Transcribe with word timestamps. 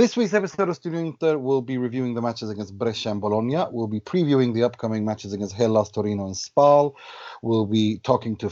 this 0.00 0.16
week's 0.16 0.32
episode 0.32 0.70
of 0.70 0.76
Studio 0.76 1.00
Inter, 1.00 1.36
we'll 1.36 1.60
be 1.60 1.76
reviewing 1.76 2.14
the 2.14 2.22
matches 2.22 2.48
against 2.48 2.78
Brescia 2.78 3.10
and 3.10 3.20
Bologna. 3.20 3.66
We'll 3.70 3.86
be 3.86 4.00
previewing 4.00 4.54
the 4.54 4.62
upcoming 4.62 5.04
matches 5.04 5.34
against 5.34 5.54
Hellas, 5.54 5.90
Torino, 5.90 6.24
and 6.24 6.34
Spal. 6.34 6.94
We'll 7.42 7.66
be 7.66 7.98
talking 7.98 8.34
to 8.36 8.48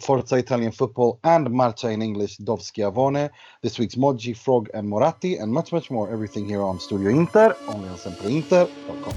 Forza 0.00 0.34
Italian 0.34 0.72
Football 0.72 1.20
and 1.22 1.48
Marca 1.48 1.90
in 1.90 2.02
English, 2.02 2.38
Dov 2.38 2.60
Schiavone. 2.60 3.28
This 3.62 3.78
week's 3.78 3.94
Moggi, 3.94 4.36
Frog, 4.36 4.68
and 4.74 4.88
Moratti, 4.88 5.36
and 5.36 5.52
much, 5.52 5.70
much 5.72 5.92
more. 5.92 6.10
Everything 6.10 6.44
here 6.48 6.62
on 6.62 6.80
Studio 6.80 7.10
Inter, 7.10 7.54
only 7.68 7.88
on 7.88 7.96
sempreinter.com. 7.96 9.14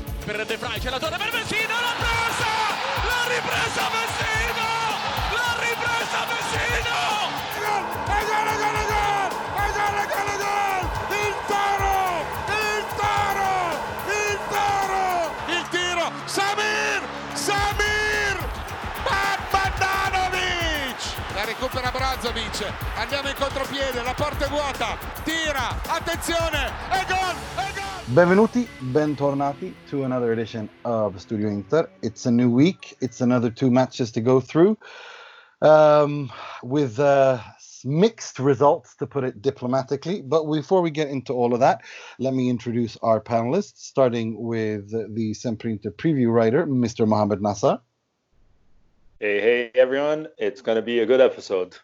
recupera 22.23 22.31
Brozovic, 22.31 22.73
andiamo 22.95 23.27
in 23.27 23.35
contropiede, 23.35 24.01
la 24.01 24.13
porta 24.13 24.45
è 24.45 24.49
vuota, 24.49 24.97
tira, 25.23 25.81
attenzione, 25.87 26.67
e 26.91 27.05
gol, 27.07 27.35
e 27.57 27.73
gol! 27.75 28.13
Benvenuti, 28.13 28.67
bentornati 28.79 29.75
to 29.89 30.03
another 30.03 30.31
edition 30.31 30.69
of 30.83 31.17
Studio 31.17 31.49
Inter. 31.49 31.89
It's 32.01 32.25
a 32.25 32.31
new 32.31 32.49
week, 32.49 32.95
it's 33.01 33.21
another 33.21 33.51
two 33.51 33.69
matches 33.69 34.11
to 34.11 34.21
go 34.21 34.39
through 34.39 34.77
um, 35.61 36.31
with 36.61 36.97
uh, 36.99 37.39
mixed 37.83 38.39
results, 38.39 38.95
to 38.95 39.07
put 39.07 39.25
it 39.25 39.41
diplomatically. 39.41 40.21
But 40.21 40.45
before 40.45 40.81
we 40.81 40.91
get 40.91 41.09
into 41.09 41.33
all 41.33 41.53
of 41.53 41.59
that, 41.59 41.81
let 42.19 42.33
me 42.33 42.49
introduce 42.49 42.97
our 43.01 43.19
panelists, 43.19 43.79
starting 43.79 44.41
with 44.41 44.91
the 45.13 45.33
Sempre 45.33 45.71
Inter 45.71 45.91
preview 45.91 46.31
writer, 46.31 46.65
Mr. 46.65 47.05
Mohamed 47.05 47.39
Nassar. 47.39 47.81
Hey, 49.19 49.41
hey, 49.41 49.71
everyone. 49.75 50.27
It's 50.37 50.61
going 50.61 50.75
to 50.77 50.81
be 50.81 50.99
a 50.99 51.05
good 51.05 51.21
episode. 51.21 51.77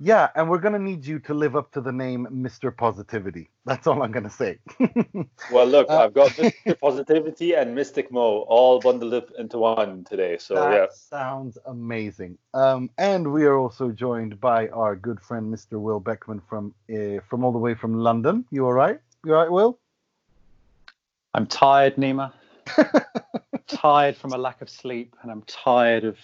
Yeah, 0.00 0.28
and 0.36 0.48
we're 0.48 0.58
going 0.58 0.74
to 0.74 0.78
need 0.78 1.04
you 1.04 1.18
to 1.20 1.34
live 1.34 1.56
up 1.56 1.72
to 1.72 1.80
the 1.80 1.90
name 1.90 2.28
Mr. 2.30 2.74
Positivity. 2.74 3.50
That's 3.66 3.88
all 3.88 4.00
I'm 4.00 4.12
going 4.12 4.24
to 4.24 4.30
say. 4.30 4.60
well, 5.52 5.66
look, 5.66 5.90
uh, 5.90 6.04
I've 6.04 6.14
got 6.14 6.30
Mr. 6.30 6.78
Positivity 6.80 7.54
and 7.54 7.74
Mystic 7.74 8.12
Mo 8.12 8.44
all 8.48 8.78
bundled 8.78 9.12
up 9.12 9.30
into 9.36 9.58
one 9.58 10.04
today. 10.04 10.38
So, 10.38 10.54
that 10.54 10.72
yeah. 10.72 10.86
sounds 10.92 11.58
amazing. 11.66 12.38
Um, 12.54 12.90
and 12.96 13.32
we 13.32 13.44
are 13.44 13.56
also 13.56 13.90
joined 13.90 14.40
by 14.40 14.68
our 14.68 14.94
good 14.94 15.20
friend, 15.20 15.52
Mr. 15.52 15.80
Will 15.80 15.98
Beckman 15.98 16.42
from 16.48 16.74
uh, 16.88 17.20
from 17.28 17.42
all 17.42 17.50
the 17.50 17.58
way 17.58 17.74
from 17.74 17.98
London. 17.98 18.44
You 18.52 18.66
all 18.66 18.72
right? 18.72 19.00
You 19.24 19.34
all 19.34 19.42
right, 19.42 19.50
Will? 19.50 19.80
I'm 21.34 21.46
tired, 21.46 21.96
Nima. 21.96 22.32
tired 23.66 24.16
from 24.16 24.32
a 24.32 24.38
lack 24.38 24.62
of 24.62 24.70
sleep, 24.70 25.16
and 25.22 25.32
I'm 25.32 25.42
tired 25.42 26.04
of 26.04 26.18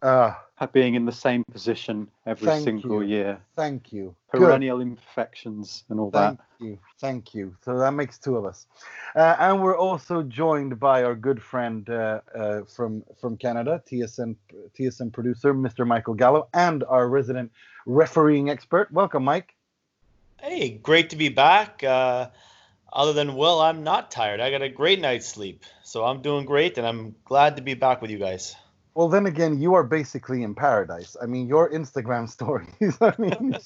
uh, 0.00 0.34
being 0.70 0.94
in 0.94 1.06
the 1.06 1.12
same 1.12 1.42
position 1.50 2.08
every 2.26 2.60
single 2.60 3.02
you. 3.02 3.08
year. 3.08 3.40
Thank 3.56 3.92
you. 3.92 4.14
Perennial 4.30 4.78
Good. 4.78 4.88
imperfections 4.88 5.84
and 5.88 5.98
all 5.98 6.10
Thank 6.10 6.38
that. 6.38 6.44
Thank 6.58 6.70
you. 6.70 6.78
Thank 7.00 7.34
you. 7.34 7.56
So 7.64 7.78
that 7.78 7.92
makes 7.92 8.18
two 8.18 8.36
of 8.36 8.44
us. 8.44 8.66
Uh, 9.16 9.36
and 9.38 9.62
we're 9.62 9.76
also 9.76 10.22
joined 10.22 10.78
by 10.78 11.02
our 11.02 11.14
good 11.14 11.42
friend 11.42 11.88
uh, 11.88 12.20
uh, 12.34 12.60
from 12.64 13.02
from 13.20 13.36
Canada, 13.36 13.82
TSN 13.90 14.36
TSN 14.78 15.12
producer, 15.12 15.54
Mr. 15.54 15.86
Michael 15.86 16.14
Gallo, 16.14 16.48
and 16.54 16.84
our 16.84 17.08
resident 17.08 17.50
refereeing 17.86 18.50
expert. 18.50 18.92
Welcome, 18.92 19.24
Mike. 19.24 19.54
Hey, 20.40 20.70
great 20.70 21.10
to 21.10 21.16
be 21.16 21.28
back. 21.28 21.82
Uh, 21.82 22.28
other 22.92 23.14
than 23.14 23.36
Will, 23.36 23.60
I'm 23.60 23.84
not 23.84 24.10
tired. 24.10 24.40
I 24.40 24.50
got 24.50 24.60
a 24.60 24.68
great 24.68 25.00
night's 25.00 25.26
sleep, 25.26 25.64
so 25.82 26.04
I'm 26.04 26.20
doing 26.20 26.44
great, 26.44 26.76
and 26.76 26.86
I'm 26.86 27.14
glad 27.24 27.56
to 27.56 27.62
be 27.62 27.74
back 27.74 28.02
with 28.02 28.10
you 28.10 28.18
guys. 28.18 28.54
Well, 28.94 29.08
then 29.08 29.26
again, 29.26 29.60
you 29.60 29.74
are 29.74 29.84
basically 29.84 30.42
in 30.42 30.54
paradise. 30.54 31.16
I 31.20 31.26
mean, 31.26 31.46
your 31.46 31.70
Instagram 31.70 32.28
stories. 32.36 32.98
I 33.00 33.14
mean, 33.18 33.56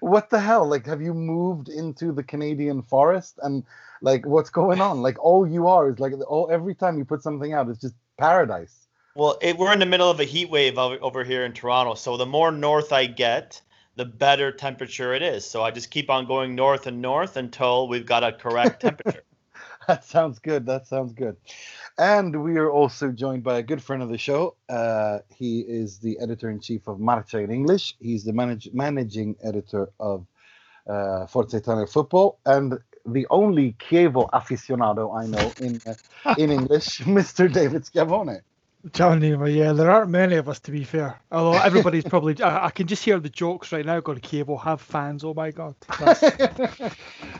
what 0.00 0.30
the 0.30 0.40
hell? 0.40 0.66
Like, 0.66 0.86
have 0.86 1.02
you 1.02 1.14
moved 1.14 1.68
into 1.68 2.12
the 2.12 2.22
Canadian 2.22 2.82
forest? 2.82 3.38
And 3.42 3.64
like, 4.00 4.24
what's 4.26 4.50
going 4.50 4.80
on? 4.80 5.02
Like, 5.02 5.22
all 5.22 5.46
you 5.46 5.66
are 5.66 5.90
is 5.90 5.98
like, 5.98 6.12
oh, 6.28 6.46
every 6.46 6.74
time 6.74 6.98
you 6.98 7.04
put 7.04 7.22
something 7.22 7.52
out, 7.52 7.68
it's 7.68 7.80
just 7.80 7.94
paradise. 8.18 8.86
Well, 9.14 9.38
it, 9.42 9.58
we're 9.58 9.72
in 9.72 9.78
the 9.78 9.86
middle 9.86 10.10
of 10.10 10.20
a 10.20 10.24
heat 10.24 10.48
wave 10.48 10.78
over 10.78 11.24
here 11.24 11.44
in 11.44 11.52
Toronto. 11.52 11.94
So 11.94 12.16
the 12.16 12.26
more 12.26 12.50
north 12.50 12.92
I 12.92 13.06
get, 13.06 13.60
the 13.96 14.04
better 14.04 14.52
temperature 14.52 15.12
it 15.12 15.22
is. 15.22 15.44
So 15.44 15.62
I 15.62 15.70
just 15.70 15.90
keep 15.90 16.08
on 16.08 16.26
going 16.26 16.54
north 16.54 16.86
and 16.86 17.02
north 17.02 17.36
until 17.36 17.88
we've 17.88 18.06
got 18.06 18.24
a 18.24 18.32
correct 18.32 18.80
temperature. 18.80 19.24
that 19.88 20.04
sounds 20.04 20.38
good. 20.38 20.66
That 20.66 20.86
sounds 20.86 21.12
good. 21.12 21.36
And 21.98 22.42
we 22.42 22.56
are 22.56 22.70
also 22.70 23.10
joined 23.10 23.42
by 23.42 23.58
a 23.58 23.62
good 23.62 23.82
friend 23.82 24.02
of 24.02 24.08
the 24.08 24.18
show. 24.18 24.56
Uh, 24.68 25.18
he 25.34 25.60
is 25.60 25.98
the 25.98 26.18
editor 26.20 26.50
in 26.50 26.60
chief 26.60 26.86
of 26.88 27.00
Marca 27.00 27.38
in 27.38 27.50
English. 27.50 27.96
He's 28.00 28.24
the 28.24 28.32
manage, 28.32 28.68
managing 28.72 29.36
editor 29.42 29.90
of 30.00 30.26
uh, 30.86 31.26
Forza 31.26 31.58
Italia 31.58 31.86
Football 31.86 32.38
and 32.44 32.78
the 33.06 33.26
only 33.30 33.72
Chievo 33.74 34.30
aficionado 34.30 35.16
I 35.16 35.26
know 35.26 35.52
in 35.60 35.80
uh, 35.86 36.34
in 36.38 36.50
English, 36.58 37.00
Mr. 37.00 37.52
David 37.52 37.84
Schiavone. 37.84 38.38
Johnny, 38.92 39.30
yeah, 39.52 39.72
there 39.72 39.90
aren't 39.90 40.10
many 40.10 40.34
of 40.36 40.48
us 40.48 40.58
to 40.60 40.72
be 40.72 40.82
fair. 40.82 41.20
Although 41.30 41.58
everybody's 41.58 42.02
probably, 42.02 42.40
I, 42.42 42.66
I, 42.66 42.70
can 42.70 42.88
just 42.88 43.04
hear 43.04 43.20
the 43.20 43.28
jokes 43.28 43.70
right 43.70 43.86
now. 43.86 44.00
Going, 44.00 44.18
Chievo 44.18 44.60
have 44.60 44.80
fans. 44.80 45.22
Oh 45.22 45.34
my 45.34 45.52
god. 45.52 45.76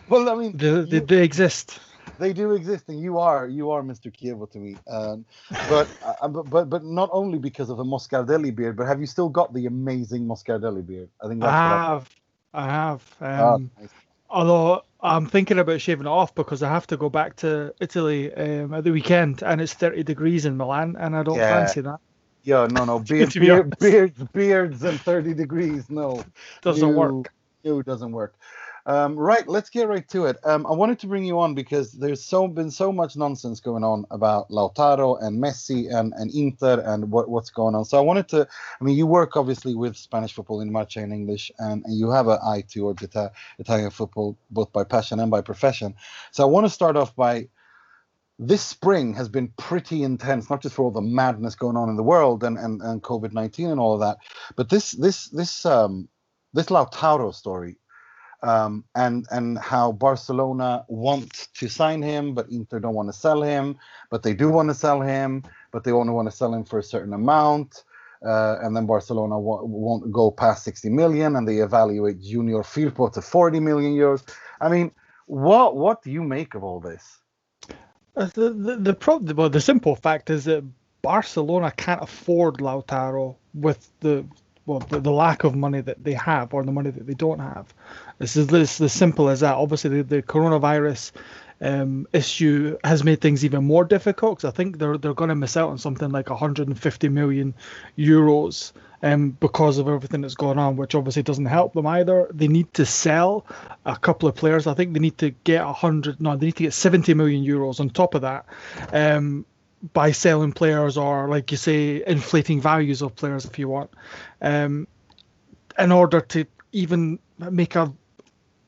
well, 0.08 0.28
I 0.28 0.34
mean, 0.36 0.56
they, 0.56 0.82
they, 0.82 0.98
they 1.00 1.25
exist 1.25 1.81
they 2.18 2.32
do 2.32 2.52
exist, 2.52 2.88
and 2.88 3.00
you 3.00 3.18
are 3.18 3.46
you 3.48 3.70
are 3.70 3.82
Mr. 3.82 4.12
Chievo 4.12 4.50
to 4.50 4.58
me. 4.58 4.76
Um, 4.88 5.24
but, 5.68 5.88
uh, 6.22 6.28
but 6.28 6.50
but 6.50 6.70
but 6.70 6.84
not 6.84 7.10
only 7.12 7.38
because 7.38 7.70
of 7.70 7.76
the 7.76 7.84
Moscardelli 7.84 8.54
beard, 8.54 8.76
but 8.76 8.86
have 8.86 9.00
you 9.00 9.06
still 9.06 9.28
got 9.28 9.52
the 9.52 9.66
amazing 9.66 10.26
Moscardelli 10.26 10.86
beard? 10.86 11.08
I 11.22 11.28
think 11.28 11.40
that's 11.40 11.52
I 11.52 11.90
have. 11.90 12.10
I, 12.54 12.64
have. 12.66 13.16
Ah, 13.20 13.54
um, 13.54 13.70
oh, 13.76 13.80
nice. 13.80 13.90
Although 14.28 14.82
I'm 15.00 15.26
thinking 15.26 15.58
about 15.58 15.80
shaving 15.80 16.06
it 16.06 16.10
off 16.10 16.34
because 16.34 16.62
I 16.62 16.70
have 16.70 16.86
to 16.88 16.96
go 16.96 17.10
back 17.10 17.36
to 17.36 17.74
Italy 17.80 18.32
um, 18.34 18.72
at 18.72 18.84
the 18.84 18.90
weekend, 18.90 19.42
and 19.42 19.60
it's 19.60 19.74
30 19.74 20.04
degrees 20.04 20.46
in 20.46 20.56
Milan, 20.56 20.96
and 20.98 21.16
I 21.16 21.22
don't 21.22 21.36
yeah. 21.36 21.64
fancy 21.64 21.80
that. 21.82 21.98
Yeah, 22.44 22.66
no, 22.70 22.84
no, 22.84 22.98
beard, 23.08 23.32
beard, 23.34 23.78
beards, 23.78 24.22
beards, 24.32 24.82
and 24.82 25.00
30 25.00 25.34
degrees. 25.34 25.90
No, 25.90 26.24
doesn't 26.62 26.88
you, 26.88 26.94
work. 26.94 27.32
No, 27.64 27.82
doesn't 27.82 28.12
work. 28.12 28.34
Um, 28.84 29.16
right, 29.16 29.47
let's 29.47 29.70
get 29.70 29.88
right 29.88 30.06
to 30.09 30.26
it. 30.26 30.38
Um, 30.44 30.66
I 30.66 30.72
wanted 30.72 30.98
to 31.00 31.06
bring 31.06 31.25
you 31.25 31.38
on 31.38 31.54
because 31.54 31.93
there's 31.93 32.25
so 32.25 32.48
been 32.48 32.70
so 32.70 32.91
much 32.91 33.16
nonsense 33.16 33.60
going 33.60 33.84
on 33.84 34.04
about 34.10 34.50
Lautaro 34.50 35.22
and 35.22 35.41
Messi 35.41 35.93
and, 35.94 36.12
and 36.16 36.32
Inter 36.34 36.81
and 36.84 37.10
what, 37.12 37.28
what's 37.28 37.50
going 37.50 37.76
on. 37.76 37.84
So 37.84 37.97
I 37.97 38.00
wanted 38.00 38.28
to, 38.31 38.48
I 38.81 38.84
mean, 38.84 38.97
you 38.97 39.06
work 39.06 39.37
obviously 39.37 39.76
with 39.76 39.97
Spanish 39.97 40.32
football 40.32 40.60
in 40.60 40.72
Marca 40.72 41.00
in 41.00 41.12
English, 41.12 41.53
and, 41.59 41.84
and 41.84 41.97
you 41.97 42.10
have 42.10 42.26
an 42.26 42.38
eye 42.44 42.65
towards 42.69 43.03
Ita- 43.04 43.31
Italian 43.59 43.91
football 43.91 44.37
both 44.50 44.72
by 44.72 44.82
passion 44.82 45.20
and 45.20 45.31
by 45.31 45.43
profession. 45.43 45.94
So 46.32 46.43
I 46.43 46.47
want 46.47 46.66
to 46.66 46.70
start 46.70 46.97
off 46.97 47.14
by 47.14 47.49
this 48.38 48.62
spring 48.62 49.14
has 49.14 49.28
been 49.28 49.53
pretty 49.56 50.03
intense, 50.03 50.50
not 50.50 50.60
just 50.62 50.75
for 50.75 50.82
all 50.82 50.91
the 50.91 51.00
madness 51.00 51.54
going 51.54 51.76
on 51.76 51.88
in 51.88 51.97
the 51.97 52.03
world 52.03 52.43
and, 52.43 52.59
and, 52.59 52.82
and 52.82 53.00
COVID 53.00 53.32
nineteen 53.32 53.70
and 53.70 53.78
all 53.78 53.94
of 53.94 54.00
that, 54.00 54.16
but 54.56 54.70
this 54.70 54.91
this 54.93 55.28
this 55.28 55.64
um, 55.64 56.09
this 56.53 56.66
Lautaro 56.66 57.32
story 57.32 57.76
um, 58.42 58.84
and 58.94 59.26
and 59.30 59.58
how 59.58 59.92
Barcelona 59.92 60.84
want 60.88 61.48
to 61.54 61.69
sign 61.69 62.03
him, 62.03 62.34
but 62.34 62.48
Inter 62.50 62.80
don't 62.80 62.94
want 62.94 63.08
to 63.08 63.12
sell 63.12 63.42
him, 63.42 63.78
but 64.10 64.22
they 64.22 64.34
do 64.34 64.48
want 64.48 64.69
to 64.69 64.75
sell 64.75 65.00
him, 65.00 65.44
but 65.70 65.84
they 65.84 65.92
only 65.92 66.12
want 66.12 66.30
to 66.30 66.36
sell 66.36 66.52
him 66.52 66.64
for 66.64 66.78
a 66.78 66.82
certain 66.82 67.12
amount. 67.12 67.84
Uh, 68.25 68.56
and 68.62 68.76
then 68.76 68.86
Barcelona 68.86 69.38
won't 69.38 70.12
go 70.12 70.31
past 70.31 70.62
60 70.62 70.91
million, 70.91 71.34
and 71.34 71.47
they 71.47 71.58
evaluate 71.58 72.20
Junior 72.20 72.58
Firpo 72.58 73.12
to 73.12 73.20
40 73.20 73.58
million 73.58 73.94
euros. 73.94 74.22
I 74.60 74.69
mean, 74.69 74.92
what 75.26 75.76
what 75.76 76.02
do 76.02 76.10
you 76.10 76.22
make 76.22 76.55
of 76.55 76.62
all 76.62 76.81
this? 76.81 77.19
Uh, 78.14 78.26
the 78.34 78.50
the 78.50 78.76
the, 78.76 78.94
pro- 78.94 79.19
well, 79.19 79.50
the 79.50 79.61
simple 79.61 79.96
fact 79.96 80.31
is 80.31 80.44
that 80.44 80.64
Barcelona 81.02 81.72
can't 81.72 82.02
afford 82.02 82.58
Lautaro 82.58 83.37
with 83.55 83.90
the 84.00 84.25
well 84.67 84.81
the, 84.81 85.00
the, 85.00 85.11
lack 85.11 85.44
of 85.44 85.55
money 85.55 85.81
that 85.81 86.03
they 86.03 86.12
have 86.14 86.55
or 86.55 86.64
the 86.64 86.73
money 86.73 86.91
that 86.91 87.06
they 87.06 87.14
don't 87.14 87.38
have. 87.38 87.73
This 88.19 88.37
is 88.37 88.47
this 88.47 88.81
as 88.81 88.93
simple 88.93 89.29
as 89.29 89.41
that. 89.41 89.55
Obviously, 89.55 90.03
the, 90.03 90.03
the 90.03 90.23
coronavirus 90.23 91.12
um, 91.61 92.06
issue 92.12 92.76
has 92.85 93.05
made 93.05 93.20
things 93.20 93.44
even 93.44 93.64
more 93.64 93.85
difficult 93.85 94.38
because 94.38 94.53
I 94.53 94.56
think 94.56 94.79
they're 94.79 94.99
they're 94.99 95.14
going 95.14 95.29
to 95.29 95.37
miss 95.37 95.56
out 95.56 95.70
on 95.70 95.79
something 95.79 96.11
like 96.11 96.31
150 96.31 97.09
million 97.09 97.55
euros 97.97 98.73
um, 99.03 99.31
because 99.41 99.79
of 99.79 99.88
everything 99.88 100.20
that's 100.20 100.35
going 100.35 100.59
on, 100.59 100.76
which 100.76 100.94
obviously 100.94 101.23
doesn't 101.23 101.47
help 101.47 101.75
them 101.75 101.87
either. 101.87 102.29
They 102.32 102.49
need 102.49 102.73
to 102.75 102.87
sell 102.87 103.47
a 103.85 103.97
couple 103.97 104.29
of 104.29 104.35
players. 104.35 104.67
I 104.67 104.75
think 104.75 104.93
they 104.93 105.00
need 105.00 105.19
to 105.19 105.31
get 105.31 105.64
100. 105.64 106.20
No, 106.20 106.37
they 106.37 106.47
need 106.47 106.56
to 106.56 106.64
get 106.64 106.73
70 106.73 107.14
million 107.14 107.44
euros 107.44 107.81
on 107.81 107.91
top 107.91 108.14
of 108.14 108.23
that. 108.23 108.47
Um, 108.93 109.44
by 109.93 110.12
selling 110.12 110.52
players 110.52 110.96
or 110.96 111.29
like 111.29 111.50
you 111.50 111.56
say 111.56 112.02
inflating 112.06 112.61
values 112.61 113.02
of 113.02 113.17
players 113.17 113.44
if 113.44 113.58
you 113.58 113.69
want 113.69 113.90
um, 114.40 114.87
in 115.79 115.90
order 115.90 116.20
to 116.20 116.44
even 116.73 117.19
make 117.38 117.75
a 117.75 117.93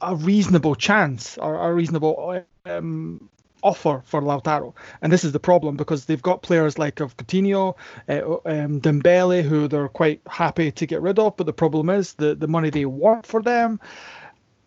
a 0.00 0.14
reasonable 0.16 0.74
chance 0.74 1.38
or 1.38 1.56
a 1.56 1.72
reasonable 1.72 2.42
um, 2.66 3.28
offer 3.62 4.02
for 4.04 4.20
Lautaro. 4.20 4.74
And 5.00 5.12
this 5.12 5.24
is 5.24 5.32
the 5.32 5.40
problem 5.40 5.76
because 5.76 6.04
they've 6.04 6.22
got 6.22 6.42
players 6.42 6.78
like 6.78 7.00
of 7.00 7.16
Coutinho, 7.16 7.74
uh, 8.08 8.34
um, 8.44 8.80
Dembele, 8.80 9.42
who 9.42 9.66
they're 9.66 9.88
quite 9.88 10.20
happy 10.28 10.70
to 10.72 10.86
get 10.86 11.00
rid 11.00 11.18
of. 11.18 11.36
But 11.36 11.46
the 11.46 11.52
problem 11.52 11.88
is 11.88 12.12
the 12.14 12.34
the 12.34 12.48
money 12.48 12.70
they 12.70 12.84
want 12.84 13.26
for 13.26 13.42
them, 13.42 13.80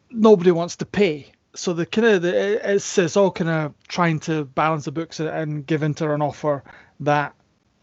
nobody 0.09 0.51
wants 0.51 0.75
to 0.77 0.85
pay. 0.85 1.31
So 1.57 1.73
the 1.73 1.87
kind 1.87 2.05
of 2.05 2.23
it's 2.23 2.97
it's 2.99 3.17
all 3.17 3.31
kind 3.31 3.49
of 3.49 3.73
trying 3.87 4.19
to 4.21 4.45
balance 4.45 4.85
the 4.85 4.91
books 4.91 5.19
and 5.19 5.65
give 5.65 5.81
Inter 5.81 6.13
an 6.13 6.21
offer 6.21 6.63
that 6.99 7.33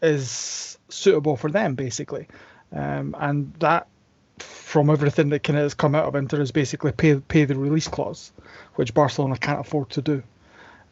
is 0.01 0.77
suitable 0.87 1.35
for 1.35 1.51
them 1.51 1.75
basically, 1.75 2.27
um, 2.71 3.15
and 3.19 3.53
that 3.55 3.87
from 4.39 4.89
everything 4.89 5.27
that 5.29 5.43
kind 5.43 5.57
of 5.57 5.63
has 5.63 5.73
come 5.73 5.93
out 5.93 6.05
of 6.05 6.15
Inter 6.15 6.39
is 6.39 6.51
basically 6.51 6.93
pay 6.93 7.15
pay 7.15 7.43
the 7.43 7.55
release 7.55 7.89
clause, 7.89 8.31
which 8.75 8.93
Barcelona 8.93 9.37
can't 9.37 9.59
afford 9.59 9.89
to 9.89 10.01
do. 10.01 10.23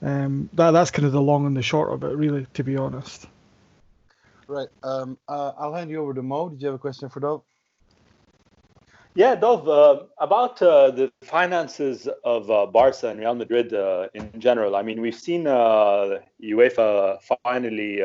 Um, 0.01 0.49
that 0.53 0.71
that's 0.71 0.91
kind 0.91 1.05
of 1.05 1.13
the 1.13 1.21
long 1.21 1.45
and 1.45 1.55
the 1.55 1.61
short 1.61 1.93
of 1.93 2.03
it, 2.03 2.17
really, 2.17 2.47
to 2.55 2.65
be 2.65 2.75
honest. 2.75 3.27
Right. 4.45 4.67
Um, 4.83 5.17
uh, 5.29 5.53
I'll 5.57 5.73
hand 5.73 5.89
you 5.89 6.01
over 6.01 6.13
to 6.13 6.21
Mo. 6.21 6.49
Did 6.49 6.61
you 6.61 6.67
have 6.67 6.75
a 6.75 6.79
question 6.79 7.07
for 7.07 7.21
Dov? 7.21 7.43
Yeah, 9.15 9.35
Dov, 9.35 9.69
uh, 9.69 10.05
about 10.17 10.59
uh, 10.61 10.89
the 10.89 11.11
finances 11.23 12.09
of 12.23 12.49
uh, 12.49 12.65
Barca 12.65 13.09
and 13.09 13.19
Real 13.19 13.35
Madrid 13.35 13.71
uh, 13.71 14.07
in 14.15 14.31
general. 14.39 14.75
I 14.75 14.81
mean, 14.81 15.01
we've 15.01 15.13
seen 15.13 15.45
uh, 15.45 16.17
UEFA 16.43 17.19
finally 17.43 18.01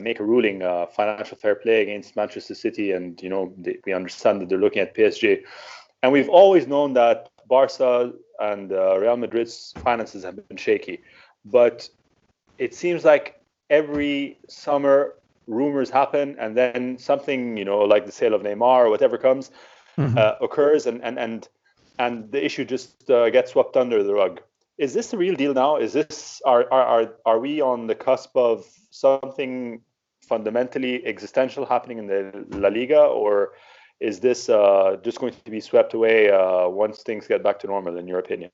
make 0.00 0.18
a 0.18 0.24
ruling, 0.24 0.60
financial 0.96 1.36
fair 1.36 1.54
play 1.54 1.82
against 1.82 2.16
Manchester 2.16 2.56
City, 2.56 2.90
and 2.90 3.22
you 3.22 3.28
know 3.28 3.54
they, 3.58 3.78
we 3.86 3.92
understand 3.92 4.40
that 4.40 4.48
they're 4.48 4.58
looking 4.58 4.82
at 4.82 4.96
PSG. 4.96 5.42
And 6.02 6.10
we've 6.10 6.28
always 6.28 6.66
known 6.66 6.94
that 6.94 7.30
Barca 7.48 8.12
and 8.40 8.72
uh, 8.72 8.98
Real 8.98 9.16
Madrid's 9.16 9.74
finances 9.84 10.24
have 10.24 10.48
been 10.48 10.56
shaky. 10.56 11.02
But 11.44 11.88
it 12.58 12.74
seems 12.74 13.04
like 13.04 13.40
every 13.68 14.38
summer 14.48 15.14
rumors 15.50 15.90
happen, 15.90 16.36
and 16.38 16.56
then 16.56 16.98
something, 16.98 17.56
you 17.56 17.64
know, 17.64 17.80
like 17.80 18.06
the 18.06 18.12
sale 18.12 18.34
of 18.34 18.42
Neymar 18.42 18.86
or 18.86 18.90
whatever 18.90 19.18
comes, 19.18 19.50
mm-hmm. 19.98 20.16
uh, 20.16 20.34
occurs, 20.40 20.86
and 20.86 21.02
and 21.02 21.18
and 21.18 21.48
and 21.98 22.32
the 22.32 22.44
issue 22.44 22.64
just 22.64 23.10
uh, 23.10 23.28
gets 23.30 23.52
swept 23.52 23.76
under 23.76 24.02
the 24.02 24.14
rug. 24.14 24.40
Is 24.78 24.94
this 24.94 25.10
the 25.10 25.18
real 25.18 25.34
deal 25.34 25.52
now? 25.52 25.76
Is 25.76 25.92
this 25.92 26.40
are 26.46 26.64
are 26.72 26.86
are, 26.86 27.14
are 27.26 27.38
we 27.38 27.60
on 27.60 27.86
the 27.86 27.94
cusp 27.94 28.36
of 28.36 28.64
something 28.90 29.82
fundamentally 30.22 31.04
existential 31.04 31.66
happening 31.66 31.98
in 31.98 32.06
the 32.06 32.46
La 32.50 32.68
Liga, 32.68 33.02
or 33.02 33.52
is 34.00 34.20
this 34.20 34.48
uh, 34.48 34.96
just 35.02 35.20
going 35.20 35.34
to 35.34 35.50
be 35.50 35.60
swept 35.60 35.92
away 35.92 36.30
uh, 36.30 36.66
once 36.66 37.02
things 37.02 37.26
get 37.26 37.42
back 37.42 37.58
to 37.60 37.66
normal, 37.66 37.98
in 37.98 38.08
your 38.08 38.18
opinion? 38.18 38.50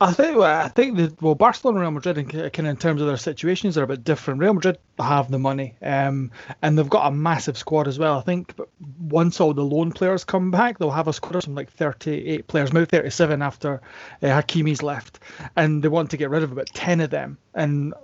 I 0.00 0.12
think 0.12 0.38
I 0.38 0.68
think 0.68 0.96
that 0.96 1.20
well, 1.20 1.34
Barcelona 1.34 1.78
and 1.78 1.82
Real 1.82 1.90
Madrid, 1.90 2.18
of 2.18 2.66
in 2.66 2.76
terms 2.76 3.00
of 3.00 3.08
their 3.08 3.16
situations, 3.16 3.76
are 3.76 3.82
a 3.82 3.88
bit 3.88 4.04
different. 4.04 4.40
Real 4.40 4.54
Madrid 4.54 4.78
have 5.00 5.30
the 5.32 5.38
money, 5.38 5.74
um, 5.82 6.30
and 6.62 6.78
they've 6.78 6.88
got 6.88 7.08
a 7.08 7.10
massive 7.10 7.58
squad 7.58 7.88
as 7.88 7.98
well. 7.98 8.18
I 8.18 8.22
think 8.22 8.54
once 9.00 9.40
all 9.40 9.52
the 9.52 9.64
loan 9.64 9.90
players 9.90 10.22
come 10.22 10.52
back, 10.52 10.78
they'll 10.78 10.90
have 10.90 11.08
a 11.08 11.12
squad 11.12 11.34
of 11.34 11.42
something 11.42 11.56
like 11.56 11.72
38 11.72 12.46
players, 12.46 12.72
maybe 12.72 12.86
37 12.86 13.42
after 13.42 13.80
uh, 14.22 14.26
Hakimi's 14.26 14.82
left, 14.82 15.18
and 15.56 15.82
they 15.82 15.88
want 15.88 16.10
to 16.12 16.16
get 16.16 16.30
rid 16.30 16.44
of 16.44 16.52
about 16.52 16.68
10 16.68 17.00
of 17.00 17.10
them. 17.10 17.36
And 17.52 17.94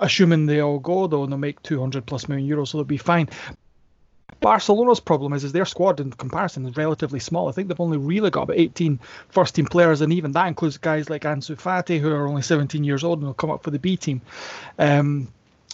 assuming 0.00 0.44
they 0.44 0.60
all 0.60 0.78
go, 0.78 1.06
though, 1.06 1.22
and 1.22 1.32
they'll 1.32 1.38
make 1.38 1.62
200 1.62 2.04
plus 2.04 2.28
million 2.28 2.48
euros, 2.48 2.68
so 2.68 2.78
they'll 2.78 2.84
be 2.84 2.98
fine. 2.98 3.30
Barcelona's 4.40 5.00
problem 5.00 5.32
is, 5.32 5.42
is 5.44 5.52
their 5.52 5.64
squad 5.64 6.00
in 6.00 6.12
comparison 6.12 6.66
is 6.66 6.76
relatively 6.76 7.20
small. 7.20 7.48
I 7.48 7.52
think 7.52 7.68
they've 7.68 7.80
only 7.80 7.98
really 7.98 8.30
got 8.30 8.42
about 8.42 8.58
18 8.58 9.00
first 9.28 9.54
team 9.54 9.66
players, 9.66 10.00
and 10.00 10.12
even 10.12 10.32
that 10.32 10.46
includes 10.46 10.78
guys 10.78 11.10
like 11.10 11.22
Ansu 11.22 11.56
Fati, 11.56 11.98
who 11.98 12.12
are 12.12 12.26
only 12.26 12.42
17 12.42 12.84
years 12.84 13.02
old 13.02 13.18
and 13.18 13.26
will 13.26 13.34
come 13.34 13.50
up 13.50 13.62
for 13.62 13.70
the 13.70 13.78
B 13.78 13.96
team. 13.96 14.20
Um, 14.78 15.28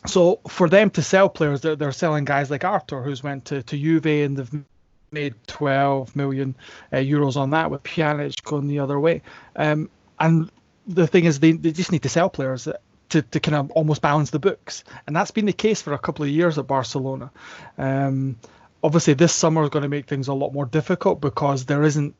so 0.07 0.41
for 0.49 0.69
them 0.69 0.91
to 0.91 1.03
sell 1.03 1.29
players, 1.29 1.61
they're, 1.61 1.77
they're 1.77 1.93
selling 1.93 2.25
guys 2.25 2.51
like 2.51 2.65
Arthur, 2.65 3.03
who's 3.03 3.23
went 3.23 3.47
to, 3.47 3.63
to 3.63 3.77
Juve 3.77 4.07
and 4.07 4.37
they've 4.37 4.65
made 5.11 5.35
12 5.47 6.15
million 6.17 6.55
uh, 6.93 6.97
euros 6.97 7.37
on 7.37 7.51
that, 7.51 7.71
with 7.71 7.83
Pjanic 7.83 8.43
going 8.45 8.67
the 8.67 8.81
other 8.81 8.99
way. 8.99 9.23
Um, 9.57 9.91
and 10.19 10.51
the 10.87 11.07
thing 11.07 11.25
is, 11.25 11.41
they, 11.41 11.53
they 11.53 11.73
just 11.73 11.93
need 11.93 12.03
to 12.03 12.09
sell 12.09 12.29
players 12.29 12.69
to, 13.11 13.23
to 13.23 13.41
kind 13.41 13.55
of 13.55 13.71
almost 13.73 14.03
balance 14.03 14.31
the 14.31 14.39
books. 14.39 14.85
And 15.07 15.15
that's 15.15 15.31
been 15.31 15.47
the 15.47 15.53
case 15.53 15.83
for 15.83 15.93
a 15.93 15.99
couple 15.99 16.25
of 16.25 16.31
years 16.31 16.59
at 16.59 16.67
Barcelona. 16.67 17.31
Um, 17.79 18.37
obviously, 18.83 19.15
this 19.15 19.35
summer 19.35 19.63
is 19.63 19.71
going 19.71 19.83
to 19.83 19.89
make 19.89 20.07
things 20.07 20.29
a 20.29 20.35
lot 20.35 20.53
more 20.53 20.67
difficult 20.67 21.21
because 21.21 21.67
there 21.67 21.83
isn't 21.83 22.15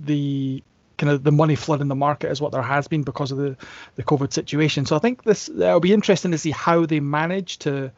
the 0.00 0.62
kind 0.98 1.10
of 1.10 1.24
the 1.24 1.32
money 1.32 1.56
flood 1.56 1.80
in 1.80 1.88
the 1.88 1.94
market 1.94 2.30
as 2.30 2.40
what 2.40 2.52
there 2.52 2.62
has 2.62 2.86
been 2.88 3.02
because 3.02 3.32
of 3.32 3.38
the, 3.38 3.56
the 3.96 4.02
COVID 4.02 4.32
situation. 4.32 4.86
So 4.86 4.94
I 4.96 4.98
think 5.00 5.24
this 5.24 5.48
it'll 5.48 5.80
be 5.80 5.92
interesting 5.92 6.30
to 6.30 6.38
see 6.38 6.50
how 6.50 6.86
they 6.86 7.00
manage 7.00 7.58
to 7.60 7.92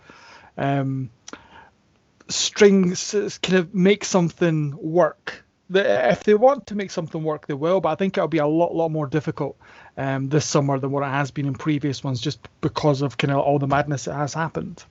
um, 0.56 1.10
string 2.28 2.94
kind 2.94 3.58
of 3.58 3.74
make 3.74 4.04
something 4.04 4.76
work. 4.80 5.43
If 5.76 6.24
they 6.24 6.34
want 6.34 6.66
to 6.68 6.74
make 6.74 6.90
something 6.90 7.22
work, 7.22 7.46
they 7.46 7.54
will. 7.54 7.80
But 7.80 7.90
I 7.90 7.94
think 7.94 8.16
it'll 8.16 8.28
be 8.28 8.38
a 8.38 8.46
lot, 8.46 8.74
lot 8.74 8.90
more 8.90 9.06
difficult 9.06 9.56
um, 9.96 10.28
this 10.28 10.46
summer 10.46 10.78
than 10.78 10.90
what 10.90 11.02
it 11.02 11.10
has 11.10 11.30
been 11.30 11.46
in 11.46 11.54
previous 11.54 12.04
ones, 12.04 12.20
just 12.20 12.40
because 12.60 13.02
of 13.02 13.16
kind 13.16 13.32
of 13.32 13.38
all 13.38 13.58
the 13.58 13.66
madness 13.66 14.04
that 14.04 14.14
has 14.14 14.34
happened. 14.34 14.84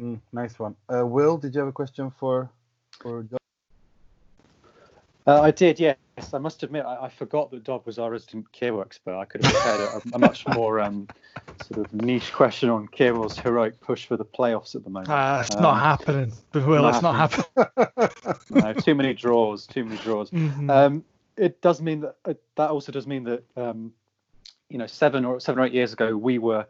Mm, 0.00 0.20
nice 0.32 0.58
one. 0.58 0.76
Uh, 0.92 1.06
Will, 1.06 1.38
did 1.38 1.54
you 1.54 1.60
have 1.60 1.68
a 1.68 1.72
question 1.72 2.10
for 2.18 2.50
for 3.00 3.22
John? 3.22 3.38
Uh, 5.26 5.40
I 5.40 5.50
did, 5.50 5.80
yes. 5.80 5.96
I 6.32 6.38
must 6.38 6.62
admit, 6.62 6.84
I, 6.86 7.04
I, 7.04 7.08
forgot 7.10 7.50
that 7.50 7.64
Dov 7.64 7.84
was 7.84 7.98
our 7.98 8.10
resident 8.10 8.46
Chievo 8.52 8.80
expert. 8.80 9.14
I 9.14 9.26
could 9.26 9.44
have 9.44 9.52
prepared 9.52 9.80
a, 9.80 10.16
a, 10.16 10.18
much 10.18 10.46
more 10.54 10.80
um, 10.80 11.08
sort 11.62 11.84
of 11.84 11.92
niche 11.92 12.32
question 12.32 12.70
on 12.70 12.88
Chievo's 12.88 13.38
heroic 13.38 13.80
push 13.80 14.06
for 14.06 14.16
the 14.16 14.24
playoffs 14.24 14.74
at 14.74 14.84
the 14.84 14.90
moment. 14.90 15.10
Uh, 15.10 15.42
it's 15.44 15.54
um, 15.54 15.62
not 15.62 15.78
happening. 15.78 16.32
Will, 16.54 16.82
not 16.82 16.94
it's 16.94 17.02
happening. 17.02 17.46
not 17.56 17.72
happening. 18.26 18.64
no, 18.64 18.72
too 18.72 18.94
many 18.94 19.12
draws, 19.12 19.66
too 19.66 19.84
many 19.84 19.98
draws. 19.98 20.30
Mm-hmm. 20.30 20.70
Um, 20.70 21.04
it 21.36 21.60
does 21.60 21.82
mean 21.82 22.00
that 22.00 22.16
uh, 22.24 22.34
that 22.56 22.70
also 22.70 22.92
does 22.92 23.06
mean 23.06 23.24
that 23.24 23.44
um, 23.56 23.92
you 24.70 24.78
know 24.78 24.86
seven 24.86 25.24
or 25.26 25.38
seven 25.38 25.60
or 25.60 25.66
eight 25.66 25.74
years 25.74 25.92
ago 25.92 26.16
we 26.16 26.38
were 26.38 26.66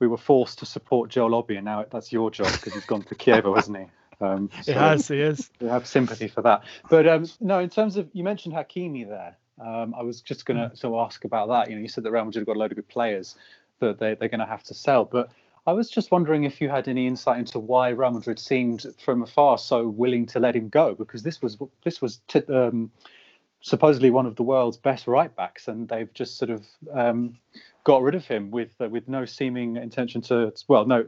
we 0.00 0.08
were 0.08 0.18
forced 0.18 0.58
to 0.58 0.66
support 0.66 1.08
Joel 1.08 1.36
Obi, 1.36 1.54
and 1.54 1.64
now 1.64 1.84
that's 1.88 2.12
your 2.12 2.32
job 2.32 2.50
because 2.52 2.74
he's 2.74 2.86
gone 2.86 3.02
to 3.02 3.14
Chievo, 3.14 3.54
hasn't 3.54 3.78
he? 3.78 3.84
Um, 4.20 4.50
so 4.62 4.72
it 4.72 4.76
has, 4.76 5.08
he 5.08 5.20
is. 5.20 5.50
We 5.60 5.68
have 5.68 5.86
sympathy 5.86 6.28
for 6.28 6.42
that. 6.42 6.62
But 6.90 7.06
um, 7.08 7.26
no, 7.40 7.58
in 7.58 7.70
terms 7.70 7.96
of 7.96 8.08
you 8.12 8.24
mentioned 8.24 8.54
Hakimi 8.54 9.08
there, 9.08 9.36
um, 9.60 9.94
I 9.96 10.02
was 10.02 10.20
just 10.20 10.46
going 10.46 10.58
to 10.58 10.74
mm. 10.74 10.78
sort 10.78 10.94
of 10.94 11.06
ask 11.06 11.24
about 11.24 11.48
that. 11.48 11.68
You 11.68 11.76
know, 11.76 11.82
you 11.82 11.88
said 11.88 12.04
that 12.04 12.12
Real 12.12 12.24
Madrid 12.24 12.42
have 12.42 12.46
got 12.46 12.56
a 12.56 12.60
load 12.60 12.72
of 12.72 12.76
good 12.76 12.88
players 12.88 13.36
that 13.80 13.98
they, 13.98 14.14
they're 14.14 14.28
going 14.28 14.40
to 14.40 14.46
have 14.46 14.62
to 14.64 14.74
sell, 14.74 15.04
but 15.04 15.30
I 15.66 15.72
was 15.72 15.88
just 15.88 16.10
wondering 16.10 16.44
if 16.44 16.60
you 16.60 16.68
had 16.68 16.88
any 16.88 17.06
insight 17.06 17.38
into 17.38 17.58
why 17.60 17.90
Real 17.90 18.10
Madrid 18.10 18.38
seemed 18.38 18.84
from 19.04 19.22
afar 19.22 19.58
so 19.58 19.88
willing 19.88 20.26
to 20.26 20.40
let 20.40 20.56
him 20.56 20.68
go, 20.68 20.94
because 20.94 21.22
this 21.22 21.40
was 21.40 21.56
this 21.84 22.02
was 22.02 22.20
t- 22.26 22.42
um, 22.52 22.90
supposedly 23.60 24.10
one 24.10 24.26
of 24.26 24.34
the 24.34 24.42
world's 24.42 24.76
best 24.76 25.06
right 25.06 25.34
backs, 25.34 25.68
and 25.68 25.88
they've 25.88 26.12
just 26.14 26.36
sort 26.36 26.50
of 26.50 26.66
um, 26.92 27.38
got 27.84 28.02
rid 28.02 28.16
of 28.16 28.26
him 28.26 28.50
with 28.50 28.72
uh, 28.80 28.88
with 28.88 29.08
no 29.08 29.24
seeming 29.24 29.76
intention 29.76 30.20
to 30.22 30.52
well, 30.66 30.84
no, 30.84 31.04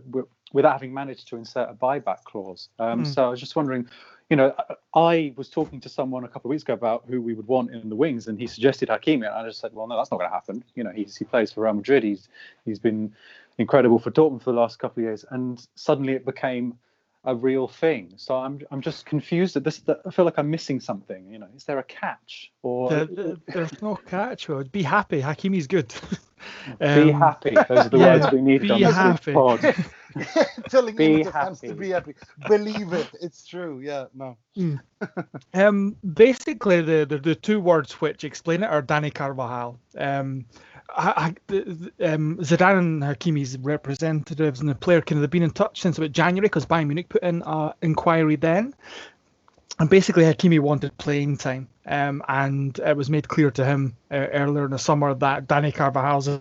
without 0.55 0.73
having 0.73 0.95
managed 0.95 1.29
to 1.29 1.37
insert 1.37 1.69
a 1.69 1.75
buyback 1.75 2.23
clause. 2.25 2.71
Um, 2.79 3.05
mm. 3.05 3.15
So 3.15 3.27
I 3.27 3.29
was 3.29 3.41
just 3.41 3.57
wondering, 3.57 3.87
you 4.31 4.37
know, 4.37 4.55
I 4.95 5.35
was 5.37 5.51
talking 5.51 5.81
to 5.81 5.89
someone 5.91 6.25
a 6.25 6.29
couple 6.29 6.49
of 6.49 6.51
weeks 6.51 6.63
ago 6.63 6.73
about 6.73 7.05
who 7.07 7.21
we 7.21 7.35
would 7.35 7.47
want 7.47 7.73
in 7.73 7.91
the 7.91 7.97
wings, 7.97 8.29
and 8.29 8.39
he 8.39 8.47
suggested 8.47 8.89
Hakimi, 8.89 9.27
and 9.27 9.35
I 9.35 9.47
just 9.47 9.61
said, 9.61 9.75
well, 9.75 9.87
no, 9.87 9.97
that's 9.99 10.11
not 10.11 10.17
going 10.17 10.31
to 10.31 10.35
happen. 10.35 10.65
You 10.77 10.85
know, 10.85 10.93
he's, 10.93 11.17
he 11.17 11.27
plays 11.27 11.53
for 11.53 11.65
Real 11.65 11.75
Madrid. 11.75 12.05
He's 12.05 12.29
he's 12.65 12.79
been 12.79 13.13
incredible 13.59 13.99
for 13.99 14.11
Dortmund 14.11 14.43
for 14.43 14.53
the 14.53 14.59
last 14.59 14.79
couple 14.79 15.03
of 15.03 15.09
years, 15.09 15.27
and 15.31 15.67
suddenly 15.75 16.15
it 16.15 16.25
became 16.25 16.79
a 17.25 17.35
real 17.35 17.67
thing. 17.67 18.13
So 18.17 18.37
I'm 18.37 18.61
I'm 18.71 18.81
just 18.81 19.07
confused 19.07 19.57
at 19.57 19.65
this. 19.65 19.79
That 19.81 20.01
I 20.07 20.11
feel 20.11 20.25
like 20.25 20.39
I'm 20.39 20.51
missing 20.51 20.81
something. 20.81 21.31
You 21.31 21.39
know, 21.39 21.49
is 21.57 21.65
there 21.65 21.79
a 21.79 21.85
catch 21.85 22.53
or 22.63 22.91
there, 22.91 23.37
there's 23.47 23.83
no 23.83 23.97
catch? 23.97 24.49
Well, 24.49 24.65
be 24.65 24.83
happy. 24.83 25.21
Hakimi's 25.21 25.67
good. 25.67 25.93
um, 26.81 27.07
be 27.07 27.13
happy. 27.13 27.51
Those 27.69 27.79
are 27.79 27.89
the 27.89 27.99
yeah, 27.99 28.17
words 28.19 28.33
we 28.33 28.41
need 28.43 28.71
on 28.71 28.81
happy. 28.83 29.33
this 29.33 29.35
pod. 29.35 29.75
Telling 30.69 30.95
be 30.95 31.25
happy. 31.25 31.69
to 31.69 31.75
be 31.75 31.91
happy. 31.91 32.15
Believe 32.47 32.93
it. 32.93 33.11
It's 33.21 33.47
true. 33.47 33.81
Yeah. 33.81 34.07
No. 34.15 34.37
Mm. 34.57 34.81
um. 35.55 35.97
Basically, 36.15 36.83
the, 36.83 37.07
the 37.09 37.19
the 37.19 37.35
two 37.35 37.61
words 37.61 37.93
which 38.01 38.25
explain 38.25 38.63
it 38.63 38.67
are 38.71 38.83
Dani 38.83 39.13
Carvajal. 39.13 39.79
Um 39.99 40.47
um, 40.97 41.35
Zidane 42.39 42.79
and 42.79 43.03
Hakimi's 43.03 43.59
representatives 43.59 44.61
and 44.61 44.69
the 44.69 44.75
player 44.75 45.01
kind 45.01 45.19
of 45.19 45.23
have 45.23 45.31
been 45.31 45.43
in 45.43 45.51
touch 45.51 45.81
since 45.81 45.99
about 45.99 46.13
January 46.13 46.47
because 46.47 46.67
Bayern 46.67 46.87
Munich 46.87 47.09
put 47.09 47.23
in 47.23 47.43
an 47.45 47.73
inquiry 47.83 48.37
then. 48.37 48.75
And 49.79 49.91
basically, 49.91 50.23
Hakimi 50.23 50.61
wanted 50.61 50.97
playing 50.99 51.37
time, 51.39 51.69
um, 51.87 52.23
and 52.29 52.79
it 52.79 52.97
was 52.97 53.11
made 53.11 53.27
clear 53.27 53.51
to 53.51 53.65
him 53.65 53.97
uh, 54.09 54.15
earlier 54.15 54.67
in 54.67 54.71
the 54.71 54.79
summer 54.79 55.15
that 55.15 55.49
Dani 55.49 55.75
Carvajal's 55.75 56.41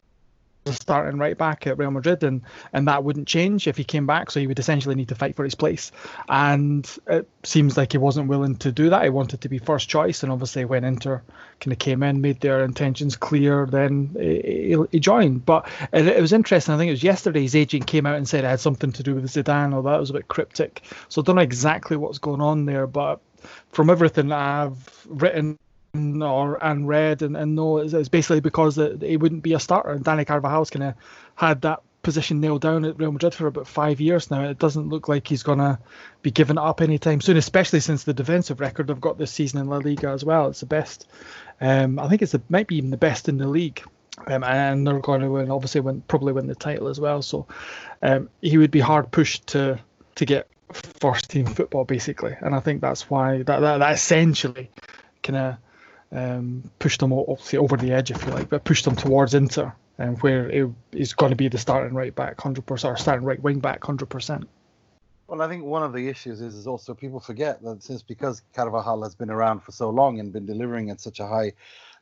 a 0.66 0.74
starting 0.74 1.20
right 1.20 1.38
back 1.38 1.68
at 1.68 1.78
Real 1.78 1.92
Madrid, 1.92 2.24
and 2.24 2.42
and 2.72 2.88
that 2.88 3.04
wouldn't 3.04 3.28
change 3.28 3.68
if 3.68 3.78
he 3.78 3.84
came 3.84 4.06
back. 4.06 4.32
So 4.32 4.40
he 4.40 4.48
would 4.48 4.60
essentially 4.60 4.96
need 4.96 5.10
to 5.10 5.16
fight 5.16 5.36
for 5.36 5.44
his 5.44 5.56
place, 5.56 5.92
and 6.30 6.90
it 7.08 7.28
seems 7.44 7.78
like 7.78 7.92
he 7.92 7.98
wasn't 7.98 8.28
willing 8.28 8.56
to 8.58 8.72
do 8.72 8.90
that. 8.90 9.04
He 9.04 9.10
wanted 9.10 9.42
to 9.42 9.50
be 9.50 9.58
first 9.58 9.90
choice, 9.90 10.24
and 10.24 10.32
obviously 10.32 10.66
when 10.66 10.84
Inter 10.84 11.22
kind 11.60 11.74
of 11.74 11.80
came 11.80 12.04
in, 12.04 12.22
made 12.22 12.40
their 12.42 12.64
intentions 12.64 13.16
clear, 13.16 13.66
then 13.66 14.16
he, 14.20 15.00
joined. 15.00 15.46
But 15.46 15.68
it, 15.92 16.22
was 16.22 16.34
interesting. 16.34 16.74
I 16.74 16.78
think 16.78 16.90
it 16.90 16.94
was 16.94 17.04
yesterday 17.04 17.42
his 17.42 17.56
agent 17.56 17.88
came 17.88 18.06
out 18.06 18.16
and 18.16 18.28
said 18.28 18.44
it 18.44 18.48
had 18.48 18.60
something 18.60 18.92
to 18.94 19.04
do 19.04 19.16
with 19.16 19.26
Zidane, 19.26 19.74
or 19.76 19.84
that 19.84 20.00
was 20.00 20.10
a 20.10 20.14
bit 20.14 20.28
cryptic. 20.28 20.84
So 21.10 21.22
I 21.22 21.26
don't 21.26 21.36
know 21.36 21.42
exactly 21.42 21.98
what's 21.98 22.20
going 22.20 22.42
on 22.42 22.66
there, 22.66 22.88
but 22.88 23.20
from 23.72 23.90
everything 23.90 24.32
I've 24.32 25.06
written 25.08 25.58
or 25.96 26.64
and 26.64 26.88
Red 26.88 27.22
and, 27.22 27.38
and 27.38 27.56
know 27.56 27.78
it's, 27.78 27.94
it's 27.94 28.10
basically 28.10 28.40
because 28.40 28.78
it, 28.80 29.02
he 29.02 29.18
wouldn't 29.18 29.44
be 29.44 29.54
a 29.54 29.60
starter. 29.60 29.92
And 29.92 30.04
Dani 30.04 30.26
Carvajal's 30.26 30.72
kind 30.72 30.86
of 30.86 30.96
had 31.36 31.62
that 31.62 31.82
position 32.02 32.42
nailed 32.42 32.62
down 32.62 32.84
at 32.84 32.98
Real 32.98 33.12
Madrid 33.12 33.34
for 33.34 33.46
about 33.46 33.68
five 33.68 34.02
years 34.02 34.32
now. 34.32 34.44
It 34.44 34.58
doesn't 34.58 34.90
look 34.90 35.08
like 35.08 35.28
he's 35.28 35.44
gonna 35.44 35.80
be 36.24 36.32
given 36.32 36.58
up 36.58 36.82
anytime 36.82 37.22
soon, 37.22 37.38
especially 37.38 37.80
since 37.80 38.04
the 38.04 38.14
defensive 38.14 38.60
record 38.60 38.88
they've 38.88 39.00
got 39.00 39.20
this 39.20 39.32
season 39.32 39.60
in 39.60 39.68
La 39.68 39.78
Liga 39.78 40.10
as 40.10 40.26
well. 40.26 40.48
It's 40.48 40.62
the 40.62 40.66
best. 40.66 41.08
Um, 41.62 42.00
I 42.00 42.10
think 42.10 42.24
it's 42.24 42.32
the, 42.32 42.42
might 42.50 42.68
be 42.68 42.78
even 42.78 42.90
the 42.90 42.98
best 42.98 43.30
in 43.30 43.38
the 43.38 43.48
league. 43.48 43.84
Um, 44.28 44.44
and 44.44 44.86
they're 44.86 45.00
going 45.00 45.22
to 45.22 45.30
win, 45.30 45.50
obviously, 45.50 45.82
win 45.82 46.02
probably 46.08 46.34
win 46.34 46.48
the 46.48 46.56
title 46.56 46.88
as 46.88 47.00
well. 47.00 47.22
So 47.22 47.48
um, 48.02 48.30
he 48.42 48.58
would 48.58 48.72
be 48.72 48.80
hard 48.80 49.12
pushed 49.12 49.48
to 49.48 49.80
to 50.16 50.26
get 50.26 50.48
first 50.72 51.30
team 51.30 51.46
football 51.46 51.84
basically, 51.84 52.36
and 52.42 52.54
I 52.54 52.60
think 52.60 52.82
that's 52.82 53.10
why 53.10 53.38
that 53.44 53.60
that, 53.60 53.78
that 53.78 53.94
essentially 53.94 54.70
kind 55.24 55.38
of 55.38 55.58
um, 56.14 56.70
pushed 56.80 57.00
them 57.00 57.12
obviously 57.12 57.60
over 57.60 57.76
the 57.76 57.92
edge, 57.92 58.12
if 58.12 58.24
you 58.26 58.32
like, 58.32 58.50
but 58.50 58.64
pushed 58.64 58.86
them 58.86 58.96
towards 58.96 59.34
Inter, 59.34 59.74
um, 60.00 60.16
where 60.18 60.50
it 60.50 60.70
is 60.92 61.14
going 61.14 61.32
to 61.32 61.36
be 61.36 61.48
the 61.48 61.58
starting 61.58 61.96
right 61.96 62.14
back, 62.14 62.40
hundred 62.40 62.66
percent, 62.66 62.94
or 62.94 62.98
starting 62.98 63.26
right 63.26 63.42
wing 63.42 63.60
back, 63.60 63.84
hundred 63.84 64.10
percent. 64.10 64.48
Well, 65.28 65.42
I 65.42 65.48
think 65.48 65.64
one 65.64 65.84
of 65.84 65.94
the 65.94 66.08
issues 66.10 66.42
is, 66.42 66.54
is 66.54 66.68
also 66.68 66.94
people 66.94 67.20
forget 67.20 67.62
that 67.64 67.82
since 67.82 68.04
because 68.04 68.44
Carvajal 68.54 69.02
has 69.04 69.16
been 69.16 69.32
around 69.32 69.62
for 69.62 69.72
so 69.72 69.90
long 69.90 70.20
and 70.20 70.32
been 70.32 70.46
delivering 70.46 70.92
at 70.92 71.02
such 71.02 71.20
a 71.20 71.26
high 71.26 71.54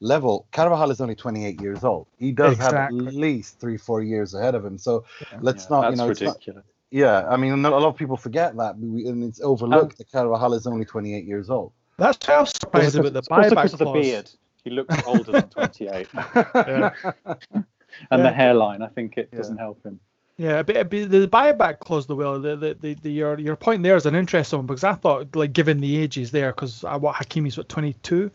level, 0.02 0.48
Carvajal 0.52 0.92
is 0.92 1.00
only 1.00 1.16
28 1.16 1.62
years 1.62 1.84
old. 1.84 2.08
He 2.18 2.32
does 2.32 2.56
exactly. 2.56 3.00
have 3.00 3.08
at 3.08 3.14
least 3.14 3.60
three, 3.60 3.78
four 3.78 4.02
years 4.02 4.34
ahead 4.34 4.56
of 4.56 4.66
him. 4.66 4.78
So 4.78 5.06
yeah, 5.22 5.40
let's 5.42 5.66
yeah, 5.70 5.80
not, 5.80 5.92
you 5.92 5.98
know, 5.98 6.08
ridiculous. 6.08 6.56
Not, 6.56 6.66
yeah, 6.90 7.26
I 7.26 7.38
mean, 7.38 7.54
a 7.54 7.70
lot 7.70 7.84
of 7.84 7.96
people 7.96 8.18
forget 8.18 8.58
that, 8.58 8.76
and 8.76 9.24
it's 9.24 9.40
overlooked 9.40 9.94
um, 9.94 9.98
that 10.00 10.12
Carvajal 10.12 10.56
is 10.56 10.68
only 10.68 10.84
28 10.84 11.24
years 11.24 11.50
old. 11.50 11.72
That's 12.02 12.26
how 12.26 12.46
surprised 12.46 12.96
about 12.96 13.14
the 13.14 13.22
buyback 13.22 13.52
clause. 13.52 13.72
the 13.74 13.92
beard. 13.92 14.32
He 14.64 14.72
looks 14.72 14.96
older 15.06 15.32
than 15.32 15.50
28. 15.50 16.08
yeah. 16.36 16.92
And 17.14 17.66
yeah. 18.10 18.18
the 18.18 18.32
hairline, 18.32 18.82
I 18.82 18.88
think 18.88 19.18
it 19.18 19.32
doesn't 19.32 19.58
help 19.58 19.84
him. 19.86 20.00
Yeah, 20.38 20.64
but, 20.64 20.90
but 20.90 21.12
the 21.12 21.28
buyback 21.28 21.78
clause, 21.78 22.08
the 22.08 22.16
will, 22.16 22.40
the, 22.40 22.56
the, 22.56 22.74
the, 22.74 22.94
the, 22.96 23.12
your 23.12 23.40
your 23.40 23.56
point 23.56 23.84
there 23.84 23.96
is 23.96 24.08
an 24.08 24.16
interesting 24.16 24.58
one 24.58 24.66
because 24.66 24.84
I 24.84 24.94
thought, 24.94 25.36
like, 25.36 25.54
given 25.54 25.80
the 25.80 25.98
ages 25.98 26.32
there, 26.32 26.52
because 26.52 26.84
uh, 26.84 26.98
what 26.98 27.16
Hakimi's 27.16 27.58
what 27.58 27.70
22, 27.70 28.32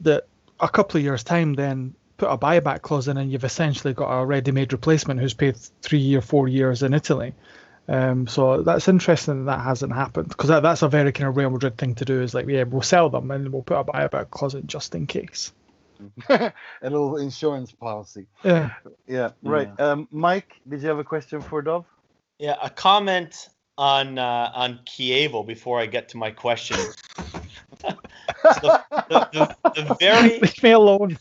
that 0.00 0.26
a 0.60 0.68
couple 0.70 0.96
of 0.96 1.04
years 1.04 1.22
time 1.22 1.52
then 1.52 1.94
put 2.16 2.30
a 2.30 2.38
buyback 2.38 2.80
clause 2.80 3.08
in 3.08 3.18
and 3.18 3.30
you've 3.30 3.44
essentially 3.44 3.92
got 3.92 4.08
a 4.08 4.24
ready-made 4.24 4.72
replacement 4.72 5.20
who's 5.20 5.34
paid 5.34 5.56
three 5.56 6.14
or 6.14 6.22
four 6.22 6.48
years 6.48 6.82
in 6.82 6.94
Italy. 6.94 7.34
Um, 7.88 8.26
so 8.26 8.62
that's 8.62 8.88
interesting 8.88 9.44
that, 9.44 9.56
that 9.56 9.64
hasn't 9.64 9.92
happened 9.92 10.28
because 10.28 10.48
that, 10.48 10.62
that's 10.62 10.82
a 10.82 10.88
very 10.88 11.12
kind 11.12 11.28
of 11.28 11.36
Real 11.36 11.50
Madrid 11.50 11.76
thing 11.76 11.94
to 11.96 12.04
do. 12.04 12.22
Is 12.22 12.34
like, 12.34 12.46
yeah, 12.46 12.62
we'll 12.62 12.82
sell 12.82 13.10
them 13.10 13.30
and 13.30 13.52
we'll 13.52 13.62
put 13.62 13.78
a 13.78 13.84
buyback 13.84 14.30
clause 14.30 14.54
in 14.54 14.66
just 14.66 14.94
in 14.94 15.06
case. 15.06 15.52
a 16.28 16.52
little 16.82 17.16
insurance 17.16 17.72
policy. 17.72 18.26
Yeah. 18.44 18.70
Yeah. 19.06 19.30
Right. 19.42 19.70
Yeah. 19.78 19.90
Um, 19.90 20.08
Mike, 20.10 20.60
did 20.68 20.82
you 20.82 20.88
have 20.88 20.98
a 20.98 21.04
question 21.04 21.40
for 21.40 21.62
Dov? 21.62 21.84
Yeah, 22.38 22.56
a 22.60 22.70
comment 22.70 23.48
on 23.78 24.18
uh, 24.18 24.50
on 24.54 24.80
Chievo 24.84 25.46
before 25.46 25.80
I 25.80 25.86
get 25.86 26.08
to 26.10 26.16
my 26.16 26.30
question. 26.30 26.76
the, 27.80 27.98
the, 28.42 29.26
the, 29.32 29.56
the 29.74 29.96
very 30.00 30.40
leave 30.40 30.62
me 30.62 30.72
alone 30.72 31.18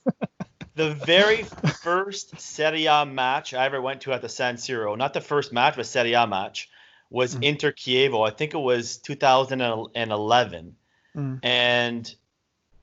the 0.75 0.93
very 0.93 1.43
first 1.81 2.39
Serie 2.39 2.85
A 2.85 3.05
match 3.05 3.53
I 3.53 3.65
ever 3.65 3.81
went 3.81 4.01
to 4.01 4.13
at 4.13 4.21
the 4.21 4.29
San 4.29 4.55
Siro, 4.55 4.97
not 4.97 5.13
the 5.13 5.21
first 5.21 5.51
match, 5.51 5.75
but 5.75 5.85
Serie 5.85 6.13
A 6.13 6.25
match, 6.25 6.69
was 7.09 7.35
mm. 7.35 7.43
Inter 7.43 7.71
Chievo. 7.71 8.27
I 8.27 8.31
think 8.31 8.53
it 8.53 8.59
was 8.59 8.97
2011. 8.97 10.75
Mm. 11.15 11.39
And 11.43 12.15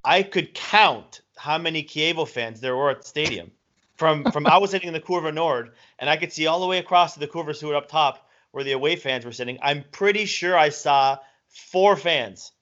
I 0.05 0.23
could 0.23 0.55
count 0.55 1.23
how 1.37 1.59
many 1.59 1.83
Chievo 1.83 2.29
fans 2.29 2.61
there 2.61 2.77
were 2.77 2.91
at 2.91 3.03
the 3.03 3.09
stadium. 3.09 3.51
From 3.97 4.31
from 4.31 4.47
I 4.47 4.59
was 4.59 4.71
sitting 4.71 4.87
in 4.87 4.95
the 4.95 5.01
Curva 5.01 5.35
Nord, 5.35 5.73
and 5.99 6.09
I 6.09 6.17
could 6.17 6.33
see 6.33 6.47
all 6.47 6.61
the 6.61 6.67
way 6.67 6.79
across 6.79 7.15
to 7.15 7.21
the 7.21 7.27
Curva 7.27 7.57
Sud 7.57 7.75
up 7.75 7.89
top 7.89 8.29
where 8.53 8.65
the 8.65 8.73
away 8.73 8.97
fans 8.97 9.25
were 9.25 9.33
sitting. 9.33 9.59
I'm 9.61 9.85
pretty 9.91 10.25
sure 10.25 10.57
I 10.57 10.69
saw 10.69 11.19
four 11.51 11.97
fans 11.97 12.53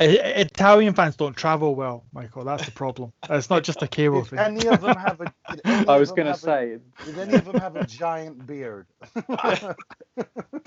Italian 0.00 0.94
fans 0.94 1.16
don't 1.16 1.36
travel 1.36 1.74
well, 1.74 2.04
Michael. 2.12 2.44
That's 2.44 2.64
the 2.64 2.72
problem. 2.72 3.12
It's 3.30 3.48
not 3.48 3.62
just 3.62 3.82
a 3.82 3.86
cable 3.86 4.22
did 4.22 4.30
thing. 4.30 4.38
Any 4.40 4.66
of 4.66 4.80
them 4.80 4.96
have 4.96 5.20
a? 5.20 5.32
I 5.88 5.98
was 5.98 6.10
going 6.10 6.26
to 6.26 6.38
say. 6.38 6.74
A, 6.74 7.04
did 7.04 7.18
any 7.18 7.34
of 7.34 7.44
them 7.44 7.60
have 7.60 7.76
a 7.76 7.86
giant 7.86 8.44
beard? 8.46 8.86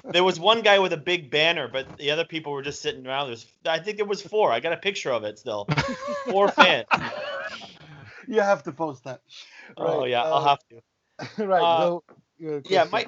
there 0.06 0.24
was 0.24 0.40
one 0.40 0.62
guy 0.62 0.80
with 0.80 0.94
a 0.94 0.98
big 0.98 1.30
banner, 1.30 1.68
but 1.68 1.98
the 1.98 2.12
other 2.12 2.26
people 2.26 2.54
were 2.54 2.62
just 2.62 2.82
sitting 2.82 3.06
around. 3.06 3.28
There's, 3.28 3.46
I 3.66 3.80
think 3.80 3.98
there 3.98 4.06
was 4.06 4.22
four. 4.22 4.52
I 4.52 4.60
got 4.60 4.74
a 4.74 4.78
picture 4.78 5.12
of 5.12 5.24
it 5.24 5.40
still. 5.40 5.68
Four 6.30 6.48
fans. 6.52 6.86
You 8.28 8.42
have 8.42 8.64
to 8.64 8.72
post 8.72 9.04
that. 9.04 9.22
Oh, 9.76 9.84
right, 9.84 9.94
oh 9.94 10.06
yeah, 10.06 10.24
uh, 10.24 10.30
I'll 10.30 10.46
have 10.46 10.60
to. 10.70 11.46
Right. 11.46 11.62
Uh, 11.62 11.80
so, 11.82 12.04
yeah, 12.70 12.86
my 12.90 13.08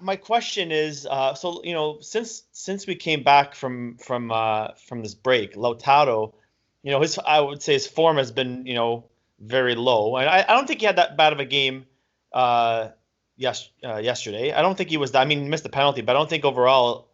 my 0.00 0.16
question 0.16 0.72
is, 0.72 1.06
uh, 1.06 1.34
so 1.34 1.62
you 1.64 1.72
know, 1.72 1.98
since 2.00 2.44
since 2.52 2.86
we 2.86 2.94
came 2.94 3.22
back 3.22 3.54
from 3.54 3.96
from 3.98 4.30
uh, 4.30 4.68
from 4.86 5.02
this 5.02 5.14
break, 5.14 5.54
Lautaro, 5.54 6.34
you 6.82 6.90
know, 6.90 7.00
his 7.00 7.18
I 7.18 7.40
would 7.40 7.62
say 7.62 7.74
his 7.74 7.86
form 7.86 8.16
has 8.16 8.30
been 8.30 8.66
you 8.66 8.74
know 8.74 9.04
very 9.40 9.74
low, 9.74 10.16
and 10.16 10.28
I, 10.28 10.44
I 10.48 10.54
don't 10.54 10.66
think 10.66 10.80
he 10.80 10.86
had 10.86 10.96
that 10.96 11.16
bad 11.16 11.32
of 11.32 11.40
a 11.40 11.44
game. 11.44 11.86
Uh, 12.32 12.88
yes, 13.36 13.68
uh, 13.84 13.96
yesterday. 13.96 14.52
I 14.52 14.62
don't 14.62 14.76
think 14.76 14.90
he 14.90 14.96
was. 14.96 15.12
That, 15.12 15.22
I 15.22 15.24
mean, 15.24 15.50
missed 15.50 15.64
the 15.64 15.70
penalty, 15.70 16.02
but 16.02 16.14
I 16.16 16.18
don't 16.18 16.30
think 16.30 16.44
overall, 16.44 17.08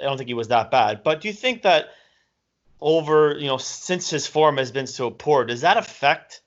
I 0.00 0.04
don't 0.04 0.16
think 0.16 0.28
he 0.28 0.34
was 0.34 0.48
that 0.48 0.70
bad. 0.70 1.02
But 1.02 1.20
do 1.20 1.28
you 1.28 1.34
think 1.34 1.62
that 1.62 1.88
over 2.80 3.36
you 3.38 3.46
know 3.46 3.58
since 3.58 4.10
his 4.10 4.26
form 4.26 4.56
has 4.56 4.72
been 4.72 4.86
so 4.86 5.10
poor, 5.10 5.44
does 5.44 5.62
that 5.62 5.76
affect 5.76 6.40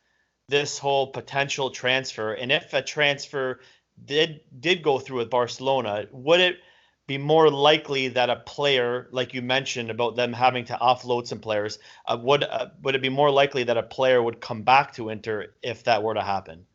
this 0.49 0.77
whole 0.77 1.07
potential 1.07 1.69
transfer? 1.69 2.33
And 2.33 2.51
if 2.51 2.73
a 2.73 2.81
transfer 2.81 3.59
did 4.05 4.41
did 4.59 4.83
go 4.83 4.99
through 4.99 5.17
with 5.19 5.29
Barcelona, 5.29 6.05
would 6.11 6.39
it 6.39 6.57
be 7.05 7.17
more 7.17 7.49
likely 7.49 8.07
that 8.09 8.29
a 8.29 8.37
player, 8.37 9.07
like 9.11 9.33
you 9.33 9.41
mentioned 9.41 9.89
about 9.89 10.15
them 10.15 10.31
having 10.31 10.65
to 10.65 10.73
offload 10.81 11.27
some 11.27 11.39
players, 11.39 11.79
uh, 12.07 12.17
would 12.21 12.43
uh, 12.43 12.67
would 12.81 12.95
it 12.95 13.01
be 13.01 13.09
more 13.09 13.31
likely 13.31 13.63
that 13.63 13.77
a 13.77 13.83
player 13.83 14.21
would 14.21 14.39
come 14.39 14.61
back 14.61 14.93
to 14.93 15.09
Inter 15.09 15.47
if 15.61 15.83
that 15.83 16.01
were 16.01 16.13
to 16.13 16.21
happen? 16.21 16.65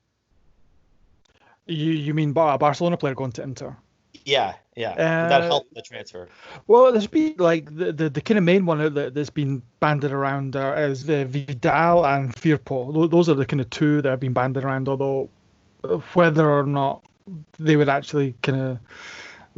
You 1.66 1.92
you 1.92 2.14
mean 2.14 2.30
a 2.30 2.58
Barcelona 2.58 2.96
player 2.96 3.14
going 3.14 3.32
to 3.32 3.42
Inter? 3.42 3.76
Yeah, 4.24 4.54
yeah. 4.76 4.92
Uh, 4.92 5.28
that 5.28 5.42
help 5.44 5.66
the 5.72 5.82
transfer? 5.82 6.28
Well, 6.66 6.92
there's 6.92 7.06
been 7.06 7.34
like 7.38 7.74
the, 7.74 7.92
the, 7.92 8.10
the 8.10 8.20
kind 8.20 8.36
of 8.36 8.44
main 8.44 8.66
one 8.66 8.94
that, 8.94 9.14
that's 9.14 9.30
been 9.30 9.62
banded 9.80 10.12
around 10.12 10.56
uh, 10.56 10.74
is 10.76 11.04
the 11.04 11.24
Vidal 11.24 12.04
and 12.04 12.34
Firpo. 12.34 13.10
Those 13.10 13.28
are 13.28 13.34
the 13.34 13.46
kind 13.46 13.60
of 13.60 13.70
two 13.70 14.02
that 14.02 14.10
have 14.10 14.20
been 14.20 14.34
banded 14.34 14.64
around. 14.64 14.88
Although 14.88 15.30
whether 16.12 16.50
or 16.50 16.64
not 16.64 17.04
they 17.58 17.76
would 17.76 17.88
actually 17.88 18.34
kind 18.42 18.60
of 18.60 18.78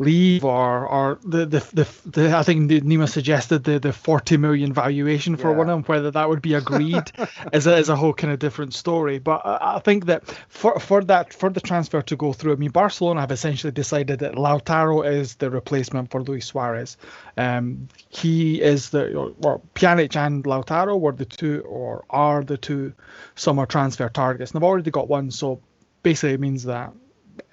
leave 0.00 0.44
or 0.46 0.86
or 0.86 1.18
the 1.24 1.44
the, 1.44 1.60
the, 1.74 1.88
the 2.06 2.36
I 2.36 2.42
think 2.42 2.70
Nima 2.70 3.06
suggested 3.06 3.64
the 3.64 3.78
the 3.78 3.92
40 3.92 4.38
million 4.38 4.72
valuation 4.72 5.36
for 5.36 5.50
yeah. 5.50 5.56
one 5.58 5.68
of 5.68 5.76
them 5.76 5.84
whether 5.84 6.10
that 6.10 6.28
would 6.28 6.40
be 6.40 6.54
agreed 6.54 7.12
is 7.52 7.66
a, 7.66 7.76
is 7.76 7.90
a 7.90 7.96
whole 7.96 8.14
kind 8.14 8.32
of 8.32 8.38
different 8.38 8.72
story. 8.72 9.18
But 9.18 9.42
I, 9.44 9.76
I 9.76 9.78
think 9.80 10.06
that 10.06 10.26
for 10.48 10.80
for 10.80 11.04
that 11.04 11.34
for 11.34 11.50
the 11.50 11.60
transfer 11.60 12.00
to 12.00 12.16
go 12.16 12.32
through 12.32 12.54
I 12.54 12.56
mean 12.56 12.70
Barcelona 12.70 13.20
have 13.20 13.30
essentially 13.30 13.72
decided 13.72 14.20
that 14.20 14.34
Lautaro 14.34 15.06
is 15.06 15.34
the 15.34 15.50
replacement 15.50 16.10
for 16.10 16.22
Luis 16.22 16.46
Suarez. 16.46 16.96
Um 17.36 17.88
he 18.08 18.62
is 18.62 18.88
the 18.88 19.14
or 19.14 19.60
Pjanic 19.74 20.16
and 20.16 20.44
Lautaro 20.44 20.98
were 20.98 21.12
the 21.12 21.26
two 21.26 21.60
or 21.68 22.06
are 22.08 22.42
the 22.42 22.56
two 22.56 22.94
summer 23.34 23.66
transfer 23.66 24.08
targets. 24.08 24.50
And 24.50 24.60
they've 24.60 24.66
already 24.66 24.90
got 24.90 25.08
one 25.08 25.30
so 25.30 25.60
basically 26.02 26.32
it 26.32 26.40
means 26.40 26.64
that 26.64 26.94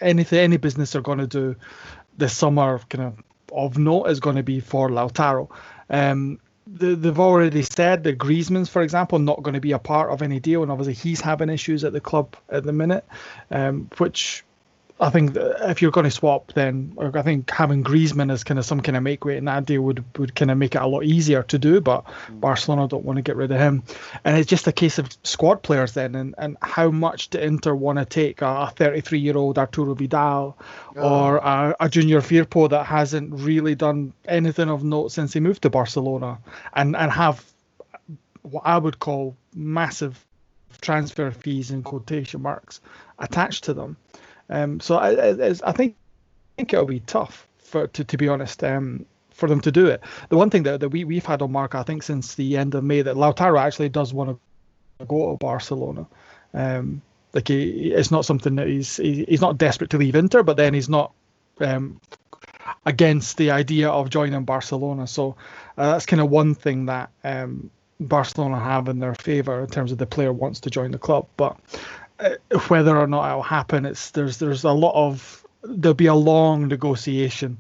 anything 0.02 0.40
any 0.40 0.58
business 0.58 0.96
are 0.96 1.02
going 1.02 1.20
to 1.20 1.28
do 1.28 1.56
this 2.18 2.34
summer 2.34 2.80
kind 2.90 3.06
of 3.06 3.24
of 3.54 3.78
note 3.78 4.06
is 4.06 4.20
going 4.20 4.36
to 4.36 4.44
be 4.44 4.60
for 4.60 4.90
Lautaro. 4.90 5.50
Um, 5.90 6.40
the, 6.66 6.96
they've 6.96 7.20
already 7.20 7.64
said 7.64 8.04
that 8.04 8.18
Griezmann's, 8.18 8.70
for 8.70 8.82
example, 8.82 9.20
not 9.20 9.42
going 9.42 9.54
to 9.54 9.62
be 9.62 9.72
a 9.72 9.80
part 9.80 10.12
of 10.12 10.22
any 10.22 10.40
deal, 10.40 10.64
and 10.64 10.72
obviously 10.72 10.94
he's 10.94 11.22
having 11.22 11.50
issues 11.50 11.84
at 11.84 11.94
the 11.94 12.02
club 12.02 12.36
at 12.50 12.64
the 12.64 12.74
minute, 12.74 13.06
um, 13.52 13.90
which 13.98 14.44
I 15.00 15.12
think 15.12 15.36
if 15.36 15.82
you're 15.82 15.92
going 15.92 16.06
to 16.06 16.12
swap, 16.12 16.54
then 16.54 16.98
I 17.14 17.22
think 17.22 17.52
having 17.52 17.84
Griezmann 17.84 18.32
as 18.32 18.44
kind 18.44 18.58
of 18.58 18.66
some 18.66 18.82
kind 18.82 18.98
of 18.98 19.04
make 19.04 19.26
weight 19.26 19.38
in 19.38 19.46
that 19.46 19.66
deal 19.66 19.84
would 19.84 20.04
would 20.18 20.34
kind 20.34 20.50
of 20.50 20.58
make 20.58 20.74
it 20.74 20.82
a 20.82 20.88
lot 20.88 21.04
easier 21.04 21.44
to 21.44 21.60
do. 21.60 21.82
But 21.82 22.06
mm. 22.06 22.40
Barcelona 22.40 22.88
don't 22.88 23.06
want 23.06 23.18
to 23.18 23.22
get 23.22 23.36
rid 23.36 23.52
of 23.52 23.60
him, 23.60 23.84
and 24.24 24.38
it's 24.38 24.50
just 24.50 24.66
a 24.66 24.72
case 24.72 24.98
of 24.98 25.16
squad 25.24 25.62
players 25.62 25.94
then, 25.94 26.16
and, 26.16 26.34
and 26.40 26.58
how 26.64 26.90
much 26.90 27.30
do 27.30 27.38
Inter 27.38 27.76
want 27.76 28.00
to 28.00 28.06
take 28.06 28.42
a 28.42 28.74
33 28.76 29.20
year 29.20 29.38
old 29.38 29.60
Arturo 29.60 29.94
Vidal 29.94 30.58
or 30.96 31.38
a, 31.38 31.76
a 31.80 31.90
Junior 31.90 32.22
Firpo 32.22 32.68
that 32.70 32.86
hasn't 32.86 33.34
really 33.34 33.76
done 33.76 34.14
anything 34.28 34.70
of 34.70 34.84
note 34.84 35.12
since 35.12 35.32
he 35.32 35.40
moved 35.40 35.62
to 35.62 35.70
Barcelona, 35.70 36.40
and 36.74 36.96
and 36.96 37.12
have 37.12 37.46
what 38.42 38.64
I 38.66 38.80
would 38.80 38.98
call 38.98 39.38
massive 39.54 40.26
transfer 40.82 41.32
fees 41.32 41.72
in 41.72 41.84
quotation 41.84 42.42
marks 42.42 42.82
attached 43.20 43.66
to 43.66 43.74
them. 43.74 43.98
Um, 44.50 44.80
so 44.80 44.96
I, 44.98 45.10
I, 45.10 45.54
I, 45.64 45.72
think 45.72 45.96
I 45.96 46.56
think 46.58 46.74
it'll 46.74 46.86
be 46.86 47.02
tough 47.02 47.48
for 47.58 47.88
to, 47.88 48.04
to 48.04 48.18
be 48.18 48.28
honest 48.28 48.64
um, 48.64 49.06
for 49.32 49.48
them 49.50 49.62
to 49.62 49.72
do 49.72 49.88
it. 49.88 50.02
The 50.30 50.38
one 50.38 50.50
thing 50.50 50.64
that, 50.64 50.80
that 50.80 50.90
we 50.90 51.04
we've 51.04 51.26
had 51.26 51.42
on 51.42 51.52
Mark 51.52 51.76
I 51.76 51.84
think 51.84 52.04
since 52.04 52.36
the 52.36 52.58
end 52.58 52.76
of 52.76 52.84
May 52.84 53.02
that 53.02 53.16
Lautaro 53.16 53.60
actually 53.60 53.90
does 53.90 54.14
want 54.14 54.40
to 55.00 55.06
go 55.06 55.32
to 55.32 55.38
Barcelona. 55.38 56.08
Um, 56.54 57.02
like 57.34 57.50
he, 57.50 57.92
it's 57.92 58.10
not 58.10 58.26
something 58.26 58.56
that 58.56 58.68
he's 58.68 58.98
he, 58.98 59.26
he's 59.28 59.42
not 59.42 59.58
desperate 59.58 59.90
to 59.92 59.98
leave 59.98 60.16
Inter, 60.16 60.44
but 60.44 60.58
then 60.58 60.74
he's 60.74 60.90
not 60.90 61.12
um, 61.60 62.00
against 62.86 63.38
the 63.38 63.52
idea 63.52 63.90
of 63.90 64.10
joining 64.10 64.44
Barcelona. 64.44 65.08
So 65.08 65.36
uh, 65.78 65.92
that's 65.92 66.06
kind 66.06 66.22
of 66.22 66.30
one 66.30 66.56
thing 66.56 66.86
that 66.86 67.12
um, 67.24 67.70
Barcelona 68.00 68.60
have 68.60 68.88
in 68.88 69.00
their 69.00 69.16
favour 69.16 69.62
in 69.62 69.68
terms 69.68 69.92
of 69.92 69.98
the 69.98 70.06
player 70.06 70.32
wants 70.32 70.62
to 70.62 70.70
join 70.70 70.92
the 70.92 70.98
club. 70.98 71.28
But 71.38 71.58
whether 72.68 72.98
or 72.98 73.08
not 73.08 73.30
it'll 73.30 73.44
happen, 73.44 73.86
it's 73.86 74.12
there's 74.12 74.38
there's 74.38 74.64
a 74.64 74.72
lot 74.72 74.94
of 74.96 75.46
there'll 75.64 75.94
be 75.94 76.08
a 76.08 76.16
long 76.16 76.68
negotiation. 76.68 77.58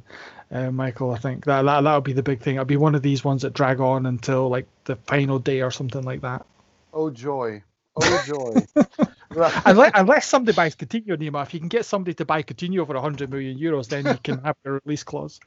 Uh, 0.49 0.71
Michael, 0.71 1.11
I 1.11 1.17
think 1.17 1.45
that 1.45 1.63
that 1.63 1.81
that'll 1.81 2.01
be 2.01 2.13
the 2.13 2.23
big 2.23 2.41
thing. 2.41 2.55
It'll 2.55 2.65
be 2.65 2.77
one 2.77 2.95
of 2.95 3.01
these 3.01 3.23
ones 3.23 3.41
that 3.41 3.53
drag 3.53 3.79
on 3.79 4.05
until 4.05 4.49
like 4.49 4.67
the 4.85 4.95
final 4.95 5.39
day 5.39 5.61
or 5.61 5.71
something 5.71 6.03
like 6.03 6.21
that. 6.21 6.45
Oh 6.93 7.09
joy! 7.09 7.63
Oh 7.95 8.23
joy! 8.25 8.65
unless, 9.29 9.91
unless 9.95 10.27
somebody 10.27 10.55
buys 10.55 10.75
Coutinho, 10.75 11.17
Nima, 11.17 11.43
if 11.43 11.53
you 11.53 11.59
can 11.59 11.69
get 11.69 11.85
somebody 11.85 12.13
to 12.15 12.25
buy 12.25 12.43
Coutinho 12.43 12.85
for 12.85 12.93
100 12.93 13.29
million 13.29 13.57
euros, 13.57 13.87
then 13.87 14.05
you 14.05 14.17
can 14.23 14.43
have 14.43 14.55
a 14.65 14.71
release 14.71 15.03
clause. 15.03 15.39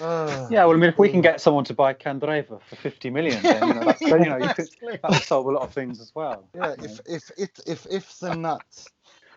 Uh, 0.00 0.48
yeah, 0.50 0.64
well, 0.64 0.76
I 0.76 0.78
mean, 0.78 0.90
if 0.90 0.98
we 0.98 1.10
can 1.10 1.20
get 1.20 1.40
someone 1.40 1.64
to 1.64 1.74
buy 1.74 1.92
Candreva 1.92 2.60
for 2.62 2.76
50 2.76 3.10
million, 3.10 3.42
then 3.42 3.68
you 3.68 3.74
know, 3.74 3.84
that's, 3.84 4.00
you 4.00 4.18
know, 4.18 4.36
you 4.38 4.54
could, 4.54 4.68
that 5.02 5.10
would 5.10 5.22
solve 5.22 5.46
a 5.46 5.50
lot 5.50 5.62
of 5.62 5.72
things 5.72 6.00
as 6.00 6.12
well. 6.14 6.48
Yeah, 6.54 6.74
if 6.78 7.00
if 7.06 7.30
if 7.36 7.50
if 7.66 7.86
ifs 7.90 8.22
and 8.22 8.42
nuts. 8.42 8.88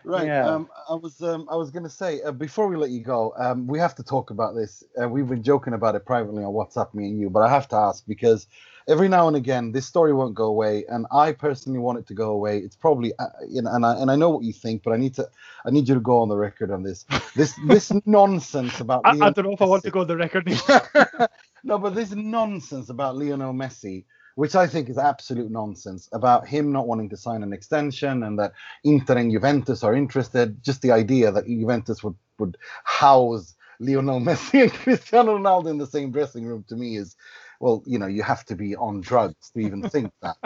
Right. 0.04 0.26
Yeah. 0.26 0.46
Um, 0.46 0.68
I 0.88 0.94
was 0.94 1.22
um, 1.22 1.48
I 1.50 1.56
was 1.56 1.70
going 1.70 1.84
to 1.84 1.90
say 1.90 2.20
uh, 2.22 2.32
before 2.32 2.68
we 2.68 2.76
let 2.76 2.90
you 2.90 3.00
go, 3.00 3.32
um, 3.38 3.66
we 3.66 3.78
have 3.78 3.94
to 3.96 4.02
talk 4.02 4.30
about 4.30 4.54
this. 4.54 4.84
Uh, 5.00 5.08
we've 5.08 5.26
been 5.26 5.42
joking 5.42 5.72
about 5.72 5.94
it 5.94 6.04
privately 6.04 6.44
on 6.44 6.52
WhatsApp, 6.52 6.92
me 6.92 7.08
and 7.08 7.18
you, 7.18 7.30
but 7.30 7.40
I 7.40 7.48
have 7.48 7.68
to 7.68 7.76
ask 7.76 8.06
because 8.06 8.46
every 8.88 9.08
now 9.08 9.28
and 9.28 9.36
again 9.36 9.72
this 9.72 9.86
story 9.86 10.12
won't 10.12 10.34
go 10.34 10.44
away 10.44 10.84
and 10.88 11.06
i 11.10 11.32
personally 11.32 11.78
want 11.78 11.98
it 11.98 12.06
to 12.06 12.14
go 12.14 12.30
away. 12.30 12.58
It's 12.58 12.76
probably 12.76 13.12
uh, 13.18 13.26
you 13.48 13.62
know 13.62 13.70
and 13.72 13.84
i 13.84 13.94
and 13.96 14.10
i 14.10 14.16
know 14.16 14.30
what 14.30 14.44
you 14.44 14.52
think 14.52 14.82
but 14.82 14.92
i 14.92 14.96
need 14.96 15.14
to 15.14 15.28
i 15.64 15.70
need 15.70 15.88
you 15.88 15.94
to 15.94 16.00
go 16.00 16.20
on 16.20 16.28
the 16.28 16.36
record 16.36 16.70
on 16.70 16.82
this. 16.82 17.04
This 17.34 17.54
this 17.66 17.92
nonsense 18.06 18.80
about 18.80 19.02
I, 19.04 19.10
I, 19.10 19.30
don't 19.30 19.44
know 19.44 19.52
if 19.52 19.62
i 19.62 19.66
want 19.66 19.84
to 19.84 19.90
go 19.90 20.00
on 20.00 20.06
the 20.06 20.16
record. 20.16 20.48
No 21.66 21.78
but 21.78 21.94
this 21.94 22.10
nonsense 22.10 22.90
about 22.90 23.16
lionel 23.16 23.54
messi 23.54 24.04
which 24.34 24.54
I 24.54 24.66
think 24.66 24.88
is 24.88 24.98
absolute 24.98 25.50
nonsense 25.50 26.08
about 26.12 26.46
him 26.46 26.72
not 26.72 26.86
wanting 26.86 27.08
to 27.10 27.16
sign 27.16 27.42
an 27.42 27.52
extension 27.52 28.24
and 28.24 28.38
that 28.38 28.52
Inter 28.82 29.16
and 29.16 29.30
Juventus 29.30 29.84
are 29.84 29.94
interested. 29.94 30.62
Just 30.62 30.82
the 30.82 30.90
idea 30.90 31.30
that 31.30 31.46
Juventus 31.46 32.02
would, 32.02 32.16
would 32.38 32.56
house 32.82 33.54
Lionel 33.78 34.20
Messi 34.28 34.62
and 34.62 34.72
Cristiano 34.72 35.38
Ronaldo 35.38 35.70
in 35.70 35.78
the 35.78 35.86
same 35.86 36.10
dressing 36.10 36.44
room 36.46 36.64
to 36.68 36.76
me 36.76 36.96
is 36.96 37.16
well, 37.60 37.82
you 37.86 37.98
know, 37.98 38.06
you 38.06 38.22
have 38.22 38.44
to 38.46 38.56
be 38.56 38.76
on 38.76 39.00
drugs 39.00 39.50
to 39.50 39.60
even 39.60 39.82
think 39.88 40.12
that. 40.22 40.36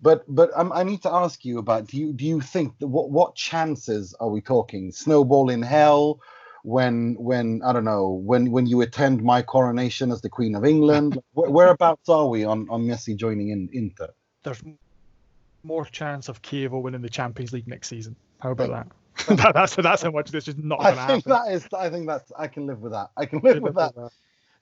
But 0.00 0.24
but 0.28 0.50
um, 0.54 0.72
I 0.72 0.84
need 0.84 1.02
to 1.02 1.12
ask 1.12 1.44
you 1.44 1.58
about 1.58 1.86
do 1.86 1.96
you 1.96 2.12
do 2.12 2.24
you 2.24 2.40
think 2.40 2.78
that 2.78 2.86
what 2.86 3.10
what 3.10 3.34
chances 3.34 4.14
are 4.20 4.28
we 4.28 4.40
talking? 4.40 4.92
Snowball 4.92 5.50
in 5.50 5.62
hell 5.62 6.20
when 6.62 7.16
when 7.18 7.62
I 7.64 7.72
don't 7.72 7.84
know 7.84 8.10
when 8.10 8.50
when 8.50 8.66
you 8.66 8.80
attend 8.82 9.22
my 9.22 9.42
coronation 9.42 10.12
as 10.12 10.20
the 10.20 10.28
Queen 10.28 10.54
of 10.54 10.64
England? 10.64 11.20
Where, 11.32 11.50
whereabouts 11.50 12.08
are 12.08 12.28
we 12.28 12.44
on 12.44 12.68
on 12.70 12.84
Messi 12.84 13.16
joining 13.16 13.50
in 13.50 13.68
Inter? 13.72 14.08
There's 14.44 14.62
more 15.62 15.84
chance 15.84 16.28
of 16.28 16.42
Chievo 16.42 16.80
winning 16.80 17.02
the 17.02 17.10
Champions 17.10 17.52
League 17.52 17.66
next 17.66 17.88
season. 17.88 18.14
How 18.38 18.52
about 18.52 18.70
that? 18.70 19.36
that 19.36 19.54
that's 19.54 19.74
that's 19.74 20.02
how 20.02 20.12
much 20.12 20.30
this 20.30 20.46
is 20.46 20.56
not 20.56 20.80
going 20.80 20.94
to 20.94 21.00
happen. 21.00 21.22
That 21.26 21.52
is, 21.52 21.66
I 21.76 21.90
think 21.90 22.06
that's 22.06 22.30
I 22.38 22.46
can 22.46 22.66
live 22.66 22.80
with 22.80 22.92
that. 22.92 23.08
I 23.16 23.26
can 23.26 23.40
live 23.40 23.60
with 23.60 23.74
that. 23.74 23.94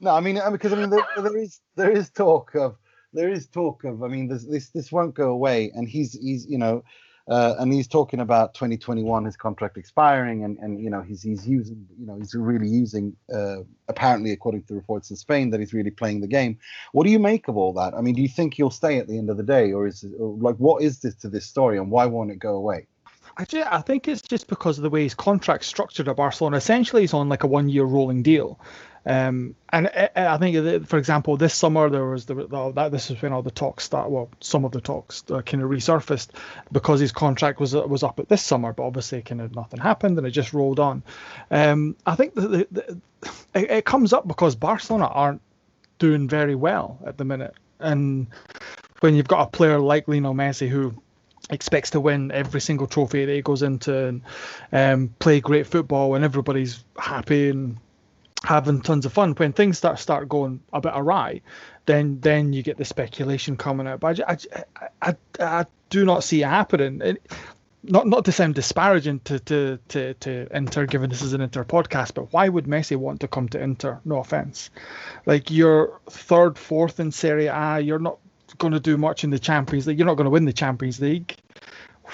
No, 0.00 0.14
I 0.14 0.20
mean, 0.20 0.40
because 0.52 0.72
I 0.72 0.76
mean, 0.76 0.90
there, 0.90 1.06
there 1.16 1.36
is 1.36 1.60
there 1.76 1.90
is 1.90 2.10
talk 2.10 2.54
of 2.54 2.76
there 3.12 3.30
is 3.30 3.46
talk 3.46 3.84
of. 3.84 4.02
I 4.02 4.08
mean, 4.08 4.28
this 4.28 4.70
this 4.70 4.92
won't 4.92 5.14
go 5.14 5.30
away, 5.30 5.70
and 5.74 5.88
he's 5.88 6.12
he's 6.12 6.46
you 6.46 6.58
know, 6.58 6.84
uh, 7.28 7.54
and 7.58 7.72
he's 7.72 7.88
talking 7.88 8.20
about 8.20 8.54
2021, 8.54 9.24
his 9.24 9.36
contract 9.36 9.78
expiring, 9.78 10.44
and 10.44 10.58
and 10.58 10.82
you 10.82 10.90
know 10.90 11.00
he's 11.00 11.22
he's 11.22 11.48
using 11.48 11.86
you 11.98 12.06
know 12.06 12.16
he's 12.16 12.34
really 12.34 12.68
using 12.68 13.16
uh, 13.34 13.56
apparently 13.88 14.32
according 14.32 14.62
to 14.64 14.74
reports 14.74 15.10
in 15.10 15.16
Spain 15.16 15.50
that 15.50 15.60
he's 15.60 15.72
really 15.72 15.90
playing 15.90 16.20
the 16.20 16.28
game. 16.28 16.58
What 16.92 17.04
do 17.04 17.10
you 17.10 17.18
make 17.18 17.48
of 17.48 17.56
all 17.56 17.72
that? 17.74 17.94
I 17.94 18.02
mean, 18.02 18.14
do 18.14 18.22
you 18.22 18.28
think 18.28 18.54
he'll 18.54 18.70
stay 18.70 18.98
at 18.98 19.08
the 19.08 19.16
end 19.16 19.30
of 19.30 19.38
the 19.38 19.42
day, 19.42 19.72
or 19.72 19.86
is 19.86 20.04
or 20.18 20.36
like 20.38 20.56
what 20.56 20.82
is 20.82 21.00
this 21.00 21.14
to 21.16 21.28
this 21.28 21.46
story, 21.46 21.78
and 21.78 21.90
why 21.90 22.04
won't 22.04 22.30
it 22.30 22.38
go 22.38 22.54
away? 22.54 22.86
Actually, 23.38 23.64
I 23.64 23.82
think 23.82 24.08
it's 24.08 24.22
just 24.22 24.46
because 24.46 24.78
of 24.78 24.82
the 24.82 24.90
way 24.90 25.02
his 25.02 25.14
contract's 25.14 25.66
structured 25.66 26.08
at 26.08 26.16
Barcelona. 26.16 26.56
Essentially, 26.56 27.02
he's 27.02 27.12
on 27.12 27.28
like 27.28 27.44
a 27.44 27.46
one-year 27.46 27.84
rolling 27.84 28.22
deal. 28.22 28.58
Um, 29.06 29.54
and 29.72 29.86
I, 29.86 30.10
I 30.16 30.36
think, 30.38 30.88
for 30.88 30.98
example, 30.98 31.36
this 31.36 31.54
summer 31.54 31.88
there 31.88 32.04
was 32.04 32.26
the, 32.26 32.34
the 32.34 32.72
that 32.72 32.90
this 32.90 33.08
is 33.10 33.22
when 33.22 33.32
all 33.32 33.42
the 33.42 33.52
talks 33.52 33.84
start. 33.84 34.10
Well, 34.10 34.28
some 34.40 34.64
of 34.64 34.72
the 34.72 34.80
talks 34.80 35.22
uh, 35.30 35.42
kind 35.42 35.62
of 35.62 35.70
resurfaced 35.70 36.30
because 36.72 36.98
his 36.98 37.12
contract 37.12 37.60
was 37.60 37.72
was 37.72 38.02
up 38.02 38.18
at 38.18 38.28
this 38.28 38.42
summer, 38.42 38.72
but 38.72 38.82
obviously 38.82 39.22
kind 39.22 39.40
of 39.40 39.54
nothing 39.54 39.78
happened 39.78 40.18
and 40.18 40.26
it 40.26 40.32
just 40.32 40.52
rolled 40.52 40.80
on. 40.80 41.04
Um, 41.52 41.94
I 42.04 42.16
think 42.16 42.34
the, 42.34 42.48
the, 42.48 42.68
the 42.72 43.00
it, 43.54 43.70
it 43.70 43.84
comes 43.84 44.12
up 44.12 44.26
because 44.26 44.56
Barcelona 44.56 45.06
aren't 45.06 45.40
doing 46.00 46.28
very 46.28 46.56
well 46.56 46.98
at 47.06 47.16
the 47.16 47.24
minute, 47.24 47.54
and 47.78 48.26
when 49.00 49.14
you've 49.14 49.28
got 49.28 49.46
a 49.46 49.50
player 49.50 49.78
like 49.78 50.08
Lionel 50.08 50.34
Messi 50.34 50.68
who 50.68 51.00
expects 51.48 51.90
to 51.90 52.00
win 52.00 52.32
every 52.32 52.60
single 52.60 52.88
trophy 52.88 53.24
that 53.24 53.32
he 53.32 53.40
goes 53.40 53.62
into 53.62 54.06
and 54.06 54.22
um, 54.72 55.14
play 55.20 55.40
great 55.40 55.64
football 55.64 56.16
and 56.16 56.24
everybody's 56.24 56.82
happy 56.98 57.50
and 57.50 57.76
having 58.46 58.80
tons 58.80 59.04
of 59.04 59.12
fun. 59.12 59.32
When 59.32 59.52
things 59.52 59.76
start 59.76 59.98
start 59.98 60.28
going 60.28 60.60
a 60.72 60.80
bit 60.80 60.92
awry, 60.94 61.42
then 61.86 62.20
then 62.20 62.52
you 62.52 62.62
get 62.62 62.76
the 62.78 62.84
speculation 62.84 63.56
coming 63.56 63.86
out. 63.86 64.00
But 64.00 64.20
I, 64.20 64.38
I, 64.80 64.86
I, 65.02 65.16
I 65.40 65.66
do 65.90 66.04
not 66.04 66.24
see 66.24 66.42
it 66.42 66.46
happening. 66.48 67.00
It, 67.02 67.32
not 67.82 68.06
not 68.06 68.24
to 68.24 68.32
sound 68.32 68.54
disparaging 68.54 69.20
to, 69.20 69.38
to, 69.40 69.78
to, 69.88 70.14
to 70.14 70.48
Inter, 70.56 70.86
given 70.86 71.10
this 71.10 71.22
is 71.22 71.32
an 71.32 71.40
Inter 71.40 71.64
podcast, 71.64 72.14
but 72.14 72.32
why 72.32 72.48
would 72.48 72.66
Messi 72.66 72.96
want 72.96 73.20
to 73.20 73.28
come 73.28 73.48
to 73.50 73.60
Inter? 73.60 74.00
No 74.04 74.18
offense. 74.18 74.70
Like 75.24 75.50
you're 75.50 76.00
third, 76.08 76.56
fourth 76.56 77.00
in 77.00 77.12
Serie 77.12 77.46
A, 77.46 77.80
you're 77.80 77.98
not 77.98 78.18
going 78.58 78.72
to 78.72 78.80
do 78.80 78.96
much 78.96 79.24
in 79.24 79.30
the 79.30 79.38
Champions 79.38 79.86
League. 79.86 79.98
You're 79.98 80.06
not 80.06 80.16
going 80.16 80.24
to 80.26 80.30
win 80.30 80.44
the 80.44 80.52
Champions 80.52 81.00
League. 81.00 81.36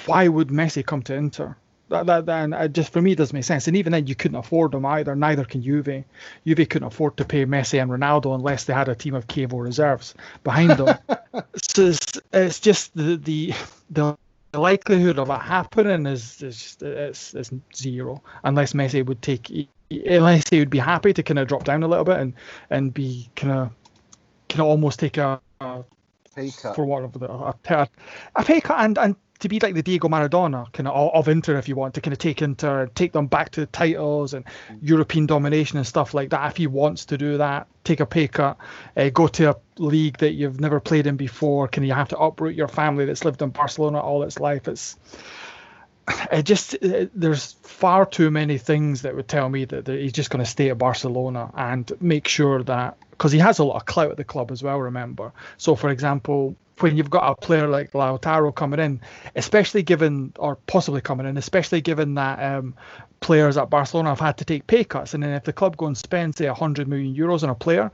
Why 0.07 0.29
would 0.29 0.49
Messi 0.49 0.85
come 0.85 1.03
to 1.05 1.15
Inter? 1.15 1.57
That, 1.93 2.07
that, 2.07 2.27
that 2.27 2.53
uh, 2.53 2.69
just 2.69 2.91
for 2.91 3.03
me 3.03 3.15
doesn't 3.15 3.35
make 3.35 3.45
sense. 3.45 3.69
And 3.69 3.77
even 3.77 3.93
then, 3.93 4.07
you 4.07 4.15
couldn't 4.15 4.39
afford 4.39 4.73
them 4.73 4.87
either. 4.87 5.15
Neither 5.15 5.45
can 5.45 5.63
Juve. 5.63 6.05
Juve 6.47 6.69
couldn't 6.69 6.89
afford 6.89 7.19
to 7.19 7.25
pay 7.25 7.45
Messi 7.45 7.81
and 7.81 7.91
Ronaldo 7.91 8.35
unless 8.35 8.65
they 8.65 8.73
had 8.73 8.89
a 8.89 8.95
team 8.95 9.15
of 9.15 9.27
Chievo 9.27 9.63
reserves 9.63 10.15
behind 10.43 10.71
them. 10.71 10.97
so 11.63 11.87
it's, 11.87 12.19
it's, 12.33 12.61
just 12.61 12.97
the, 12.97 13.17
the 13.17 13.53
the 13.91 14.17
likelihood 14.59 15.19
of 15.19 15.29
it 15.31 15.41
happening 15.41 16.07
is 16.07 16.43
is 16.43 16.59
just, 16.59 16.83
it's, 16.83 17.35
it's 17.35 17.51
zero 17.75 18.23
unless 18.45 18.73
Messi 18.73 19.05
would 19.05 19.23
take 19.23 19.51
unless 19.91 20.49
he 20.49 20.59
would 20.59 20.71
be 20.71 20.79
happy 20.79 21.13
to 21.13 21.23
kind 21.23 21.39
of 21.39 21.49
drop 21.49 21.65
down 21.65 21.83
a 21.83 21.89
little 21.89 22.05
bit 22.05 22.19
and 22.19 22.35
and 22.71 22.93
be 22.93 23.29
kind 23.35 23.53
of 23.53 23.71
kind 24.49 24.61
of 24.61 24.67
almost 24.67 24.99
take 24.99 25.17
a, 25.17 25.41
a 25.61 25.85
pay 26.35 26.51
cut 26.51 26.75
for 26.75 26.85
one 26.85 27.05
of 27.05 27.13
the 27.19 27.31
a, 27.31 27.55
a, 27.71 27.89
a 28.37 28.45
pay 28.45 28.61
cut 28.61 28.81
and 28.81 28.99
and 28.99 29.17
to 29.43 29.49
be 29.49 29.59
like 29.61 29.75
the 29.75 29.83
Diego 29.83 30.09
Maradona 30.09 30.73
kind 30.73 30.89
of 30.89 31.15
of 31.15 31.29
Inter, 31.29 31.57
if 31.59 31.69
you 31.69 31.77
want 31.77 31.95
to 31.95 32.01
kind 32.01 32.13
of 32.13 32.19
take 32.19 32.43
Inter, 32.43 32.87
take 32.95 33.13
them 33.13 33.27
back 33.27 33.51
to 33.51 33.61
the 33.61 33.67
titles 33.67 34.35
and 34.35 34.45
mm. 34.45 34.79
European 34.81 35.27
domination 35.27 35.79
and 35.79 35.87
stuff 35.87 36.15
like 36.15 36.31
that. 36.31 36.51
If 36.51 36.57
he 36.57 36.67
wants 36.67 37.07
to 37.07 37.19
do 37.19 37.39
that, 37.39 37.67
take 37.85 38.01
a 38.01 38.07
pay 38.07 38.29
cut, 38.29 38.57
uh, 38.97 39.11
go 39.11 39.27
to 39.29 39.51
a 39.51 39.57
league 39.79 40.19
that 40.19 40.33
you've 40.33 40.61
never 40.61 40.81
played 40.81 41.07
in 41.07 41.17
before. 41.17 41.69
Can 41.69 41.83
you 41.83 41.93
have 41.93 42.09
to 42.09 42.19
uproot 42.19 42.55
your 42.55 42.69
family 42.69 43.05
that's 43.05 43.25
lived 43.25 43.43
in 43.43 43.51
Barcelona 43.51 43.99
all 44.01 44.23
its 44.23 44.39
life? 44.39 44.69
It's 44.69 44.97
it 46.33 46.45
just 46.45 46.75
it, 46.75 47.11
there's 47.15 47.53
far 47.63 48.07
too 48.07 48.31
many 48.31 48.59
things 48.59 49.03
that 49.03 49.17
would 49.17 49.29
tell 49.29 49.49
me 49.49 49.65
that, 49.65 49.85
that 49.87 50.01
he's 50.01 50.13
just 50.13 50.31
going 50.31 50.45
to 50.45 50.51
stay 50.51 50.71
at 50.71 50.79
Barcelona 50.79 51.51
and 51.55 51.91
make 52.01 52.29
sure 52.29 52.63
that 52.63 52.97
because 53.11 53.33
he 53.33 53.39
has 53.41 53.59
a 53.59 53.65
lot 53.65 53.77
of 53.77 53.87
clout 53.87 54.11
at 54.11 54.17
the 54.17 54.25
club 54.25 54.51
as 54.53 54.63
well. 54.63 54.79
Remember, 54.81 55.33
so 55.57 55.75
for 55.75 55.91
example, 55.91 56.55
when 56.83 56.97
you've 56.97 57.11
got 57.11 57.31
a 57.31 57.35
player 57.35 57.69
like 57.69 57.93
Lautaro 57.93 58.55
coming 58.55 58.81
in, 58.81 59.01
especially 59.37 59.83
given 59.83 60.33
or 60.39 60.57
possibly 60.57 61.01
coming 61.01 61.27
in, 61.27 61.37
especially 61.37 61.81
given 61.81 62.15
that 62.15 62.43
um, 62.43 62.75
players 63.21 63.57
at 63.57 63.71
Barcelona 63.71 64.11
have 64.11 64.21
had 64.21 64.39
to 64.39 64.45
take 64.45 64.67
pay 64.67 64.85
cuts, 64.85 65.15
and 65.15 65.23
then 65.23 65.31
if 65.31 65.45
the 65.45 65.53
club 65.53 65.77
go 65.77 65.87
and 65.87 65.97
spend 65.97 66.37
say 66.37 66.47
100 66.47 66.89
million 66.89 67.15
euros 67.15 67.43
on 67.43 67.51
a 67.51 67.55
player, 67.55 67.91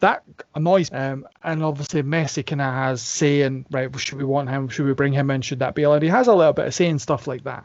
that 0.00 0.22
annoys 0.54 0.92
um, 0.92 1.26
and 1.42 1.62
obviously 1.62 2.02
Messi 2.02 2.46
kind 2.46 2.60
of 2.60 2.72
has 2.72 3.02
saying 3.02 3.66
right 3.70 3.88
should 3.98 4.18
we 4.18 4.24
want 4.24 4.48
him? 4.48 4.68
Should 4.68 4.86
we 4.86 4.94
bring 4.94 5.12
him 5.12 5.30
in? 5.30 5.42
Should 5.42 5.58
that 5.60 5.74
be 5.74 5.82
allowed? 5.82 6.02
He 6.02 6.08
has 6.08 6.28
a 6.28 6.34
little 6.34 6.52
bit 6.52 6.66
of 6.66 6.74
saying 6.74 7.00
stuff 7.00 7.26
like 7.26 7.44
that. 7.44 7.64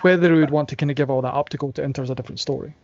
Whether 0.00 0.34
he 0.34 0.40
would 0.40 0.50
want 0.50 0.68
to 0.70 0.76
kind 0.76 0.90
of 0.90 0.96
give 0.96 1.10
all 1.10 1.22
that 1.22 1.34
up 1.34 1.48
to 1.50 1.56
go 1.56 1.70
to 1.72 1.82
Inter 1.82 2.02
is 2.02 2.10
a 2.10 2.14
different 2.14 2.40
story 2.40 2.74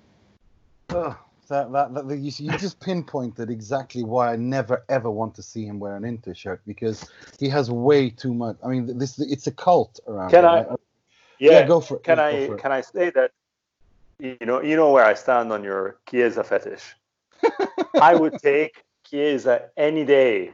that, 1.49 1.73
that, 1.73 1.95
that, 2.09 2.19
you, 2.19 2.33
you 2.39 2.59
just 2.59 2.81
pinpointed 2.81 3.51
exactly 3.51 4.05
why 4.05 4.33
I 4.33 4.37
never 4.37 4.85
ever 4.89 5.11
want 5.11 5.35
to 5.37 5.43
see 5.43 5.65
him 5.65 5.79
wear 5.79 5.97
an 5.97 6.05
Inter 6.05 6.35
shirt 6.35 6.61
because 6.67 7.11
he 7.39 7.49
has 7.49 7.71
way 7.71 8.11
too 8.11 8.35
much. 8.35 8.57
I 8.65 8.69
mean, 8.69 8.99
this 8.99 9.19
it's 9.19 9.47
a 9.47 9.53
cult 9.53 10.01
around. 10.07 10.31
Can 10.31 10.45
here, 10.45 10.49
I- 10.49 10.63
right? 10.65 10.79
Yeah, 11.39 11.67
go 11.67 11.81
for 11.81 11.97
it. 11.97 12.05
Can 12.05 12.19
Go 12.19 12.25
I 12.25 12.47
for 12.47 12.55
it. 12.55 12.61
can 12.61 12.71
I 12.71 12.81
say 12.83 13.11
that 13.11 13.33
you 14.21 14.37
know 14.43 14.63
you 14.63 14.77
know 14.77 14.93
where 14.93 15.05
I 15.05 15.15
stand 15.15 15.53
on 15.53 15.65
your 15.65 15.99
Chiesa 16.09 16.45
fetish? 16.45 16.95
I 18.01 18.15
would 18.15 18.39
take 18.39 18.85
Chiesa 19.05 19.71
any 19.77 20.05
day 20.05 20.53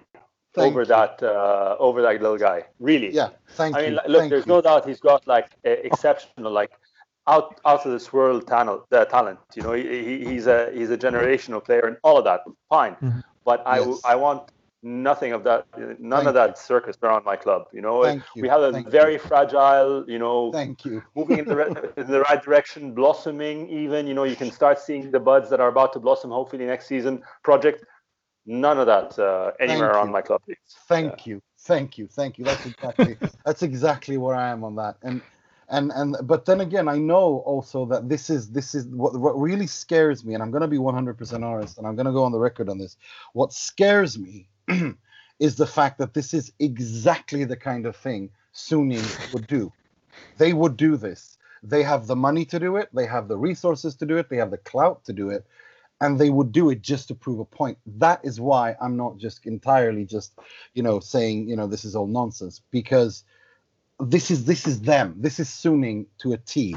Thank 0.54 0.70
over 0.70 0.80
you. 0.80 0.86
that 0.86 1.22
uh, 1.22 1.76
over 1.78 2.00
that 2.00 2.22
little 2.22 2.38
guy. 2.38 2.64
Really. 2.80 3.10
Yeah, 3.10 3.30
thank 3.50 3.76
you. 3.76 3.82
I 3.82 3.84
mean, 3.84 3.98
look, 4.06 4.20
thank 4.20 4.30
there's 4.30 4.46
you. 4.46 4.52
no 4.54 4.62
doubt 4.62 4.86
he's 4.88 5.00
got 5.00 5.26
like 5.26 5.50
exceptional, 5.64 6.50
like 6.52 6.72
out 7.28 7.60
out 7.66 7.86
of 7.86 7.92
this 7.92 8.12
world 8.12 8.46
talent. 8.48 8.82
Uh, 8.92 9.04
talent. 9.04 9.38
You 9.56 9.62
know, 9.62 9.72
he, 9.72 9.82
he, 10.08 10.24
he's 10.30 10.46
a 10.46 10.70
he's 10.74 10.90
a 10.90 10.98
generational 10.98 11.64
player 11.64 11.84
and 11.86 11.96
all 12.02 12.18
of 12.18 12.24
that. 12.24 12.40
Fine, 12.68 12.96
Mhm. 13.02 13.22
but 13.44 13.62
I 13.66 13.78
Yes. 13.80 14.00
I 14.04 14.14
want 14.16 14.42
nothing 14.82 15.32
of 15.32 15.44
that. 15.44 15.66
None 15.76 16.24
Thank 16.24 16.28
of 16.28 16.34
that 16.34 16.58
circus 16.58 16.96
around 17.02 17.24
my 17.24 17.36
club. 17.36 17.62
You 17.72 17.82
know, 17.82 18.02
Thank 18.02 18.22
you. 18.34 18.42
we 18.42 18.48
have 18.48 18.62
a 18.62 18.72
Thank 18.72 18.86
you. 18.86 18.92
very 18.92 19.18
fragile. 19.18 20.04
You 20.08 20.18
know, 20.18 20.52
Thank 20.52 20.84
you. 20.84 21.02
moving 21.16 21.38
in 21.38 21.44
the, 21.46 21.56
re- 21.56 21.74
in 21.96 22.06
the 22.10 22.20
right 22.22 22.42
direction, 22.42 22.94
blossoming 22.94 23.68
even. 23.68 24.06
You 24.06 24.14
know, 24.14 24.24
you 24.24 24.36
can 24.36 24.50
start 24.50 24.78
seeing 24.78 25.10
the 25.10 25.20
buds 25.20 25.50
that 25.50 25.60
are 25.60 25.68
about 25.68 25.92
to 25.94 26.00
blossom 26.00 26.30
hopefully 26.30 26.64
next 26.66 26.86
season 26.86 27.22
project. 27.42 27.84
None 28.46 28.78
of 28.78 28.86
that 28.86 29.18
uh, 29.18 29.50
anywhere 29.60 29.88
Thank 29.88 29.94
around 29.96 30.06
you. 30.06 30.12
my 30.12 30.22
club, 30.22 30.40
please. 30.46 30.56
Thank 30.88 31.26
you. 31.26 31.42
Thank 31.60 31.98
you. 31.98 32.06
Thank 32.06 32.38
you. 32.38 32.44
That's 32.44 32.64
exactly 32.66 33.16
that's 33.44 33.62
exactly 33.62 34.16
where 34.16 34.34
I 34.36 34.48
am 34.48 34.64
on 34.64 34.76
that. 34.76 34.96
And 35.02 35.20
and 35.68 35.92
and 35.94 36.16
but 36.22 36.44
then 36.44 36.60
again, 36.60 36.88
I 36.88 36.98
know 36.98 37.42
also 37.46 37.84
that 37.86 38.08
this 38.08 38.30
is 38.30 38.50
this 38.50 38.74
is 38.74 38.86
what 38.86 39.16
what 39.16 39.38
really 39.38 39.66
scares 39.66 40.24
me, 40.24 40.34
and 40.34 40.42
I'm 40.42 40.50
gonna 40.50 40.68
be 40.68 40.78
100% 40.78 41.44
honest, 41.44 41.78
and 41.78 41.86
I'm 41.86 41.96
gonna 41.96 42.12
go 42.12 42.24
on 42.24 42.32
the 42.32 42.38
record 42.38 42.68
on 42.68 42.78
this. 42.78 42.96
What 43.32 43.52
scares 43.52 44.18
me 44.18 44.48
is 45.38 45.56
the 45.56 45.66
fact 45.66 45.98
that 45.98 46.14
this 46.14 46.34
is 46.34 46.52
exactly 46.58 47.44
the 47.44 47.56
kind 47.56 47.86
of 47.86 47.96
thing 47.96 48.30
Suning 48.54 49.32
would 49.32 49.46
do. 49.46 49.72
They 50.38 50.52
would 50.52 50.76
do 50.76 50.96
this. 50.96 51.38
They 51.62 51.82
have 51.82 52.06
the 52.06 52.16
money 52.16 52.44
to 52.46 52.58
do 52.58 52.76
it. 52.76 52.88
They 52.92 53.06
have 53.06 53.28
the 53.28 53.36
resources 53.36 53.94
to 53.96 54.06
do 54.06 54.16
it. 54.16 54.28
They 54.28 54.36
have 54.36 54.50
the 54.50 54.58
clout 54.58 55.04
to 55.04 55.12
do 55.12 55.30
it 55.30 55.44
and 56.00 56.18
they 56.18 56.30
would 56.30 56.52
do 56.52 56.70
it 56.70 56.82
just 56.82 57.08
to 57.08 57.14
prove 57.14 57.40
a 57.40 57.44
point. 57.44 57.78
That 57.86 58.20
is 58.22 58.40
why 58.40 58.76
I'm 58.80 58.96
not 58.96 59.18
just 59.18 59.46
entirely 59.46 60.04
just, 60.04 60.32
you 60.74 60.82
know, 60.82 61.00
saying, 61.00 61.48
you 61.48 61.56
know, 61.56 61.66
this 61.66 61.84
is 61.84 61.96
all 61.96 62.06
nonsense 62.06 62.60
because 62.70 63.24
this 64.00 64.30
is 64.30 64.44
this 64.44 64.66
is 64.66 64.80
them. 64.80 65.14
This 65.18 65.40
is 65.40 65.48
Suning 65.48 66.06
to 66.18 66.32
a 66.32 66.38
T. 66.38 66.76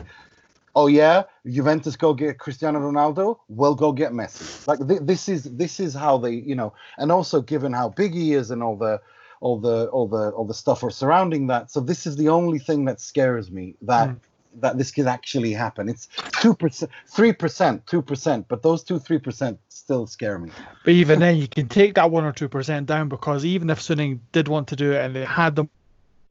Oh 0.73 0.87
yeah, 0.87 1.23
Juventus 1.45 1.95
go 1.95 2.13
get 2.13 2.39
Cristiano 2.39 2.79
Ronaldo. 2.79 3.37
We'll 3.49 3.75
go 3.75 3.91
get 3.91 4.11
Messi. 4.13 4.67
Like 4.67 4.87
th- 4.87 5.01
this 5.03 5.27
is 5.27 5.43
this 5.43 5.79
is 5.79 5.93
how 5.93 6.17
they, 6.17 6.31
you 6.31 6.55
know, 6.55 6.73
and 6.97 7.11
also 7.11 7.41
given 7.41 7.73
how 7.73 7.89
big 7.89 8.13
he 8.13 8.33
is 8.33 8.51
and 8.51 8.63
all 8.63 8.77
the 8.77 9.01
all 9.41 9.59
the 9.59 9.87
all 9.87 10.07
the 10.07 10.29
all 10.29 10.45
the 10.45 10.53
stuff 10.53 10.83
surrounding 10.91 11.47
that. 11.47 11.71
So 11.71 11.79
this 11.81 12.07
is 12.07 12.15
the 12.15 12.29
only 12.29 12.59
thing 12.59 12.85
that 12.85 13.01
scares 13.01 13.51
me 13.51 13.75
that 13.81 14.09
Mm. 14.09 14.19
that 14.61 14.77
this 14.77 14.91
could 14.91 15.07
actually 15.07 15.51
happen. 15.51 15.89
It's 15.89 16.07
two 16.41 16.53
percent, 16.53 16.89
three 17.07 17.33
percent, 17.33 17.85
two 17.85 18.01
percent, 18.01 18.47
but 18.47 18.63
those 18.63 18.83
two 18.83 18.97
three 18.99 19.19
percent 19.19 19.59
still 19.67 20.07
scare 20.07 20.39
me. 20.39 20.51
But 20.85 20.93
even 20.93 21.19
then, 21.19 21.35
you 21.37 21.47
can 21.49 21.67
take 21.67 21.95
that 21.95 22.11
one 22.11 22.23
or 22.23 22.31
two 22.31 22.47
percent 22.47 22.87
down 22.87 23.09
because 23.09 23.43
even 23.43 23.69
if 23.69 23.79
Suning 23.79 24.19
did 24.31 24.47
want 24.47 24.69
to 24.69 24.75
do 24.77 24.93
it 24.93 25.03
and 25.03 25.13
they 25.15 25.25
had 25.25 25.55
the 25.55 25.65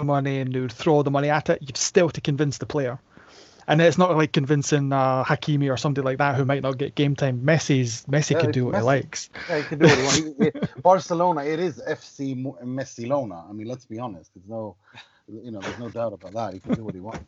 money 0.05 0.41
and 0.41 0.53
they 0.53 0.61
would 0.61 0.73
throw 0.73 1.03
the 1.03 1.11
money 1.11 1.31
at 1.31 1.49
it, 1.51 1.61
you'd 1.63 1.77
still 1.77 2.07
have 2.07 2.13
to 2.15 2.21
convince 2.21 2.59
the 2.59 2.67
player. 2.67 2.99
And 3.67 3.81
it's 3.81 3.99
not 3.99 4.17
like 4.17 4.33
convincing 4.33 4.93
uh, 4.93 5.23
Hakimi 5.23 5.73
or 5.73 5.77
somebody 5.77 6.05
like 6.05 6.19
that 6.19 6.35
who 6.35 6.45
might 6.45 6.63
not 6.63 6.77
get 6.77 6.97
game 6.97 7.15
time. 7.15 7.41
Messi's 7.43 8.05
Messi 8.07 8.33
Yeah, 8.33 8.41
could 8.41 8.53
do 8.53 8.65
what 8.65 8.75
he 8.75 8.81
likes. 8.81 9.31
Yeah, 9.49 9.59
you 9.59 9.65
can 9.65 9.79
do 9.79 9.87
what. 9.87 10.17
He- 10.17 10.45
he- 10.45 10.83
Barcelona, 10.83 11.45
it 11.45 11.61
is 11.61 11.81
FC 11.81 12.35
Messilona. 12.65 13.49
I 13.49 13.53
mean, 13.53 13.69
let's 13.69 13.85
be 13.85 14.01
honest. 14.01 14.33
There's 14.35 14.49
no, 14.49 14.77
you 15.29 15.53
know, 15.53 15.61
there's 15.61 15.79
no 15.79 15.89
doubt 15.89 16.15
about 16.15 16.33
that. 16.35 16.55
He 16.55 16.61
can 16.61 16.75
do 16.75 16.85
what 16.85 16.95
he 16.95 17.01
wants. 17.01 17.23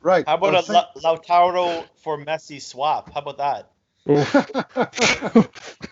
Right. 0.00 0.26
How 0.26 0.34
about 0.34 0.68
well, 0.68 0.84
a 0.96 1.02
La- 1.04 1.16
Lautaro 1.16 1.84
for 2.02 2.18
Messi 2.18 2.60
swap? 2.60 3.12
How 3.12 3.20
about 3.20 3.38
that? 3.38 3.70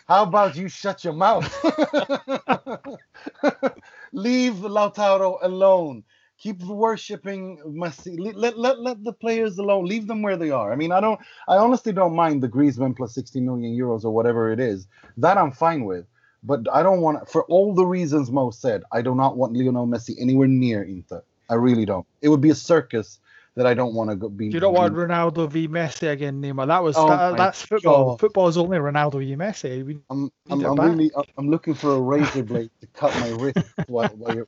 How 0.09 0.23
about 0.23 0.57
you 0.57 0.69
shut 0.69 1.05
your 1.05 1.13
mouth? 1.13 1.45
Leave 4.13 4.55
Lautaro 4.57 5.39
alone. 5.43 6.05
Keep 6.39 6.63
worshiping 6.65 7.59
Messi. 7.67 8.19
Le- 8.19 8.39
Let, 8.39 8.59
let, 8.59 8.81
let 8.81 9.05
the 9.05 9.13
players 9.13 9.59
alone. 9.59 9.87
Leave 9.87 10.07
them 10.07 10.23
where 10.23 10.37
they 10.37 10.51
are. 10.51 10.73
I 10.73 10.77
mean, 10.77 10.93
I 10.93 11.01
don't. 11.01 11.21
I 11.49 11.57
honestly 11.57 11.93
don't 11.93 12.17
mind 12.17 12.43
the 12.43 12.49
Griezmann 12.49 12.97
plus 12.97 13.15
60 13.15 13.41
million 13.41 13.77
euros 13.77 14.05
or 14.05 14.11
whatever 14.11 14.51
it 14.53 14.61
is. 14.61 14.89
That 15.19 15.39
I'm 15.39 15.53
fine 15.53 15.85
with. 15.85 16.07
But 16.45 16.61
I 16.73 16.83
don't 16.83 17.03
want, 17.03 17.29
for 17.29 17.45
all 17.47 17.75
the 17.75 17.87
reasons 17.87 18.31
Mo 18.31 18.51
said, 18.51 18.83
I 18.93 19.03
do 19.03 19.15
not 19.15 19.37
want 19.37 19.55
Lionel 19.57 19.87
Messi 19.87 20.15
anywhere 20.21 20.49
near 20.49 20.83
Inter. 20.85 21.23
I 21.51 21.55
really 21.55 21.85
don't. 21.87 22.07
It 22.23 22.31
would 22.31 22.41
be 22.43 22.51
a 22.51 22.55
circus 22.55 23.19
that 23.57 23.67
I 23.67 23.75
don't 23.75 23.95
want 23.95 24.11
to 24.11 24.17
go 24.17 24.29
be. 24.29 24.47
You 24.47 24.61
don't 24.61 24.75
want 24.75 24.95
Ronaldo 24.95 25.49
v 25.51 25.67
Messi 25.67 26.11
again, 26.11 26.41
Neymar. 26.43 26.67
That 26.69 26.83
was 26.83 26.97
Oh 26.97 27.09
that, 27.09 27.37
that's 27.37 27.63
football. 27.63 28.11
God. 28.11 28.21
Football 28.21 28.49
is 28.49 28.57
only 28.59 28.79
Ronaldo 28.79 29.19
v 29.19 29.35
Messi. 29.35 29.85
We, 29.85 29.99
I'm, 30.11 30.31
I'm, 30.51 30.65
I'm 30.65 30.77
really, 30.77 31.11
I'm 31.37 31.51
looking 31.51 31.75
for 31.75 31.95
a 31.95 32.01
razor 32.01 32.43
blade 32.43 32.71
to 32.81 32.87
cut 32.89 33.19
my 33.19 33.29
wrist 33.31 33.59
while, 33.89 34.09
while 34.09 34.35
you're. 34.35 34.47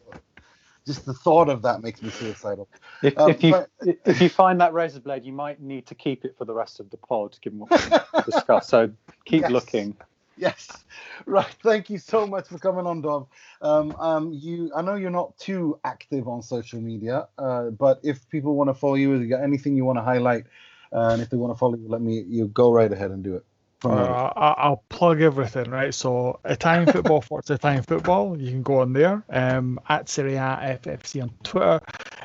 Just 0.87 1.05
the 1.05 1.12
thought 1.12 1.51
of 1.51 1.61
that 1.62 1.83
makes 1.83 2.01
me 2.03 2.09
suicidal. 2.09 2.66
If, 3.03 3.18
Um, 3.18 3.31
if 3.31 3.42
you 3.42 3.51
but- 3.53 3.68
if 4.07 4.23
you 4.23 4.29
find 4.31 4.59
that 4.61 4.73
razor 4.73 5.01
blade, 5.01 5.25
you 5.25 5.33
might 5.33 5.61
need 5.61 5.87
to 5.88 5.94
keep 5.94 6.25
it 6.25 6.35
for 6.38 6.47
the 6.47 6.55
rest 6.55 6.81
of 6.81 6.88
the 6.90 6.97
pod, 6.97 7.37
given 7.42 7.59
what 7.59 7.71
we 7.71 8.23
discussed. 8.25 8.71
So 8.71 8.90
keep 9.27 9.42
Yes. 9.42 9.51
looking. 9.51 9.97
Yes, 10.46 10.85
right. 11.27 11.57
Thank 11.62 11.90
you 11.90 11.98
so 11.98 12.27
much 12.27 12.48
for 12.48 12.59
coming 12.59 12.87
on, 12.87 13.01
Dov. 13.01 13.27
Um, 13.61 13.94
um, 13.98 14.33
you, 14.33 14.70
I 14.74 14.83
know 14.83 14.94
you're 14.94 15.11
not 15.11 15.37
too 15.38 15.79
active 15.85 16.29
on 16.29 16.42
social 16.42 16.81
media, 16.81 17.29
uh, 17.38 17.70
but 17.70 18.01
if 18.05 18.29
people 18.29 18.55
want 18.55 18.68
to 18.70 18.74
follow 18.74 18.94
you, 18.94 19.14
if 19.14 19.22
you 19.22 19.29
got 19.29 19.42
anything 19.42 19.77
you 19.77 19.85
want 19.85 19.98
to 19.98 20.03
highlight, 20.03 20.44
uh, 20.92 21.11
and 21.12 21.22
if 21.22 21.31
they 21.31 21.37
want 21.37 21.53
to 21.55 21.59
follow 21.59 21.77
you, 21.77 21.88
let 21.88 22.01
me. 22.01 22.24
You 22.29 22.46
go 22.46 22.72
right 22.72 22.90
ahead 22.90 23.11
and 23.11 23.22
do 23.24 23.37
it. 23.37 23.44
uh, 23.85 24.31
I- 24.37 24.55
I'll 24.59 24.85
plug 24.88 25.20
everything, 25.20 25.70
right? 25.70 25.92
So 25.94 26.40
Italian 26.44 26.87
football 26.92 27.20
for 27.20 27.40
Italian 27.48 27.83
football. 27.83 28.40
You 28.40 28.51
can 28.51 28.62
go 28.62 28.81
on 28.81 28.92
there 28.92 29.24
um, 29.31 29.81
at 29.88 30.09
Serie 30.09 30.37
A 30.37 30.79
FFC 30.83 31.22
on 31.22 31.31
Twitter. 31.42 31.81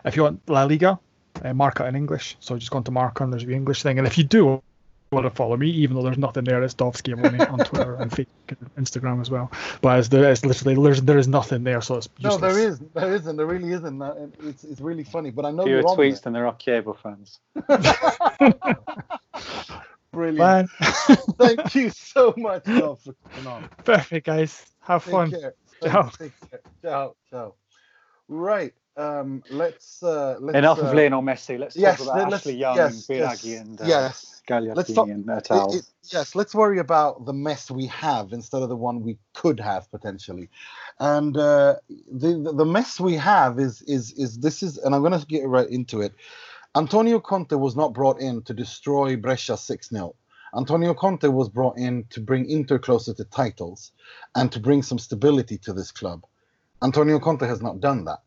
If 0.06 0.16
you 0.16 0.24
want 0.24 0.48
La 0.50 0.64
Liga, 0.64 1.00
uh, 1.44 1.50
it 1.50 1.80
in 1.82 1.96
English. 1.96 2.38
So 2.40 2.58
just 2.58 2.72
go 2.72 2.78
on 2.78 2.84
to 2.86 2.92
Marca 2.92 3.24
and 3.24 3.34
there's 3.34 3.46
the 3.46 3.54
English 3.54 3.84
thing. 3.84 3.98
And 3.98 4.08
if 4.08 4.18
you 4.18 4.24
do 4.24 4.62
want 5.14 5.26
to 5.26 5.30
follow 5.32 5.58
me, 5.58 5.70
even 5.70 5.96
though 5.96 6.04
there's 6.04 6.18
nothing 6.18 6.44
there, 6.44 6.62
it's 6.64 6.74
Dovsky 6.74 7.14
on, 7.18 7.42
on 7.42 7.60
Twitter 7.60 7.96
and 7.96 8.12
Facebook 8.12 8.28
and 8.50 8.76
Instagram 8.76 9.22
as 9.22 9.30
well. 9.32 9.52
But 9.82 10.00
it's, 10.00 10.08
there, 10.10 10.32
it's 10.32 10.46
literally 10.46 10.76
there's, 10.82 11.02
there 11.02 11.18
is 11.18 11.28
nothing 11.28 11.64
there, 11.64 11.82
so 11.82 11.96
it's 11.98 12.10
No, 12.22 12.32
useless. 12.32 12.54
there 12.54 12.68
is, 12.68 12.80
there 12.94 13.16
isn't, 13.16 13.38
there 13.38 13.46
really 13.46 13.72
isn't. 13.72 14.02
It's 14.44 14.64
it's 14.64 14.82
really 14.82 15.04
funny, 15.04 15.32
but 15.32 15.46
I 15.46 15.52
know 15.52 15.64
Fewer 15.66 15.82
you're 15.82 15.84
tweets 15.84 16.22
than 16.22 16.34
there 16.34 16.48
are 16.48 16.56
cable 16.56 16.94
fans. 16.94 17.40
Brilliant. 20.12 20.70
Thank 21.40 21.74
you 21.76 21.90
so 21.90 22.34
much, 22.38 22.66
Dov, 22.66 23.02
for 23.02 23.16
coming 23.32 23.48
on. 23.48 23.70
perfect, 23.84 24.28
guys. 24.28 24.64
Have 24.82 25.04
Take 25.04 25.12
fun. 25.12 25.32
care. 25.32 25.54
Ciao. 25.82 26.10
Take 26.10 26.32
care. 26.50 26.60
Ciao. 26.84 27.16
Ciao. 27.32 27.54
Right. 28.28 28.74
Um. 28.96 29.44
Let's. 29.50 30.04
Uh. 30.04 30.38
Let's. 30.40 30.58
Enough 30.58 30.80
uh, 30.80 30.84
of 30.84 30.94
Lionel 30.94 31.22
Messi. 31.22 31.58
Let's 31.58 31.76
yes, 31.76 31.98
talk 32.04 32.16
about 32.16 32.34
Ashley 32.34 32.56
Young 32.56 32.76
yes, 32.76 33.10
and 33.10 33.18
yes, 33.18 33.44
and 33.44 33.82
uh, 33.82 33.86
yes. 33.86 34.42
Gagliardini 34.48 34.76
Let's 34.76 34.94
talk- 34.94 35.10
and 35.10 35.30
it- 35.74 35.90
yes, 36.12 36.36
let's 36.36 36.54
worry 36.54 36.80
about 36.80 37.26
the 37.26 37.34
mess 37.34 37.72
we 37.72 37.88
have 37.88 38.34
instead 38.34 38.62
of 38.62 38.70
the 38.70 38.76
one 38.76 39.02
we 39.02 39.18
could 39.34 39.60
have 39.60 39.90
potentially. 39.90 40.50
And 41.00 41.36
uh, 41.38 41.76
the, 42.12 42.52
the 42.56 42.66
mess 42.66 43.00
we 43.00 43.16
have 43.16 43.60
is 43.60 43.82
is 43.84 44.12
is 44.14 44.38
this 44.40 44.62
is, 44.62 44.78
and 44.78 44.94
I'm 44.94 45.02
going 45.02 45.20
to 45.20 45.26
get 45.26 45.48
right 45.48 45.70
into 45.70 46.02
it. 46.02 46.14
Antonio 46.76 47.20
Conte 47.20 47.56
was 47.56 47.76
not 47.76 47.94
brought 47.94 48.20
in 48.20 48.42
to 48.44 48.54
destroy 48.54 49.16
Brescia 49.16 49.58
six 49.58 49.90
0 49.90 50.16
Antonio 50.56 50.94
Conte 50.94 51.28
was 51.28 51.50
brought 51.50 51.78
in 51.78 52.06
to 52.12 52.20
bring 52.22 52.50
Inter 52.50 52.78
closer 52.78 53.14
to 53.14 53.24
titles 53.26 53.92
and 54.36 54.52
to 54.52 54.60
bring 54.60 54.84
some 54.84 55.00
stability 55.00 55.58
to 55.60 55.74
this 55.74 55.92
club. 55.92 56.26
Antonio 56.84 57.20
Conte 57.20 57.46
has 57.48 57.62
not 57.62 57.80
done 57.80 58.06
that. 58.06 58.20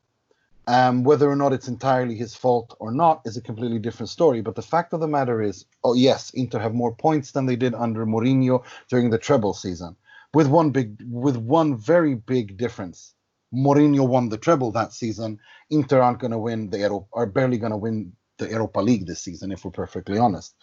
Um, 0.69 1.05
whether 1.05 1.31
or 1.31 1.37
not 1.37 1.53
it's 1.53 1.69
entirely 1.69 2.17
his 2.17 2.35
fault 2.35 2.77
or 2.81 2.91
not 2.91 3.23
is 3.25 3.37
a 3.37 3.41
completely 3.41 3.79
different 3.79 4.11
story. 4.11 4.41
But 4.41 4.57
the 4.57 4.63
fact 4.63 4.93
of 4.93 5.01
the 5.01 5.07
matter 5.07 5.41
is, 5.41 5.65
oh 5.85 5.95
yes, 5.95 6.31
Inter 6.31 6.59
have 6.59 6.75
more 6.75 6.93
points 6.95 7.31
than 7.31 7.47
they 7.47 7.55
did 7.57 7.75
under 7.75 8.05
Mourinho 8.05 8.65
during 8.89 9.11
the 9.11 9.19
treble 9.19 9.55
season, 9.55 9.95
with 10.35 10.49
one 10.49 10.71
big, 10.71 11.01
with 11.09 11.37
one 11.37 11.77
very 11.77 12.15
big 12.17 12.57
difference. 12.57 13.15
Mourinho 13.55 14.09
won 14.09 14.29
the 14.29 14.39
treble 14.39 14.73
that 14.73 14.93
season. 14.93 15.39
Inter 15.71 16.01
aren't 16.01 16.19
going 16.19 16.33
to 16.33 16.39
win 16.39 16.71
the 16.71 16.79
Euro, 16.79 17.07
are 17.13 17.27
barely 17.27 17.59
going 17.59 17.71
to 17.71 17.77
win 17.77 18.13
the 18.39 18.49
Europa 18.49 18.81
League 18.81 19.07
this 19.07 19.21
season, 19.21 19.53
if 19.53 19.65
we're 19.65 19.71
perfectly 19.71 20.19
honest. 20.19 20.55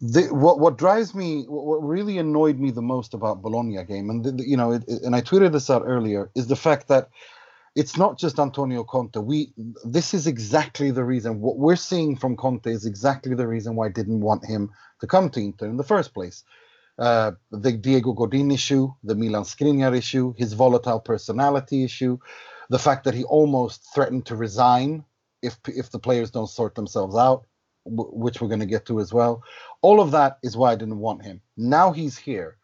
The, 0.00 0.24
what 0.34 0.60
what 0.60 0.76
drives 0.76 1.14
me, 1.14 1.44
what 1.48 1.82
really 1.82 2.18
annoyed 2.18 2.58
me 2.58 2.70
the 2.72 2.82
most 2.82 3.14
about 3.14 3.40
Bologna 3.40 3.82
game, 3.84 4.10
and 4.10 4.22
the, 4.22 4.44
you 4.46 4.56
know, 4.56 4.72
it, 4.72 4.84
it, 4.86 5.02
and 5.02 5.16
I 5.16 5.22
tweeted 5.22 5.52
this 5.52 5.70
out 5.70 5.82
earlier, 5.86 6.30
is 6.34 6.46
the 6.46 6.56
fact 6.56 6.88
that 6.88 7.08
it's 7.74 7.96
not 7.96 8.18
just 8.18 8.38
Antonio 8.38 8.84
Conte. 8.84 9.16
We 9.18 9.52
this 9.84 10.14
is 10.14 10.26
exactly 10.26 10.90
the 10.90 11.04
reason. 11.04 11.40
What 11.40 11.58
we're 11.58 11.76
seeing 11.76 12.16
from 12.16 12.36
Conte 12.36 12.66
is 12.70 12.86
exactly 12.86 13.34
the 13.34 13.48
reason 13.48 13.74
why 13.76 13.86
I 13.86 13.90
didn't 13.90 14.20
want 14.20 14.44
him 14.44 14.70
to 15.00 15.06
come 15.06 15.30
to 15.30 15.40
Inter 15.40 15.66
in 15.66 15.76
the 15.76 15.84
first 15.84 16.14
place. 16.14 16.44
Uh, 16.98 17.32
the 17.50 17.72
Diego 17.72 18.12
Godin 18.12 18.52
issue, 18.52 18.92
the 19.02 19.16
Milan 19.16 19.42
Skriniar 19.42 19.96
issue, 19.96 20.34
his 20.38 20.52
volatile 20.52 21.00
personality 21.00 21.82
issue, 21.82 22.18
the 22.70 22.78
fact 22.78 23.04
that 23.04 23.14
he 23.14 23.24
almost 23.24 23.84
threatened 23.94 24.26
to 24.26 24.36
resign 24.36 25.04
if 25.42 25.58
if 25.66 25.90
the 25.90 25.98
players 25.98 26.30
don't 26.30 26.48
sort 26.48 26.76
themselves 26.76 27.16
out, 27.16 27.46
w- 27.84 28.10
which 28.12 28.40
we're 28.40 28.48
going 28.48 28.60
to 28.60 28.66
get 28.66 28.86
to 28.86 29.00
as 29.00 29.12
well. 29.12 29.42
All 29.82 30.00
of 30.00 30.12
that 30.12 30.38
is 30.44 30.56
why 30.56 30.72
I 30.72 30.76
didn't 30.76 30.98
want 30.98 31.24
him. 31.24 31.40
Now 31.56 31.90
he's 31.90 32.16
here, 32.16 32.56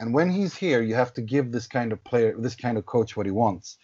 and 0.00 0.12
when 0.12 0.30
he's 0.30 0.56
here, 0.56 0.82
you 0.82 0.96
have 0.96 1.14
to 1.14 1.22
give 1.22 1.52
this 1.52 1.68
kind 1.68 1.92
of 1.92 2.02
player, 2.02 2.34
this 2.36 2.56
kind 2.56 2.76
of 2.78 2.86
coach, 2.86 3.16
what 3.16 3.26
he 3.26 3.32
wants. 3.32 3.78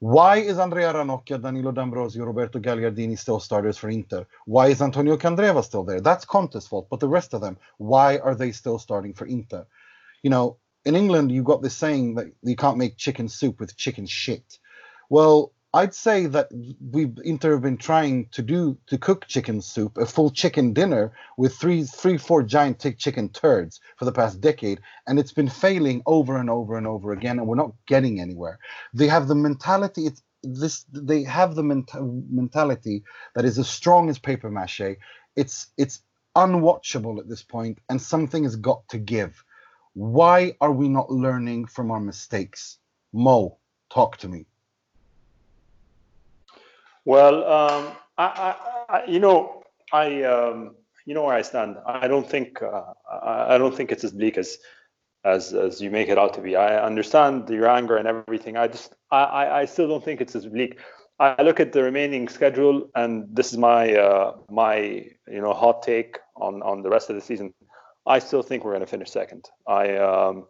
Why 0.00 0.36
is 0.38 0.58
Andrea 0.58 0.94
Ranocchia, 0.94 1.42
Danilo 1.42 1.72
D'Ambrosio, 1.72 2.24
Roberto 2.24 2.58
Gagliardini 2.58 3.18
still 3.18 3.38
starters 3.38 3.76
for 3.76 3.90
Inter? 3.90 4.26
Why 4.46 4.68
is 4.68 4.80
Antonio 4.80 5.18
Candreva 5.18 5.62
still 5.62 5.84
there? 5.84 6.00
That's 6.00 6.24
Conte's 6.24 6.66
fault, 6.66 6.88
but 6.88 7.00
the 7.00 7.08
rest 7.08 7.34
of 7.34 7.42
them, 7.42 7.58
why 7.76 8.16
are 8.16 8.34
they 8.34 8.50
still 8.52 8.78
starting 8.78 9.12
for 9.12 9.26
Inter? 9.26 9.66
You 10.22 10.30
know, 10.30 10.56
in 10.86 10.96
England, 10.96 11.30
you've 11.30 11.44
got 11.44 11.60
this 11.60 11.76
saying 11.76 12.14
that 12.14 12.32
you 12.42 12.56
can't 12.56 12.78
make 12.78 12.96
chicken 12.96 13.28
soup 13.28 13.60
with 13.60 13.76
chicken 13.76 14.06
shit. 14.06 14.58
Well, 15.10 15.52
I'd 15.72 15.94
say 15.94 16.26
that 16.26 16.48
we've 16.80 17.16
Inter 17.24 17.58
been 17.58 17.76
trying 17.76 18.26
to 18.32 18.42
do 18.42 18.76
to 18.88 18.98
cook 18.98 19.26
chicken 19.28 19.62
soup, 19.62 19.98
a 19.98 20.06
full 20.06 20.30
chicken 20.30 20.72
dinner 20.72 21.12
with 21.38 21.54
three, 21.54 21.84
three, 21.84 22.18
four 22.18 22.42
giant 22.42 22.84
chicken 22.98 23.28
turds 23.28 23.80
for 23.96 24.04
the 24.04 24.10
past 24.12 24.40
decade, 24.40 24.80
and 25.06 25.20
it's 25.20 25.32
been 25.32 25.48
failing 25.48 26.02
over 26.06 26.38
and 26.38 26.50
over 26.50 26.76
and 26.76 26.88
over 26.88 27.12
again, 27.12 27.38
and 27.38 27.46
we're 27.46 27.54
not 27.54 27.72
getting 27.86 28.20
anywhere. 28.20 28.58
They 28.94 29.06
have 29.06 29.28
the 29.28 29.36
mentality. 29.36 30.06
It's 30.06 30.22
this. 30.42 30.86
They 30.92 31.22
have 31.22 31.54
the 31.54 31.62
menta- 31.62 32.24
mentality 32.30 33.04
that 33.36 33.44
is 33.44 33.56
as 33.56 33.68
strong 33.68 34.10
as 34.10 34.18
paper 34.18 34.50
mache. 34.50 34.96
It's 35.36 35.68
it's 35.78 36.00
unwatchable 36.36 37.20
at 37.20 37.28
this 37.28 37.44
point, 37.44 37.78
and 37.88 38.02
something 38.02 38.42
has 38.42 38.56
got 38.56 38.88
to 38.88 38.98
give. 38.98 39.44
Why 39.94 40.56
are 40.60 40.72
we 40.72 40.88
not 40.88 41.10
learning 41.12 41.66
from 41.66 41.92
our 41.92 42.00
mistakes? 42.00 42.78
Mo, 43.12 43.58
talk 43.92 44.16
to 44.18 44.28
me. 44.28 44.46
Well, 47.10 47.42
um, 47.50 47.92
I, 48.18 48.24
I, 48.46 48.54
I, 48.88 49.04
you 49.06 49.18
know, 49.18 49.64
I, 49.92 50.22
um, 50.22 50.76
you 51.06 51.12
know 51.12 51.24
where 51.24 51.34
I 51.34 51.42
stand. 51.42 51.76
I 51.84 52.06
don't 52.06 52.30
think, 52.30 52.62
uh, 52.62 52.84
I, 53.10 53.58
don't 53.58 53.74
think 53.74 53.90
it's 53.90 54.04
as 54.04 54.12
bleak 54.12 54.38
as, 54.38 54.58
as, 55.24 55.52
as 55.52 55.80
you 55.80 55.90
make 55.90 56.08
it 56.08 56.18
out 56.18 56.34
to 56.34 56.40
be. 56.40 56.54
I 56.54 56.80
understand 56.80 57.48
your 57.48 57.68
anger 57.68 57.96
and 57.96 58.06
everything. 58.06 58.56
I 58.56 58.68
just, 58.68 58.94
I, 59.10 59.60
I 59.60 59.64
still 59.64 59.88
don't 59.88 60.04
think 60.04 60.20
it's 60.20 60.36
as 60.36 60.46
bleak. 60.46 60.78
I 61.18 61.42
look 61.42 61.58
at 61.58 61.72
the 61.72 61.82
remaining 61.82 62.28
schedule, 62.28 62.88
and 62.94 63.26
this 63.34 63.50
is 63.50 63.58
my, 63.58 63.92
uh, 63.92 64.36
my, 64.48 64.76
you 65.26 65.40
know, 65.40 65.52
hot 65.52 65.82
take 65.82 66.16
on 66.36 66.62
on 66.62 66.84
the 66.84 66.90
rest 66.90 67.10
of 67.10 67.16
the 67.16 67.22
season. 67.22 67.52
I 68.06 68.20
still 68.20 68.44
think 68.44 68.64
we're 68.64 68.76
going 68.76 68.86
to 68.86 68.94
finish 68.96 69.10
second. 69.10 69.50
I, 69.66 69.96
um, 69.96 70.46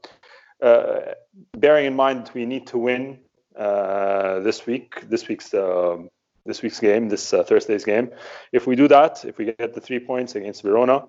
uh, 0.61 1.15
bearing 1.57 1.87
in 1.87 1.97
mind 1.97 2.31
we 2.35 2.45
need 2.45 2.67
to 2.67 2.77
win 2.77 3.21
uh, 3.59 4.41
this 4.41 4.67
week. 4.67 5.09
This 5.09 5.27
week's 5.27 5.55
um, 5.55 6.11
this 6.47 6.63
week's 6.63 6.81
game, 6.81 7.09
this 7.09 7.33
uh, 7.33 7.43
Thursday's 7.43 7.85
game. 7.85 8.11
If 8.53 8.67
we 8.67 8.77
do 8.77 8.89
that, 8.89 9.25
if 9.25 9.39
we 9.39 9.47
get 9.47 9.75
the 9.75 9.81
three 9.81 10.01
points 10.01 10.35
against 10.35 10.63
Verona, 10.63 11.05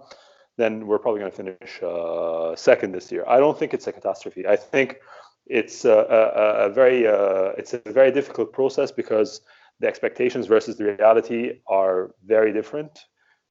then 0.58 0.88
we're 0.88 1.00
probably 1.00 1.22
going 1.22 1.32
to 1.32 1.38
finish 1.38 1.82
uh, 1.82 2.56
second 2.56 2.92
this 2.92 3.12
year. 3.12 3.24
I 3.28 3.40
don't 3.40 3.58
think 3.58 3.74
it's 3.74 3.88
a 3.88 3.92
catastrophe. 3.92 4.46
I 4.48 4.56
think 4.56 4.98
it's 5.48 5.86
a, 5.86 5.92
a, 5.92 6.66
a 6.66 6.70
very 6.70 7.08
uh, 7.08 7.54
it's 7.58 7.74
a 7.74 7.82
very 7.86 8.12
difficult 8.12 8.54
process 8.54 8.92
because 8.92 9.42
the 9.80 9.88
expectations 9.88 10.48
versus 10.48 10.78
the 10.78 10.86
reality 10.86 11.60
are 11.68 12.14
very 12.26 12.54
different. 12.54 13.06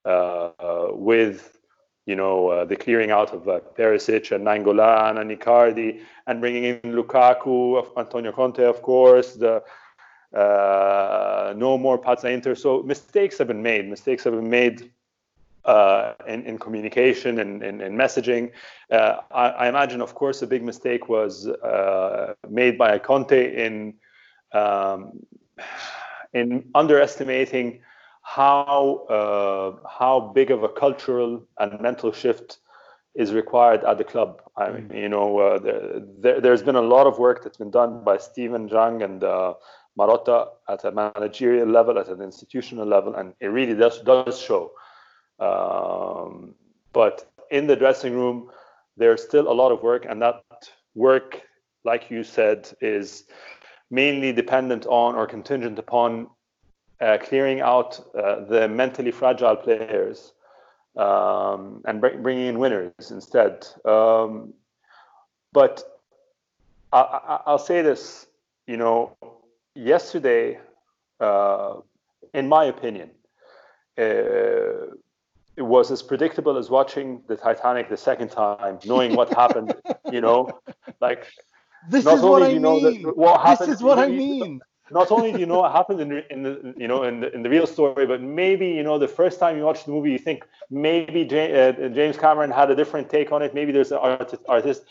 Uh, 0.07 0.53
uh, 0.59 0.89
with 0.93 1.59
you 2.07 2.17
know 2.17 2.49
uh, 2.49 2.65
the 2.65 2.75
clearing 2.75 3.11
out 3.11 3.35
of 3.35 3.43
Perisic 3.77 4.35
and 4.35 4.47
Nainggolan 4.47 5.21
and 5.21 5.31
Icardi 5.31 6.01
and 6.27 6.41
bringing 6.41 6.65
in 6.65 6.81
Lukaku, 6.95 7.87
Antonio 7.99 8.33
Conte, 8.33 8.65
of 8.65 8.81
course, 8.81 9.35
the 9.35 9.63
uh, 10.35 11.55
no 11.57 11.77
more 11.77 11.99
Pazza 11.99 12.33
Inter. 12.33 12.55
So 12.55 12.83
mistakes 12.83 13.39
have 13.39 13.49
been 13.49 13.63
made. 13.63 13.89
Mistakes 13.89 14.25
have 14.25 14.35
been 14.35 14.51
made 14.51 14.91
uh, 15.65 16.15
in, 16.27 16.45
in, 16.45 16.59
communication 16.59 17.39
and 17.39 17.63
in, 17.63 17.81
in, 17.81 17.93
messaging. 17.95 18.51
Uh, 18.91 19.17
I, 19.31 19.49
I, 19.51 19.69
imagine, 19.69 20.01
of 20.01 20.15
course, 20.15 20.41
a 20.41 20.47
big 20.47 20.63
mistake 20.63 21.09
was 21.09 21.47
uh, 21.47 22.35
made 22.49 22.79
by 22.79 22.99
Conte 22.99 23.55
in 23.55 23.95
um, 24.53 25.21
in 26.33 26.69
underestimating 26.75 27.81
how 28.23 29.07
uh, 29.11 29.89
how 29.89 30.33
big 30.35 30.51
of 30.51 30.63
a 30.63 30.69
cultural 30.69 31.43
and 31.59 31.81
mental 31.81 32.13
shift 32.13 32.59
is 33.15 33.33
required 33.33 33.83
at 33.85 33.99
the 33.99 34.05
club. 34.05 34.41
I 34.57 34.71
mean, 34.71 34.91
you 34.95 35.09
know, 35.09 35.39
uh, 35.39 35.59
there, 36.21 36.51
has 36.51 36.63
been 36.63 36.77
a 36.77 36.81
lot 36.81 37.07
of 37.07 37.19
work 37.19 37.43
that's 37.43 37.57
been 37.57 37.71
done 37.71 38.05
by 38.05 38.19
Steven 38.19 38.69
Zhang 38.69 39.05
and 39.05 39.25
uh, 39.25 39.55
Marotta 40.01 40.49
at 40.69 40.85
a 40.85 40.93
managerial 40.93 41.69
level, 41.69 41.99
at 41.99 42.09
an 42.09 42.23
institutional 42.23 42.87
level, 42.87 43.15
and 43.15 43.35
it 43.41 43.49
really 43.49 43.75
does 43.75 44.01
does 44.01 44.41
show. 44.41 44.73
Um, 45.49 46.55
but 46.93 47.31
in 47.51 47.67
the 47.67 47.77
dressing 47.77 48.15
room, 48.15 48.51
there's 48.97 49.23
still 49.23 49.51
a 49.51 49.57
lot 49.61 49.73
of 49.73 49.83
work, 49.83 50.07
and 50.09 50.21
that 50.23 50.43
work, 50.95 51.43
like 51.85 52.11
you 52.11 52.23
said, 52.25 52.73
is 52.81 53.25
mainly 53.91 54.33
dependent 54.33 54.87
on 54.87 55.15
or 55.15 55.27
contingent 55.27 55.79
upon 55.79 56.29
uh, 57.01 57.19
clearing 57.19 57.61
out 57.61 58.01
uh, 58.15 58.45
the 58.45 58.69
mentally 58.69 59.11
fragile 59.11 59.57
players 59.57 60.33
um, 60.97 61.83
and 61.87 62.01
br- 62.01 62.19
bringing 62.23 62.47
in 62.47 62.59
winners 62.59 63.11
instead. 63.11 63.67
Um, 63.85 64.55
but 65.53 65.83
I- 66.93 67.43
will 67.47 67.59
say 67.59 67.83
this, 67.83 68.27
you 68.67 68.77
know, 68.77 69.17
yesterday, 69.81 70.59
uh, 71.19 71.77
in 72.35 72.49
my 72.49 72.65
opinion, 72.65 73.11
uh, 73.99 74.93
it 75.57 75.63
was 75.63 75.91
as 75.91 76.03
predictable 76.03 76.57
as 76.57 76.71
watching 76.71 77.23
the 77.29 77.37
Titanic 77.37 77.89
the 77.89 77.97
second 77.97 78.31
time, 78.31 78.79
knowing 78.85 79.17
what 79.17 79.33
happened. 79.33 79.75
You 80.11 80.21
know, 80.21 80.61
like 81.01 81.27
this 81.89 82.07
is 82.07 82.21
what 82.23 82.43
I 82.43 82.55
mean. 82.55 83.03
what 83.15 83.41
happened, 83.41 83.73
this 83.73 83.77
is 83.77 83.83
what 83.83 83.99
I 83.99 84.07
mean. 84.07 84.61
Not 84.93 85.13
only 85.13 85.33
do 85.33 85.39
you 85.39 85.47
know 85.47 85.61
what 85.61 85.71
happened 85.71 86.01
in, 86.01 86.09
the, 86.09 86.33
in 86.33 86.43
the 86.43 86.75
you 86.77 86.89
know 86.89 87.05
in 87.05 87.21
the, 87.21 87.33
in 87.33 87.43
the 87.43 87.51
real 87.51 87.67
story, 87.67 88.07
but 88.07 88.21
maybe 88.21 88.67
you 88.67 88.83
know 88.83 88.99
the 88.99 89.09
first 89.09 89.39
time 89.39 89.57
you 89.57 89.65
watch 89.65 89.85
the 89.85 89.93
movie, 89.93 90.11
you 90.11 90.19
think 90.19 90.45
maybe 90.69 91.23
uh, 91.25 91.73
James 91.99 92.17
Cameron 92.17 92.51
had 92.51 92.71
a 92.71 92.77
different 92.77 93.09
take 93.09 93.31
on 93.31 93.41
it. 93.43 93.55
Maybe 93.55 93.71
there's 93.71 93.93
an 93.93 93.99
artist. 93.99 94.43
artist. 94.49 94.83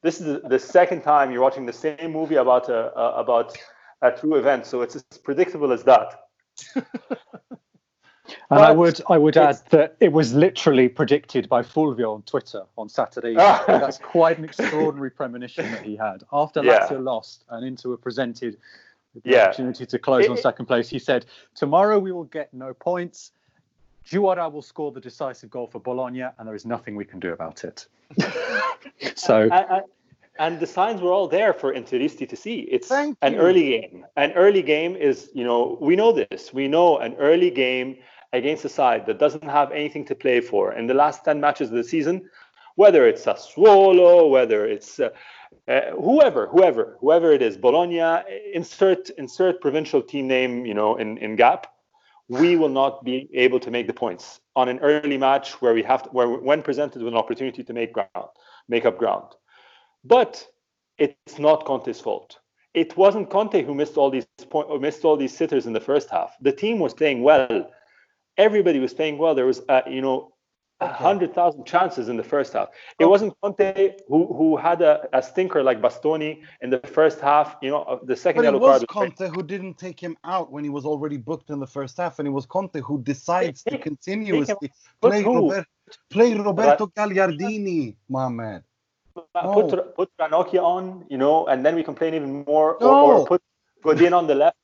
This 0.00 0.20
is 0.20 0.40
the 0.48 0.60
second 0.60 1.02
time 1.02 1.32
you're 1.32 1.42
watching 1.42 1.66
the 1.66 1.72
same 1.72 2.12
movie 2.12 2.36
about 2.36 2.70
uh, 2.70 2.90
about 3.24 3.56
a 4.02 4.10
true 4.10 4.36
event, 4.36 4.66
so 4.66 4.82
it's 4.82 4.96
as 4.96 5.02
predictable 5.22 5.72
as 5.72 5.84
that. 5.84 6.28
And 8.50 8.60
I 8.60 8.72
would 8.72 9.00
I 9.08 9.18
would 9.18 9.36
add 9.36 9.58
that 9.70 9.96
it 10.00 10.12
was 10.12 10.34
literally 10.34 10.88
predicted 10.88 11.48
by 11.48 11.62
Fulvio 11.62 12.14
on 12.14 12.22
Twitter 12.22 12.62
on 12.76 12.88
Saturday. 12.88 13.34
Ah. 13.38 13.62
That's 13.66 13.98
quite 13.98 14.38
an 14.38 14.44
extraordinary 14.44 15.10
premonition 15.10 15.70
that 15.72 15.82
he 15.82 15.96
had. 15.96 16.24
After 16.32 16.62
yeah. 16.62 16.86
Lazio 16.86 17.02
lost 17.02 17.44
and 17.50 17.66
Inter 17.66 17.90
were 17.90 17.96
presented 17.96 18.58
with 19.14 19.24
the 19.24 19.30
yeah. 19.30 19.44
opportunity 19.44 19.86
to 19.86 19.98
close 19.98 20.24
it, 20.24 20.30
on 20.30 20.36
second 20.36 20.66
place, 20.66 20.88
he 20.88 20.98
said, 20.98 21.26
Tomorrow 21.54 21.98
we 21.98 22.12
will 22.12 22.24
get 22.24 22.52
no 22.52 22.74
points. 22.74 23.32
Juwara 24.06 24.50
will 24.50 24.62
score 24.62 24.92
the 24.92 25.00
decisive 25.00 25.50
goal 25.50 25.66
for 25.66 25.80
Bologna, 25.80 26.22
and 26.38 26.48
there 26.48 26.54
is 26.54 26.64
nothing 26.64 26.96
we 26.96 27.04
can 27.04 27.20
do 27.20 27.32
about 27.32 27.64
it. 27.64 27.86
so 29.14 29.48
I, 29.52 29.76
I, 29.76 29.80
and 30.38 30.60
the 30.60 30.66
signs 30.66 31.00
were 31.00 31.12
all 31.12 31.28
there 31.28 31.52
for 31.52 31.72
Interisti 31.72 32.28
to 32.28 32.36
see. 32.36 32.60
It's 32.60 32.90
an 32.90 33.16
early 33.22 33.70
game. 33.70 34.06
An 34.16 34.32
early 34.32 34.62
game 34.62 34.96
is, 34.96 35.30
you 35.34 35.44
know, 35.44 35.78
we 35.80 35.96
know 35.96 36.12
this. 36.12 36.52
We 36.52 36.68
know 36.68 36.98
an 36.98 37.14
early 37.14 37.50
game 37.50 37.96
against 38.32 38.64
a 38.64 38.68
side 38.68 39.06
that 39.06 39.18
doesn't 39.18 39.44
have 39.44 39.72
anything 39.72 40.04
to 40.06 40.14
play 40.14 40.40
for 40.40 40.72
in 40.74 40.86
the 40.86 40.94
last 40.94 41.24
10 41.24 41.40
matches 41.40 41.70
of 41.70 41.76
the 41.76 41.84
season, 41.84 42.28
whether 42.76 43.06
it's 43.06 43.26
a 43.26 43.34
Sassuolo, 43.34 44.30
whether 44.30 44.66
it's 44.66 45.00
uh, 45.00 45.08
uh, 45.66 45.80
whoever, 46.00 46.46
whoever, 46.46 46.96
whoever 47.00 47.32
it 47.32 47.42
is, 47.42 47.56
Bologna, 47.56 48.22
insert 48.54 49.10
insert 49.10 49.60
provincial 49.60 50.02
team 50.02 50.26
name, 50.26 50.64
you 50.64 50.74
know, 50.74 50.96
in 50.96 51.18
in 51.18 51.36
gap, 51.36 51.66
we 52.28 52.56
will 52.56 52.68
not 52.68 53.04
be 53.04 53.28
able 53.34 53.60
to 53.60 53.70
make 53.70 53.86
the 53.86 53.92
points 53.92 54.40
on 54.54 54.68
an 54.68 54.78
early 54.80 55.18
match 55.18 55.60
where 55.60 55.74
we 55.74 55.82
have 55.82 56.02
to, 56.04 56.10
where 56.10 56.28
when 56.28 56.62
presented 56.62 57.02
with 57.02 57.12
an 57.12 57.18
opportunity 57.18 57.64
to 57.64 57.72
make 57.72 57.92
ground, 57.92 58.28
make 58.68 58.84
up 58.84 58.98
ground. 58.98 59.34
But 60.04 60.46
it's 60.98 61.38
not 61.38 61.64
Conte's 61.64 62.00
fault. 62.00 62.38
It 62.74 62.96
wasn't 62.96 63.30
Conte 63.30 63.62
who 63.64 63.74
missed 63.74 63.96
all 63.96 64.10
these 64.10 64.26
point, 64.50 64.68
or 64.70 64.78
missed 64.78 65.04
all 65.04 65.16
these 65.16 65.36
sitters 65.36 65.66
in 65.66 65.72
the 65.72 65.80
first 65.80 66.10
half. 66.10 66.36
The 66.40 66.52
team 66.52 66.78
was 66.78 66.94
playing 66.94 67.22
well. 67.22 67.70
Everybody 68.36 68.78
was 68.78 68.94
playing 68.94 69.18
well. 69.18 69.34
There 69.34 69.46
was, 69.46 69.62
uh, 69.68 69.82
you 69.88 70.00
know, 70.00 70.34
a 70.80 70.84
Okay. 70.84 70.94
hundred 70.94 71.34
thousand 71.34 71.64
chances 71.66 72.08
in 72.08 72.16
the 72.16 72.22
first 72.22 72.52
half. 72.52 72.68
It 73.00 73.06
wasn't 73.06 73.34
Conte 73.42 73.96
who 74.06 74.32
who 74.32 74.56
had 74.56 74.80
a, 74.80 75.08
a 75.12 75.20
stinker 75.20 75.60
like 75.64 75.80
Bastoni 75.80 76.42
in 76.60 76.70
the 76.70 76.78
first 76.78 77.18
half. 77.20 77.56
You 77.62 77.70
know, 77.70 78.00
the 78.04 78.14
second 78.14 78.42
But 78.42 78.44
it 78.44 78.52
yellow 78.52 78.58
was 78.60 78.84
card. 78.88 79.16
Conte 79.16 79.28
who 79.34 79.42
didn't 79.42 79.76
take 79.76 79.98
him 79.98 80.16
out 80.22 80.52
when 80.52 80.62
he 80.62 80.70
was 80.70 80.84
already 80.84 81.16
booked 81.16 81.50
in 81.50 81.58
the 81.58 81.66
first 81.66 81.96
half, 81.96 82.20
and 82.20 82.28
it 82.28 82.30
was 82.30 82.46
Conte 82.46 82.78
who 82.80 83.02
decides 83.02 83.64
to 83.64 83.76
continuously 83.78 84.70
play. 85.00 85.24
Robert, 85.24 85.66
play 86.10 86.34
Roberto 86.34 86.86
Gagliardini, 86.86 87.96
Mohamed. 88.08 88.62
Put 89.18 89.72
No. 89.72 89.82
put 89.98 90.08
Ranocchia 90.20 90.62
on, 90.62 91.04
you 91.08 91.18
know, 91.18 91.46
and 91.46 91.64
then 91.64 91.74
we 91.74 91.82
complain 91.82 92.14
even 92.14 92.44
more, 92.44 92.74
or, 92.76 92.80
No. 92.80 93.06
or 93.20 93.26
put 93.26 93.42
Godin 93.82 94.12
on 94.12 94.26
the 94.26 94.34
left 94.34 94.56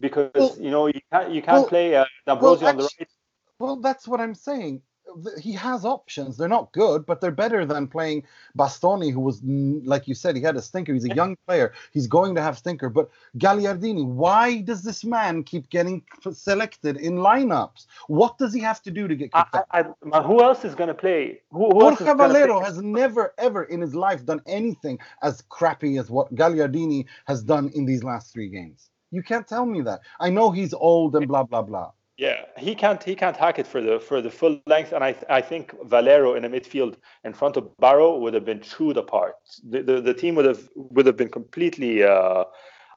because 0.00 0.30
Well- 0.34 0.56
you 0.58 0.70
know 0.70 0.86
you 0.86 1.00
can't 1.12 1.30
you 1.30 1.42
can't 1.42 1.58
well- 1.62 1.68
play 1.68 1.94
uh, 1.96 2.04
D'Ambrosio 2.26 2.64
well, 2.64 2.70
on 2.70 2.76
the 2.78 2.88
right. 2.98 3.08
Well, 3.58 3.76
that's 3.76 4.06
what 4.06 4.20
I'm 4.20 4.34
saying. 4.34 4.82
He 5.40 5.52
has 5.52 5.84
options. 5.84 6.36
They're 6.36 6.48
not 6.48 6.72
good, 6.72 7.06
but 7.06 7.20
they're 7.20 7.30
better 7.30 7.66
than 7.66 7.88
playing 7.88 8.24
Bastoni, 8.58 9.12
who 9.12 9.20
was, 9.20 9.42
like 9.44 10.08
you 10.08 10.14
said, 10.14 10.36
he 10.36 10.42
had 10.42 10.56
a 10.56 10.62
stinker. 10.62 10.92
He's 10.94 11.04
a 11.04 11.10
young 11.10 11.36
player. 11.46 11.72
He's 11.92 12.06
going 12.06 12.34
to 12.36 12.42
have 12.42 12.58
stinker. 12.58 12.88
But 12.88 13.10
Gagliardini, 13.38 14.06
why 14.06 14.60
does 14.62 14.82
this 14.82 15.04
man 15.04 15.44
keep 15.44 15.70
getting 15.70 16.02
selected 16.32 16.96
in 16.98 17.16
lineups? 17.16 17.86
What 18.08 18.38
does 18.38 18.52
he 18.54 18.60
have 18.60 18.82
to 18.82 18.90
do 18.90 19.08
to 19.08 19.16
get 19.16 19.30
I? 19.34 19.44
I, 19.72 19.84
I, 20.12 20.22
who 20.22 20.42
else 20.42 20.64
is 20.64 20.74
going 20.74 20.88
to 20.88 20.94
play? 20.94 21.40
Who, 21.50 21.70
who 21.70 21.82
else 21.82 22.00
is 22.00 22.06
Borja 22.06 22.14
gonna 22.14 22.34
Valero 22.34 22.60
has 22.60 22.78
never, 22.82 23.34
ever 23.38 23.64
in 23.64 23.80
his 23.80 23.94
life 23.94 24.24
done 24.26 24.42
anything 24.46 24.98
as 25.22 25.42
crappy 25.48 25.98
as 25.98 26.10
what 26.10 26.34
Gagliardini 26.34 27.06
has 27.26 27.42
done 27.42 27.70
in 27.74 27.86
these 27.86 28.04
last 28.04 28.32
three 28.32 28.48
games. 28.48 28.90
You 29.10 29.22
can't 29.22 29.46
tell 29.46 29.66
me 29.66 29.82
that. 29.82 30.00
I 30.20 30.30
know 30.30 30.50
he's 30.50 30.74
old 30.74 31.16
and 31.16 31.28
blah 31.28 31.44
blah 31.44 31.62
blah. 31.62 31.92
Yeah, 32.18 32.46
he 32.56 32.74
can't 32.74 33.02
he 33.02 33.14
can't 33.14 33.36
hack 33.36 33.58
it 33.58 33.66
for 33.66 33.82
the 33.82 34.00
for 34.00 34.22
the 34.22 34.30
full 34.30 34.58
length, 34.66 34.92
and 34.92 35.04
I 35.04 35.14
I 35.28 35.42
think 35.42 35.74
Valero 35.84 36.34
in 36.34 36.42
the 36.42 36.48
midfield 36.48 36.96
in 37.24 37.34
front 37.34 37.58
of 37.58 37.76
Barrow 37.76 38.16
would 38.18 38.32
have 38.32 38.44
been 38.44 38.60
chewed 38.60 38.96
apart. 38.96 39.34
The 39.68 39.82
the, 39.82 40.00
the 40.00 40.14
team 40.14 40.34
would 40.36 40.46
have 40.46 40.66
would 40.76 41.04
have 41.04 41.18
been 41.18 41.28
completely 41.28 42.04
uh, 42.04 42.44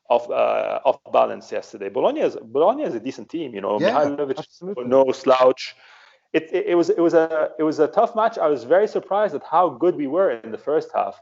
off 0.09 0.29
uh, 0.29 0.79
off 0.85 0.99
balance 1.11 1.51
yesterday. 1.51 1.89
Bologna 1.89 2.21
is 2.21 2.37
Bologna 2.41 2.83
is 2.83 2.95
a 2.95 2.99
decent 2.99 3.29
team, 3.29 3.53
you 3.53 3.59
know. 3.59 3.77
Yeah, 3.79 3.91
Mihailovic, 3.91 4.39
absolutely. 4.39 4.85
no 4.85 5.11
slouch. 5.11 5.75
It, 6.31 6.49
it 6.53 6.67
it 6.67 6.75
was 6.75 6.89
it 6.89 6.99
was 6.99 7.13
a 7.13 7.49
it 7.59 7.63
was 7.63 7.79
a 7.79 7.87
tough 7.87 8.15
match. 8.15 8.37
I 8.37 8.47
was 8.47 8.63
very 8.63 8.87
surprised 8.87 9.35
at 9.35 9.43
how 9.43 9.69
good 9.69 9.95
we 9.95 10.07
were 10.07 10.31
in 10.31 10.51
the 10.51 10.57
first 10.57 10.91
half, 10.95 11.19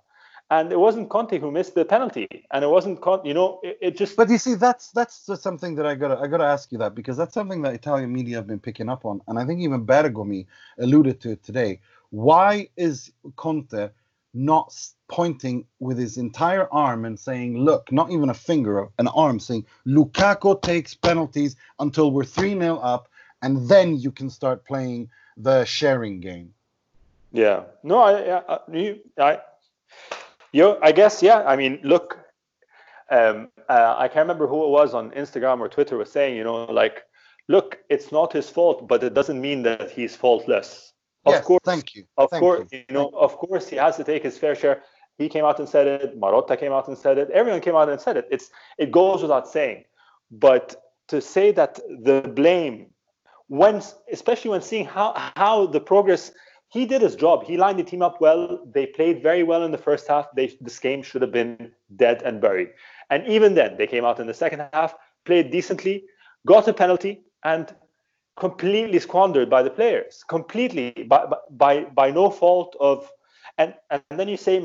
and 0.49 0.71
it 0.71 0.79
wasn't 0.79 1.09
Conte 1.09 1.37
who 1.39 1.51
missed 1.51 1.75
the 1.75 1.83
penalty, 1.83 2.27
and 2.51 2.63
it 2.63 2.67
wasn't 2.67 3.01
Conte. 3.01 3.27
You 3.27 3.33
know, 3.33 3.59
it, 3.63 3.77
it 3.81 3.97
just 3.97 4.15
But 4.15 4.29
you 4.29 4.37
see, 4.37 4.55
that's 4.55 4.91
that's 4.91 5.29
something 5.41 5.75
that 5.75 5.85
I 5.85 5.95
gotta 5.95 6.17
I 6.19 6.27
gotta 6.27 6.45
ask 6.45 6.71
you 6.71 6.77
that 6.79 6.95
because 6.95 7.17
that's 7.17 7.33
something 7.33 7.61
that 7.63 7.73
Italian 7.73 8.13
media 8.13 8.37
have 8.37 8.47
been 8.47 8.59
picking 8.59 8.89
up 8.89 9.05
on, 9.05 9.21
and 9.27 9.37
I 9.37 9.45
think 9.45 9.59
even 9.61 9.85
Bergomi 9.85 10.45
alluded 10.79 11.19
to 11.21 11.31
it 11.31 11.43
today. 11.43 11.81
Why 12.11 12.69
is 12.77 13.11
Conte 13.35 13.89
not 14.33 14.73
pointing 15.09 15.65
with 15.79 15.97
his 15.97 16.17
entire 16.17 16.71
arm 16.71 17.03
and 17.05 17.19
saying, 17.19 17.57
"Look, 17.57 17.91
not 17.91 18.11
even 18.11 18.29
a 18.29 18.33
finger, 18.33 18.87
an 18.99 19.07
arm, 19.09 19.39
saying 19.39 19.65
Lukaku 19.85 20.61
takes 20.61 20.93
penalties 20.93 21.55
until 21.79 22.11
we're 22.11 22.23
three 22.23 22.57
0 22.57 22.77
up, 22.77 23.09
and 23.41 23.67
then 23.67 23.97
you 23.97 24.11
can 24.11 24.29
start 24.29 24.65
playing 24.65 25.09
the 25.35 25.65
sharing 25.65 26.21
game." 26.21 26.53
Yeah. 27.33 27.63
No, 27.83 27.99
I, 27.99 28.37
I, 28.37 28.43
I- 28.55 28.99
I, 29.19 29.39
you, 30.57 30.77
I 30.81 30.91
guess, 30.91 31.21
yeah. 31.21 31.39
I 31.51 31.55
mean, 31.55 31.79
look, 31.83 32.17
um, 33.09 33.49
uh, 33.69 33.95
I 33.97 34.07
can't 34.07 34.25
remember 34.27 34.47
who 34.47 34.65
it 34.65 34.69
was 34.69 34.93
on 34.93 35.11
Instagram 35.11 35.59
or 35.59 35.69
Twitter 35.69 35.97
was 35.97 36.11
saying, 36.11 36.35
you 36.35 36.43
know, 36.43 36.65
like, 36.65 37.03
look, 37.47 37.79
it's 37.89 38.11
not 38.11 38.33
his 38.33 38.49
fault, 38.49 38.87
but 38.87 39.03
it 39.03 39.13
doesn't 39.13 39.39
mean 39.39 39.63
that 39.63 39.91
he's 39.91 40.15
faultless. 40.15 40.93
Of 41.25 41.33
Yes, 41.33 41.45
course, 41.45 41.61
thank 41.63 41.95
you. 41.95 42.03
of 42.17 42.29
Thank 42.29 42.41
course, 42.41 42.69
you. 42.71 42.83
you 42.89 42.95
know, 42.95 43.09
of 43.13 43.37
course, 43.37 43.67
he 43.67 43.75
has 43.75 43.97
to 43.97 44.03
take 44.03 44.23
his 44.23 44.37
fair 44.37 44.55
share. 44.55 44.83
He 45.17 45.27
came 45.29 45.45
out 45.45 45.59
and 45.59 45.67
said 45.67 45.87
it. 45.87 46.19
Marotta 46.19 46.57
came 46.59 46.71
out 46.71 46.87
and 46.87 46.97
said 46.97 47.17
it. 47.17 47.29
Everyone 47.31 47.61
came 47.61 47.75
out 47.75 47.89
and 47.89 47.99
said 47.99 48.17
it. 48.17 48.27
It's 48.31 48.49
it 48.77 48.91
goes 48.91 49.21
without 49.21 49.47
saying. 49.47 49.83
But 50.31 50.75
to 51.07 51.21
say 51.21 51.51
that 51.53 51.75
the 52.05 52.21
blame, 52.39 52.75
when 53.47 53.81
especially 54.11 54.51
when 54.51 54.61
seeing 54.61 54.85
how 54.85 55.09
how 55.35 55.67
the 55.67 55.79
progress, 55.79 56.31
he 56.69 56.85
did 56.85 57.01
his 57.01 57.15
job. 57.15 57.45
He 57.45 57.57
lined 57.57 57.79
the 57.79 57.83
team 57.83 58.01
up 58.01 58.19
well. 58.19 58.59
They 58.69 58.85
played 58.85 59.23
very 59.23 59.43
well 59.43 59.63
in 59.63 59.71
the 59.71 59.77
first 59.77 60.07
half. 60.07 60.27
They 60.35 60.57
this 60.59 60.79
game 60.79 61.01
should 61.01 61.21
have 61.21 61.31
been 61.31 61.71
dead 61.95 62.21
and 62.23 62.41
buried. 62.41 62.69
And 63.09 63.25
even 63.27 63.55
then, 63.55 63.77
they 63.77 63.87
came 63.87 64.03
out 64.03 64.19
in 64.19 64.27
the 64.27 64.33
second 64.33 64.67
half, 64.73 64.93
played 65.25 65.49
decently, 65.49 66.03
got 66.45 66.67
a 66.67 66.73
penalty, 66.73 67.23
and 67.43 67.73
completely 68.35 68.99
squandered 68.99 69.49
by 69.49 69.63
the 69.63 69.69
players, 69.69 70.23
completely 70.27 70.91
by 71.07 71.25
by 71.51 71.85
by 71.85 72.11
no 72.11 72.29
fault 72.29 72.75
of. 72.79 73.09
And 73.57 73.73
and 73.89 74.03
then 74.09 74.27
you 74.27 74.37
say 74.37 74.61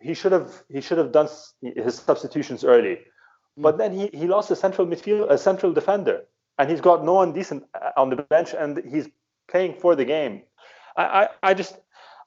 he 0.00 0.12
should 0.12 0.32
have 0.32 0.64
he 0.68 0.80
should 0.80 0.98
have 0.98 1.12
done 1.12 1.28
his 1.62 1.94
substitutions 1.94 2.64
early, 2.64 2.98
but 3.56 3.78
then 3.78 3.92
he, 3.92 4.08
he 4.08 4.26
lost 4.26 4.50
a 4.50 4.56
central 4.56 4.86
midfield 4.86 5.30
a 5.30 5.38
central 5.38 5.72
defender, 5.72 6.24
and 6.58 6.68
he's 6.68 6.80
got 6.80 7.04
no 7.04 7.14
one 7.14 7.32
decent 7.32 7.64
uh, 7.80 7.92
on 7.96 8.10
the 8.10 8.16
bench, 8.16 8.54
and 8.54 8.82
he's 8.84 9.08
playing 9.48 9.74
for 9.74 9.94
the 9.94 10.04
game. 10.04 10.42
I 10.96 11.04
I, 11.22 11.28
I 11.50 11.54
just. 11.54 11.74
I- 11.76 11.80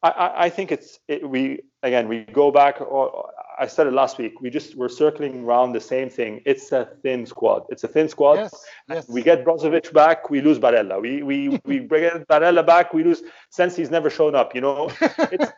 I, 0.10 0.44
I 0.46 0.50
think 0.52 0.72
it's 0.72 1.00
it, 1.08 1.28
we 1.28 1.62
again 1.82 2.08
we 2.08 2.20
go 2.42 2.52
back 2.52 2.80
or 2.80 3.32
I 3.58 3.66
said 3.66 3.88
it 3.88 3.94
last 3.94 4.20
week 4.20 4.40
we 4.42 4.52
just 4.52 4.76
we're 4.76 4.90
circling 4.90 5.44
around 5.44 5.74
the 5.74 5.82
same 5.82 6.08
thing 6.08 6.40
it's 6.46 6.72
a 6.72 6.86
thin 7.02 7.26
squad 7.26 7.64
it's 7.70 7.84
a 7.84 7.88
thin 7.88 8.08
squad 8.08 8.36
Yes, 8.36 8.54
yes. 8.88 9.10
we 9.10 9.24
get 9.24 9.44
Brozovic 9.44 9.92
back, 9.94 10.30
we 10.30 10.40
lose 10.42 10.60
Barella. 10.60 11.02
We 11.02 11.24
we 11.24 11.60
we 11.66 11.80
bring 11.80 12.04
Barella 12.30 12.64
back, 12.64 12.94
we 12.94 13.04
lose 13.04 13.24
since 13.50 13.76
he's 13.76 13.90
never 13.90 14.12
shown 14.12 14.36
up. 14.36 14.54
You 14.54 14.62
know, 14.62 14.92
it's, 15.32 15.52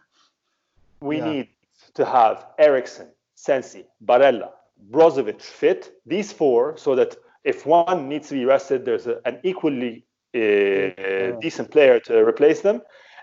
we 1.00 1.16
Yeah. 1.18 1.24
need 1.24 1.48
to 1.94 2.04
have 2.04 2.46
Eriksen, 2.58 3.08
Sensi, 3.34 3.86
Barella, 4.04 4.50
Brozovic 4.90 5.40
fit 5.40 5.94
these 6.04 6.30
four 6.30 6.76
so 6.76 6.94
that 6.94 7.16
if 7.44 7.64
one 7.64 8.06
needs 8.08 8.28
to 8.28 8.34
be 8.34 8.44
rested, 8.44 8.84
there's 8.84 9.06
a, 9.06 9.20
an 9.24 9.40
equally 9.42 10.04
uh, 10.34 11.38
decent 11.40 11.70
player 11.70 12.00
to 12.00 12.24
replace 12.24 12.60
them, 12.60 12.82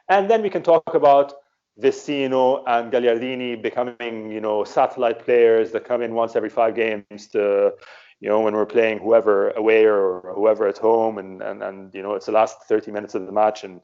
and 0.10 0.30
then 0.30 0.42
we 0.42 0.50
can 0.50 0.64
talk 0.64 0.94
about 0.94 1.34
Vecino 1.82 2.64
and 2.68 2.92
Gagliardini 2.92 3.62
becoming, 3.62 4.32
you 4.32 4.42
know, 4.42 4.64
satellite 4.64 5.20
players 5.20 5.72
that 5.72 5.86
come 5.86 6.02
in 6.02 6.14
once 6.14 6.36
every 6.36 6.50
five 6.50 6.76
games 6.76 7.28
to, 7.32 7.72
you 8.20 8.28
know, 8.28 8.42
when 8.42 8.54
we're 8.54 8.66
playing 8.66 9.00
whoever 9.00 9.52
away 9.52 9.86
or 9.86 10.34
whoever 10.36 10.68
at 10.68 10.78
home, 10.78 11.18
and 11.18 11.42
and 11.42 11.64
and 11.64 11.94
you 11.94 12.02
know, 12.02 12.16
it's 12.16 12.26
the 12.26 12.32
last 12.32 12.58
30 12.68 12.92
minutes 12.92 13.16
of 13.16 13.26
the 13.26 13.32
match, 13.32 13.64
and 13.64 13.82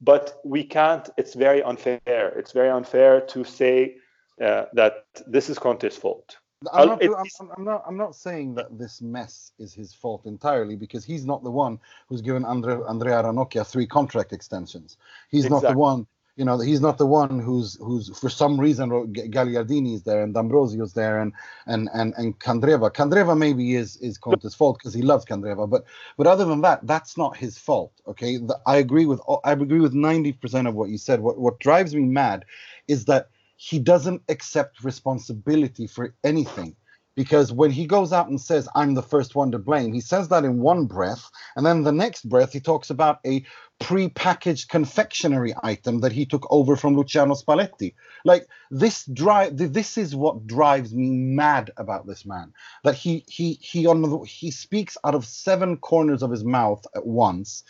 but 0.00 0.40
we 0.44 0.64
can't. 0.64 1.08
It's 1.16 1.34
very 1.34 1.62
unfair. 1.62 2.28
It's 2.38 2.52
very 2.52 2.70
unfair 2.70 3.20
to 3.20 3.44
say 3.44 3.96
uh, 4.40 4.66
that 4.74 5.04
this 5.26 5.50
is 5.50 5.58
Conte's 5.58 5.96
fault. 5.96 6.38
I'm 6.72 6.88
oh, 6.88 6.94
not, 6.94 7.04
I'm, 7.04 7.50
I'm 7.56 7.64
not. 7.64 7.84
I'm 7.86 7.96
not 7.96 8.14
saying 8.14 8.54
that 8.54 8.78
this 8.78 9.02
mess 9.02 9.52
is 9.58 9.74
his 9.74 9.92
fault 9.92 10.26
entirely 10.26 10.76
because 10.76 11.04
he's 11.04 11.26
not 11.26 11.42
the 11.42 11.50
one 11.50 11.78
who's 12.08 12.22
given 12.22 12.44
Andre, 12.44 12.78
Andrea 12.88 13.22
Ranocchia 13.22 13.66
three 13.66 13.86
contract 13.86 14.32
extensions. 14.32 14.96
He's 15.30 15.50
not 15.50 15.62
the 15.62 15.76
one. 15.76 16.06
You 16.36 16.44
know, 16.44 16.58
he's 16.58 16.80
not 16.80 16.98
the 16.98 17.06
one 17.06 17.38
who's 17.38 17.76
who's 17.76 18.18
for 18.18 18.28
some 18.28 18.58
reason 18.58 18.90
Gagliardini 18.90 19.94
is 19.94 20.02
there 20.02 20.22
and 20.24 20.34
D'Ambrosio's 20.34 20.92
there 20.92 21.20
and 21.20 21.32
and 21.66 21.88
and 21.94 22.12
and 22.16 22.36
Candreva. 22.40 22.90
Candreva 22.90 23.38
maybe 23.38 23.76
is 23.76 23.96
is 23.98 24.18
Conte's 24.18 24.54
fault 24.54 24.78
because 24.78 24.94
he 24.94 25.02
loves 25.02 25.24
Candreva, 25.24 25.70
but 25.70 25.84
but 26.16 26.26
other 26.26 26.44
than 26.44 26.60
that, 26.62 26.84
that's 26.86 27.16
not 27.16 27.36
his 27.36 27.56
fault. 27.56 27.92
Okay, 28.08 28.38
the, 28.38 28.58
I 28.66 28.78
agree 28.78 29.06
with 29.06 29.20
I 29.44 29.52
agree 29.52 29.80
with 29.80 29.94
ninety 29.94 30.32
percent 30.32 30.66
of 30.66 30.74
what 30.74 30.88
you 30.88 30.98
said. 30.98 31.20
What 31.20 31.38
what 31.38 31.60
drives 31.60 31.94
me 31.94 32.02
mad 32.02 32.44
is 32.88 33.04
that 33.04 33.28
he 33.64 33.78
doesn't 33.78 34.22
accept 34.28 34.84
responsibility 34.84 35.86
for 35.86 36.14
anything. 36.22 36.76
Because 37.16 37.50
when 37.52 37.70
he 37.70 37.86
goes 37.86 38.12
out 38.12 38.28
and 38.28 38.40
says 38.40 38.68
i'm 38.74 38.94
the 38.94 39.02
first 39.02 39.36
one 39.36 39.52
to 39.52 39.58
blame 39.58 39.92
he 39.94 40.00
says 40.00 40.28
that 40.28 40.44
in 40.44 40.58
one 40.58 40.86
breath 40.86 41.30
and 41.54 41.64
then 41.64 41.84
the 41.84 41.92
next 41.92 42.28
breath 42.28 42.52
he 42.52 42.58
talks 42.58 42.90
about 42.90 43.20
a 43.24 43.44
pre-packaged 43.78 44.68
confectionery 44.68 45.54
item 45.62 46.00
that 46.00 46.10
he 46.10 46.26
took 46.26 46.44
over 46.50 46.74
from 46.74 46.96
luciano 46.96 47.34
spalletti. 47.34 47.94
Like 48.24 48.48
this 48.70 49.04
drive 49.06 49.56
this 49.56 49.96
is 49.96 50.16
what 50.16 50.46
drives 50.46 50.92
me 50.92 51.10
mad 51.10 51.70
about 51.76 52.06
this 52.08 52.26
man. 52.26 52.52
That 52.82 52.96
he 52.96 53.24
he 53.28 53.54
he 53.62 53.86
on 53.86 54.02
the, 54.02 54.18
he 54.26 54.50
speaks 54.50 54.96
out 55.04 55.14
of 55.14 55.24
seven 55.24 55.76
corners 55.76 56.22
of 56.22 56.32
his 56.32 56.44
mouth 56.44 56.84
at 56.96 57.06
once 57.06 57.62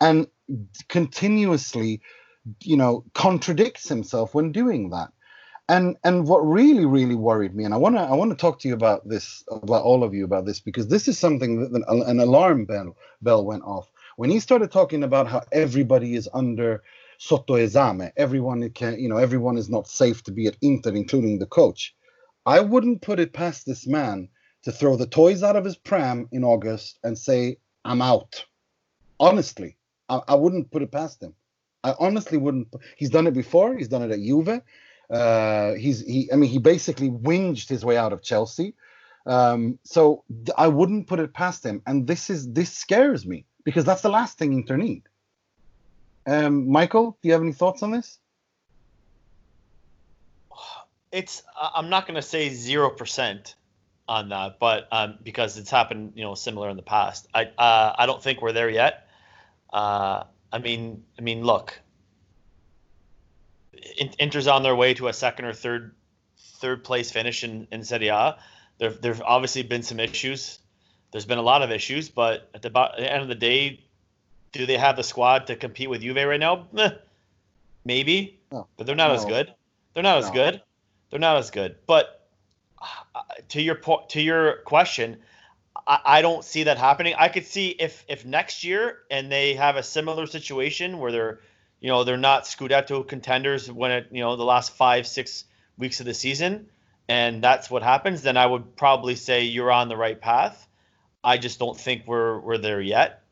and 0.00 0.28
continuously 0.88 2.00
you 2.62 2.76
know 2.76 3.04
contradicts 3.14 3.88
himself 3.88 4.32
when 4.32 4.52
doing 4.52 4.90
that 4.90 5.10
and 5.72 5.96
and 6.04 6.26
what 6.28 6.40
really 6.40 6.86
really 6.86 7.14
worried 7.14 7.54
me, 7.54 7.64
and 7.64 7.74
I 7.74 7.78
want 7.78 7.96
to 7.96 8.02
I 8.02 8.14
want 8.14 8.30
to 8.30 8.36
talk 8.36 8.58
to 8.60 8.68
you 8.68 8.74
about 8.74 9.08
this 9.08 9.44
about 9.50 9.84
all 9.84 10.04
of 10.04 10.14
you 10.14 10.24
about 10.24 10.44
this 10.46 10.60
because 10.60 10.88
this 10.88 11.08
is 11.08 11.18
something 11.18 11.50
that 11.60 11.84
an 11.88 12.20
alarm 12.20 12.66
bell 12.66 12.96
bell 13.22 13.44
went 13.44 13.64
off 13.64 13.90
when 14.16 14.30
he 14.30 14.40
started 14.40 14.70
talking 14.70 15.02
about 15.02 15.26
how 15.26 15.42
everybody 15.52 16.14
is 16.14 16.28
under 16.34 16.82
sotto 17.18 17.54
esame, 17.54 18.12
everyone 18.16 18.68
can 18.70 18.98
you 18.98 19.08
know 19.08 19.16
everyone 19.16 19.56
is 19.56 19.70
not 19.70 19.88
safe 19.88 20.22
to 20.24 20.32
be 20.32 20.46
at 20.46 20.56
Inter, 20.60 20.90
including 20.90 21.38
the 21.38 21.46
coach. 21.46 21.94
I 22.44 22.60
wouldn't 22.60 23.02
put 23.02 23.20
it 23.20 23.32
past 23.32 23.66
this 23.66 23.86
man 23.86 24.28
to 24.64 24.72
throw 24.72 24.96
the 24.96 25.06
toys 25.06 25.42
out 25.42 25.56
of 25.56 25.64
his 25.64 25.76
pram 25.76 26.28
in 26.32 26.44
August 26.44 26.98
and 27.02 27.16
say 27.16 27.58
I'm 27.84 28.02
out. 28.02 28.44
Honestly, 29.18 29.76
I, 30.08 30.20
I 30.28 30.34
wouldn't 30.34 30.70
put 30.70 30.82
it 30.82 30.92
past 30.92 31.22
him. 31.22 31.34
I 31.84 31.94
honestly 31.98 32.38
wouldn't. 32.38 32.68
He's 32.96 33.10
done 33.10 33.26
it 33.26 33.34
before. 33.34 33.76
He's 33.76 33.88
done 33.88 34.02
it 34.02 34.10
at 34.10 34.20
Juve. 34.20 34.60
Uh, 35.12 35.74
he's 35.74 36.00
he. 36.00 36.30
I 36.32 36.36
mean, 36.36 36.50
he 36.50 36.58
basically 36.58 37.10
whinged 37.10 37.68
his 37.68 37.84
way 37.84 37.96
out 37.96 38.12
of 38.12 38.22
Chelsea. 38.22 38.74
Um, 39.26 39.78
so 39.84 40.24
I 40.56 40.68
wouldn't 40.68 41.06
put 41.06 41.20
it 41.20 41.34
past 41.34 41.64
him. 41.64 41.82
And 41.86 42.06
this 42.06 42.30
is 42.30 42.50
this 42.52 42.72
scares 42.72 43.26
me 43.26 43.44
because 43.64 43.84
that's 43.84 44.02
the 44.02 44.08
last 44.08 44.38
thing 44.38 44.52
Inter 44.52 44.76
need. 44.76 45.02
Um, 46.26 46.68
Michael, 46.68 47.18
do 47.20 47.28
you 47.28 47.32
have 47.32 47.42
any 47.42 47.52
thoughts 47.52 47.82
on 47.82 47.90
this? 47.90 48.18
It's 51.10 51.42
I'm 51.60 51.90
not 51.90 52.06
going 52.06 52.14
to 52.14 52.22
say 52.22 52.48
zero 52.48 52.88
percent 52.88 53.54
on 54.08 54.30
that, 54.30 54.58
but 54.58 54.88
um, 54.90 55.18
because 55.22 55.58
it's 55.58 55.70
happened, 55.70 56.12
you 56.16 56.22
know, 56.22 56.34
similar 56.34 56.70
in 56.70 56.76
the 56.76 56.82
past. 56.82 57.28
I 57.34 57.44
uh, 57.44 57.94
I 57.98 58.06
don't 58.06 58.22
think 58.22 58.40
we're 58.40 58.52
there 58.52 58.70
yet. 58.70 59.08
Uh, 59.70 60.24
I 60.52 60.58
mean, 60.58 61.04
I 61.18 61.22
mean, 61.22 61.44
look, 61.44 61.78
Inter's 64.18 64.46
on 64.46 64.62
their 64.62 64.76
way 64.76 64.94
to 64.94 65.08
a 65.08 65.12
second 65.12 65.44
or 65.44 65.52
third 65.52 65.94
third 66.36 66.84
place 66.84 67.10
finish 67.10 67.44
in, 67.44 67.66
in 67.72 67.84
Serie 67.84 68.08
A. 68.08 68.38
There 68.78 68.90
there've 68.90 69.22
obviously 69.22 69.62
been 69.62 69.82
some 69.82 70.00
issues. 70.00 70.58
There's 71.10 71.26
been 71.26 71.38
a 71.38 71.42
lot 71.42 71.62
of 71.62 71.70
issues, 71.70 72.08
but 72.08 72.48
at 72.54 72.62
the, 72.62 72.68
at 72.68 72.96
the 72.96 73.12
end 73.12 73.22
of 73.22 73.28
the 73.28 73.34
day, 73.34 73.80
do 74.52 74.64
they 74.64 74.78
have 74.78 74.96
the 74.96 75.02
squad 75.02 75.48
to 75.48 75.56
compete 75.56 75.90
with 75.90 76.00
Juve 76.00 76.16
right 76.16 76.40
now? 76.40 76.66
maybe, 77.84 78.40
no. 78.50 78.66
but 78.76 78.86
they're 78.86 78.96
not 78.96 79.08
no. 79.08 79.14
as 79.14 79.24
good. 79.24 79.52
They're 79.94 80.02
not 80.02 80.20
no. 80.20 80.26
as 80.26 80.30
good. 80.30 80.62
They're 81.10 81.20
not 81.20 81.36
as 81.36 81.50
good. 81.50 81.76
But 81.86 82.26
uh, 82.80 83.20
to 83.50 83.60
your 83.60 83.74
point, 83.74 84.08
to 84.10 84.22
your 84.22 84.56
question, 84.64 85.18
I, 85.86 86.00
I 86.04 86.22
don't 86.22 86.44
see 86.44 86.64
that 86.64 86.78
happening. 86.78 87.14
I 87.18 87.28
could 87.28 87.46
see 87.46 87.68
if 87.68 88.04
if 88.08 88.24
next 88.24 88.64
year 88.64 88.98
and 89.10 89.30
they 89.30 89.54
have 89.54 89.76
a 89.76 89.82
similar 89.82 90.26
situation 90.26 90.98
where 90.98 91.12
they're 91.12 91.40
you 91.82 91.88
know 91.88 92.04
they're 92.04 92.16
not 92.16 92.44
Scudetto 92.44 93.06
contenders 93.06 93.70
when 93.70 93.90
it 93.90 94.06
you 94.12 94.20
know 94.20 94.36
the 94.36 94.44
last 94.44 94.72
five 94.72 95.06
six 95.06 95.44
weeks 95.76 96.00
of 96.00 96.06
the 96.06 96.14
season, 96.14 96.68
and 97.08 97.42
that's 97.42 97.68
what 97.68 97.82
happens. 97.82 98.22
Then 98.22 98.36
I 98.36 98.46
would 98.46 98.76
probably 98.76 99.16
say 99.16 99.44
you're 99.44 99.70
on 99.70 99.88
the 99.88 99.96
right 99.96 100.18
path. 100.18 100.66
I 101.24 101.38
just 101.38 101.58
don't 101.58 101.78
think 101.78 102.06
we're 102.06 102.38
we're 102.38 102.58
there 102.58 102.80
yet. 102.80 103.24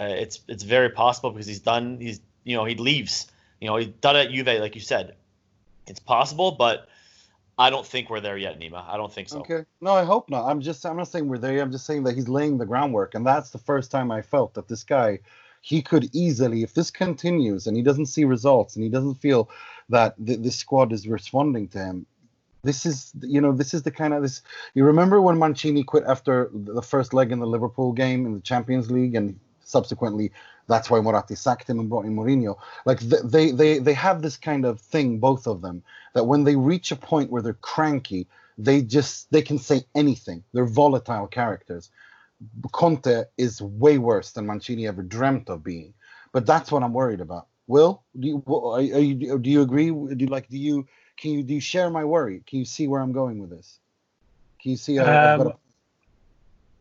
Uh, 0.00 0.04
it's 0.04 0.40
it's 0.48 0.62
very 0.62 0.88
possible 0.88 1.30
because 1.30 1.46
he's 1.46 1.60
done. 1.60 2.00
He's 2.00 2.20
you 2.44 2.56
know 2.56 2.64
he 2.64 2.74
leaves. 2.74 3.30
You 3.60 3.68
know 3.68 3.76
he's 3.76 3.88
done 3.88 4.16
at 4.16 4.30
Juve, 4.30 4.46
like 4.46 4.74
you 4.74 4.80
said. 4.80 5.14
It's 5.86 6.00
possible, 6.00 6.52
but 6.52 6.88
I 7.58 7.70
don't 7.70 7.84
think 7.84 8.08
we're 8.08 8.20
there 8.20 8.38
yet, 8.38 8.58
Nima. 8.58 8.88
I 8.88 8.96
don't 8.96 9.12
think 9.12 9.28
so. 9.28 9.40
Okay. 9.40 9.64
No, 9.80 9.92
I 9.92 10.04
hope 10.04 10.30
not. 10.30 10.46
I'm 10.46 10.62
just 10.62 10.86
I'm 10.86 10.96
not 10.96 11.08
saying 11.08 11.28
we're 11.28 11.38
there. 11.38 11.60
I'm 11.60 11.72
just 11.72 11.84
saying 11.84 12.04
that 12.04 12.14
he's 12.14 12.28
laying 12.28 12.56
the 12.56 12.66
groundwork, 12.66 13.14
and 13.14 13.26
that's 13.26 13.50
the 13.50 13.58
first 13.58 13.90
time 13.90 14.10
I 14.10 14.22
felt 14.22 14.54
that 14.54 14.66
this 14.66 14.84
guy, 14.84 15.18
he 15.60 15.82
could 15.82 16.10
easily, 16.14 16.62
if 16.62 16.74
this 16.74 16.90
continues 16.90 17.66
and 17.66 17.76
he 17.76 17.82
doesn't 17.82 18.06
see 18.06 18.24
results 18.24 18.76
and 18.76 18.82
he 18.82 18.90
doesn't 18.90 19.16
feel 19.16 19.50
that 19.88 20.14
th- 20.24 20.40
this 20.40 20.56
squad 20.56 20.92
is 20.92 21.08
responding 21.08 21.68
to 21.68 21.78
him, 21.78 22.06
this 22.62 22.84
is 22.84 23.12
you 23.20 23.40
know 23.40 23.52
this 23.52 23.72
is 23.72 23.82
the 23.82 23.90
kind 23.90 24.12
of 24.12 24.22
this. 24.22 24.42
You 24.74 24.84
remember 24.84 25.22
when 25.22 25.38
Mancini 25.38 25.84
quit 25.84 26.04
after 26.06 26.50
the 26.52 26.82
first 26.82 27.14
leg 27.14 27.30
in 27.32 27.38
the 27.38 27.46
Liverpool 27.46 27.92
game 27.92 28.26
in 28.26 28.34
the 28.34 28.40
Champions 28.40 28.90
League 28.90 29.14
and 29.14 29.38
subsequently 29.64 30.32
that's 30.68 30.90
why 30.90 31.00
Moratti 31.00 31.34
sacked 31.34 31.68
him 31.68 31.80
and 31.80 31.88
brought 31.88 32.04
in 32.04 32.14
Mourinho. 32.14 32.56
Like 32.84 33.00
they 33.00 33.50
they 33.50 33.78
they 33.78 33.94
have 33.94 34.22
this 34.22 34.36
kind 34.36 34.64
of 34.64 34.80
thing, 34.80 35.18
both 35.18 35.46
of 35.46 35.62
them, 35.62 35.82
that 36.12 36.24
when 36.24 36.44
they 36.44 36.56
reach 36.56 36.92
a 36.92 36.96
point 36.96 37.30
where 37.30 37.42
they're 37.42 37.54
cranky, 37.54 38.28
they 38.58 38.82
just 38.82 39.30
they 39.32 39.42
can 39.42 39.58
say 39.58 39.84
anything. 39.94 40.44
They're 40.52 40.66
volatile 40.66 41.26
characters. 41.26 41.90
Conte 42.72 43.24
is 43.36 43.60
way 43.60 43.98
worse 43.98 44.32
than 44.32 44.46
Mancini 44.46 44.86
ever 44.86 45.02
dreamt 45.02 45.48
of 45.48 45.64
being. 45.64 45.94
But 46.32 46.46
that's 46.46 46.70
what 46.70 46.82
I'm 46.82 46.92
worried 46.92 47.20
about. 47.20 47.46
Will, 47.66 48.02
do 48.18 48.28
you, 48.28 48.44
are, 48.46 48.80
you 48.80 49.38
do 49.38 49.50
you 49.50 49.62
agree? 49.62 49.90
Do 49.90 50.16
you 50.18 50.26
like 50.26 50.48
do 50.48 50.56
you 50.56 50.86
can 51.16 51.32
you 51.32 51.42
do 51.42 51.54
you 51.54 51.60
share 51.60 51.90
my 51.90 52.04
worry? 52.04 52.42
Can 52.46 52.58
you 52.58 52.64
see 52.64 52.88
where 52.88 53.00
I'm 53.00 53.12
going 53.12 53.40
with 53.40 53.50
this? 53.50 53.78
Can 54.62 54.70
you 54.70 54.76
see? 54.76 54.98
um, 54.98 55.48
a... 55.48 55.56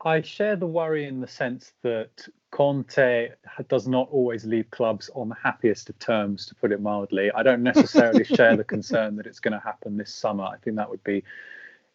I 0.05 0.21
share 0.21 0.55
the 0.55 0.67
worry 0.67 1.05
in 1.05 1.19
the 1.19 1.27
sense 1.27 1.73
that 1.81 2.27
Conte 2.51 3.29
does 3.67 3.87
not 3.87 4.07
always 4.09 4.45
leave 4.45 4.69
clubs 4.71 5.09
on 5.13 5.27
the 5.29 5.35
happiest 5.35 5.89
of 5.89 5.99
terms, 5.99 6.45
to 6.45 6.55
put 6.55 6.71
it 6.71 6.81
mildly. 6.81 7.31
I 7.31 7.43
don't 7.43 7.63
necessarily 7.63 8.23
share 8.23 8.55
the 8.55 8.63
concern 8.75 9.17
that 9.17 9.25
it's 9.25 9.39
going 9.39 9.53
to 9.53 9.59
happen 9.59 9.97
this 9.97 10.13
summer. 10.13 10.45
I 10.45 10.57
think 10.57 10.77
that 10.77 10.89
would 10.89 11.03
be 11.03 11.23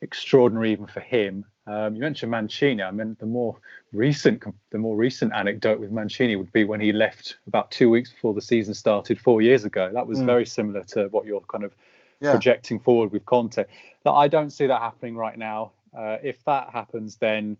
extraordinary 0.02 0.72
even 0.72 0.86
for 0.86 1.00
him. 1.00 1.46
Um, 1.66 1.94
you 1.94 2.00
mentioned 2.00 2.30
Mancini. 2.30 2.82
I 2.82 2.90
mean, 2.90 3.16
the 3.20 3.26
more 3.26 3.56
recent, 3.92 4.42
the 4.70 4.78
more 4.78 4.96
recent 4.96 5.32
anecdote 5.32 5.78
with 5.78 5.92
Mancini 5.92 6.34
would 6.34 6.52
be 6.52 6.64
when 6.64 6.80
he 6.80 6.92
left 6.92 7.36
about 7.46 7.70
two 7.70 7.88
weeks 7.88 8.10
before 8.10 8.34
the 8.34 8.40
season 8.40 8.74
started 8.74 9.20
four 9.20 9.42
years 9.42 9.64
ago. 9.64 9.90
That 9.92 10.06
was 10.06 10.18
mm. 10.18 10.26
very 10.26 10.46
similar 10.46 10.82
to 10.84 11.06
what 11.08 11.24
you're 11.24 11.40
kind 11.42 11.62
of 11.62 11.72
yeah. 12.20 12.32
projecting 12.32 12.80
forward 12.80 13.12
with 13.12 13.24
Conte. 13.26 13.64
I 14.04 14.28
don't 14.28 14.50
see 14.50 14.66
that 14.66 14.80
happening 14.80 15.16
right 15.16 15.38
now. 15.38 15.72
Uh, 15.96 16.16
if 16.22 16.44
that 16.44 16.70
happens, 16.70 17.16
then 17.16 17.56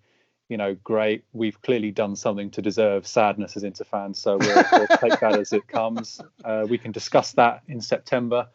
you 0.49 0.59
know, 0.59 0.75
great. 0.85 1.25
We've 1.33 1.61
clearly 1.63 1.93
done 1.93 2.15
something 2.15 2.51
to 2.51 2.61
deserve 2.61 3.07
sadness 3.07 3.57
as 3.57 3.65
Inter 3.65 3.85
fans, 3.85 4.19
so 4.19 4.37
we'll, 4.37 4.65
we'll 4.73 4.87
take 5.01 5.19
that 5.21 5.39
as 5.39 5.53
it 5.55 5.67
comes. 5.67 6.21
Uh, 6.45 6.67
we 6.69 6.77
can 6.77 6.93
discuss 6.93 7.33
that 7.33 7.63
in 7.69 7.81
September. 7.81 8.49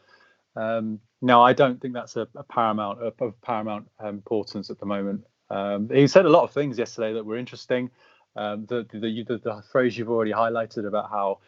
Um, 0.55 0.99
no, 1.21 1.41
I 1.41 1.53
don't 1.53 1.81
think 1.81 1.95
that's 1.95 2.15
a, 2.15 2.27
a 2.35 2.43
paramount 2.43 3.01
of, 3.01 3.13
of 3.19 3.41
paramount 3.41 3.87
importance 4.03 4.69
at 4.69 4.79
the 4.79 4.85
moment. 4.85 5.25
Um, 5.49 5.89
he 5.89 6.07
said 6.07 6.25
a 6.25 6.29
lot 6.29 6.43
of 6.43 6.51
things 6.51 6.77
yesterday 6.77 7.13
that 7.13 7.25
were 7.25 7.37
interesting. 7.37 7.89
Um, 8.35 8.65
the, 8.65 8.85
the, 8.91 8.99
the, 8.99 9.37
the 9.37 9.63
phrase 9.71 9.97
you've 9.97 10.09
already 10.09 10.31
highlighted 10.31 10.87
about 10.87 11.09
how 11.09 11.39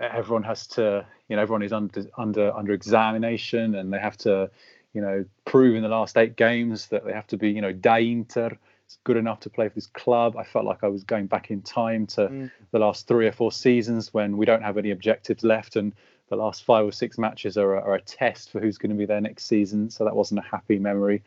everyone 0.00 0.42
has 0.44 0.66
to, 0.68 1.04
you 1.28 1.36
know, 1.36 1.42
everyone 1.42 1.62
is 1.62 1.72
under 1.72 2.04
under 2.16 2.56
under 2.56 2.72
examination 2.72 3.74
and 3.74 3.92
they 3.92 3.98
have 3.98 4.16
to, 4.18 4.50
you 4.94 5.02
know, 5.02 5.24
prove 5.44 5.76
in 5.76 5.82
the 5.82 5.88
last 5.88 6.16
eight 6.16 6.36
games 6.36 6.86
that 6.88 7.04
they 7.04 7.12
have 7.12 7.26
to 7.28 7.36
be, 7.36 7.50
you 7.50 7.60
know, 7.60 7.72
da 7.72 7.96
Inter 7.96 8.56
good 9.04 9.16
enough 9.16 9.40
to 9.40 9.50
play 9.50 9.68
for 9.68 9.74
this 9.74 9.86
club. 9.86 10.36
I 10.36 10.44
felt 10.44 10.64
like 10.64 10.82
I 10.82 10.88
was 10.88 11.04
going 11.04 11.26
back 11.26 11.50
in 11.50 11.62
time 11.62 12.06
to 12.08 12.28
mm. 12.28 12.50
the 12.72 12.78
last 12.78 13.06
three 13.06 13.26
or 13.26 13.32
four 13.32 13.52
seasons 13.52 14.12
when 14.12 14.36
we 14.36 14.46
don't 14.46 14.62
have 14.62 14.78
any 14.78 14.90
objectives 14.90 15.44
left, 15.44 15.76
and 15.76 15.92
the 16.28 16.36
last 16.36 16.64
five 16.64 16.84
or 16.84 16.92
six 16.92 17.18
matches 17.18 17.56
are, 17.56 17.76
are 17.76 17.94
a 17.94 18.00
test 18.00 18.50
for 18.50 18.60
who's 18.60 18.78
going 18.78 18.90
to 18.90 18.96
be 18.96 19.06
there 19.06 19.20
next 19.20 19.46
season. 19.46 19.90
So 19.90 20.04
that 20.04 20.16
wasn't 20.16 20.40
a 20.40 20.48
happy 20.48 20.78
memory 20.78 21.22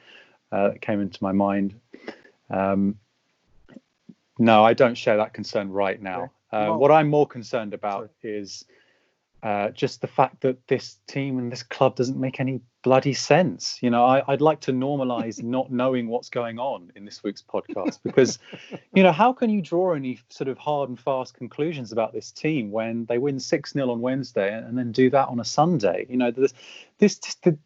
uh, 0.53 0.69
that 0.69 0.81
came 0.81 1.01
into 1.01 1.21
my 1.23 1.31
mind. 1.31 1.73
Um, 2.49 2.99
no, 4.37 4.63
I 4.63 4.73
don't 4.73 4.95
share 4.95 5.17
that 5.17 5.33
concern 5.33 5.71
right 5.71 6.01
now. 6.01 6.31
Uh, 6.51 6.73
what 6.73 6.91
I'm 6.91 7.09
more 7.09 7.27
concerned 7.27 7.73
about 7.73 8.11
Sorry. 8.21 8.37
is 8.37 8.65
uh, 9.41 9.69
just 9.71 10.01
the 10.01 10.07
fact 10.07 10.41
that 10.41 10.67
this 10.67 10.99
team 11.07 11.39
and 11.39 11.51
this 11.51 11.63
club 11.63 11.95
doesn't 11.95 12.19
make 12.19 12.39
any 12.39 12.61
bloody 12.83 13.13
sense. 13.13 13.79
You 13.81 13.89
know, 13.89 14.05
I, 14.05 14.23
would 14.27 14.41
like 14.41 14.59
to 14.61 14.71
normalize 14.71 15.41
not 15.57 15.71
knowing 15.71 16.07
what's 16.07 16.29
going 16.29 16.59
on 16.59 16.91
in 16.95 17.03
this 17.03 17.23
week's 17.23 17.41
podcast 17.41 17.99
because, 18.03 18.37
you 18.93 19.01
know, 19.01 19.11
how 19.11 19.33
can 19.33 19.49
you 19.49 19.61
draw 19.61 19.93
any 19.93 20.19
sort 20.29 20.47
of 20.47 20.59
hard 20.59 20.89
and 20.89 20.99
fast 20.99 21.33
conclusions 21.33 21.91
about 21.91 22.13
this 22.13 22.31
team 22.31 22.71
when 22.71 23.05
they 23.05 23.17
win 23.17 23.39
6 23.39 23.73
0 23.73 23.89
on 23.89 24.01
Wednesday 24.01 24.53
and, 24.53 24.77
then 24.77 24.91
do 24.91 25.09
that 25.09 25.27
on 25.29 25.39
a 25.39 25.45
Sunday? 25.45 26.05
You 26.09 26.17
know, 26.17 26.31
this, 26.31 26.53
this, 26.99 27.17
the, 27.43 27.57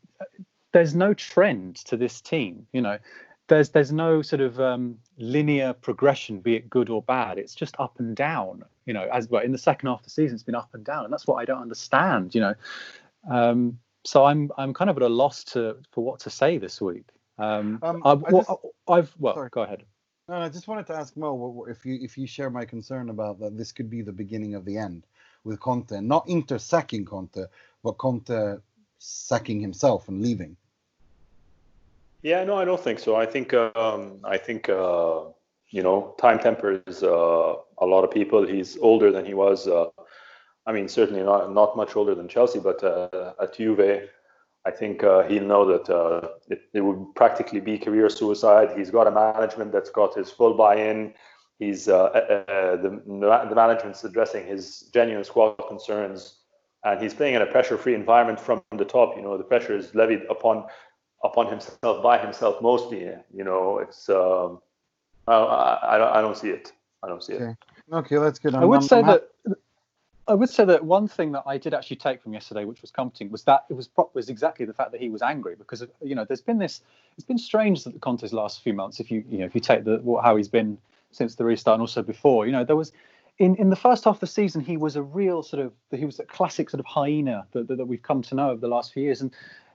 there's 0.78 0.94
no 0.94 1.12
trend 1.12 1.78
to 1.78 1.98
this 1.98 2.22
team. 2.22 2.68
You 2.72 2.82
know, 2.82 3.00
there's 3.48 3.70
there's 3.70 3.92
no 3.92 4.22
sort 4.22 4.42
of 4.42 4.60
um, 4.60 5.00
linear 5.18 5.74
progression, 5.74 6.40
be 6.40 6.56
it 6.56 6.70
good 6.70 6.92
or 6.92 7.02
bad. 7.02 7.40
It's 7.40 7.56
just 7.56 7.76
up 7.80 8.00
and 8.00 8.16
down. 8.16 8.64
You 8.86 8.94
know, 8.94 9.10
as 9.12 9.28
well 9.28 9.42
in 9.42 9.52
the 9.52 9.58
second 9.58 9.90
half 9.90 10.02
of 10.02 10.04
the 10.04 10.12
season, 10.12 10.36
it's 10.36 10.44
been 10.44 10.54
up 10.54 10.70
and 10.74 10.86
down, 10.86 11.04
and 11.04 11.12
that's 11.12 11.26
what 11.26 11.38
I 11.38 11.46
don't 11.46 11.62
understand. 11.62 12.36
You 12.36 12.42
know, 12.42 12.56
um, 13.28 13.80
so 14.06 14.26
I'm 14.26 14.52
I'm 14.56 14.72
kind 14.72 14.92
of 14.92 14.98
at 14.98 15.02
a 15.02 15.10
loss 15.10 15.44
to 15.46 15.78
for 15.92 16.04
what 16.04 16.20
to 16.22 16.30
say 16.30 16.60
this 16.60 16.80
week. 16.80 17.08
Um, 17.40 17.80
um 17.82 18.04
I, 18.06 18.14
well, 18.14 18.62
I've 18.88 19.12
well, 19.18 19.34
sorry. 19.34 19.50
go 19.50 19.64
ahead. 19.64 19.84
No, 20.30 20.36
I 20.36 20.50
just 20.50 20.68
wanted 20.68 20.86
to 20.88 20.94
ask 20.94 21.18
Mo 21.18 21.66
if 21.68 21.88
you 21.88 21.98
if 22.00 22.20
you 22.20 22.28
share 22.28 22.52
my 22.52 22.66
concern 22.66 23.10
about 23.10 23.40
that 23.40 23.58
this 23.58 23.72
could 23.72 23.90
be 23.90 24.04
the 24.04 24.14
beginning 24.14 24.54
of 24.54 24.64
the 24.64 24.78
end 24.78 25.08
with 25.44 25.60
Conte, 25.60 26.00
not 26.02 26.30
Inter 26.30 26.60
sacking 26.60 27.04
Conte, 27.04 27.46
but 27.84 27.94
Conte 27.94 28.58
sacking 29.00 29.60
himself 29.60 30.08
and 30.08 30.22
leaving. 30.22 30.56
Yeah, 32.24 32.44
no, 32.44 32.56
I 32.56 32.66
don't 32.66 32.80
think 32.80 33.00
so. 33.00 33.16
I 33.16 33.26
think 33.26 33.54
um, 33.54 34.20
I 34.24 34.38
think 34.38 34.70
uh, 34.70 35.22
you 35.70 35.84
know 35.84 36.16
time 36.20 36.40
tempers 36.40 37.04
uh, 37.04 37.54
a 37.78 37.86
lot 37.86 38.04
of 38.04 38.12
people. 38.12 38.46
He's 38.46 38.78
older 38.78 39.12
than 39.12 39.26
he 39.26 39.34
was. 39.34 39.68
Uh, 39.68 39.88
I 40.66 40.72
mean, 40.72 40.88
certainly 40.88 41.22
not 41.22 41.54
not 41.54 41.78
much 41.78 41.96
older 41.96 42.16
than 42.16 42.28
Chelsea, 42.28 42.60
but 42.60 42.84
uh, 42.84 43.34
at 43.42 43.56
Juve, 43.56 44.10
I 44.66 44.72
think 44.72 45.04
uh, 45.04 45.24
he'll 45.24 45.46
know 45.46 45.66
that 45.66 45.94
uh, 45.94 46.30
it, 46.50 46.62
it, 46.74 46.82
would 46.82 47.14
practically 47.16 47.60
be 47.60 47.78
career 47.78 48.10
suicide. 48.10 48.76
He's 48.76 48.90
got 48.90 49.08
a 49.08 49.12
management 49.12 49.72
that's 49.72 49.92
got 49.92 50.16
his 50.16 50.32
full 50.32 50.56
buy-in. 50.56 51.14
He's 51.60 51.86
the, 51.86 52.12
the 52.78 53.56
management's 53.56 54.04
addressing 54.04 54.46
his 54.46 54.90
genuine 54.94 55.24
squad 55.24 55.56
concerns, 55.68 56.40
and 56.84 57.02
he's 57.02 57.14
playing 57.14 57.36
in 57.36 57.42
a 57.42 57.48
pressure-free 57.48 57.96
environment 57.96 58.40
from 58.40 58.62
the 58.76 58.86
top. 58.86 59.16
You 59.16 59.24
know, 59.24 59.38
the 59.38 59.44
pressure 59.44 59.76
is 59.76 59.96
levied 59.96 60.24
upon 60.30 60.66
upon 61.24 61.48
himself 61.48 62.04
by 62.04 62.18
himself 62.18 62.62
mostly. 62.62 63.10
You 63.34 63.44
know, 63.44 63.80
it's 63.80 64.10
um, 64.10 64.60
I, 65.28 65.80
I, 65.84 65.98
don't 65.98 66.16
I 66.16 66.22
don't 66.22 66.38
see 66.38 66.50
it. 66.50 66.72
I 67.04 67.08
don't 67.08 67.24
see 67.24 67.34
okay. 67.34 67.52
it. 67.52 67.58
Okay, 67.94 68.18
that's 68.18 68.40
good. 68.40 68.56
I'm, 68.56 68.64
i 68.64 68.66
would 68.66 68.82
I'm, 68.82 68.88
say 68.88 69.00
I'm 69.00 69.08
that. 69.08 69.30
I 70.30 70.34
would 70.34 70.50
say 70.50 70.66
that 70.66 70.84
one 70.84 71.08
thing 71.08 71.32
that 71.32 71.44
I 71.46 71.58
did 71.58 71.74
actually 71.74 71.96
take 71.98 72.22
from 72.22 72.34
yesterday, 72.34 72.66
which 72.66 72.82
was 72.82 72.92
comforting, 72.92 73.32
was 73.32 73.44
that 73.44 73.66
it 73.70 73.74
was 73.74 73.90
was 74.14 74.30
exactly 74.30 74.66
the 74.66 74.74
fact 74.74 74.92
that 74.92 75.02
he 75.02 75.10
was 75.10 75.22
angry 75.22 75.56
because 75.56 75.86
you 76.02 76.16
know 76.16 76.26
there's 76.26 76.42
been 76.42 76.58
this 76.58 76.82
it's 77.18 77.26
been 77.26 77.38
strange 77.38 77.84
that 77.86 77.94
the 77.94 78.00
Conte's 78.00 78.34
last 78.34 78.62
few 78.62 78.74
months. 78.74 79.00
If 79.00 79.10
you 79.10 79.24
you 79.30 79.40
know 79.40 79.46
if 79.46 79.56
you 79.56 79.62
take 79.62 79.86
the 79.86 80.02
how 80.22 80.36
he's 80.36 80.50
been 80.50 80.78
since 81.12 81.36
the 81.36 81.46
restart 81.46 81.76
and 81.76 81.82
also 81.82 82.04
before, 82.04 82.46
you 82.46 82.52
know 82.52 82.66
there 82.66 82.76
was 82.76 82.92
in 83.40 83.56
in 83.56 83.70
the 83.70 83.76
first 83.76 84.04
half 84.04 84.16
of 84.16 84.20
the 84.20 84.28
season 84.28 84.62
he 84.62 84.78
was 84.78 84.96
a 84.96 85.02
real 85.02 85.44
sort 85.44 85.64
of 85.64 85.72
he 85.92 86.06
was 86.06 86.20
a 86.20 86.26
classic 86.26 86.70
sort 86.70 86.80
of 86.80 86.86
hyena 86.86 87.46
that, 87.52 87.68
that, 87.68 87.78
that 87.78 87.86
we've 87.86 88.02
come 88.02 88.22
to 88.24 88.36
know 88.36 88.50
over 88.50 88.60
the 88.60 88.68
last 88.68 88.94
few 88.94 89.04
years 89.04 89.22
and 89.22 89.34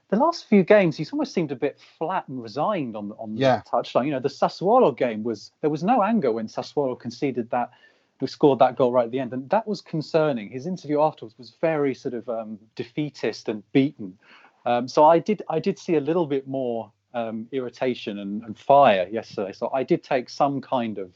the 0.09 0.17
last 0.17 0.47
few 0.47 0.63
games 0.63 0.97
he's 0.97 1.11
almost 1.11 1.33
seemed 1.33 1.51
a 1.51 1.55
bit 1.55 1.79
flat 1.97 2.27
and 2.27 2.41
resigned 2.41 2.95
on 2.95 3.11
on 3.13 3.35
yeah. 3.35 3.61
the 3.63 3.69
touchline. 3.69 4.05
You 4.05 4.11
know 4.11 4.19
the 4.19 4.29
Sassuolo 4.29 4.95
game 4.95 5.23
was 5.23 5.51
there 5.61 5.69
was 5.69 5.83
no 5.83 6.03
anger 6.03 6.31
when 6.31 6.47
Sassuolo 6.47 6.99
conceded 6.99 7.49
that 7.51 7.71
who 8.19 8.27
scored 8.27 8.59
that 8.59 8.77
goal 8.77 8.91
right 8.91 9.05
at 9.05 9.11
the 9.11 9.19
end, 9.19 9.33
and 9.33 9.49
that 9.49 9.67
was 9.67 9.81
concerning. 9.81 10.49
His 10.49 10.67
interview 10.67 11.01
afterwards 11.01 11.37
was 11.37 11.55
very 11.59 11.93
sort 11.93 12.13
of 12.13 12.29
um, 12.29 12.59
defeatist 12.75 13.49
and 13.49 13.63
beaten. 13.71 14.17
Um, 14.65 14.87
so 14.87 15.05
I 15.05 15.19
did 15.19 15.41
I 15.49 15.59
did 15.59 15.77
see 15.77 15.95
a 15.95 15.99
little 15.99 16.25
bit 16.25 16.47
more 16.47 16.91
um, 17.13 17.47
irritation 17.51 18.19
and, 18.19 18.43
and, 18.43 18.57
fire 18.57 19.07
yesterday. 19.11 19.51
So 19.51 19.69
I 19.73 19.83
did 19.83 20.03
take 20.03 20.29
some 20.29 20.61
kind 20.61 20.97
of 20.97 21.11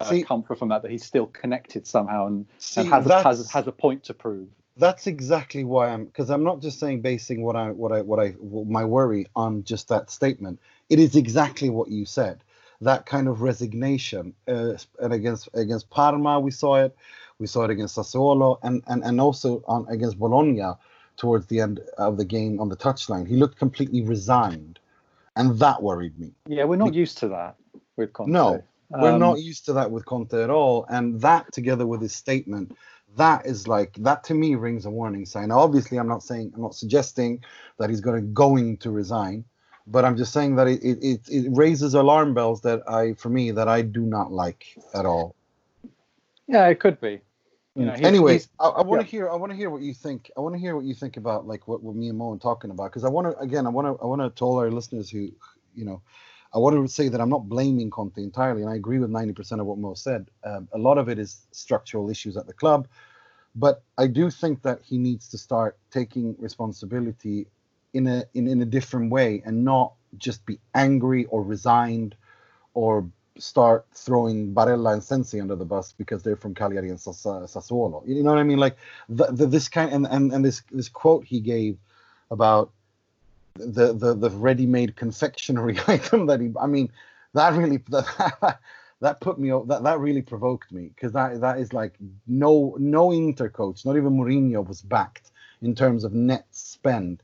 uh, 0.00 0.04
see, 0.04 0.22
comfort 0.22 0.58
from 0.58 0.68
that 0.68 0.82
that 0.82 0.90
he's 0.90 1.04
still 1.04 1.26
connected 1.26 1.86
somehow 1.86 2.26
and, 2.26 2.46
see, 2.58 2.82
and 2.82 2.90
has, 2.90 3.06
has 3.06 3.50
has 3.50 3.66
a 3.66 3.72
point 3.72 4.04
to 4.04 4.14
prove. 4.14 4.48
That's 4.76 5.06
exactly 5.06 5.64
why 5.64 5.88
I'm 5.88 6.06
because 6.06 6.30
I'm 6.30 6.44
not 6.44 6.60
just 6.60 6.78
saying 6.78 7.02
basing 7.02 7.42
what 7.42 7.56
I 7.56 7.70
what 7.70 7.92
I 7.92 8.00
what 8.00 8.20
I 8.20 8.34
my 8.40 8.84
worry 8.84 9.26
on 9.36 9.64
just 9.64 9.88
that 9.88 10.10
statement. 10.10 10.60
It 10.88 10.98
is 10.98 11.16
exactly 11.16 11.70
what 11.70 11.88
you 11.90 12.06
said 12.06 12.42
that 12.80 13.06
kind 13.06 13.28
of 13.28 13.42
resignation. 13.42 14.34
Uh, 14.48 14.74
and 15.00 15.12
against 15.12 15.48
against 15.54 15.90
Parma, 15.90 16.40
we 16.40 16.50
saw 16.50 16.76
it. 16.76 16.96
We 17.38 17.46
saw 17.46 17.64
it 17.64 17.70
against 17.70 17.96
Sassuolo, 17.96 18.58
and 18.62 18.82
and 18.86 19.02
and 19.04 19.20
also 19.20 19.62
on 19.66 19.86
against 19.88 20.18
Bologna 20.18 20.72
towards 21.16 21.46
the 21.46 21.60
end 21.60 21.80
of 21.98 22.16
the 22.16 22.24
game 22.24 22.60
on 22.60 22.68
the 22.68 22.76
touchline. 22.76 23.26
He 23.26 23.36
looked 23.36 23.58
completely 23.58 24.02
resigned, 24.02 24.78
and 25.36 25.58
that 25.58 25.82
worried 25.82 26.18
me. 26.18 26.32
Yeah, 26.46 26.64
we're 26.64 26.76
not 26.76 26.94
used 26.94 27.18
to 27.18 27.28
that 27.28 27.56
with 27.96 28.12
Conte. 28.12 28.30
No, 28.30 28.64
we're 28.90 29.12
um, 29.12 29.20
not 29.20 29.40
used 29.40 29.66
to 29.66 29.72
that 29.74 29.90
with 29.90 30.04
Conte 30.04 30.34
at 30.34 30.50
all. 30.50 30.86
And 30.88 31.20
that 31.20 31.52
together 31.52 31.86
with 31.86 32.00
his 32.00 32.14
statement, 32.14 32.76
that 33.16 33.46
is 33.46 33.66
like 33.68 33.94
that 33.94 34.24
to 34.24 34.34
me 34.34 34.54
rings 34.54 34.86
a 34.86 34.90
warning 34.90 35.26
sign. 35.26 35.48
Now, 35.48 35.60
obviously, 35.60 35.98
I'm 35.98 36.08
not 36.08 36.22
saying 36.22 36.52
I'm 36.54 36.62
not 36.62 36.74
suggesting 36.74 37.42
that 37.78 37.90
he's 37.90 38.00
going 38.00 38.20
to 38.20 38.26
going 38.26 38.76
to 38.78 38.90
resign 38.90 39.44
but 39.90 40.04
I'm 40.04 40.16
just 40.16 40.32
saying 40.32 40.56
that 40.56 40.68
it, 40.68 40.80
it, 40.82 41.20
it 41.28 41.48
raises 41.50 41.94
alarm 41.94 42.32
bells 42.32 42.60
that 42.62 42.82
I, 42.88 43.14
for 43.14 43.28
me, 43.28 43.50
that 43.50 43.68
I 43.68 43.82
do 43.82 44.02
not 44.02 44.30
like 44.30 44.66
at 44.94 45.04
all. 45.04 45.34
Yeah, 46.46 46.66
it 46.68 46.78
could 46.80 47.00
be. 47.00 47.20
You 47.74 47.82
mm. 47.82 47.86
know, 47.86 47.92
he's, 47.92 48.06
Anyways, 48.06 48.42
he's, 48.42 48.48
I, 48.60 48.68
I 48.68 48.82
want 48.82 49.00
to 49.00 49.06
yeah. 49.06 49.10
hear. 49.10 49.30
I 49.30 49.34
want 49.34 49.50
to 49.50 49.56
hear 49.56 49.70
what 49.70 49.82
you 49.82 49.94
think. 49.94 50.30
I 50.36 50.40
want 50.40 50.54
to 50.54 50.60
hear 50.60 50.76
what 50.76 50.84
you 50.84 50.94
think 50.94 51.16
about 51.16 51.46
like 51.46 51.66
what, 51.68 51.82
what 51.82 51.96
me 51.96 52.08
and 52.08 52.18
Mo 52.18 52.32
are 52.32 52.38
talking 52.38 52.70
about 52.70 52.90
because 52.90 53.04
I 53.04 53.08
want 53.08 53.30
to 53.30 53.38
again. 53.38 53.66
I 53.66 53.70
want 53.70 53.86
to. 53.86 54.02
I 54.02 54.06
want 54.06 54.20
to 54.22 54.30
tell 54.30 54.56
our 54.56 54.70
listeners 54.70 55.10
who, 55.10 55.30
you 55.74 55.84
know, 55.84 56.02
I 56.52 56.58
want 56.58 56.76
to 56.76 56.88
say 56.92 57.08
that 57.08 57.20
I'm 57.20 57.28
not 57.28 57.48
blaming 57.48 57.90
Conte 57.90 58.18
entirely, 58.18 58.62
and 58.62 58.70
I 58.70 58.74
agree 58.74 58.98
with 58.98 59.10
90% 59.10 59.60
of 59.60 59.66
what 59.66 59.78
Mo 59.78 59.94
said. 59.94 60.28
Um, 60.44 60.68
a 60.72 60.78
lot 60.78 60.98
of 60.98 61.08
it 61.08 61.18
is 61.18 61.46
structural 61.52 62.10
issues 62.10 62.36
at 62.36 62.46
the 62.46 62.52
club, 62.52 62.88
but 63.54 63.82
I 63.98 64.06
do 64.06 64.30
think 64.30 64.62
that 64.62 64.80
he 64.84 64.98
needs 64.98 65.28
to 65.28 65.38
start 65.38 65.78
taking 65.90 66.36
responsibility 66.38 67.46
in 67.92 68.06
a 68.06 68.24
in, 68.34 68.46
in 68.46 68.62
a 68.62 68.64
different 68.64 69.10
way 69.10 69.42
and 69.44 69.64
not 69.64 69.94
just 70.18 70.46
be 70.46 70.60
angry 70.74 71.24
or 71.26 71.42
resigned 71.42 72.14
or 72.74 73.08
start 73.38 73.86
throwing 73.94 74.54
Barella 74.54 74.92
and 74.92 75.02
Sensi 75.02 75.40
under 75.40 75.56
the 75.56 75.64
bus 75.64 75.92
because 75.92 76.22
they're 76.22 76.36
from 76.36 76.54
Cagliari 76.54 76.90
and 76.90 76.98
Sassuolo. 76.98 78.06
You 78.06 78.22
know 78.22 78.30
what 78.30 78.38
I 78.38 78.44
mean? 78.44 78.58
Like 78.58 78.76
the, 79.08 79.26
the, 79.26 79.46
this 79.46 79.68
kind 79.68 79.92
and, 79.92 80.06
and 80.06 80.32
and 80.32 80.44
this 80.44 80.62
this 80.70 80.88
quote 80.88 81.24
he 81.24 81.40
gave 81.40 81.78
about 82.30 82.72
the 83.66 83.92
the 83.92 84.14
the 84.14 84.30
ready-made 84.30 84.96
confectionery 84.96 85.78
item 85.86 86.26
that 86.26 86.40
he. 86.40 86.52
I 86.60 86.66
mean, 86.66 86.90
that 87.34 87.54
really 87.54 87.78
that 87.88 88.58
that 89.00 89.20
put 89.20 89.38
me 89.38 89.50
that 89.66 89.82
that 89.82 89.98
really 89.98 90.22
provoked 90.22 90.72
me 90.72 90.90
because 90.94 91.12
that 91.12 91.40
that 91.40 91.58
is 91.58 91.72
like 91.72 91.94
no 92.26 92.76
no 92.78 93.12
Inter 93.12 93.48
coach, 93.48 93.84
not 93.84 93.96
even 93.96 94.12
Mourinho 94.12 94.66
was 94.66 94.82
backed 94.82 95.30
in 95.62 95.74
terms 95.74 96.04
of 96.04 96.12
net 96.12 96.46
spend 96.50 97.22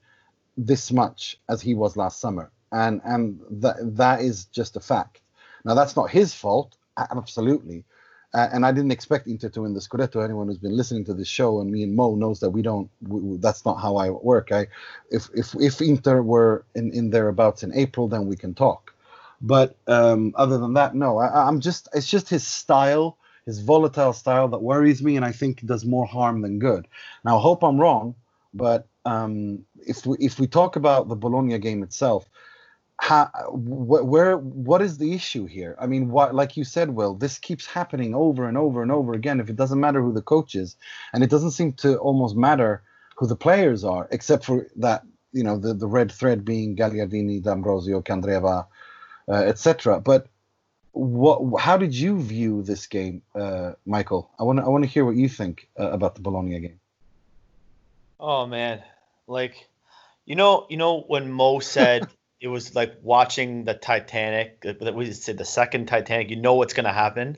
this 0.57 0.91
much 0.91 1.39
as 1.49 1.61
he 1.61 1.75
was 1.75 1.97
last 1.97 2.21
summer, 2.21 2.51
and 2.73 3.01
and 3.05 3.41
that 3.51 3.77
that 3.97 4.21
is 4.21 4.47
just 4.47 4.77
a 4.77 4.81
fact. 4.81 5.21
Now 5.65 5.75
that's 5.75 5.97
not 5.97 6.11
his 6.11 6.35
fault, 6.35 6.77
absolutely, 6.97 7.85
uh, 8.35 8.49
and 8.53 8.67
I 8.67 8.73
didn't 8.73 8.93
expect 8.93 9.27
Inter 9.27 9.49
to 9.51 9.63
win 9.63 9.75
the 9.75 9.81
Scudetto. 9.81 10.23
Anyone 10.25 10.49
who's 10.49 10.59
been 10.59 10.77
listening 10.77 11.05
to 11.07 11.15
this 11.15 11.29
show 11.29 11.61
and 11.61 11.71
me 11.71 11.83
and 11.83 11.95
Mo 11.95 12.15
knows 12.15 12.41
that 12.41 12.51
we 12.51 12.63
don't. 12.63 12.91
We, 13.03 13.39
that's 13.39 13.65
not 13.65 13.77
how 13.81 13.97
I 13.97 14.11
work. 14.11 14.53
I, 14.53 14.67
if 15.11 15.29
if 15.35 15.55
if 15.61 15.81
Inter 15.81 16.23
were 16.23 16.65
in 16.75 16.93
in 16.93 17.11
thereabouts 17.11 17.63
in 17.63 17.75
April, 17.75 18.09
then 18.09 18.27
we 18.27 18.37
can 18.37 18.55
talk. 18.55 18.95
But 19.41 19.77
um, 19.87 20.33
other 20.37 20.59
than 20.59 20.75
that, 20.75 20.95
no. 20.95 21.19
I, 21.19 21.47
I'm 21.49 21.61
just. 21.61 21.89
It's 21.95 22.09
just 22.11 22.29
his 22.29 22.47
style, 22.47 23.19
his 23.47 23.61
volatile 23.61 24.13
style, 24.13 24.49
that 24.49 24.63
worries 24.63 25.03
me, 25.03 25.17
and 25.17 25.25
I 25.25 25.33
think 25.33 25.65
does 25.65 25.85
more 25.85 26.07
harm 26.07 26.43
than 26.43 26.59
good. 26.59 26.89
Now, 27.25 27.39
I 27.39 27.41
hope 27.41 27.63
I'm 27.63 27.81
wrong, 27.81 28.15
but 28.55 28.89
um, 29.05 29.65
if 29.87 30.05
we 30.05 30.17
if 30.19 30.39
we 30.39 30.47
talk 30.47 30.77
about 30.77 31.09
the 31.09 31.17
Bologna 31.17 31.59
game 31.59 31.83
itself, 31.83 32.29
how, 32.99 33.27
wh- 33.51 34.05
where 34.05 34.39
what 34.39 34.83
is 34.83 34.99
the 34.99 35.13
issue 35.13 35.47
here? 35.47 35.77
I 35.81 35.87
mean, 35.87 36.11
what 36.11 36.35
like 36.35 36.57
you 36.57 36.65
said, 36.65 36.91
Will, 36.91 37.15
this 37.15 37.39
keeps 37.39 37.67
happening 37.67 38.15
over 38.15 38.49
and 38.49 38.57
over 38.57 38.83
and 38.83 38.91
over 38.91 39.13
again. 39.13 39.41
If 39.41 39.51
it 39.51 39.57
doesn't 39.57 39.81
matter 39.81 40.03
who 40.03 40.13
the 40.13 40.23
coach 40.23 40.55
is, 40.55 40.77
and 41.13 41.23
it 41.23 41.31
doesn't 41.31 41.51
seem 41.53 41.73
to 41.75 41.99
almost 41.99 42.37
matter 42.37 42.83
who 43.17 43.27
the 43.27 43.37
players 43.37 43.85
are, 43.85 44.09
except 44.11 44.45
for 44.45 44.67
that 44.77 45.03
you 45.33 45.45
know 45.45 45.59
the 45.59 45.75
the 45.75 45.87
red 45.87 46.11
thread 46.11 46.45
being 46.45 46.77
Gagliardini, 46.77 47.43
D'Ambrosio, 47.43 48.01
Candreva, 48.01 48.67
uh, 49.29 49.33
etc. 49.33 50.01
But 50.01 50.29
what 50.93 51.61
how 51.61 51.77
did 51.77 51.95
you 51.95 52.21
view 52.23 52.63
this 52.63 52.87
game, 52.87 53.23
uh, 53.35 53.73
Michael? 53.85 54.31
I 54.39 54.45
want 54.45 54.59
to 54.59 54.65
I 54.65 54.69
want 54.69 54.85
to 54.85 54.91
hear 54.91 55.05
what 55.05 55.17
you 55.17 55.29
think 55.29 55.69
uh, 55.79 55.91
about 55.91 56.15
the 56.15 56.23
Bologna 56.23 56.59
game. 56.61 56.81
Oh 58.19 58.47
man, 58.47 58.83
like, 59.27 59.69
you 60.25 60.37
know, 60.37 60.67
you 60.71 60.79
know 60.79 61.03
when 61.03 61.31
Mo 61.31 61.59
said 61.59 62.09
it 62.47 62.51
was 62.51 62.77
like 62.77 62.95
watching 63.03 63.65
the 63.65 63.75
Titanic. 63.75 64.61
That 64.61 64.95
we 64.95 65.13
said 65.13 65.37
the 65.37 65.45
second 65.45 65.87
Titanic. 65.87 66.31
You 66.31 66.37
know 66.37 66.55
what's 66.55 66.75
gonna 66.75 66.93
happen, 66.93 67.37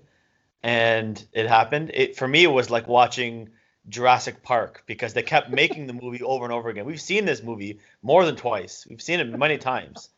and 0.62 1.24
it 1.32 1.46
happened. 1.46 1.90
It 1.94 2.16
for 2.16 2.28
me 2.28 2.44
it 2.44 2.52
was 2.52 2.68
like 2.68 2.86
watching 2.86 3.48
Jurassic 3.88 4.42
Park 4.42 4.82
because 4.84 5.14
they 5.14 5.22
kept 5.22 5.48
making 5.48 5.86
the 5.86 5.94
movie 5.94 6.22
over 6.22 6.44
and 6.44 6.52
over 6.52 6.68
again. 6.68 6.84
We've 6.84 7.00
seen 7.00 7.24
this 7.24 7.42
movie 7.42 7.80
more 8.02 8.26
than 8.26 8.36
twice. 8.36 8.86
We've 8.86 9.00
seen 9.00 9.18
it 9.20 9.38
many 9.38 9.56
times. 9.56 10.10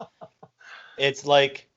It's 0.98 1.24
like 1.24 1.68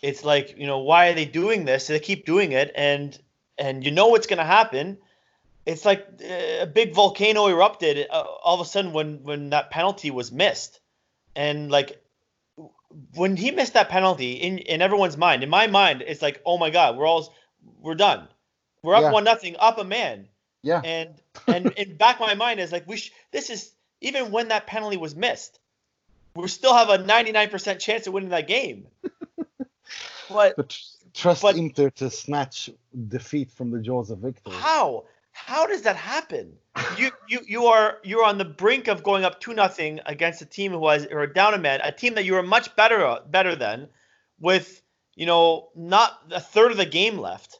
it's 0.00 0.24
like, 0.24 0.56
you 0.56 0.66
know, 0.66 0.78
why 0.78 1.08
are 1.08 1.14
they 1.14 1.26
doing 1.26 1.66
this? 1.66 1.88
They 1.88 2.00
keep 2.00 2.24
doing 2.24 2.52
it 2.52 2.72
and 2.74 3.16
and 3.58 3.84
you 3.84 3.90
know 3.90 4.06
what's 4.06 4.26
going 4.26 4.38
to 4.38 4.44
happen 4.44 4.96
it's 5.66 5.84
like 5.84 6.06
uh, 6.24 6.62
a 6.62 6.66
big 6.66 6.94
volcano 6.94 7.48
erupted 7.48 8.06
uh, 8.10 8.24
all 8.42 8.54
of 8.54 8.66
a 8.66 8.68
sudden 8.68 8.94
when 8.94 9.22
when 9.22 9.50
that 9.50 9.70
penalty 9.70 10.10
was 10.10 10.32
missed 10.32 10.80
and 11.36 11.70
like 11.70 11.99
when 13.14 13.36
he 13.36 13.50
missed 13.50 13.74
that 13.74 13.88
penalty 13.88 14.32
in 14.32 14.58
in 14.58 14.82
everyone's 14.82 15.16
mind 15.16 15.42
in 15.42 15.50
my 15.50 15.66
mind 15.66 16.02
it's 16.06 16.22
like 16.22 16.40
oh 16.44 16.58
my 16.58 16.70
god 16.70 16.96
we're 16.96 17.06
all 17.06 17.32
we're 17.80 17.94
done. 17.94 18.26
We're 18.82 18.94
up 18.94 19.02
yeah. 19.02 19.12
one 19.12 19.24
nothing 19.24 19.56
up 19.58 19.78
a 19.78 19.84
man. 19.84 20.28
Yeah. 20.62 20.80
And 20.82 21.20
and 21.46 21.72
in 21.72 21.96
back 21.96 22.20
my 22.20 22.34
mind 22.34 22.60
is 22.60 22.72
like 22.72 22.86
we 22.86 22.96
sh- 22.96 23.12
this 23.30 23.50
is 23.50 23.72
even 24.00 24.30
when 24.30 24.48
that 24.48 24.66
penalty 24.66 24.96
was 24.96 25.14
missed 25.14 25.60
we 26.34 26.48
still 26.48 26.74
have 26.74 26.88
a 26.88 26.98
99% 26.98 27.78
chance 27.78 28.06
of 28.06 28.12
winning 28.12 28.30
that 28.30 28.46
game. 28.46 28.86
But, 30.32 30.54
but 30.56 30.78
trust 31.12 31.42
but, 31.42 31.56
Inter 31.56 31.90
to 31.90 32.08
snatch 32.08 32.70
defeat 33.08 33.50
from 33.50 33.72
the 33.72 33.80
jaws 33.80 34.12
of 34.12 34.20
victory. 34.20 34.54
How 34.54 35.06
how 35.32 35.66
does 35.66 35.82
that 35.82 35.96
happen? 35.96 36.56
You 36.96 37.10
you 37.28 37.40
you 37.46 37.66
are 37.66 37.98
you're 38.02 38.24
on 38.24 38.38
the 38.38 38.44
brink 38.44 38.88
of 38.88 39.02
going 39.02 39.24
up 39.24 39.40
two 39.40 39.54
nothing 39.54 40.00
against 40.06 40.40
a 40.42 40.46
team 40.46 40.72
who 40.72 40.88
has 40.88 41.06
or 41.06 41.26
down 41.26 41.54
a 41.54 41.58
man, 41.58 41.80
a 41.82 41.92
team 41.92 42.14
that 42.14 42.24
you 42.24 42.36
are 42.36 42.42
much 42.42 42.74
better 42.76 43.18
better 43.28 43.56
than, 43.56 43.88
with 44.38 44.82
you 45.14 45.26
know 45.26 45.68
not 45.74 46.20
a 46.30 46.40
third 46.40 46.70
of 46.70 46.76
the 46.76 46.86
game 46.86 47.18
left, 47.18 47.58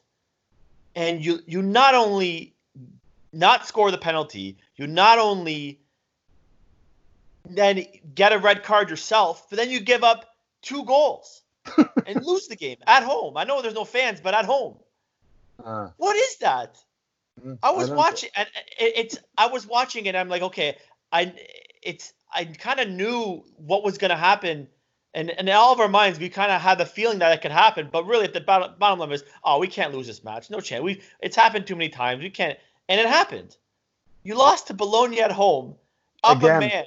and 0.95 1.23
you 1.23 1.39
you 1.45 1.61
not 1.61 1.93
only 1.93 2.55
not 3.33 3.67
score 3.67 3.91
the 3.91 3.97
penalty, 3.97 4.57
you 4.75 4.87
not 4.87 5.19
only 5.19 5.79
then 7.45 7.85
get 8.15 8.33
a 8.33 8.37
red 8.37 8.63
card 8.63 8.89
yourself, 8.89 9.47
but 9.49 9.57
then 9.57 9.69
you 9.69 9.79
give 9.79 10.03
up 10.03 10.25
two 10.61 10.83
goals 10.85 11.41
and 12.05 12.25
lose 12.25 12.47
the 12.47 12.55
game 12.55 12.77
at 12.87 13.03
home. 13.03 13.35
I 13.37 13.43
know 13.43 13.61
there's 13.61 13.73
no 13.73 13.85
fans, 13.85 14.21
but 14.21 14.33
at 14.33 14.45
home. 14.45 14.77
Uh, 15.63 15.89
What 15.97 16.15
is 16.15 16.37
that? 16.37 16.77
I 17.63 17.71
was 17.71 17.87
don't- 17.87 17.97
watching, 17.97 18.29
and 18.35 18.47
uh, 18.47 18.61
it's. 18.77 19.17
I 19.37 19.47
was 19.47 19.65
watching 19.65 20.05
it. 20.05 20.15
I'm 20.15 20.29
like, 20.29 20.41
okay, 20.41 20.77
I. 21.11 21.33
It's. 21.81 22.13
I 22.33 22.45
kind 22.45 22.79
of 22.79 22.89
knew 22.89 23.43
what 23.57 23.83
was 23.83 23.97
going 23.97 24.11
to 24.11 24.15
happen, 24.17 24.67
and, 25.13 25.29
and 25.31 25.49
in 25.49 25.55
all 25.55 25.73
of 25.73 25.79
our 25.81 25.89
minds, 25.89 26.17
we 26.17 26.29
kind 26.29 26.49
of 26.51 26.61
had 26.61 26.77
the 26.77 26.85
feeling 26.85 27.19
that 27.19 27.33
it 27.33 27.41
could 27.41 27.51
happen. 27.51 27.89
But 27.91 28.05
really, 28.05 28.25
at 28.25 28.33
the 28.33 28.39
bottom, 28.41 28.73
bottom 28.79 28.99
line 28.99 29.11
is, 29.11 29.23
oh, 29.43 29.59
we 29.59 29.67
can't 29.67 29.93
lose 29.93 30.07
this 30.07 30.23
match. 30.23 30.49
No 30.49 30.59
chance. 30.59 30.83
We. 30.83 31.01
It's 31.21 31.35
happened 31.35 31.67
too 31.67 31.75
many 31.75 31.89
times. 31.89 32.21
We 32.21 32.29
can't. 32.29 32.57
And 32.87 32.99
it 32.99 33.07
happened. 33.07 33.55
You 34.23 34.35
lost 34.35 34.67
to 34.67 34.73
Bologna 34.73 35.21
at 35.21 35.31
home, 35.31 35.75
up 36.23 36.37
Again. 36.37 36.57
a 36.57 36.59
man, 36.59 36.83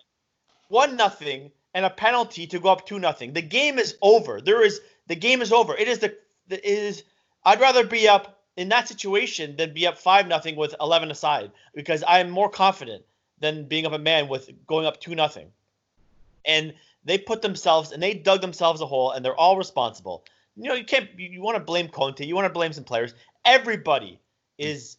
one 0.69 0.97
nothing, 0.97 1.51
and 1.75 1.85
a 1.85 1.91
penalty 1.91 2.47
to 2.49 2.61
go 2.61 2.69
up 2.71 2.87
two 2.87 2.99
nothing. 3.01 3.33
The 3.33 3.43
game 3.43 3.79
is 3.79 3.97
over. 4.03 4.41
There 4.41 4.65
is 4.65 4.81
the 5.09 5.17
game 5.17 5.43
is 5.43 5.53
over. 5.53 5.75
It 5.75 5.89
is 5.89 5.99
the. 5.99 6.17
the 6.49 6.57
it 6.59 6.79
is. 6.79 7.03
I'd 7.45 7.61
rather 7.61 7.85
be 7.85 8.09
up 8.09 8.34
in 8.57 8.69
that 8.69 8.89
situation 8.89 9.57
than 9.57 9.75
be 9.75 9.87
up 9.87 9.99
five 9.99 10.29
nothing 10.29 10.57
with 10.57 10.75
eleven 10.81 11.11
aside 11.11 11.51
because 11.75 12.03
I 12.03 12.21
am 12.21 12.31
more 12.31 12.49
confident 12.49 13.05
than 13.41 13.67
being 13.67 13.87
up 13.87 13.93
a 13.93 13.99
man 13.99 14.29
with 14.29 14.51
going 14.67 14.87
up 14.87 15.01
two 15.01 15.15
nothing. 15.15 15.49
And 16.45 16.75
they 17.05 17.19
put 17.19 17.43
themselves 17.43 17.93
and 17.93 18.03
they 18.03 18.15
dug 18.15 18.41
themselves 18.41 18.81
a 18.81 18.87
hole 18.87 19.11
and 19.11 19.25
they're 19.25 19.37
all 19.37 19.57
responsible. 19.57 20.25
You 20.57 20.69
know, 20.69 20.75
you 20.75 20.85
can't 20.85 21.09
you, 21.19 21.29
you 21.29 21.43
want 21.43 21.57
to 21.57 21.65
blame 21.65 21.89
Conte, 21.89 22.25
you 22.25 22.35
want 22.35 22.47
to 22.47 22.53
blame 22.53 22.73
some 22.73 22.85
players. 22.85 23.15
Everybody 23.45 24.21
is 24.59 24.97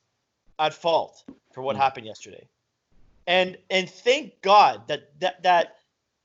at 0.60 0.74
fault 0.74 1.24
for 1.54 1.62
what 1.62 1.76
mm. 1.76 1.80
happened 1.80 2.06
yesterday. 2.06 2.48
And 3.28 3.58
and 3.70 3.90
thank 3.90 4.42
God 4.42 4.88
that 4.88 5.20
that 5.22 5.44
that 5.44 5.78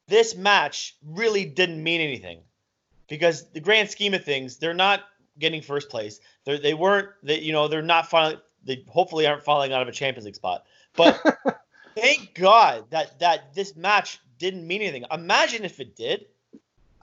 this 0.09 0.35
match 0.35 0.97
really 1.05 1.45
didn't 1.45 1.83
mean 1.83 2.01
anything. 2.01 2.41
Because 3.09 3.49
the 3.51 3.61
grand 3.61 3.91
scheme 3.91 4.15
of 4.15 4.25
things, 4.25 4.59
they're 4.59 4.75
not 4.75 5.03
getting 5.41 5.63
first 5.63 5.89
place. 5.89 6.21
They 6.45 6.59
they 6.59 6.75
weren't 6.75 7.09
they 7.23 7.41
you 7.41 7.53
know 7.53 7.69
they're 7.69 7.83
not 7.83 8.09
falling 8.09 8.39
they 8.65 8.85
hopefully 8.89 9.27
aren't 9.27 9.43
falling 9.43 9.73
out 9.73 9.83
of 9.83 9.89
a 9.89 9.93
Champions 9.93 10.27
League 10.27 10.37
spot. 10.37 10.65
But 10.97 11.21
thank 11.97 12.35
God 12.35 12.85
that 12.91 13.19
that 13.21 13.55
this 13.55 13.77
match 13.77 14.21
didn't 14.39 14.67
mean 14.67 14.83
anything. 14.83 15.05
Imagine 15.11 15.65
if 15.65 15.81
it 15.81 15.97
did. 15.97 16.27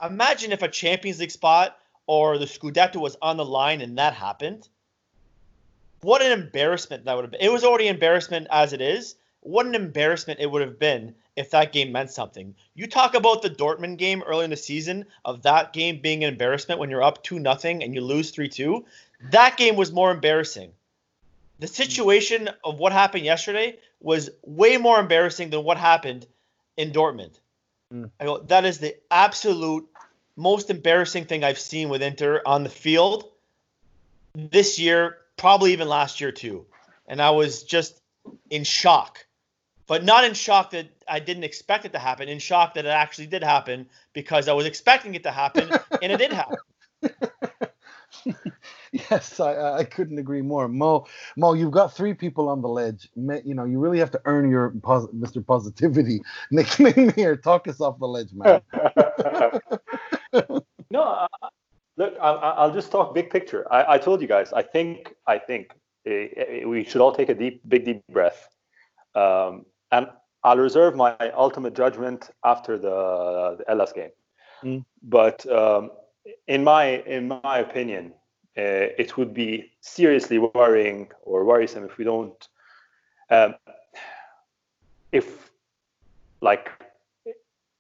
Imagine 0.04 0.52
if 0.52 0.62
a 0.62 0.68
Champions 0.68 1.20
League 1.20 1.32
spot 1.32 1.78
or 2.06 2.38
the 2.38 2.46
Scudetto 2.46 2.98
was 2.98 3.18
on 3.22 3.38
the 3.38 3.46
line 3.46 3.82
and 3.82 3.98
that 3.98 4.14
happened. 4.14 4.70
What 6.02 6.22
an 6.22 6.32
embarrassment 6.32 7.06
that 7.06 7.16
would 7.16 7.24
have 7.24 7.32
been. 7.32 7.42
It 7.42 7.52
was 7.52 7.64
already 7.64 7.88
embarrassment 7.88 8.48
as 8.52 8.74
it 8.74 8.82
is. 8.82 9.16
What 9.42 9.66
an 9.66 9.76
embarrassment 9.76 10.40
it 10.40 10.52
would 10.52 10.62
have 10.62 10.78
been 10.78 11.16
if 11.38 11.52
that 11.52 11.72
game 11.72 11.92
meant 11.92 12.10
something. 12.12 12.54
You 12.74 12.88
talk 12.88 13.14
about 13.14 13.42
the 13.42 13.50
Dortmund 13.50 13.98
game 13.98 14.24
early 14.24 14.44
in 14.44 14.50
the 14.50 14.58
season 14.58 15.06
of 15.24 15.44
that 15.44 15.72
game 15.72 16.02
being 16.02 16.24
an 16.24 16.32
embarrassment 16.34 16.80
when 16.80 16.90
you're 16.90 17.04
up 17.04 17.24
2 17.24 17.40
nothing 17.40 17.84
and 17.84 17.94
you 17.94 18.02
lose 18.02 18.32
3-2. 18.34 18.84
That 19.32 19.56
game 19.56 19.76
was 19.76 19.94
more 19.94 20.12
embarrassing. 20.12 20.72
The 21.60 21.68
situation 21.68 22.50
of 22.64 22.80
what 22.80 22.92
happened 22.92 23.24
yesterday 23.24 23.78
was 24.02 24.30
way 24.44 24.78
more 24.78 25.00
embarrassing 25.00 25.52
than 25.52 25.64
what 25.64 25.78
happened 25.78 26.26
in 26.76 26.92
Dortmund. 26.92 27.40
Mm. 27.94 28.10
I 28.20 28.26
go, 28.26 28.40
that 28.40 28.66
is 28.66 28.80
the 28.80 28.96
absolute 29.12 29.88
most 30.36 30.70
embarrassing 30.70 31.26
thing 31.26 31.44
I've 31.44 31.60
seen 31.60 31.90
with 31.90 32.02
Inter 32.02 32.42
on 32.46 32.64
the 32.64 32.70
field 32.70 33.30
this 34.34 34.80
year, 34.80 35.18
probably 35.36 35.74
even 35.74 35.88
last 35.88 36.20
year 36.20 36.32
too. 36.32 36.66
And 37.08 37.22
I 37.22 37.30
was 37.30 37.64
just 37.64 38.02
in 38.50 38.64
shock. 38.64 39.26
But 39.88 40.04
not 40.04 40.26
in 40.26 40.34
shock 40.34 40.72
that 40.72 40.88
I 41.08 41.20
didn't 41.20 41.44
expect 41.44 41.86
it 41.86 41.94
to 41.94 42.00
happen, 42.00 42.28
in 42.28 42.40
shock 42.40 42.74
that 42.76 42.86
it 42.86 42.90
actually 42.90 43.28
did 43.28 43.44
happen 43.44 43.88
because 44.14 44.48
I 44.48 44.54
was 44.54 44.66
expecting 44.66 45.16
it 45.16 45.24
to 45.24 45.32
happen 45.32 45.74
and 46.02 46.12
it 46.12 46.18
did 46.18 46.34
happen. 46.34 46.58
yes, 48.92 49.40
I, 49.40 49.54
I 49.54 49.78
I 49.80 49.84
couldn't 49.84 50.18
agree 50.18 50.42
more. 50.42 50.68
Mo, 50.68 51.06
Mo, 51.38 51.54
you've 51.54 51.72
got 51.72 51.96
three 51.96 52.14
people 52.14 52.50
on 52.50 52.62
the 52.62 52.68
ledge. 52.68 53.10
You 53.16 53.54
know, 53.56 53.66
you 53.66 53.80
really 53.80 54.00
have 54.00 54.12
to 54.12 54.22
earn 54.26 54.50
your 54.50 54.72
pos- 54.82 55.08
Mr. 55.08 55.46
Positivity 55.46 56.22
nickname 56.52 57.12
here. 57.16 57.36
Talk 57.36 57.68
us 57.68 57.80
off 57.82 58.00
the 58.00 58.08
ledge, 58.08 58.34
man. 58.34 58.62
no, 60.92 61.02
uh, 61.02 61.28
look, 61.98 62.14
I, 62.22 62.30
I- 62.30 62.56
I'll 62.56 62.74
just 62.74 62.92
talk 62.92 63.14
big 63.14 63.30
picture. 63.30 63.66
I, 63.72 63.94
I 63.94 63.98
told 63.98 64.22
you 64.22 64.28
guys. 64.28 64.52
I 64.54 64.64
think 64.64 65.14
I 65.26 65.38
think 65.38 65.72
uh, 66.10 66.68
we 66.68 66.84
should 66.84 67.02
all 67.02 67.14
take 67.14 67.30
a 67.30 67.36
deep, 67.36 67.62
big, 67.68 67.86
deep 67.86 68.02
breath, 68.12 68.50
um, 69.16 69.66
and 69.92 70.08
I'll 70.44 70.58
reserve 70.58 70.96
my 70.96 71.16
ultimate 71.36 71.76
judgment 71.76 72.30
after 72.44 72.78
the, 72.78 73.58
the 73.58 73.66
Hellas 73.68 73.92
game. 73.92 74.12
Mm. 74.64 74.86
But 75.04 75.46
um, 75.52 75.92
in 76.48 76.64
my 76.64 76.98
in 77.16 77.28
my 77.44 77.60
opinion, 77.60 78.14
uh, 78.58 78.90
it 78.98 79.18
would 79.18 79.34
be 79.34 79.72
seriously 79.82 80.40
worrying 80.40 81.10
or 81.24 81.46
worrisome 81.46 81.84
if 81.86 81.98
we 81.98 82.04
don't, 82.04 82.48
um, 83.30 83.56
if 85.12 85.52
like 86.42 86.70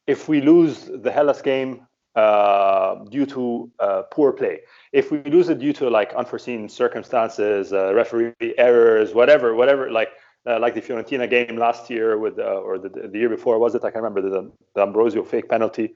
if 0.06 0.28
we 0.30 0.42
lose 0.42 0.90
the 0.94 1.12
Hellas 1.12 1.42
game 1.42 1.88
uh, 2.16 3.04
due 3.06 3.26
to 3.26 3.70
uh, 3.80 4.04
poor 4.12 4.32
play, 4.32 4.62
if 4.92 5.12
we 5.12 5.22
lose 5.24 5.50
it 5.50 5.60
due 5.60 5.74
to 5.74 5.90
like 5.90 6.14
unforeseen 6.14 6.70
circumstances, 6.70 7.74
uh, 7.74 7.94
referee 7.94 8.34
errors, 8.58 9.14
whatever, 9.14 9.54
whatever, 9.54 9.92
like 9.92 10.10
uh, 10.48 10.60
like 10.60 10.74
the 10.74 10.82
Fiorentina 10.82 11.30
game 11.30 11.58
last 11.58 11.90
year 11.90 12.18
with 12.18 12.40
uh, 12.40 12.44
or 12.68 12.78
the, 12.78 12.90
the 12.90 13.18
year 13.18 13.30
before 13.30 13.60
was 13.60 13.76
it? 13.76 13.84
I 13.84 13.92
can't 13.92 14.04
remember 14.04 14.22
the, 14.22 14.52
the 14.76 14.82
Ambrosio 14.82 15.24
fake 15.24 15.50
penalty. 15.50 15.94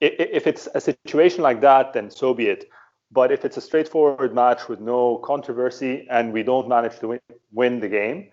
If 0.00 0.46
it's 0.46 0.66
a 0.74 0.80
situation 0.80 1.42
like 1.42 1.60
that, 1.60 1.92
then 1.92 2.10
so 2.10 2.32
be 2.32 2.46
it. 2.46 2.70
But 3.12 3.32
if 3.32 3.44
it's 3.44 3.56
a 3.56 3.60
straightforward 3.60 4.34
match 4.34 4.68
with 4.68 4.80
no 4.80 5.18
controversy 5.18 6.06
and 6.10 6.32
we 6.32 6.42
don't 6.42 6.68
manage 6.68 6.98
to 7.00 7.08
win, 7.08 7.20
win 7.52 7.80
the 7.80 7.88
game, 7.88 8.30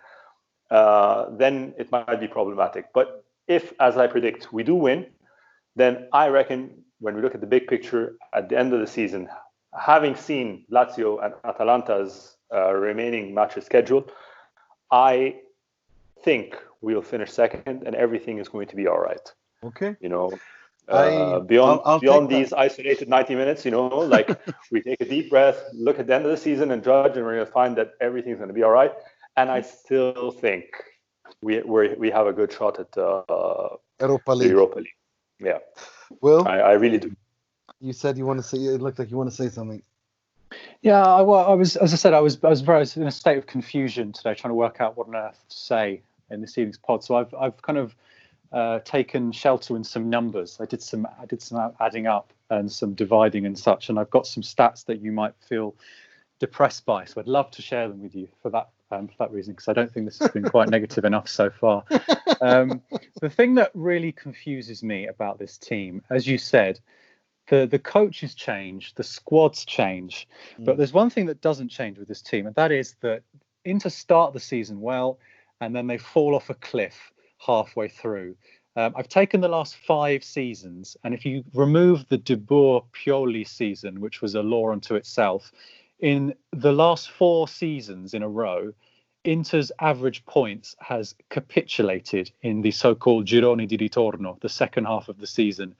uh, 0.70 1.26
then 1.32 1.74
it 1.78 1.92
might 1.92 2.20
be 2.20 2.28
problematic. 2.28 2.94
But 2.94 3.26
if, 3.48 3.74
as 3.80 3.98
I 3.98 4.08
predict, 4.08 4.54
we 4.54 4.64
do 4.64 4.76
win, 4.76 5.08
then 5.76 6.08
I 6.14 6.28
reckon 6.28 6.84
when 7.00 7.16
we 7.16 7.22
look 7.22 7.36
at 7.36 7.42
the 7.42 7.48
big 7.48 7.68
picture 7.68 8.16
at 8.34 8.50
the 8.50 8.58
end 8.58 8.74
of 8.74 8.80
the 8.80 8.88
season, 8.88 9.28
having 9.78 10.16
seen 10.16 10.66
Lazio 10.72 11.24
and 11.24 11.34
Atalanta's 11.44 12.38
uh, 12.54 12.72
remaining 12.74 13.34
matches 13.34 13.66
scheduled, 13.66 14.12
I 14.92 15.36
think 16.24 16.56
we'll 16.82 17.02
finish 17.02 17.32
second 17.32 17.84
and 17.86 17.96
everything 17.96 18.38
is 18.40 18.48
going 18.50 18.68
to 18.68 18.76
be 18.76 18.88
all 18.88 19.00
right. 19.00 19.32
Okay. 19.64 19.96
You 20.00 20.10
know, 20.10 20.32
I- 20.90 20.94
uh, 20.94 21.40
beyond 21.42 21.82
I'll- 21.84 21.94
I'll 21.94 22.00
beyond 22.00 22.30
take 22.30 22.38
that. 22.38 22.44
these 22.46 22.54
isolated 22.54 23.10
90 23.10 23.36
minutes, 23.36 23.66
you 23.66 23.72
know, 23.72 23.88
like 23.88 24.30
we 24.72 24.82
take 24.82 25.02
a 25.02 25.06
deep 25.06 25.30
breath, 25.30 25.62
look 25.74 26.00
at 26.00 26.08
the 26.08 26.16
end 26.16 26.26
of 26.26 26.32
the 26.32 26.38
season 26.38 26.72
and 26.72 26.84
judge, 26.84 27.18
and 27.18 27.26
we're 27.26 27.36
going 27.36 27.46
to 27.46 27.52
find 27.52 27.76
that 27.78 27.92
everything's 28.00 28.38
going 28.38 28.48
to 28.50 28.54
be 28.54 28.64
all 28.64 28.72
right. 28.72 28.94
And 29.36 29.50
I 29.52 29.62
still 29.62 30.32
think 30.32 30.66
we 31.42 31.60
we 31.62 31.94
we 31.96 32.10
have 32.10 32.26
a 32.26 32.34
good 32.34 32.52
shot 32.52 32.80
at 32.80 32.98
uh, 32.98 33.76
Europa 34.00 34.32
League. 34.34 34.50
Europa 34.50 34.80
League. 34.80 34.88
Yeah, 35.40 35.60
Well, 36.22 36.48
I, 36.48 36.60
I 36.60 36.72
really 36.74 36.98
do. 36.98 37.16
you 37.80 37.94
said 37.94 38.18
you 38.18 38.26
want 38.26 38.40
to 38.40 38.44
say. 38.52 38.58
It 38.58 38.82
looked 38.82 38.98
like 38.98 39.12
you 39.12 39.18
want 39.18 39.30
to 39.30 39.36
say 39.36 39.50
something. 39.50 39.84
Yeah, 40.82 41.04
I, 41.04 41.22
well, 41.22 41.46
I 41.46 41.54
was, 41.54 41.76
as 41.76 41.94
I 41.94 41.98
said, 41.98 42.14
I 42.14 42.20
was, 42.20 42.44
I 42.44 42.50
was 42.50 42.62
very 42.62 42.78
I 42.78 42.80
was 42.80 42.98
in 42.98 43.08
a 43.08 43.12
state 43.12 43.38
of 43.38 43.48
confusion 43.48 44.12
today, 44.14 44.34
trying 44.34 44.52
to 44.52 44.56
work 44.56 44.80
out 44.80 44.98
what 44.98 45.08
on 45.08 45.16
earth 45.16 45.44
to 45.50 45.56
say 45.56 46.02
in 46.30 46.42
this 46.42 46.58
evening's 46.58 46.78
pod. 46.78 47.04
So 47.04 47.16
I've, 47.16 47.34
I've 47.34 47.62
kind 47.62 47.78
of 47.78 47.96
uh, 48.52 48.80
taken 48.80 49.32
shelter 49.32 49.76
in 49.76 49.84
some 49.84 50.10
numbers. 50.10 50.58
I 50.60 50.66
did 50.66 50.82
some, 50.82 51.08
I 51.20 51.26
did 51.26 51.42
some 51.42 51.72
adding 51.80 52.08
up 52.08 52.32
and 52.50 52.72
some 52.72 52.94
dividing 52.94 53.46
and 53.46 53.58
such, 53.58 53.90
and 53.90 54.00
I've 54.00 54.10
got 54.10 54.28
some 54.28 54.44
stats 54.44 54.86
that 54.86 55.02
you 55.02 55.12
might 55.12 55.34
feel 55.48 55.76
depressed 56.40 56.86
by. 56.86 57.06
So 57.06 57.20
I'd 57.20 57.28
love 57.28 57.52
to 57.52 57.62
share 57.62 57.88
them 57.88 58.02
with 58.02 58.16
you 58.16 58.28
for 58.42 58.50
that, 58.52 58.70
um, 58.92 59.08
for 59.08 59.16
that 59.20 59.32
reason, 59.32 59.54
because 59.54 59.68
I 59.68 59.74
don't 59.74 59.92
think 59.92 60.06
this 60.06 60.20
has 60.20 60.32
been 60.32 60.44
quite 60.46 60.70
negative 60.70 61.04
enough 61.06 61.28
so 61.28 61.50
far. 61.50 61.84
Um, 62.40 62.84
the 63.20 63.32
thing 63.32 63.56
that 63.56 63.72
really 63.74 64.12
confuses 64.12 64.84
me 64.84 65.08
about 65.08 65.40
this 65.40 65.58
team, 65.58 66.04
as 66.12 66.28
you 66.28 66.38
said, 66.38 66.80
the 67.48 67.66
the 67.66 67.80
coaches 67.80 68.36
change, 68.36 68.94
the 68.96 69.04
squads 69.04 69.66
change, 69.66 70.28
but 70.60 70.78
there's 70.78 70.94
one 70.94 71.10
thing 71.10 71.26
that 71.28 71.42
doesn't 71.42 71.70
change 71.70 71.98
with 71.98 72.08
this 72.08 72.22
team, 72.22 72.46
and 72.46 72.56
that 72.56 72.72
is 72.72 72.96
that 73.02 73.24
Inter 73.66 73.90
start 73.90 74.34
the 74.34 74.40
season 74.40 74.82
well, 74.82 75.20
and 75.62 75.76
then 75.76 75.88
they 75.88 75.98
fall 75.98 76.36
off 76.36 76.50
a 76.50 76.56
cliff 76.56 77.12
halfway 77.40 77.88
through. 77.88 78.36
Um, 78.76 78.94
I've 78.96 79.10
taken 79.10 79.42
the 79.42 79.48
last 79.48 79.76
five 79.76 80.24
seasons, 80.24 80.96
and 81.04 81.14
if 81.14 81.26
you 81.26 81.44
remove 81.54 82.08
the 82.10 82.18
De 82.18 82.38
Boer 82.38 82.84
Pioli 82.94 83.48
season, 83.48 84.02
which 84.02 84.22
was 84.22 84.36
a 84.36 84.44
law 84.44 84.72
unto 84.72 84.96
itself, 84.96 85.52
in 86.00 86.36
the 86.52 86.72
last 86.72 87.10
four 87.10 87.48
seasons 87.48 88.14
in 88.14 88.22
a 88.22 88.30
row, 88.30 88.74
Inter's 89.24 89.72
average 89.80 90.24
points 90.26 90.76
has 90.80 91.16
capitulated 91.30 92.32
in 92.44 92.62
the 92.62 92.72
so-called 92.72 93.26
Gironi 93.26 93.68
di 93.68 93.78
Ritorno, 93.78 94.40
the 94.40 94.48
second 94.48 94.86
half 94.86 95.10
of 95.10 95.18
the 95.18 95.28
season. 95.28 95.76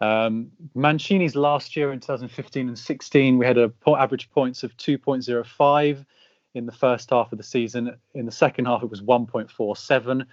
Um, 0.00 0.50
Mancini's 0.74 1.36
last 1.36 1.76
year 1.76 1.92
in 1.92 2.00
2015 2.00 2.68
and 2.68 2.78
16, 2.78 3.38
we 3.38 3.46
had 3.46 3.58
a 3.58 3.72
average 3.86 4.30
points 4.30 4.62
of 4.62 4.76
2.05 4.76 6.04
in 6.54 6.66
the 6.66 6.72
first 6.72 7.10
half 7.10 7.32
of 7.32 7.38
the 7.38 7.44
season. 7.44 7.96
In 8.14 8.26
the 8.26 8.32
second 8.32 8.66
half, 8.66 8.82
it 8.82 8.90
was 8.90 9.02
1.47. 9.02 10.26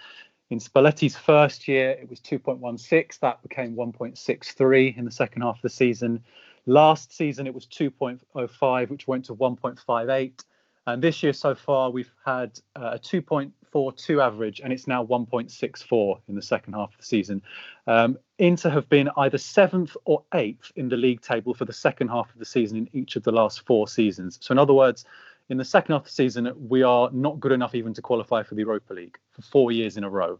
In 0.49 0.59
Spalletti's 0.59 1.15
first 1.15 1.67
year, 1.67 1.91
it 1.91 2.09
was 2.09 2.19
2.16. 2.19 3.19
That 3.19 3.41
became 3.41 3.75
1.63 3.75 4.97
in 4.97 5.05
the 5.05 5.11
second 5.11 5.43
half 5.43 5.55
of 5.55 5.61
the 5.61 5.69
season. 5.69 6.23
Last 6.65 7.15
season, 7.15 7.47
it 7.47 7.53
was 7.53 7.65
2.05, 7.67 8.89
which 8.89 9.07
went 9.07 9.25
to 9.25 9.35
1.58. 9.35 10.43
And 10.87 11.01
this 11.01 11.23
year 11.23 11.33
so 11.33 11.55
far, 11.55 11.89
we've 11.89 12.13
had 12.25 12.59
uh, 12.75 12.91
a 12.95 12.99
2.0 12.99 13.51
1.42 13.73 14.23
average, 14.23 14.61
and 14.61 14.71
it's 14.71 14.87
now 14.87 15.05
1.64 15.05 16.19
in 16.27 16.35
the 16.35 16.41
second 16.41 16.73
half 16.73 16.91
of 16.91 16.97
the 16.97 17.05
season. 17.05 17.41
Um, 17.87 18.17
Inter 18.37 18.69
have 18.69 18.87
been 18.89 19.09
either 19.17 19.37
seventh 19.37 19.95
or 20.05 20.23
eighth 20.33 20.71
in 20.75 20.89
the 20.89 20.97
league 20.97 21.21
table 21.21 21.53
for 21.53 21.65
the 21.65 21.73
second 21.73 22.09
half 22.09 22.31
of 22.31 22.39
the 22.39 22.45
season 22.45 22.77
in 22.77 22.89
each 22.93 23.15
of 23.15 23.23
the 23.23 23.31
last 23.31 23.65
four 23.65 23.87
seasons. 23.87 24.37
So, 24.41 24.51
in 24.51 24.57
other 24.57 24.73
words, 24.73 25.05
in 25.49 25.57
the 25.57 25.65
second 25.65 25.93
half 25.93 26.01
of 26.01 26.07
the 26.07 26.13
season, 26.13 26.51
we 26.69 26.83
are 26.83 27.09
not 27.11 27.39
good 27.39 27.51
enough 27.51 27.75
even 27.75 27.93
to 27.93 28.01
qualify 28.01 28.43
for 28.43 28.55
the 28.55 28.61
Europa 28.61 28.93
League 28.93 29.17
for 29.31 29.41
four 29.41 29.71
years 29.71 29.97
in 29.97 30.03
a 30.03 30.09
row. 30.09 30.39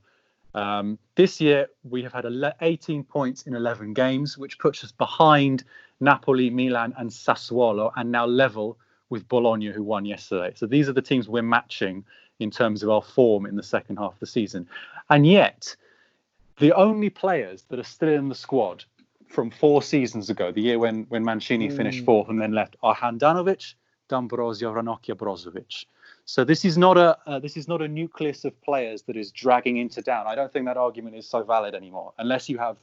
Um, 0.54 1.00
this 1.16 1.40
year, 1.40 1.68
we 1.84 2.04
have 2.04 2.14
had 2.14 2.26
18 2.62 3.04
points 3.06 3.44
in 3.44 3.56
11 3.56 3.94
games, 3.94 4.38
which 4.38 4.60
puts 4.60 4.84
us 4.84 4.92
behind 4.92 5.64
Napoli, 6.00 6.50
Milan, 6.50 6.94
and 6.98 7.10
Sassuolo, 7.10 7.92
and 7.96 8.12
now 8.12 8.26
level 8.26 8.78
with 9.10 9.28
Bologna, 9.28 9.68
who 9.68 9.84
won 9.84 10.06
yesterday. 10.06 10.54
So 10.56 10.66
these 10.66 10.90
are 10.90 10.94
the 10.94 11.02
teams 11.02 11.30
we're 11.30 11.44
matching 11.44 12.06
in 12.42 12.52
terms 12.52 12.84
of 12.84 12.90
our 12.90 13.02
form 13.02 13.46
in 13.46 13.56
the 13.56 13.64
second 13.64 13.98
half 13.98 14.14
of 14.14 14.20
the 14.20 14.26
season. 14.26 14.68
And 15.10 15.26
yet, 15.28 15.76
the 16.60 16.74
only 16.74 17.10
players 17.10 17.64
that 17.70 17.80
are 17.80 17.84
still 17.84 18.10
in 18.10 18.30
the 18.30 18.36
squad 18.36 18.84
from 19.28 19.50
four 19.50 19.82
seasons 19.82 20.30
ago, 20.30 20.52
the 20.52 20.62
year 20.62 20.80
when, 20.80 21.06
when 21.10 21.24
Mancini 21.24 21.70
mm. 21.70 21.76
finished 21.76 22.04
fourth 22.06 22.30
and 22.30 22.42
then 22.42 22.52
left, 22.52 22.76
are 22.84 22.96
Handanovic, 22.96 23.74
D'Ambrosio, 24.10 24.74
Ranocchia, 24.74 25.16
Brozovic. 25.16 25.86
So 26.26 26.44
this 26.44 26.64
is 26.66 26.78
not 26.78 26.98
a 26.98 27.18
uh, 27.26 27.40
this 27.40 27.58
is 27.58 27.68
not 27.68 27.82
a 27.82 27.88
nucleus 27.88 28.46
of 28.46 28.60
players 28.62 29.02
that 29.04 29.18
is 29.18 29.32
dragging 29.32 29.78
into 29.78 30.02
down. 30.02 30.28
I 30.28 30.36
don't 30.36 30.54
think 30.54 30.66
that 30.66 30.78
argument 30.78 31.16
is 31.16 31.28
so 31.28 31.44
valid 31.44 31.74
anymore, 31.74 32.14
unless 32.20 32.48
you 32.48 32.58
have 32.58 32.78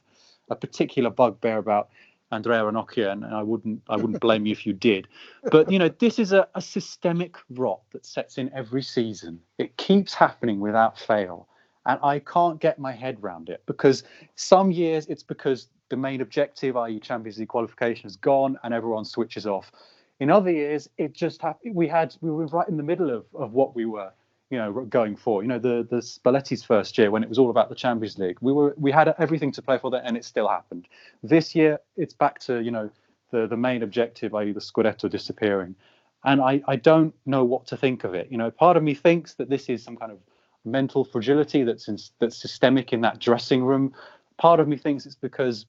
a 0.49 0.55
particular 0.55 1.09
bugbear 1.09 1.57
about 1.57 1.89
Andrea 2.31 2.61
Ranocchia, 2.61 3.11
and 3.11 3.25
I 3.25 3.41
wouldn't 3.41 3.81
I 3.89 3.95
wouldn't 3.95 4.19
blame 4.19 4.45
you 4.45 4.51
if 4.51 4.65
you 4.65 4.73
did. 4.73 5.07
But 5.51 5.71
you 5.71 5.79
know, 5.79 5.89
this 5.89 6.19
is 6.19 6.31
a, 6.31 6.47
a 6.55 6.61
systemic 6.61 7.37
rot 7.49 7.81
that 7.91 8.05
sets 8.05 8.37
in 8.37 8.51
every 8.53 8.83
season. 8.83 9.39
It 9.57 9.75
keeps 9.77 10.13
happening 10.13 10.59
without 10.59 10.99
fail. 10.99 11.47
And 11.85 11.99
I 12.03 12.19
can't 12.19 12.59
get 12.59 12.77
my 12.77 12.91
head 12.91 13.17
around 13.23 13.49
it 13.49 13.63
because 13.65 14.03
some 14.35 14.69
years 14.69 15.07
it's 15.07 15.23
because 15.23 15.69
the 15.89 15.97
main 15.97 16.21
objective, 16.21 16.77
i.e., 16.77 16.99
Champions 16.99 17.39
League 17.39 17.47
qualification, 17.47 18.05
is 18.05 18.15
gone 18.15 18.59
and 18.63 18.73
everyone 18.73 19.05
switches 19.05 19.47
off. 19.47 19.71
In 20.19 20.29
other 20.29 20.51
years, 20.51 20.89
it 20.97 21.13
just 21.13 21.41
happened. 21.41 21.73
We 21.73 21.87
had 21.87 22.15
we 22.21 22.29
were 22.29 22.45
right 22.47 22.67
in 22.67 22.77
the 22.77 22.83
middle 22.83 23.09
of, 23.09 23.25
of 23.33 23.53
what 23.53 23.75
we 23.75 23.85
were 23.85 24.11
you 24.49 24.57
know 24.57 24.71
going 24.85 25.15
for 25.15 25.41
you 25.41 25.47
know 25.47 25.59
the 25.59 25.87
the 25.89 25.97
Spalletti's 25.97 26.63
first 26.63 26.97
year 26.97 27.11
when 27.11 27.23
it 27.23 27.29
was 27.29 27.37
all 27.37 27.49
about 27.49 27.69
the 27.69 27.75
Champions 27.75 28.17
League 28.17 28.37
we 28.41 28.51
were 28.51 28.73
we 28.77 28.91
had 28.91 29.13
everything 29.19 29.51
to 29.53 29.61
play 29.61 29.77
for 29.77 29.91
there, 29.91 30.01
and 30.03 30.17
it 30.17 30.25
still 30.25 30.47
happened 30.47 30.87
this 31.23 31.55
year 31.55 31.79
it's 31.97 32.13
back 32.13 32.39
to 32.39 32.61
you 32.61 32.71
know 32.71 32.89
the 33.31 33.47
the 33.47 33.57
main 33.57 33.83
objective 33.83 34.33
i.e. 34.35 34.51
the 34.51 34.59
Scudetto 34.59 35.09
disappearing 35.09 35.75
and 36.23 36.41
I 36.41 36.61
I 36.67 36.75
don't 36.75 37.13
know 37.25 37.43
what 37.43 37.67
to 37.67 37.77
think 37.77 38.03
of 38.03 38.13
it 38.13 38.31
you 38.31 38.37
know 38.37 38.49
part 38.49 38.75
of 38.75 38.83
me 38.83 38.95
thinks 38.95 39.35
that 39.35 39.49
this 39.49 39.69
is 39.69 39.83
some 39.83 39.97
kind 39.97 40.11
of 40.11 40.19
mental 40.65 41.05
fragility 41.05 41.63
that's 41.63 41.87
in, 41.87 41.97
that's 42.19 42.35
systemic 42.35 42.91
in 42.91 43.01
that 43.01 43.19
dressing 43.19 43.63
room 43.63 43.93
part 44.37 44.59
of 44.59 44.67
me 44.67 44.77
thinks 44.77 45.05
it's 45.05 45.15
because 45.15 45.65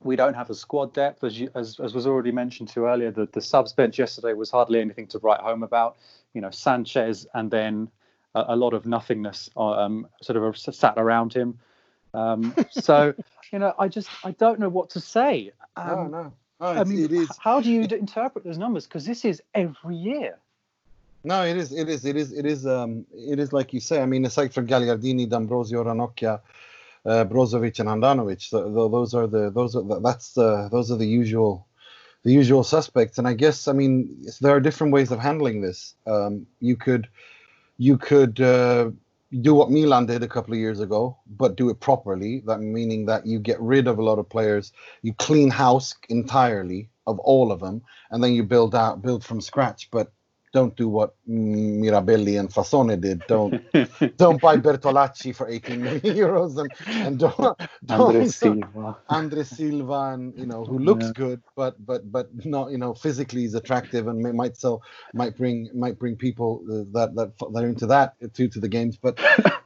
we 0.00 0.16
don't 0.16 0.34
have 0.34 0.48
a 0.48 0.54
squad 0.54 0.94
depth, 0.94 1.22
as, 1.22 1.38
you, 1.38 1.50
as, 1.54 1.78
as 1.78 1.94
was 1.94 2.06
already 2.06 2.32
mentioned 2.32 2.68
to 2.70 2.86
earlier. 2.86 3.10
The, 3.10 3.28
the 3.30 3.42
subs 3.42 3.74
bench 3.74 3.98
yesterday 3.98 4.32
was 4.32 4.50
hardly 4.50 4.80
anything 4.80 5.06
to 5.08 5.18
write 5.18 5.40
home 5.40 5.62
about. 5.62 5.96
You 6.32 6.40
know, 6.40 6.50
Sanchez 6.50 7.26
and 7.34 7.50
then 7.50 7.90
a, 8.34 8.44
a 8.48 8.56
lot 8.56 8.74
of 8.74 8.86
nothingness 8.86 9.50
um, 9.56 10.06
sort 10.22 10.36
of 10.36 10.56
sat 10.56 10.94
around 10.96 11.32
him. 11.32 11.58
Um, 12.14 12.54
so, 12.70 13.14
you 13.52 13.58
know, 13.58 13.74
I 13.78 13.88
just 13.88 14.08
I 14.24 14.32
don't 14.32 14.58
know 14.58 14.68
what 14.68 14.90
to 14.90 15.00
say. 15.00 15.52
Um, 15.76 15.88
no, 15.88 16.06
no. 16.08 16.32
no 16.60 16.66
I 16.66 16.84
mean, 16.84 17.04
it 17.04 17.12
is. 17.12 17.30
how 17.38 17.60
do 17.60 17.70
you 17.70 17.82
interpret 17.82 18.44
those 18.44 18.58
numbers? 18.58 18.86
Because 18.86 19.04
this 19.04 19.24
is 19.24 19.42
every 19.54 19.96
year. 19.96 20.38
No, 21.24 21.44
it 21.44 21.56
is. 21.56 21.72
It 21.72 21.88
is. 21.88 22.04
It 22.04 22.16
is. 22.16 22.32
It 22.32 22.46
is. 22.46 22.66
Um, 22.66 23.06
it 23.14 23.38
is 23.38 23.52
like 23.52 23.72
you 23.72 23.80
say. 23.80 24.02
I 24.02 24.06
mean, 24.06 24.24
aside 24.24 24.52
from 24.52 24.66
Gagliardini, 24.66 25.28
D'Ambrosio, 25.28 25.84
Ranocchia, 25.84 26.40
uh, 27.06 27.24
Brozovic, 27.24 27.78
and 27.78 28.02
the, 28.02 28.70
the, 28.70 28.88
those 28.88 29.14
are 29.14 29.28
the 29.28 29.50
those 29.50 29.76
are 29.76 29.82
the, 29.82 30.00
that's 30.00 30.32
the 30.32 30.68
those 30.70 30.90
are 30.90 30.96
the 30.96 31.06
usual 31.06 31.66
the 32.24 32.32
usual 32.32 32.64
suspects. 32.64 33.18
And 33.18 33.28
I 33.28 33.34
guess 33.34 33.68
I 33.68 33.72
mean 33.72 34.26
there 34.40 34.54
are 34.54 34.60
different 34.60 34.92
ways 34.92 35.12
of 35.12 35.20
handling 35.20 35.60
this. 35.60 35.94
Um, 36.06 36.46
you 36.60 36.76
could 36.76 37.08
you 37.78 37.98
could 37.98 38.40
uh, 38.40 38.90
do 39.40 39.54
what 39.54 39.70
Milan 39.70 40.06
did 40.06 40.22
a 40.22 40.28
couple 40.28 40.52
of 40.52 40.60
years 40.60 40.80
ago, 40.80 41.18
but 41.26 41.56
do 41.56 41.70
it 41.70 41.80
properly. 41.80 42.42
That 42.46 42.60
meaning 42.60 43.06
that 43.06 43.26
you 43.26 43.38
get 43.38 43.60
rid 43.60 43.86
of 43.86 43.98
a 43.98 44.04
lot 44.04 44.18
of 44.18 44.28
players, 44.28 44.72
you 45.02 45.14
clean 45.14 45.50
house 45.50 45.94
entirely 46.08 46.90
of 47.06 47.18
all 47.20 47.50
of 47.50 47.60
them, 47.60 47.82
and 48.10 48.22
then 48.22 48.32
you 48.32 48.42
build 48.42 48.74
out 48.74 49.02
build 49.02 49.24
from 49.24 49.40
scratch. 49.40 49.90
But 49.90 50.12
don't 50.52 50.76
do 50.76 50.88
what 50.88 51.14
Mirabelli 51.28 52.38
and 52.38 52.50
Fassone 52.50 53.00
did. 53.00 53.22
Don't 53.26 53.54
don't 54.18 54.40
buy 54.40 54.56
Bertolacci 54.56 55.34
for 55.34 55.48
18 55.48 55.82
million 55.82 56.00
euros 56.02 56.58
and, 56.58 56.70
and 57.06 57.18
don't, 57.18 57.36
don't 57.86 58.00
Andre 58.00 58.26
Silva. 58.26 58.98
Andre 59.08 59.44
Silva 59.44 60.12
and 60.12 60.38
you 60.38 60.46
know 60.46 60.64
who 60.64 60.78
looks 60.78 61.06
yeah. 61.06 61.12
good 61.14 61.42
but 61.56 61.84
but 61.84 62.10
but 62.12 62.28
not 62.44 62.70
you 62.70 62.78
know 62.78 62.92
physically 62.92 63.44
is 63.44 63.54
attractive 63.54 64.06
and 64.08 64.18
may, 64.20 64.32
might 64.32 64.56
sell 64.56 64.82
might 65.14 65.36
bring 65.36 65.70
might 65.74 65.98
bring 65.98 66.16
people 66.16 66.62
that 66.66 67.14
that 67.14 67.32
that 67.38 67.62
are 67.62 67.66
into 67.66 67.86
that 67.86 68.14
to 68.34 68.48
to 68.48 68.60
the 68.60 68.68
games. 68.68 68.98
But 68.98 69.18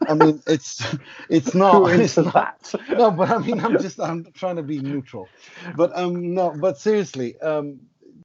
I 0.08 0.14
mean 0.14 0.40
it's 0.46 0.84
it's 1.28 1.54
not 1.62 1.90
it's 1.90 2.16
not, 2.16 2.32
that. 2.32 2.74
No, 2.90 3.10
but 3.10 3.28
I 3.30 3.38
mean 3.38 3.60
I'm 3.60 3.80
just 3.80 4.00
I'm 4.00 4.24
trying 4.34 4.56
to 4.56 4.62
be 4.62 4.78
neutral. 4.78 5.28
But 5.74 5.96
um 5.98 6.34
no, 6.34 6.54
but 6.56 6.78
seriously 6.78 7.38
um 7.40 7.80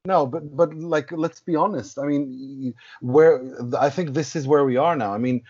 no, 0.06 0.26
but 0.26 0.56
but 0.56 0.74
like 0.74 1.12
let's 1.12 1.39
be 1.39 1.56
honest. 1.56 1.99
I 1.99 2.06
mean, 2.06 2.74
where 3.02 3.41
I 3.80 3.89
think 3.89 4.14
this 4.14 4.36
is 4.36 4.47
where 4.47 4.66
we 4.66 4.78
are 4.78 4.95
now. 4.95 5.14
I 5.14 5.20
mean, 5.20 5.43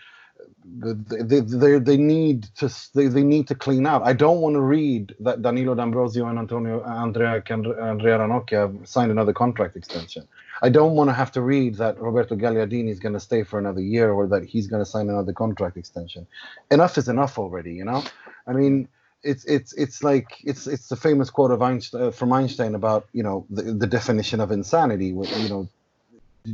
they 0.64 1.40
they 1.40 1.78
they 1.78 1.96
need 1.96 2.44
to 2.56 2.70
they, 2.94 3.06
they 3.06 3.22
need 3.22 3.48
to 3.48 3.54
clean 3.54 3.86
out. 3.86 4.02
I 4.02 4.12
don't 4.12 4.40
want 4.42 4.54
to 4.54 4.60
read 4.60 5.14
that 5.20 5.40
Danilo 5.40 5.74
D'Ambrosio 5.74 6.26
and 6.26 6.38
Antonio 6.38 6.82
Andrea 6.82 7.42
Andrea 7.48 8.18
Ranocchia 8.18 8.86
signed 8.86 9.10
another 9.10 9.32
contract 9.32 9.74
extension. 9.74 10.28
I 10.60 10.68
don't 10.68 10.94
want 10.96 11.08
to 11.08 11.14
have 11.14 11.32
to 11.32 11.40
read 11.40 11.76
that 11.76 11.98
Roberto 11.98 12.36
Gagliardini 12.36 12.90
is 12.90 13.00
going 13.00 13.14
to 13.14 13.20
stay 13.20 13.42
for 13.44 13.58
another 13.58 13.80
year 13.80 14.12
or 14.12 14.26
that 14.26 14.44
he's 14.44 14.66
going 14.66 14.84
to 14.84 14.88
sign 14.88 15.08
another 15.08 15.32
contract 15.32 15.78
extension. 15.78 16.26
Enough 16.70 16.98
is 16.98 17.08
enough 17.08 17.38
already, 17.38 17.72
you 17.72 17.84
know. 17.84 18.04
I 18.46 18.52
mean, 18.52 18.86
it's 19.22 19.44
it's 19.44 19.72
it's 19.74 20.02
like 20.02 20.38
it's 20.44 20.66
it's 20.66 20.88
the 20.88 20.96
famous 20.96 21.30
quote 21.30 21.50
of 21.50 21.62
Einstein 21.62 22.02
uh, 22.02 22.10
from 22.10 22.32
Einstein 22.32 22.74
about 22.74 23.06
you 23.12 23.22
know 23.22 23.46
the, 23.50 23.62
the 23.62 23.86
definition 23.86 24.40
of 24.40 24.50
insanity 24.50 25.06
you 25.08 25.48
know 25.48 25.68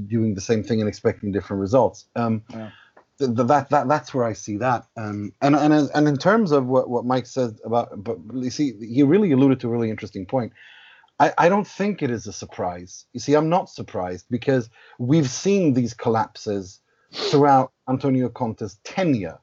doing 0.06 0.34
the 0.34 0.40
same 0.40 0.62
thing 0.62 0.80
and 0.80 0.88
expecting 0.88 1.32
different 1.32 1.60
results. 1.60 2.06
Um 2.14 2.42
yeah. 2.50 2.70
th- 3.18 3.30
that 3.34 3.70
that 3.70 3.88
that's 3.88 4.12
where 4.12 4.24
I 4.24 4.34
see 4.34 4.58
that. 4.58 4.86
Um 4.96 5.32
and 5.40 5.56
and 5.56 5.72
and 5.72 6.08
in 6.08 6.18
terms 6.18 6.52
of 6.52 6.66
what 6.66 6.88
what 6.88 7.04
Mike 7.04 7.26
said 7.26 7.58
about 7.64 8.02
but 8.02 8.18
you 8.34 8.50
see 8.50 8.74
he 8.80 9.02
really 9.02 9.32
alluded 9.32 9.60
to 9.60 9.68
a 9.68 9.70
really 9.70 9.90
interesting 9.90 10.26
point. 10.26 10.52
I, 11.20 11.32
I 11.36 11.48
don't 11.48 11.66
think 11.66 12.00
it 12.00 12.12
is 12.12 12.28
a 12.28 12.32
surprise. 12.32 13.06
You 13.12 13.20
see 13.20 13.34
I'm 13.34 13.48
not 13.48 13.70
surprised 13.70 14.26
because 14.30 14.68
we've 14.98 15.30
seen 15.30 15.72
these 15.72 15.94
collapses 15.94 16.80
throughout 17.12 17.72
Antonio 17.88 18.28
Conte's 18.28 18.78
tenure 18.84 19.38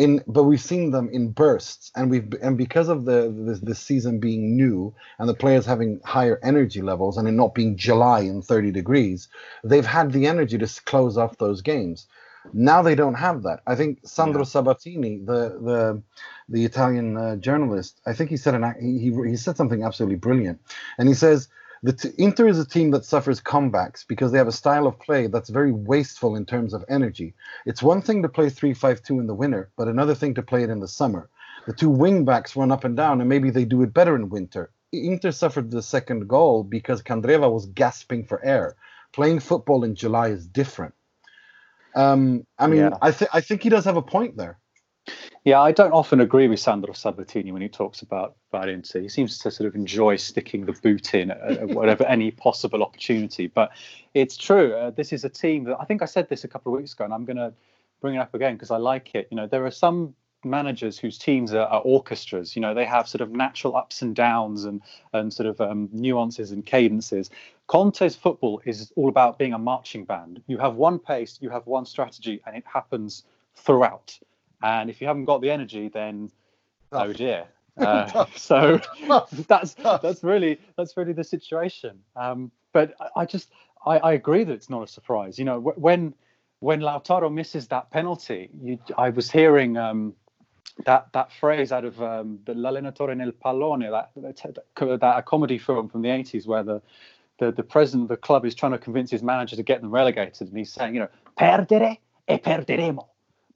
in 0.00 0.24
but 0.26 0.44
we've 0.44 0.62
seen 0.62 0.90
them 0.90 1.10
in 1.12 1.30
bursts 1.30 1.92
and 1.94 2.10
we've 2.10 2.32
and 2.42 2.56
because 2.56 2.88
of 2.88 3.04
the 3.04 3.32
this, 3.46 3.60
this 3.60 3.78
season 3.78 4.18
being 4.18 4.56
new 4.56 4.94
and 5.18 5.28
the 5.28 5.34
players 5.34 5.66
having 5.66 6.00
higher 6.04 6.40
energy 6.42 6.80
levels 6.80 7.18
and 7.18 7.28
it 7.28 7.32
not 7.32 7.54
being 7.54 7.76
july 7.76 8.20
and 8.20 8.42
30 8.42 8.70
degrees 8.70 9.28
they've 9.62 9.84
had 9.84 10.12
the 10.12 10.26
energy 10.26 10.56
to 10.56 10.68
close 10.86 11.18
off 11.18 11.36
those 11.36 11.60
games. 11.60 12.06
Now 12.54 12.80
they 12.80 12.94
don't 12.94 13.20
have 13.26 13.42
that. 13.42 13.60
I 13.66 13.74
think 13.74 13.98
sandro 14.02 14.40
yeah. 14.40 14.46
sabatini 14.54 15.18
the 15.18 15.42
the 15.68 16.02
the 16.48 16.64
italian 16.64 17.16
uh, 17.16 17.36
journalist 17.36 18.00
i 18.06 18.12
think 18.14 18.30
he 18.30 18.38
said 18.38 18.54
an 18.54 18.64
he, 18.80 19.12
he 19.30 19.36
said 19.36 19.56
something 19.58 19.82
absolutely 19.82 20.16
brilliant. 20.16 20.58
And 20.96 21.08
he 21.08 21.14
says 21.14 21.48
the 21.48 21.59
t- 21.88 22.10
Inter 22.18 22.46
is 22.46 22.58
a 22.58 22.66
team 22.66 22.90
that 22.90 23.04
suffers 23.04 23.40
comebacks 23.40 24.06
because 24.06 24.32
they 24.32 24.38
have 24.38 24.48
a 24.48 24.52
style 24.52 24.86
of 24.86 24.98
play 24.98 25.26
that's 25.26 25.48
very 25.48 25.72
wasteful 25.72 26.36
in 26.36 26.44
terms 26.44 26.74
of 26.74 26.84
energy. 26.88 27.34
It's 27.66 27.82
one 27.82 28.02
thing 28.02 28.22
to 28.22 28.28
play 28.28 28.50
3 28.50 28.74
5 28.74 29.02
2 29.02 29.18
in 29.18 29.26
the 29.26 29.34
winter, 29.34 29.70
but 29.76 29.88
another 29.88 30.14
thing 30.14 30.34
to 30.34 30.42
play 30.42 30.62
it 30.62 30.70
in 30.70 30.80
the 30.80 30.88
summer. 30.88 31.28
The 31.66 31.72
two 31.72 31.90
wing 31.90 32.24
backs 32.24 32.56
run 32.56 32.72
up 32.72 32.84
and 32.84 32.96
down, 32.96 33.20
and 33.20 33.28
maybe 33.28 33.50
they 33.50 33.64
do 33.64 33.82
it 33.82 33.94
better 33.94 34.16
in 34.16 34.28
winter. 34.28 34.70
Inter 34.92 35.30
suffered 35.30 35.70
the 35.70 35.82
second 35.82 36.28
goal 36.28 36.64
because 36.64 37.02
Candreva 37.02 37.50
was 37.52 37.66
gasping 37.66 38.24
for 38.24 38.44
air. 38.44 38.76
Playing 39.12 39.40
football 39.40 39.84
in 39.84 39.94
July 39.94 40.28
is 40.28 40.46
different. 40.46 40.94
Um, 41.94 42.46
I 42.58 42.66
mean, 42.66 42.80
yeah. 42.80 42.98
I, 43.02 43.10
th- 43.10 43.30
I 43.32 43.40
think 43.40 43.62
he 43.62 43.68
does 43.68 43.84
have 43.84 43.96
a 43.96 44.02
point 44.02 44.36
there. 44.36 44.58
Yeah, 45.44 45.60
I 45.60 45.72
don't 45.72 45.92
often 45.92 46.20
agree 46.20 46.48
with 46.48 46.60
Sandro 46.60 46.92
Sabatini 46.92 47.50
when 47.50 47.62
he 47.62 47.68
talks 47.68 48.02
about 48.02 48.36
Inter. 48.52 49.00
He 49.00 49.08
seems 49.08 49.38
to 49.38 49.50
sort 49.50 49.66
of 49.68 49.74
enjoy 49.74 50.16
sticking 50.16 50.66
the 50.66 50.72
boot 50.72 51.14
in 51.14 51.30
at, 51.30 51.40
at 51.40 51.68
whatever 51.68 52.04
any 52.04 52.30
possible 52.30 52.82
opportunity. 52.82 53.46
But 53.46 53.70
it's 54.12 54.36
true. 54.36 54.74
Uh, 54.74 54.90
this 54.90 55.14
is 55.14 55.24
a 55.24 55.30
team 55.30 55.64
that 55.64 55.78
I 55.80 55.84
think 55.84 56.02
I 56.02 56.04
said 56.04 56.28
this 56.28 56.44
a 56.44 56.48
couple 56.48 56.74
of 56.74 56.78
weeks 56.78 56.92
ago, 56.92 57.04
and 57.04 57.14
I'm 57.14 57.24
going 57.24 57.38
to 57.38 57.54
bring 58.02 58.16
it 58.16 58.18
up 58.18 58.34
again 58.34 58.54
because 58.54 58.70
I 58.70 58.76
like 58.76 59.14
it. 59.14 59.28
You 59.30 59.36
know, 59.38 59.46
there 59.46 59.64
are 59.64 59.70
some 59.70 60.14
managers 60.44 60.98
whose 60.98 61.18
teams 61.18 61.54
are, 61.54 61.66
are, 61.66 61.80
orchestras. 61.82 62.54
You 62.54 62.62
know, 62.62 62.74
they 62.74 62.84
have 62.84 63.08
sort 63.08 63.20
of 63.20 63.30
natural 63.30 63.76
ups 63.76 64.02
and 64.02 64.14
downs 64.14 64.64
and 64.64 64.82
and 65.12 65.32
sort 65.32 65.48
of 65.48 65.60
um, 65.60 65.88
nuances 65.92 66.50
and 66.50 66.64
cadences. 66.64 67.30
Conte's 67.66 68.16
football 68.16 68.60
is 68.64 68.92
all 68.96 69.08
about 69.08 69.38
being 69.38 69.54
a 69.54 69.58
marching 69.58 70.04
band. 70.04 70.42
You 70.48 70.58
have 70.58 70.74
one 70.74 70.98
pace, 70.98 71.38
you 71.40 71.50
have 71.50 71.66
one 71.66 71.86
strategy, 71.86 72.42
and 72.46 72.56
it 72.56 72.64
happens 72.66 73.24
throughout. 73.54 74.18
And 74.62 74.90
if 74.90 75.00
you 75.00 75.06
haven't 75.06 75.24
got 75.24 75.40
the 75.40 75.50
energy, 75.50 75.88
then 75.88 76.30
oh 76.92 77.12
dear. 77.12 77.46
Uh, 77.76 78.26
so 78.36 78.78
that's 79.48 79.74
that's 79.74 80.22
really 80.22 80.60
that's 80.76 80.96
really 80.98 81.14
the 81.14 81.24
situation. 81.24 81.98
Um, 82.14 82.50
but 82.72 82.94
I, 83.00 83.20
I 83.20 83.24
just 83.24 83.50
I, 83.86 83.96
I, 83.98 84.12
agree 84.12 84.44
that 84.44 84.52
it's 84.52 84.68
not 84.68 84.82
a 84.82 84.86
surprise. 84.86 85.38
You 85.38 85.46
know, 85.46 85.60
when 85.60 86.12
when 86.58 86.80
Lautaro 86.80 87.32
misses 87.32 87.68
that 87.68 87.90
penalty, 87.90 88.50
you, 88.60 88.78
I 88.98 89.08
was 89.08 89.30
hearing 89.30 89.78
um, 89.78 90.14
that 90.84 91.12
that 91.12 91.32
phrase 91.32 91.72
out 91.72 91.84
of 91.84 92.00
um, 92.02 92.38
the 92.44 92.54
L'allenatore 92.54 93.16
nel 93.16 93.32
pallone, 93.32 93.90
that, 93.90 94.10
that, 94.16 95.00
that 95.00 95.18
a 95.18 95.22
comedy 95.22 95.58
film 95.58 95.88
from 95.88 96.02
the 96.02 96.08
80s 96.08 96.46
where 96.46 96.62
the, 96.62 96.82
the 97.38 97.52
the 97.52 97.62
president 97.62 98.04
of 98.04 98.08
the 98.08 98.16
club 98.16 98.44
is 98.44 98.54
trying 98.54 98.72
to 98.72 98.78
convince 98.78 99.10
his 99.10 99.22
manager 99.22 99.56
to 99.56 99.62
get 99.62 99.80
them 99.80 99.90
relegated, 99.90 100.48
and 100.48 100.56
he's 100.56 100.72
saying, 100.72 100.94
you 100.94 101.00
know, 101.00 101.08
perdere 101.38 101.96
e 102.28 102.36
perderemo. 102.38 103.06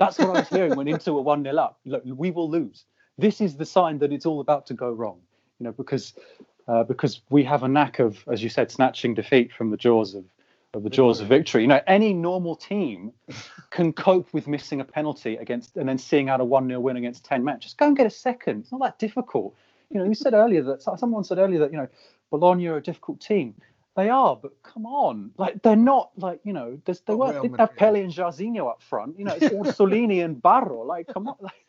That's 0.04 0.18
what 0.18 0.36
I 0.36 0.40
was 0.40 0.48
hearing 0.48 0.76
when 0.76 0.88
Inter 0.88 1.12
were 1.12 1.22
one 1.22 1.42
0 1.42 1.56
up. 1.56 1.78
Look, 1.84 2.02
we 2.04 2.30
will 2.30 2.50
lose. 2.50 2.84
This 3.18 3.40
is 3.40 3.56
the 3.56 3.66
sign 3.66 3.98
that 3.98 4.12
it's 4.12 4.26
all 4.26 4.40
about 4.40 4.66
to 4.66 4.74
go 4.74 4.90
wrong. 4.90 5.20
You 5.58 5.64
know, 5.64 5.72
because 5.72 6.14
uh, 6.66 6.84
because 6.84 7.20
we 7.30 7.44
have 7.44 7.62
a 7.62 7.68
knack 7.68 7.98
of, 7.98 8.24
as 8.28 8.42
you 8.42 8.48
said, 8.48 8.70
snatching 8.70 9.14
defeat 9.14 9.52
from 9.52 9.70
the 9.70 9.76
jaws 9.76 10.14
of 10.14 10.24
of 10.74 10.82
the 10.82 10.90
jaws 10.90 11.20
of 11.20 11.28
victory. 11.28 11.62
You 11.62 11.68
know, 11.68 11.80
any 11.86 12.12
normal 12.12 12.56
team 12.56 13.12
can 13.70 13.92
cope 13.92 14.32
with 14.32 14.46
missing 14.48 14.80
a 14.80 14.84
penalty 14.84 15.36
against 15.36 15.76
and 15.76 15.88
then 15.88 15.98
seeing 15.98 16.28
out 16.28 16.40
a 16.40 16.44
1 16.44 16.68
0 16.68 16.80
win 16.80 16.96
against 16.96 17.24
10 17.24 17.44
men. 17.44 17.60
Just 17.60 17.78
go 17.78 17.86
and 17.86 17.96
get 17.96 18.06
a 18.06 18.10
second. 18.10 18.60
It's 18.60 18.72
not 18.72 18.80
that 18.82 18.98
difficult. 18.98 19.54
You 19.90 20.00
know, 20.00 20.04
you 20.06 20.14
said 20.14 20.34
earlier 20.34 20.62
that 20.62 20.82
someone 20.82 21.24
said 21.24 21.38
earlier 21.38 21.60
that, 21.60 21.70
you 21.70 21.76
know, 21.76 21.88
Bologna 22.30 22.66
are 22.66 22.76
a 22.76 22.82
difficult 22.82 23.20
team. 23.20 23.54
They 23.96 24.08
are, 24.08 24.34
but 24.34 24.60
come 24.62 24.86
on, 24.86 25.30
like 25.38 25.62
they're 25.62 25.76
not 25.76 26.10
like 26.16 26.40
you 26.42 26.52
know. 26.52 26.80
There's, 26.84 27.00
they 27.00 27.14
weren't 27.14 27.40
didn't 27.40 27.60
have 27.60 27.76
Pele 27.76 28.02
and 28.02 28.12
Jairzinho 28.12 28.68
up 28.68 28.82
front. 28.82 29.18
You 29.18 29.24
know, 29.26 29.34
it's 29.34 29.54
Orsolini 29.54 30.24
and 30.24 30.42
Barrow. 30.42 30.82
Like, 30.82 31.06
come 31.06 31.28
on, 31.28 31.36
like, 31.40 31.64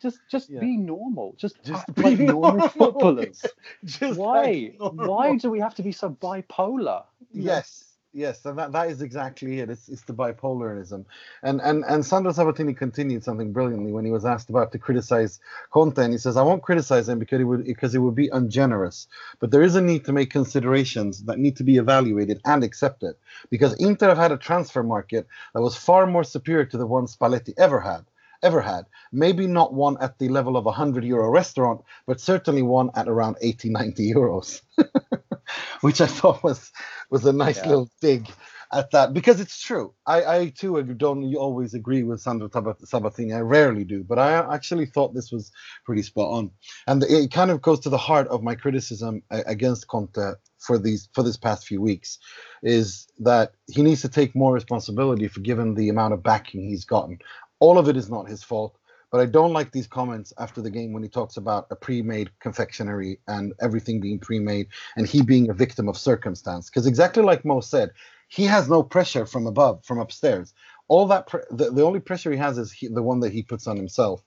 just 0.00 0.20
just 0.30 0.48
yeah. 0.48 0.60
be 0.60 0.78
normal. 0.78 1.34
Just, 1.36 1.62
just 1.62 1.86
act 1.86 1.98
like 1.98 2.18
normal, 2.18 2.42
normal 2.42 2.68
footballers. 2.68 3.44
just 3.84 4.18
why 4.18 4.72
why 4.78 5.36
do 5.36 5.50
we 5.50 5.60
have 5.60 5.74
to 5.74 5.82
be 5.82 5.92
so 5.92 6.10
bipolar? 6.10 7.04
Yes 7.32 7.87
yes, 8.12 8.44
and 8.44 8.58
that, 8.58 8.72
that 8.72 8.90
is 8.90 9.02
exactly 9.02 9.60
it. 9.60 9.70
It's, 9.70 9.88
it's 9.88 10.02
the 10.02 10.12
bipolarism. 10.12 11.04
And 11.42 11.60
and 11.60 11.84
and 11.84 12.04
Sandro 12.04 12.32
Sabatini 12.32 12.74
continued 12.74 13.24
something 13.24 13.52
brilliantly 13.52 13.92
when 13.92 14.04
he 14.04 14.10
was 14.10 14.24
asked 14.24 14.50
about 14.50 14.72
to 14.72 14.78
criticize 14.78 15.40
Conte, 15.70 16.02
and 16.02 16.12
he 16.12 16.18
says, 16.18 16.36
"I 16.36 16.42
won't 16.42 16.62
criticize 16.62 17.08
him 17.08 17.18
because 17.18 17.40
it 17.40 17.44
would 17.44 17.64
because 17.64 17.94
it 17.94 17.98
would 17.98 18.14
be 18.14 18.28
ungenerous, 18.28 19.08
but 19.40 19.50
there 19.50 19.62
is 19.62 19.76
a 19.76 19.80
need 19.80 20.04
to 20.06 20.12
make 20.12 20.30
considerations 20.30 21.24
that 21.24 21.38
need 21.38 21.56
to 21.56 21.64
be 21.64 21.76
evaluated 21.76 22.40
and 22.44 22.64
accepted 22.64 23.14
because 23.50 23.74
Inter 23.74 24.08
have 24.08 24.18
had 24.18 24.32
a 24.32 24.36
transfer 24.36 24.82
market 24.82 25.26
that 25.54 25.62
was 25.62 25.76
far 25.76 26.06
more 26.06 26.24
superior 26.24 26.66
to 26.66 26.78
the 26.78 26.86
one 26.86 27.06
Spalletti 27.06 27.54
ever 27.58 27.80
had." 27.80 28.04
ever 28.42 28.60
had. 28.60 28.86
Maybe 29.10 29.48
not 29.48 29.74
one 29.74 29.96
at 30.00 30.18
the 30.18 30.28
level 30.28 30.56
of 30.56 30.64
a 30.64 30.70
100 30.70 31.04
euro 31.04 31.28
restaurant, 31.28 31.82
but 32.06 32.20
certainly 32.20 32.62
one 32.62 32.90
at 32.94 33.08
around 33.08 33.36
80, 33.40 33.70
90 33.70 34.14
euros. 34.14 34.62
which 35.80 36.00
I 36.00 36.06
thought 36.06 36.42
was 36.42 36.70
was 37.10 37.24
a 37.24 37.32
nice 37.32 37.58
yeah. 37.58 37.68
little 37.68 37.90
dig 38.00 38.28
at 38.72 38.90
that 38.90 39.14
because 39.14 39.40
it's 39.40 39.60
true. 39.60 39.94
I, 40.06 40.24
I 40.24 40.48
too 40.50 40.82
don't 40.82 41.34
always 41.36 41.74
agree 41.74 42.02
with 42.02 42.20
Sandro 42.20 42.50
Sabatini. 42.84 43.32
I 43.32 43.40
rarely 43.40 43.84
do, 43.84 44.04
but 44.04 44.18
I 44.18 44.54
actually 44.54 44.86
thought 44.86 45.14
this 45.14 45.32
was 45.32 45.50
pretty 45.84 46.02
spot 46.02 46.30
on, 46.30 46.50
and 46.86 47.02
it 47.04 47.32
kind 47.32 47.50
of 47.50 47.62
goes 47.62 47.80
to 47.80 47.90
the 47.90 47.98
heart 47.98 48.28
of 48.28 48.42
my 48.42 48.54
criticism 48.54 49.22
against 49.30 49.88
Conte 49.88 50.34
for 50.58 50.78
these 50.78 51.08
for 51.14 51.22
this 51.22 51.36
past 51.36 51.66
few 51.66 51.80
weeks, 51.80 52.18
is 52.62 53.08
that 53.20 53.52
he 53.68 53.82
needs 53.82 54.02
to 54.02 54.08
take 54.08 54.34
more 54.34 54.52
responsibility 54.52 55.28
for 55.28 55.40
given 55.40 55.74
the 55.74 55.88
amount 55.88 56.14
of 56.14 56.22
backing 56.22 56.68
he's 56.68 56.84
gotten. 56.84 57.18
All 57.60 57.78
of 57.78 57.88
it 57.88 57.96
is 57.96 58.10
not 58.10 58.28
his 58.28 58.42
fault. 58.42 58.78
But 59.10 59.20
I 59.20 59.26
don't 59.26 59.52
like 59.52 59.72
these 59.72 59.86
comments 59.86 60.32
after 60.38 60.60
the 60.60 60.70
game 60.70 60.92
when 60.92 61.02
he 61.02 61.08
talks 61.08 61.36
about 61.36 61.66
a 61.70 61.76
pre-made 61.76 62.30
confectionery 62.40 63.20
and 63.26 63.54
everything 63.60 64.00
being 64.00 64.18
pre-made 64.18 64.68
and 64.96 65.06
he 65.06 65.22
being 65.22 65.48
a 65.48 65.54
victim 65.54 65.88
of 65.88 65.96
circumstance. 65.96 66.68
Because 66.68 66.86
exactly 66.86 67.22
like 67.22 67.44
Mo 67.44 67.60
said, 67.60 67.90
he 68.28 68.44
has 68.44 68.68
no 68.68 68.82
pressure 68.82 69.24
from 69.24 69.46
above, 69.46 69.84
from 69.84 69.98
upstairs. 69.98 70.52
All 70.88 71.06
that 71.06 71.26
pre- 71.26 71.40
the, 71.50 71.70
the 71.70 71.82
only 71.82 72.00
pressure 72.00 72.30
he 72.30 72.38
has 72.38 72.58
is 72.58 72.70
he, 72.72 72.88
the 72.88 73.02
one 73.02 73.20
that 73.20 73.32
he 73.32 73.42
puts 73.42 73.66
on 73.66 73.76
himself, 73.76 74.22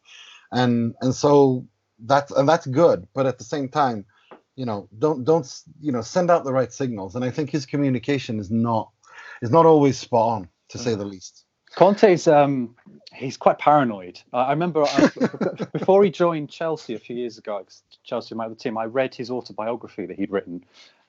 and 0.52 0.94
and 1.02 1.14
so 1.14 1.66
that's 2.00 2.32
and 2.32 2.48
that's 2.48 2.68
good. 2.68 3.08
But 3.14 3.26
at 3.26 3.38
the 3.40 3.44
same 3.44 3.68
time, 3.68 4.06
you 4.56 4.66
know, 4.66 4.88
don't 4.98 5.24
don't 5.24 5.48
you 5.80 5.92
know 5.92 6.02
send 6.02 6.30
out 6.30 6.44
the 6.44 6.54
right 6.54 6.72
signals. 6.72 7.16
And 7.16 7.26
I 7.26 7.32
think 7.32 7.50
his 7.50 7.66
communication 7.66 8.40
is 8.40 8.52
not 8.52 8.92
is 9.42 9.50
not 9.50 9.66
always 9.66 9.98
spot 9.98 10.30
on, 10.30 10.50
to 10.70 10.78
say 10.78 10.92
mm-hmm. 10.92 11.00
the 11.00 11.06
least. 11.06 11.46
Conte's 11.76 12.28
um, 12.28 12.76
he's 13.14 13.38
quite 13.38 13.60
paranoid. 13.60 14.20
I 14.34 14.52
remember 14.52 14.84
I, 14.84 15.10
before 15.74 16.04
he 16.04 16.10
joined 16.10 16.50
Chelsea 16.50 16.94
a 16.94 17.00
few 17.00 17.16
years 17.16 17.38
ago, 17.38 17.66
Chelsea, 18.04 18.36
my 18.36 18.46
other 18.46 18.56
team, 18.56 18.78
I 18.78 18.86
read 18.86 19.16
his 19.16 19.30
autobiography 19.30 20.06
that 20.06 20.18
he'd 20.18 20.32
written, 20.32 20.66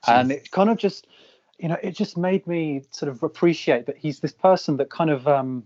and 0.06 0.30
it 0.32 0.50
kind 0.50 0.70
of 0.70 0.78
just, 0.78 1.06
you 1.58 1.68
know, 1.68 1.78
it 1.82 1.92
just 1.92 2.16
made 2.16 2.46
me 2.46 2.82
sort 2.90 3.10
of 3.10 3.22
appreciate 3.22 3.86
that 3.86 3.96
he's 3.96 4.20
this 4.20 4.32
person 4.32 4.76
that 4.76 4.90
kind 4.90 5.10
of, 5.10 5.26
um, 5.26 5.64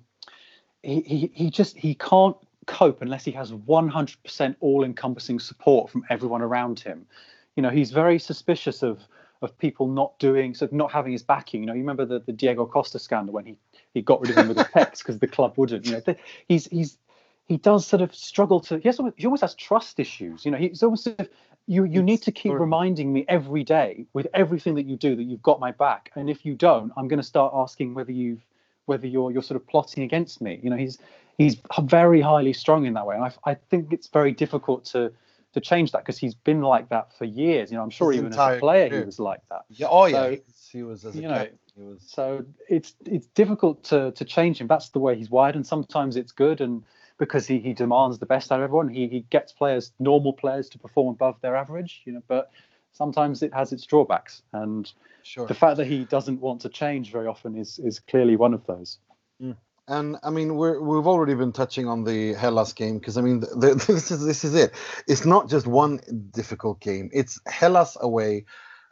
he, 0.82 1.01
he, 1.03 1.30
he 1.34 1.51
just 1.51 1.76
he 1.76 1.94
can't 1.94 2.36
cope 2.66 3.01
unless 3.01 3.24
he 3.24 3.32
has 3.32 3.53
100% 3.53 4.57
all-encompassing 4.61 5.38
support 5.38 5.90
from 5.90 6.05
everyone 6.11 6.42
around 6.42 6.80
him. 6.80 7.07
You 7.55 7.62
know, 7.62 7.70
he's 7.70 7.90
very 7.90 8.18
suspicious 8.18 8.82
of 8.82 9.01
of 9.42 9.57
people 9.59 9.86
not 9.86 10.18
doing, 10.18 10.55
sort 10.55 10.70
of 10.70 10.76
not 10.76 10.90
having 10.90 11.12
his 11.12 11.22
backing. 11.22 11.61
You 11.61 11.66
know, 11.66 11.74
you 11.74 11.80
remember 11.80 12.07
the, 12.07 12.20
the 12.20 12.32
Diego 12.32 12.64
Costa 12.64 12.99
scandal 12.99 13.34
when 13.34 13.44
he 13.44 13.59
he 13.97 14.03
got 14.03 14.20
rid 14.20 14.30
of 14.30 14.36
him 14.36 14.49
with 14.49 14.59
his 14.59 14.66
pecs 14.74 14.99
because 14.99 15.18
the 15.18 15.26
club 15.26 15.55
wouldn't. 15.57 15.86
You 15.86 15.92
know, 15.92 16.14
he's 16.49 16.66
he's 16.66 16.99
he 17.47 17.57
does 17.57 17.86
sort 17.86 18.03
of 18.03 18.14
struggle 18.14 18.61
to. 18.61 18.78
He, 18.78 18.88
has, 18.88 19.01
he 19.16 19.24
almost 19.24 19.40
has 19.40 19.55
trust 19.55 19.99
issues. 19.99 20.44
You 20.44 20.51
know, 20.51 20.59
he's 20.59 20.82
almost 20.82 21.05
sort 21.05 21.20
of, 21.20 21.28
you 21.66 21.84
you 21.84 22.03
need 22.03 22.22
to 22.22 22.32
keep 22.32 22.53
reminding 22.53 23.12
me 23.12 23.24
every 23.26 23.64
day 23.64 24.07
with 24.12 24.26
everything 24.34 24.74
that 24.74 24.84
you 24.84 24.97
do 24.97 25.16
that 25.16 25.22
you've 25.22 25.42
got 25.42 25.61
my 25.61 25.72
back, 25.72 26.12
and 26.14 26.28
if 26.28 26.44
you 26.44 26.55
don't, 26.55 26.92
I'm 26.97 27.09
going 27.09 27.18
to 27.18 27.26
start 27.26 27.53
asking 27.55 27.94
whether 27.94 28.12
you've 28.12 28.44
whether 28.84 29.07
you're 29.07 29.32
you're 29.32 29.42
sort 29.42 29.61
of 29.61 29.66
plotting 29.66 30.03
against 30.03 30.42
me. 30.42 30.61
You 30.62 30.70
know, 30.70 30.76
he's 30.76 30.99
he's 31.38 31.57
very 31.84 32.20
highly 32.20 32.53
strung 32.53 32.84
in 32.84 32.92
that 32.94 33.07
way, 33.07 33.16
and 33.16 33.24
I 33.24 33.32
I 33.44 33.55
think 33.55 33.92
it's 33.92 34.09
very 34.09 34.32
difficult 34.32 34.84
to 34.86 35.11
to 35.55 35.61
change 35.61 35.92
that 35.92 36.03
because 36.03 36.18
he's 36.18 36.34
been 36.34 36.61
like 36.61 36.90
that 36.90 37.16
for 37.16 37.24
years. 37.24 37.70
You 37.70 37.78
know, 37.78 37.82
I'm 37.82 37.90
sure 37.90 38.12
His 38.12 38.20
even 38.20 38.32
as 38.32 38.38
a 38.38 38.59
player 38.61 38.90
career. 38.90 39.01
he 39.01 39.07
was 39.07 39.18
like 39.18 39.40
that. 39.49 39.62
Yeah, 39.70 39.86
oh 39.90 40.05
yeah, 40.05 40.12
so, 40.12 40.36
he 40.70 40.82
was 40.82 41.05
as 41.07 41.16
a 41.16 41.18
you 41.18 41.28
know, 41.28 41.49
was... 41.84 42.02
So 42.06 42.44
it's 42.68 42.94
it's 43.04 43.26
difficult 43.28 43.84
to 43.84 44.12
to 44.12 44.24
change 44.24 44.60
him. 44.60 44.66
That's 44.66 44.90
the 44.90 44.98
way 44.98 45.16
he's 45.16 45.30
wired, 45.30 45.56
and 45.56 45.66
sometimes 45.66 46.16
it's 46.16 46.32
good, 46.32 46.60
and 46.60 46.84
because 47.18 47.46
he, 47.46 47.58
he 47.58 47.72
demands 47.72 48.18
the 48.18 48.26
best 48.26 48.52
out 48.52 48.60
of 48.60 48.64
everyone, 48.64 48.88
he 48.88 49.08
he 49.08 49.20
gets 49.30 49.52
players, 49.52 49.92
normal 49.98 50.32
players, 50.32 50.68
to 50.70 50.78
perform 50.78 51.08
above 51.08 51.40
their 51.40 51.56
average. 51.56 52.02
You 52.04 52.14
know, 52.14 52.22
but 52.28 52.50
sometimes 52.92 53.42
it 53.42 53.52
has 53.54 53.72
its 53.72 53.84
drawbacks, 53.84 54.42
and 54.52 54.90
sure. 55.22 55.46
the 55.46 55.54
fact 55.54 55.76
that 55.76 55.86
he 55.86 56.04
doesn't 56.04 56.40
want 56.40 56.62
to 56.62 56.68
change 56.68 57.12
very 57.12 57.26
often 57.26 57.56
is 57.56 57.78
is 57.78 58.00
clearly 58.00 58.36
one 58.36 58.54
of 58.54 58.66
those. 58.66 58.98
Mm. 59.42 59.56
And 59.88 60.16
I 60.24 60.30
mean, 60.30 60.56
we're 60.56 60.80
we've 60.80 61.06
already 61.06 61.34
been 61.34 61.52
touching 61.52 61.86
on 61.86 62.02
the 62.02 62.34
Hellas 62.34 62.72
game 62.72 62.98
because 62.98 63.16
I 63.16 63.20
mean, 63.20 63.40
the, 63.40 63.46
the, 63.46 63.74
this 63.92 64.10
is 64.10 64.24
this 64.24 64.44
is 64.44 64.54
it. 64.54 64.72
It's 65.06 65.24
not 65.24 65.48
just 65.48 65.66
one 65.66 66.00
difficult 66.32 66.80
game. 66.80 67.10
It's 67.12 67.40
Hellas 67.46 67.96
away 68.00 68.46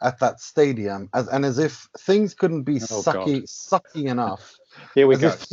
at 0.05 0.19
that 0.19 0.39
stadium, 0.39 1.09
as, 1.13 1.27
and 1.27 1.43
as 1.43 1.57
if 1.59 1.89
things 1.97 2.33
couldn't 2.33 2.63
be 2.63 2.75
oh, 2.75 3.01
sucky, 3.01 3.39
God. 3.39 3.83
sucky 3.83 4.05
enough. 4.09 4.57
Here 4.95 5.07
we 5.07 5.17
go. 5.17 5.33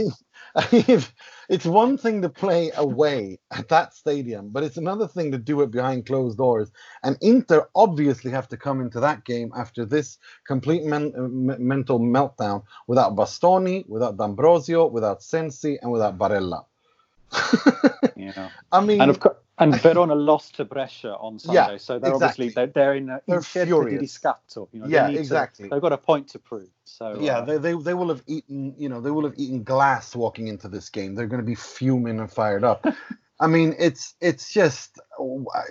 If, 0.70 1.14
it's 1.48 1.64
one 1.64 1.96
thing 1.96 2.20
to 2.20 2.28
play 2.28 2.72
away 2.76 3.38
at 3.50 3.70
that 3.70 3.94
stadium, 3.94 4.50
but 4.50 4.62
it's 4.62 4.76
another 4.76 5.08
thing 5.08 5.32
to 5.32 5.38
do 5.38 5.62
it 5.62 5.70
behind 5.70 6.04
closed 6.04 6.36
doors. 6.36 6.70
And 7.02 7.16
Inter 7.22 7.66
obviously 7.74 8.30
have 8.32 8.48
to 8.48 8.58
come 8.58 8.82
into 8.82 9.00
that 9.00 9.24
game 9.24 9.50
after 9.56 9.86
this 9.86 10.18
complete 10.46 10.84
men, 10.84 11.14
uh, 11.16 11.22
mental 11.58 11.98
meltdown 11.98 12.64
without 12.86 13.16
Bastoni, 13.16 13.88
without 13.88 14.18
D'Ambrosio, 14.18 14.86
without 14.88 15.22
Sensi, 15.22 15.78
and 15.80 15.90
without 15.90 16.18
Barella. 16.18 16.66
yeah. 18.16 18.50
I 18.70 18.84
mean, 18.84 19.00
and 19.00 19.10
of 19.10 19.20
course, 19.20 19.36
and 19.58 19.80
Verona 19.80 20.14
lost 20.14 20.56
to 20.56 20.64
Brescia 20.64 21.14
on 21.16 21.38
Sunday, 21.38 21.72
yeah, 21.72 21.76
so 21.76 21.98
they're 21.98 22.12
exactly. 22.12 22.46
obviously 22.46 22.48
they're, 22.54 22.66
they're 22.66 22.94
in 22.94 23.08
a 23.10 23.20
they're 23.26 23.42
furious. 23.42 24.12
Scatto, 24.12 24.68
you 24.72 24.80
know, 24.80 24.86
yeah, 24.86 25.08
they 25.08 25.18
exactly. 25.18 25.68
To, 25.68 25.74
they've 25.74 25.82
got 25.82 25.92
a 25.92 25.98
point 25.98 26.28
to 26.28 26.38
prove. 26.38 26.68
So 26.84 27.18
yeah, 27.20 27.38
uh, 27.38 27.44
they, 27.44 27.58
they 27.58 27.74
they 27.74 27.94
will 27.94 28.08
have 28.08 28.22
eaten 28.26 28.74
you 28.78 28.88
know 28.88 29.00
they 29.00 29.10
will 29.10 29.24
have 29.24 29.34
eaten 29.36 29.62
glass 29.62 30.16
walking 30.16 30.48
into 30.48 30.68
this 30.68 30.88
game. 30.88 31.14
They're 31.14 31.26
going 31.26 31.42
to 31.42 31.46
be 31.46 31.54
fuming 31.54 32.18
and 32.20 32.30
fired 32.30 32.64
up. 32.64 32.86
I 33.40 33.46
mean, 33.46 33.74
it's 33.78 34.14
it's 34.20 34.52
just. 34.52 34.98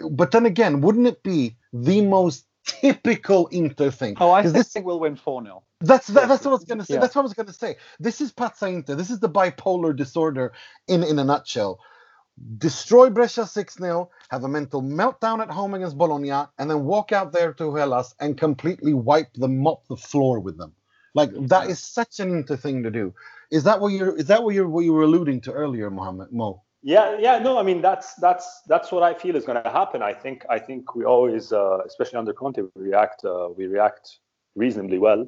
But 0.10 0.32
then 0.32 0.46
again, 0.46 0.82
wouldn't 0.82 1.08
it 1.08 1.24
be 1.24 1.56
the 1.74 2.02
most 2.02 2.46
typical 2.66 3.48
Inter 3.48 3.90
thing? 3.90 4.18
Oh, 4.20 4.32
I 4.32 4.44
think 4.44 4.56
this 4.56 4.76
will 4.76 5.00
win 5.00 5.16
four 5.16 5.44
0 5.44 5.64
that's 5.82 6.08
that, 6.08 6.28
that's 6.28 6.46
what 6.46 6.52
I 6.52 6.56
was 6.56 6.66
gonna 6.66 6.86
say. 6.86 6.96
Yeah. 6.96 7.00
That's 7.00 7.16
what 7.16 7.24
I 7.24 7.24
was 7.24 7.34
gonna 7.34 7.54
say. 7.54 7.78
This 8.00 8.22
is 8.22 8.32
Pazza 8.32 8.72
Inter. 8.72 8.96
This 8.96 9.10
is 9.10 9.20
the 9.20 9.30
bipolar 9.30 9.96
disorder 9.96 10.54
in 10.88 11.04
in 11.04 11.18
a 11.18 11.24
nutshell 11.24 11.80
destroy 12.58 13.10
Brescia 13.10 13.46
6 13.46 13.78
0, 13.78 14.10
have 14.30 14.44
a 14.44 14.48
mental 14.48 14.82
meltdown 14.82 15.42
at 15.42 15.50
home 15.50 15.74
against 15.74 15.98
Bologna, 15.98 16.48
and 16.58 16.70
then 16.70 16.86
walk 16.86 17.12
out 17.12 17.32
there 17.32 17.54
to 17.54 17.76
Hellas 17.76 18.14
and 18.20 18.38
completely 18.38 18.94
wipe 18.94 19.34
them, 19.34 19.60
mop 19.60 19.88
the 19.88 19.98
floor 19.98 20.40
with 20.40 20.58
them. 20.58 20.74
Like 21.14 21.32
that 21.48 21.70
is 21.70 21.80
such 21.80 22.20
an 22.20 22.32
Inter 22.32 22.56
thing 22.56 22.84
to 22.84 22.92
do. 22.92 23.14
Is 23.52 23.64
that 23.66 23.82
what 23.82 23.90
you're? 23.90 24.16
Is 24.16 24.28
that 24.28 24.44
what 24.44 24.56
you're? 24.56 24.70
what 24.70 24.86
you 24.86 24.94
were 24.94 25.04
alluding 25.04 25.42
to 25.42 25.52
earlier, 25.52 25.90
Mohammed 25.90 26.32
Mo? 26.32 26.64
Yeah, 26.84 27.18
yeah, 27.20 27.38
no, 27.38 27.60
I 27.60 27.64
mean 27.64 27.82
that's 27.82 28.16
that's 28.16 28.62
that's 28.68 28.92
what 28.92 29.04
I 29.04 29.14
feel 29.14 29.36
is 29.36 29.46
going 29.46 29.62
to 29.62 29.70
happen. 29.70 30.02
I 30.02 30.14
think 30.14 30.46
I 30.50 30.58
think 30.58 30.96
we 30.96 31.04
always, 31.04 31.52
uh, 31.52 31.80
especially 31.86 32.18
under 32.18 32.34
Conte, 32.34 32.62
we 32.62 32.70
react 32.76 33.26
uh, 33.26 33.50
we 33.56 33.68
react 33.68 34.20
reasonably 34.56 34.98
well. 34.98 35.22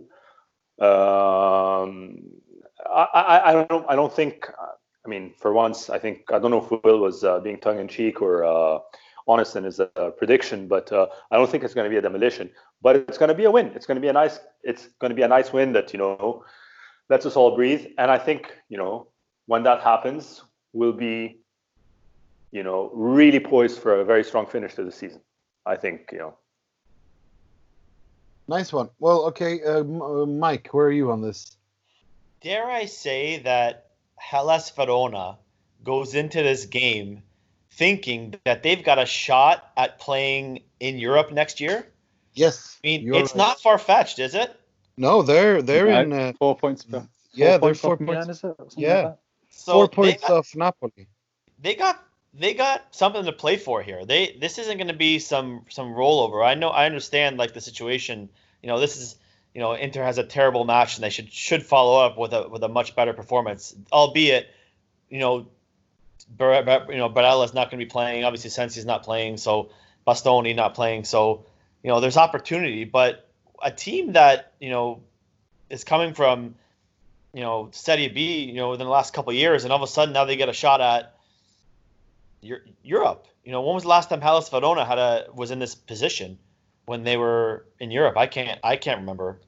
Um, 0.79 2.23
I, 2.85 3.07
I, 3.13 3.49
I 3.49 3.63
don't 3.65 3.85
I 3.89 3.95
don't 3.95 4.13
think 4.13 4.49
I 5.05 5.09
mean 5.09 5.33
for 5.37 5.53
once 5.53 5.89
I 5.89 5.99
think 5.99 6.31
I 6.31 6.39
don't 6.39 6.51
know 6.51 6.63
if 6.63 6.83
Will 6.83 6.99
was 6.99 7.23
uh, 7.23 7.39
being 7.39 7.59
tongue 7.59 7.79
in 7.79 7.87
cheek 7.87 8.21
or 8.21 8.43
uh, 8.43 8.79
honest 9.27 9.55
in 9.55 9.63
his 9.63 9.79
uh, 9.79 9.87
prediction, 10.17 10.67
but 10.67 10.91
uh, 10.91 11.07
I 11.31 11.37
don't 11.37 11.49
think 11.49 11.63
it's 11.63 11.73
going 11.73 11.85
to 11.85 11.89
be 11.89 11.97
a 11.97 12.01
demolition. 12.01 12.49
But 12.81 12.97
it's 12.97 13.17
going 13.17 13.29
to 13.29 13.35
be 13.35 13.45
a 13.45 13.51
win. 13.51 13.67
It's 13.75 13.85
going 13.85 13.95
to 13.95 14.01
be 14.01 14.09
a 14.09 14.13
nice 14.13 14.39
it's 14.63 14.87
going 14.99 15.09
to 15.09 15.15
be 15.15 15.23
a 15.23 15.27
nice 15.27 15.53
win 15.53 15.73
that 15.73 15.93
you 15.93 15.99
know 15.99 16.43
lets 17.09 17.25
us 17.25 17.35
all 17.35 17.55
breathe. 17.55 17.85
And 17.97 18.09
I 18.09 18.17
think 18.17 18.53
you 18.69 18.77
know 18.77 19.07
when 19.45 19.63
that 19.63 19.81
happens, 19.81 20.41
we'll 20.73 20.93
be 20.93 21.43
you 22.53 22.61
know, 22.61 22.91
really 22.93 23.39
poised 23.39 23.79
for 23.79 23.99
a 23.99 24.05
very 24.05 24.23
strong 24.23 24.45
finish 24.45 24.75
to 24.75 24.83
the 24.85 24.91
season. 24.91 25.19
I 25.65 25.75
think, 25.75 26.09
you 26.11 26.19
know. 26.19 26.35
Nice 28.47 28.71
one. 28.71 28.89
Well, 28.99 29.25
okay, 29.25 29.61
uh, 29.63 29.79
uh, 29.79 30.25
Mike, 30.27 30.69
where 30.71 30.85
are 30.85 30.91
you 30.91 31.11
on 31.11 31.21
this? 31.21 31.57
Dare 32.41 32.69
I 32.69 32.85
say 32.85 33.39
that 33.39 33.87
Hellas 34.17 34.69
Verona 34.71 35.37
goes 35.83 36.15
into 36.15 36.41
this 36.41 36.65
game 36.65 37.23
thinking 37.71 38.35
that 38.45 38.63
they've 38.63 38.83
got 38.83 38.99
a 38.99 39.05
shot 39.05 39.71
at 39.75 39.99
playing 39.99 40.63
in 40.79 40.97
Europe 40.97 41.31
next 41.31 41.59
year? 41.59 41.87
Yes. 42.33 42.79
I 42.83 42.87
mean, 42.87 43.13
it's 43.13 43.31
right. 43.31 43.37
not 43.37 43.61
far 43.61 43.77
fetched, 43.77 44.19
is 44.19 44.35
it? 44.35 44.59
No, 44.97 45.21
they're 45.23 45.61
they're 45.61 45.87
in 45.87 46.13
uh, 46.13 46.33
four 46.37 46.55
points. 46.55 46.83
Four 46.83 47.07
yeah, 47.33 47.57
they're 47.57 47.73
four 47.73 47.97
points. 47.97 48.43
yeah, 48.77 49.01
like 49.01 49.17
so 49.49 49.73
four 49.73 49.87
points 49.87 50.21
got, 50.21 50.31
off 50.31 50.55
Napoli. 50.55 51.07
They 51.59 51.75
got 51.75 52.03
they 52.33 52.53
got 52.53 52.93
something 52.95 53.25
to 53.25 53.31
play 53.31 53.57
for 53.57 53.81
here. 53.81 54.05
They 54.05 54.37
this 54.39 54.59
isn't 54.59 54.77
going 54.77 54.89
to 54.89 54.93
be 54.93 55.17
some 55.17 55.65
some 55.69 55.93
rollover. 55.93 56.45
I 56.45 56.53
know 56.53 56.69
I 56.69 56.85
understand 56.85 57.37
like 57.37 57.53
the 57.53 57.61
situation. 57.61 58.29
You 58.61 58.67
know, 58.67 58.79
this 58.79 58.97
is 58.97 59.15
you 59.53 59.61
know 59.61 59.73
Inter 59.73 60.03
has 60.03 60.17
a 60.17 60.23
terrible 60.23 60.65
match 60.65 60.95
and 60.95 61.03
they 61.03 61.09
should 61.09 61.31
should 61.31 61.63
follow 61.63 62.03
up 62.03 62.17
with 62.17 62.33
a 62.33 62.47
with 62.49 62.63
a 62.63 62.67
much 62.67 62.95
better 62.95 63.13
performance. 63.13 63.75
Albeit, 63.91 64.47
you 65.09 65.19
know, 65.19 65.47
Bar- 66.29 66.63
Bar- 66.63 66.87
you 66.89 66.97
know 66.97 67.09
Barella's 67.09 67.53
not 67.53 67.69
going 67.69 67.79
to 67.79 67.85
be 67.85 67.89
playing. 67.89 68.23
Obviously, 68.23 68.49
Sensi's 68.49 68.85
not 68.85 69.03
playing. 69.03 69.37
So 69.37 69.69
Bastoni 70.07 70.55
not 70.55 70.73
playing. 70.73 71.03
So 71.03 71.45
you 71.83 71.89
know, 71.89 71.99
there's 71.99 72.17
opportunity. 72.17 72.83
But 72.83 73.29
a 73.61 73.71
team 73.71 74.13
that 74.13 74.53
you 74.59 74.71
know 74.71 75.01
is 75.69 75.83
coming 75.83 76.13
from 76.13 76.55
you 77.33 77.41
know 77.41 77.69
Serie 77.71 78.07
B, 78.07 78.45
you 78.45 78.55
know, 78.55 78.71
within 78.71 78.85
the 78.85 78.91
last 78.91 79.13
couple 79.13 79.33
years, 79.33 79.65
and 79.65 79.71
all 79.71 79.77
of 79.77 79.87
a 79.87 79.91
sudden 79.91 80.13
now 80.13 80.25
they 80.25 80.35
get 80.35 80.49
a 80.49 80.53
shot 80.53 80.81
at 80.81 81.15
Europe. 82.41 83.27
You 83.43 83.51
know, 83.51 83.61
when 83.61 83.75
was 83.75 83.83
the 83.83 83.89
last 83.89 84.09
time 84.09 84.21
Hellas 84.21 84.49
Verona 84.49 84.83
had 84.83 84.97
a 84.97 85.27
was 85.33 85.51
in 85.51 85.59
this 85.59 85.75
position 85.75 86.39
when 86.85 87.03
they 87.03 87.17
were 87.17 87.65
in 87.79 87.91
Europe? 87.91 88.17
I 88.17 88.27
can't 88.27 88.59
I 88.63 88.75
can't 88.75 88.99
remember 88.99 89.39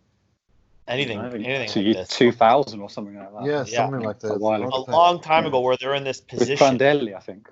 anything 0.88 1.20
anything 1.20 1.70
two, 1.70 1.82
like 1.82 2.08
this. 2.08 2.18
2000 2.18 2.82
or 2.82 2.90
something 2.90 3.16
like 3.16 3.34
that. 3.34 3.46
Yeah, 3.46 3.64
yeah. 3.68 3.78
something 3.78 4.02
like 4.02 4.20
that. 4.20 4.34
A, 4.34 4.38
while 4.38 4.64
a 4.64 4.92
long 4.92 5.22
time 5.22 5.46
ago 5.46 5.60
where 5.60 5.78
they're 5.78 5.96
in 5.96 6.04
this 6.04 6.22
position. 6.22 6.52
With 6.52 6.80
Prandelli, 6.82 7.16
I 7.16 7.20
think. 7.20 7.50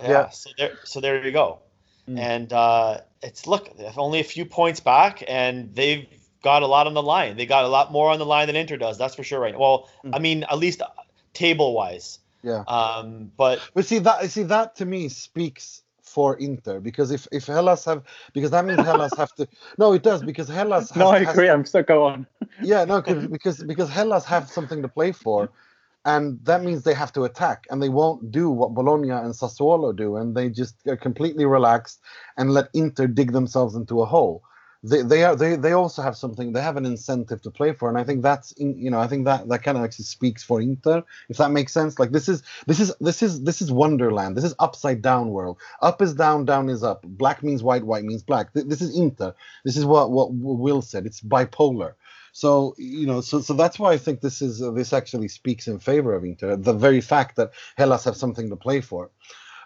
Yeah, 0.00 0.08
yeah. 0.08 0.28
So 0.30 0.50
there 0.58 0.72
so 0.84 1.00
there 1.00 1.24
you 1.24 1.32
go. 1.32 1.60
Mm. 2.08 2.18
And 2.18 2.52
uh, 2.52 3.00
it's 3.22 3.46
look, 3.46 3.70
only 3.96 4.20
a 4.20 4.24
few 4.24 4.44
points 4.44 4.80
back, 4.80 5.24
and 5.26 5.74
they've 5.74 6.06
got 6.42 6.62
a 6.62 6.66
lot 6.66 6.86
on 6.86 6.94
the 6.94 7.02
line. 7.02 7.36
They 7.36 7.46
got 7.46 7.64
a 7.64 7.68
lot 7.68 7.90
more 7.90 8.10
on 8.10 8.18
the 8.18 8.26
line 8.26 8.46
than 8.46 8.54
Inter 8.56 8.76
does. 8.76 8.98
That's 8.98 9.14
for 9.14 9.24
sure. 9.24 9.40
Right. 9.40 9.58
Well, 9.58 9.88
mm. 10.04 10.14
I 10.14 10.18
mean, 10.20 10.44
at 10.44 10.58
least 10.58 10.82
table 11.32 11.74
wise. 11.74 12.20
Yeah. 12.42 12.62
Um, 12.68 13.32
but 13.36 13.60
but 13.74 13.86
see 13.86 13.98
that 14.00 14.30
see 14.30 14.44
that 14.44 14.76
to 14.76 14.86
me 14.86 15.08
speaks 15.08 15.82
for 16.06 16.36
Inter 16.36 16.80
because 16.80 17.10
if 17.10 17.26
if 17.32 17.46
Hellas 17.46 17.84
have 17.84 18.02
because 18.32 18.50
that 18.52 18.64
means 18.64 18.80
Hellas 18.80 19.14
have 19.16 19.32
to 19.34 19.46
no 19.78 19.92
it 19.92 20.02
does 20.02 20.22
because 20.22 20.48
Hellas 20.48 20.90
has, 20.90 20.96
no 20.96 21.08
I 21.08 21.18
agree. 21.18 21.46
Has, 21.46 21.54
I'm 21.54 21.64
so 21.64 21.82
go 21.82 22.04
on. 22.04 22.26
Yeah 22.62 22.84
no 22.84 23.02
because 23.02 23.62
because 23.64 23.90
Hellas 23.90 24.24
have 24.24 24.48
something 24.48 24.82
to 24.82 24.88
play 24.88 25.12
for 25.12 25.50
and 26.04 26.38
that 26.44 26.62
means 26.62 26.84
they 26.84 26.94
have 26.94 27.12
to 27.14 27.24
attack 27.24 27.66
and 27.70 27.82
they 27.82 27.88
won't 27.88 28.30
do 28.30 28.50
what 28.50 28.74
Bologna 28.74 29.10
and 29.10 29.34
Sassuolo 29.34 29.94
do 29.94 30.16
and 30.16 30.36
they 30.36 30.48
just 30.48 30.76
are 30.86 30.96
completely 30.96 31.44
relaxed 31.44 32.00
and 32.36 32.52
let 32.52 32.68
Inter 32.72 33.06
dig 33.08 33.32
themselves 33.32 33.74
into 33.74 34.00
a 34.00 34.06
hole 34.06 34.42
they, 34.90 35.02
they 35.02 35.24
are 35.24 35.36
they, 35.36 35.56
they 35.56 35.72
also 35.72 36.02
have 36.02 36.16
something 36.16 36.52
they 36.52 36.62
have 36.62 36.76
an 36.76 36.86
incentive 36.86 37.42
to 37.42 37.50
play 37.50 37.72
for 37.72 37.88
and 37.88 37.98
i 37.98 38.04
think 38.04 38.22
that's 38.22 38.52
in, 38.52 38.78
you 38.78 38.90
know 38.90 39.00
i 39.00 39.06
think 39.06 39.24
that 39.24 39.48
that 39.48 39.62
kind 39.62 39.78
of 39.78 39.84
actually 39.84 40.04
speaks 40.04 40.42
for 40.44 40.60
inter 40.60 41.02
if 41.28 41.38
that 41.38 41.50
makes 41.50 41.72
sense. 41.72 41.98
Like 41.98 42.12
this 42.12 42.28
is 42.28 42.42
this 42.66 42.80
is 42.80 42.94
this 43.00 43.22
is 43.22 43.42
this 43.44 43.62
is 43.62 43.72
wonderland. 43.72 44.36
This 44.36 44.44
is 44.44 44.54
upside 44.58 45.02
down 45.02 45.30
world. 45.30 45.58
Up 45.82 46.02
is 46.02 46.14
down 46.14 46.44
down 46.44 46.68
is 46.68 46.82
up. 46.82 47.02
Black 47.04 47.42
means 47.42 47.62
white 47.62 47.84
white 47.84 48.04
means 48.04 48.22
black. 48.22 48.52
This 48.54 48.82
is 48.82 48.96
inter. 48.96 49.34
This 49.64 49.76
is 49.76 49.84
what 49.84 50.10
what 50.10 50.32
will 50.32 50.82
said. 50.82 51.06
It's 51.06 51.20
bipolar. 51.20 51.94
So 52.32 52.74
you 52.78 53.06
know, 53.06 53.20
so 53.22 53.40
so 53.40 53.54
that's 53.54 53.78
why 53.78 53.92
I 53.92 53.98
think 53.98 54.20
this 54.20 54.42
is 54.42 54.62
uh, 54.62 54.70
this 54.72 54.92
actually 54.92 55.28
speaks 55.28 55.68
in 55.68 55.78
favor 55.78 56.14
of 56.14 56.24
Inter. 56.24 56.56
The 56.56 56.74
very 56.74 57.00
fact 57.00 57.36
that 57.36 57.52
Hellas 57.78 58.04
have 58.04 58.16
something 58.16 58.50
to 58.50 58.56
play 58.56 58.80
for. 58.82 59.10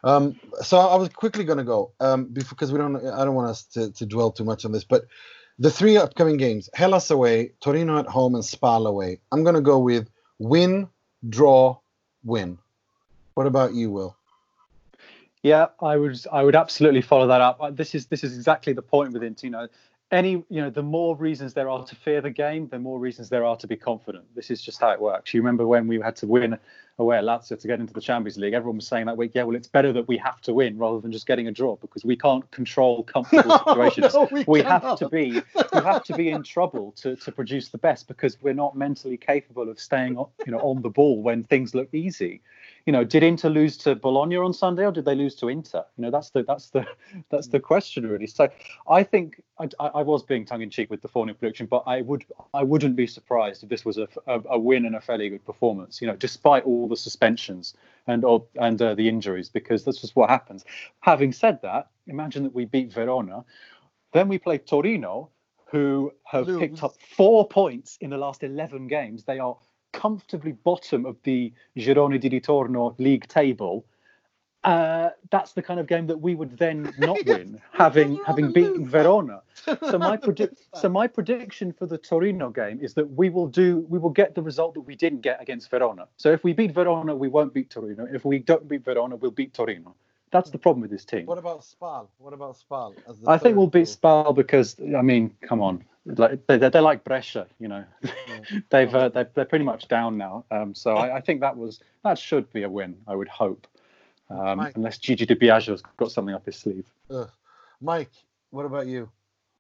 Um, 0.04 0.38
so 0.62 0.78
I 0.78 0.96
was 0.96 1.08
quickly 1.10 1.44
going 1.44 1.58
to 1.58 1.64
go 1.64 1.92
um, 2.00 2.26
because 2.26 2.72
we 2.72 2.78
don't. 2.78 2.96
I 2.96 3.24
don't 3.24 3.34
want 3.34 3.48
us 3.48 3.64
to, 3.74 3.90
to 3.92 4.06
dwell 4.06 4.30
too 4.30 4.44
much 4.44 4.64
on 4.64 4.72
this, 4.72 4.84
but 4.84 5.06
the 5.58 5.70
three 5.70 5.96
upcoming 5.96 6.36
games: 6.36 6.70
Hellas 6.74 7.10
away, 7.10 7.52
Torino 7.60 7.98
at 7.98 8.06
home, 8.06 8.34
and 8.34 8.44
Spal 8.44 8.86
away. 8.86 9.20
I'm 9.32 9.42
going 9.42 9.56
to 9.56 9.60
go 9.60 9.78
with 9.78 10.08
win, 10.38 10.88
draw, 11.28 11.78
win. 12.24 12.58
What 13.34 13.46
about 13.46 13.74
you, 13.74 13.90
Will? 13.90 14.16
Yeah, 15.42 15.66
I 15.80 15.96
would. 15.96 16.18
I 16.32 16.42
would 16.42 16.56
absolutely 16.56 17.02
follow 17.02 17.26
that 17.26 17.40
up. 17.40 17.58
Uh, 17.60 17.70
this 17.70 17.94
is 17.94 18.06
this 18.06 18.24
is 18.24 18.36
exactly 18.36 18.72
the 18.72 18.82
point 18.82 19.12
with 19.12 19.22
know, 19.50 19.68
any 20.10 20.30
you 20.48 20.60
know 20.60 20.70
the 20.70 20.82
more 20.82 21.16
reasons 21.16 21.54
there 21.54 21.68
are 21.68 21.84
to 21.84 21.94
fear 21.94 22.20
the 22.20 22.30
game 22.30 22.68
the 22.68 22.78
more 22.78 22.98
reasons 22.98 23.28
there 23.28 23.44
are 23.44 23.56
to 23.56 23.66
be 23.66 23.76
confident 23.76 24.24
this 24.34 24.50
is 24.50 24.60
just 24.60 24.80
how 24.80 24.90
it 24.90 25.00
works 25.00 25.32
you 25.32 25.40
remember 25.40 25.66
when 25.66 25.86
we 25.86 26.00
had 26.00 26.16
to 26.16 26.26
win 26.26 26.58
away 27.00 27.16
at 27.18 27.24
lazio 27.24 27.58
to 27.58 27.66
get 27.66 27.80
into 27.80 27.92
the 27.92 28.00
champions 28.00 28.36
league 28.36 28.52
everyone 28.52 28.76
was 28.76 28.86
saying 28.86 29.06
that 29.06 29.16
week 29.16 29.32
yeah 29.34 29.42
well 29.42 29.56
it's 29.56 29.68
better 29.68 29.92
that 29.92 30.06
we 30.06 30.16
have 30.16 30.40
to 30.40 30.52
win 30.52 30.78
rather 30.78 31.00
than 31.00 31.10
just 31.10 31.26
getting 31.26 31.48
a 31.48 31.52
draw 31.52 31.76
because 31.76 32.04
we 32.04 32.16
can't 32.16 32.48
control 32.50 33.02
comfortable 33.02 33.48
no, 33.66 33.88
situations. 33.88 34.14
no, 34.14 34.28
we, 34.30 34.44
we 34.46 34.62
have 34.62 34.96
to 34.98 35.08
be 35.08 35.42
we 35.72 35.80
have 35.82 36.04
to 36.04 36.14
be 36.14 36.30
in 36.30 36.42
trouble 36.42 36.92
to, 36.92 37.16
to 37.16 37.32
produce 37.32 37.68
the 37.68 37.78
best 37.78 38.06
because 38.06 38.40
we're 38.42 38.54
not 38.54 38.76
mentally 38.76 39.16
capable 39.16 39.68
of 39.68 39.80
staying 39.80 40.14
you 40.46 40.52
know 40.52 40.60
on 40.60 40.82
the 40.82 40.90
ball 40.90 41.22
when 41.22 41.44
things 41.44 41.74
look 41.74 41.92
easy 41.94 42.40
you 42.86 42.92
know, 42.92 43.04
did 43.04 43.22
Inter 43.22 43.48
lose 43.48 43.76
to 43.78 43.94
Bologna 43.94 44.36
on 44.36 44.52
Sunday, 44.52 44.84
or 44.84 44.92
did 44.92 45.04
they 45.04 45.14
lose 45.14 45.34
to 45.36 45.48
Inter? 45.48 45.84
You 45.96 46.02
know, 46.02 46.10
that's 46.10 46.30
the 46.30 46.42
that's 46.42 46.70
the 46.70 46.86
that's 47.30 47.48
the 47.48 47.60
question 47.60 48.06
really. 48.06 48.26
So 48.26 48.48
I 48.88 49.02
think 49.02 49.42
I, 49.58 49.68
I 49.78 50.02
was 50.02 50.22
being 50.22 50.44
tongue 50.44 50.62
in 50.62 50.70
cheek 50.70 50.90
with 50.90 51.02
the 51.02 51.08
4 51.08 51.26
prediction, 51.26 51.66
but 51.66 51.82
I 51.86 52.00
would 52.02 52.24
I 52.54 52.62
wouldn't 52.62 52.96
be 52.96 53.06
surprised 53.06 53.62
if 53.62 53.68
this 53.68 53.84
was 53.84 53.98
a, 53.98 54.08
a, 54.26 54.40
a, 54.50 54.58
win 54.58 54.86
and 54.86 54.96
a 54.96 55.00
fairly 55.00 55.28
good 55.28 55.44
performance. 55.44 56.00
You 56.00 56.08
know, 56.08 56.16
despite 56.16 56.64
all 56.64 56.88
the 56.88 56.96
suspensions 56.96 57.74
and 58.06 58.24
or, 58.24 58.44
and 58.56 58.80
uh, 58.80 58.94
the 58.94 59.08
injuries, 59.08 59.48
because 59.48 59.84
that's 59.84 60.00
just 60.00 60.16
what 60.16 60.30
happens. 60.30 60.64
Having 61.00 61.32
said 61.32 61.60
that, 61.62 61.88
imagine 62.06 62.44
that 62.44 62.54
we 62.54 62.64
beat 62.64 62.92
Verona, 62.92 63.44
then 64.12 64.28
we 64.28 64.38
play 64.38 64.58
Torino, 64.58 65.30
who 65.70 66.12
have 66.24 66.46
Lose. 66.46 66.58
picked 66.58 66.82
up 66.82 66.94
four 67.16 67.46
points 67.46 67.96
in 68.00 68.10
the 68.10 68.18
last 68.18 68.42
11 68.42 68.88
games. 68.88 69.24
They 69.24 69.38
are 69.38 69.56
comfortably 69.92 70.52
bottom 70.52 71.06
of 71.06 71.16
the 71.22 71.52
Girone 71.76 72.18
di 72.18 72.28
Ritorno 72.28 72.94
league 72.98 73.26
table, 73.28 73.84
uh, 74.64 75.08
that's 75.30 75.52
the 75.52 75.62
kind 75.62 75.80
of 75.80 75.86
game 75.86 76.06
that 76.06 76.20
we 76.20 76.34
would 76.34 76.58
then 76.58 76.92
not 76.98 77.18
win, 77.26 77.60
having 77.72 78.20
having 78.26 78.52
beaten 78.52 78.86
Verona. 78.86 79.40
So 79.64 79.98
my 79.98 80.16
predict 80.28 80.62
so 80.74 80.88
my 80.88 81.06
prediction 81.06 81.72
for 81.72 81.86
the 81.86 81.96
Torino 81.96 82.50
game 82.50 82.78
is 82.82 82.94
that 82.94 83.10
we 83.10 83.30
will 83.30 83.46
do 83.46 83.86
we 83.88 83.98
will 83.98 84.10
get 84.10 84.34
the 84.34 84.42
result 84.42 84.74
that 84.74 84.82
we 84.82 84.96
didn't 84.96 85.22
get 85.22 85.40
against 85.40 85.70
Verona. 85.70 86.06
So 86.16 86.30
if 86.30 86.44
we 86.44 86.52
beat 86.52 86.72
Verona, 86.72 87.16
we 87.16 87.28
won't 87.28 87.54
beat 87.54 87.70
Torino. 87.70 88.06
If 88.12 88.24
we 88.24 88.38
don't 88.38 88.68
beat 88.68 88.84
Verona, 88.84 89.16
we'll 89.16 89.30
beat 89.30 89.54
Torino. 89.54 89.94
That's 90.30 90.50
the 90.50 90.58
problem 90.58 90.82
with 90.82 90.90
this 90.90 91.04
team. 91.04 91.26
What 91.26 91.38
about 91.38 91.64
Spal? 91.64 92.08
What 92.18 92.32
about 92.32 92.56
Spal? 92.56 92.94
I 93.26 93.38
think 93.38 93.56
we'll 93.56 93.66
beat 93.66 93.88
Spal 93.88 94.32
because 94.32 94.76
I 94.80 95.02
mean, 95.02 95.34
come 95.42 95.60
on, 95.60 95.84
like 96.06 96.46
they, 96.46 96.56
they're 96.56 96.80
like 96.80 97.04
Brescia, 97.04 97.46
you 97.58 97.68
know. 97.68 97.84
They've 98.70 98.94
uh, 98.94 99.08
they're, 99.08 99.30
they're 99.34 99.44
pretty 99.44 99.64
much 99.64 99.88
down 99.88 100.16
now. 100.16 100.44
Um, 100.50 100.74
so 100.74 100.96
I, 100.96 101.16
I, 101.16 101.20
think 101.20 101.40
that 101.40 101.56
was 101.56 101.80
that 102.04 102.18
should 102.18 102.52
be 102.52 102.62
a 102.62 102.68
win. 102.68 102.96
I 103.06 103.14
would 103.14 103.28
hope, 103.28 103.66
um, 104.28 104.60
unless 104.74 104.98
Gigi 104.98 105.26
Di 105.26 105.34
Biagio's 105.34 105.82
got 105.96 106.12
something 106.12 106.34
up 106.34 106.46
his 106.46 106.56
sleeve. 106.56 106.86
Uh, 107.10 107.26
Mike, 107.80 108.12
what 108.50 108.66
about 108.66 108.86
you? 108.86 109.10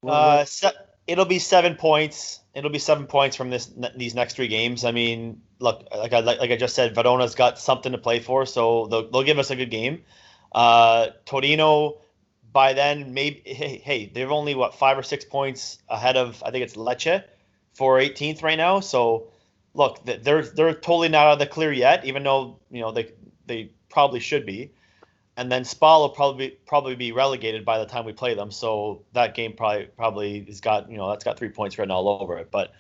What 0.00 0.12
uh, 0.12 0.44
se- 0.44 0.70
it'll 1.06 1.24
be 1.24 1.38
seven 1.40 1.74
points. 1.74 2.40
It'll 2.54 2.70
be 2.70 2.78
seven 2.78 3.06
points 3.06 3.36
from 3.36 3.50
this 3.50 3.72
these 3.96 4.14
next 4.14 4.34
three 4.34 4.48
games. 4.48 4.84
I 4.84 4.92
mean, 4.92 5.42
look, 5.58 5.88
like 5.94 6.12
I 6.12 6.20
like, 6.20 6.38
like 6.38 6.50
I 6.50 6.56
just 6.56 6.74
said, 6.74 6.94
Verona's 6.94 7.34
got 7.34 7.58
something 7.58 7.92
to 7.92 7.98
play 7.98 8.20
for, 8.20 8.46
so 8.46 8.86
they'll, 8.86 9.10
they'll 9.10 9.24
give 9.24 9.38
us 9.38 9.50
a 9.50 9.56
good 9.56 9.70
game. 9.70 10.04
Uh, 10.52 11.08
Torino, 11.24 11.98
by 12.52 12.72
then, 12.72 13.14
maybe 13.14 13.42
hey, 13.44 13.78
hey, 13.78 14.10
they're 14.12 14.30
only 14.30 14.54
what 14.54 14.74
five 14.74 14.98
or 14.98 15.02
six 15.02 15.24
points 15.24 15.78
ahead 15.88 16.16
of 16.16 16.42
I 16.44 16.50
think 16.50 16.64
it's 16.64 16.76
Lecce 16.76 17.24
for 17.74 17.98
18th 17.98 18.42
right 18.42 18.56
now. 18.56 18.80
So 18.80 19.28
look, 19.74 20.04
they're 20.04 20.42
they're 20.42 20.74
totally 20.74 21.08
not 21.08 21.26
out 21.26 21.32
of 21.34 21.38
the 21.38 21.46
clear 21.46 21.72
yet, 21.72 22.04
even 22.04 22.22
though 22.22 22.58
you 22.70 22.80
know 22.80 22.92
they 22.92 23.12
they 23.46 23.70
probably 23.88 24.20
should 24.20 24.46
be. 24.46 24.72
And 25.36 25.50
then 25.50 25.64
Spal 25.64 26.00
will 26.00 26.10
probably 26.10 26.58
probably 26.66 26.96
be 26.96 27.12
relegated 27.12 27.64
by 27.64 27.78
the 27.78 27.86
time 27.86 28.04
we 28.04 28.12
play 28.12 28.34
them. 28.34 28.50
So 28.50 29.02
that 29.12 29.34
game 29.34 29.54
probably 29.54 29.86
probably 29.96 30.44
has 30.44 30.60
got 30.60 30.90
you 30.90 30.98
know 30.98 31.08
that's 31.08 31.24
got 31.24 31.38
three 31.38 31.48
points 31.48 31.78
written 31.78 31.90
all 31.90 32.08
over 32.08 32.36
it. 32.38 32.50
But 32.50 32.72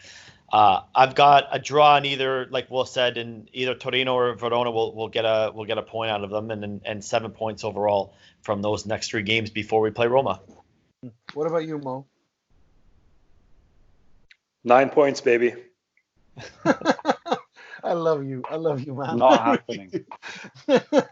uh, 0.52 0.82
I've 0.94 1.14
got 1.14 1.48
a 1.52 1.58
draw 1.58 1.96
in 1.96 2.04
either, 2.06 2.46
like 2.50 2.70
Will 2.70 2.84
said, 2.84 3.16
in 3.18 3.48
either 3.52 3.74
Torino 3.74 4.14
or 4.14 4.34
Verona 4.34 4.70
will 4.70 4.94
will 4.94 5.08
get 5.08 5.24
a 5.24 5.52
will 5.54 5.64
get 5.64 5.78
a 5.78 5.82
point 5.82 6.10
out 6.10 6.24
of 6.24 6.30
them, 6.30 6.50
and 6.50 6.80
and 6.84 7.04
seven 7.04 7.30
points 7.30 7.62
overall 7.64 8.14
from 8.42 8.60
those 8.62 8.86
next 8.86 9.10
three 9.10 9.22
games 9.22 9.50
before 9.50 9.80
we 9.80 9.90
play 9.90 10.06
Roma. 10.06 10.40
What 11.34 11.46
about 11.46 11.66
you, 11.66 11.78
Mo? 11.78 12.06
Nine 14.64 14.90
points, 14.90 15.20
baby. 15.20 15.54
I 17.82 17.92
love 17.94 18.24
you. 18.24 18.42
I 18.50 18.56
love 18.56 18.82
you, 18.82 18.94
man. 18.94 19.16
Not 19.18 19.40
happening. 19.42 20.04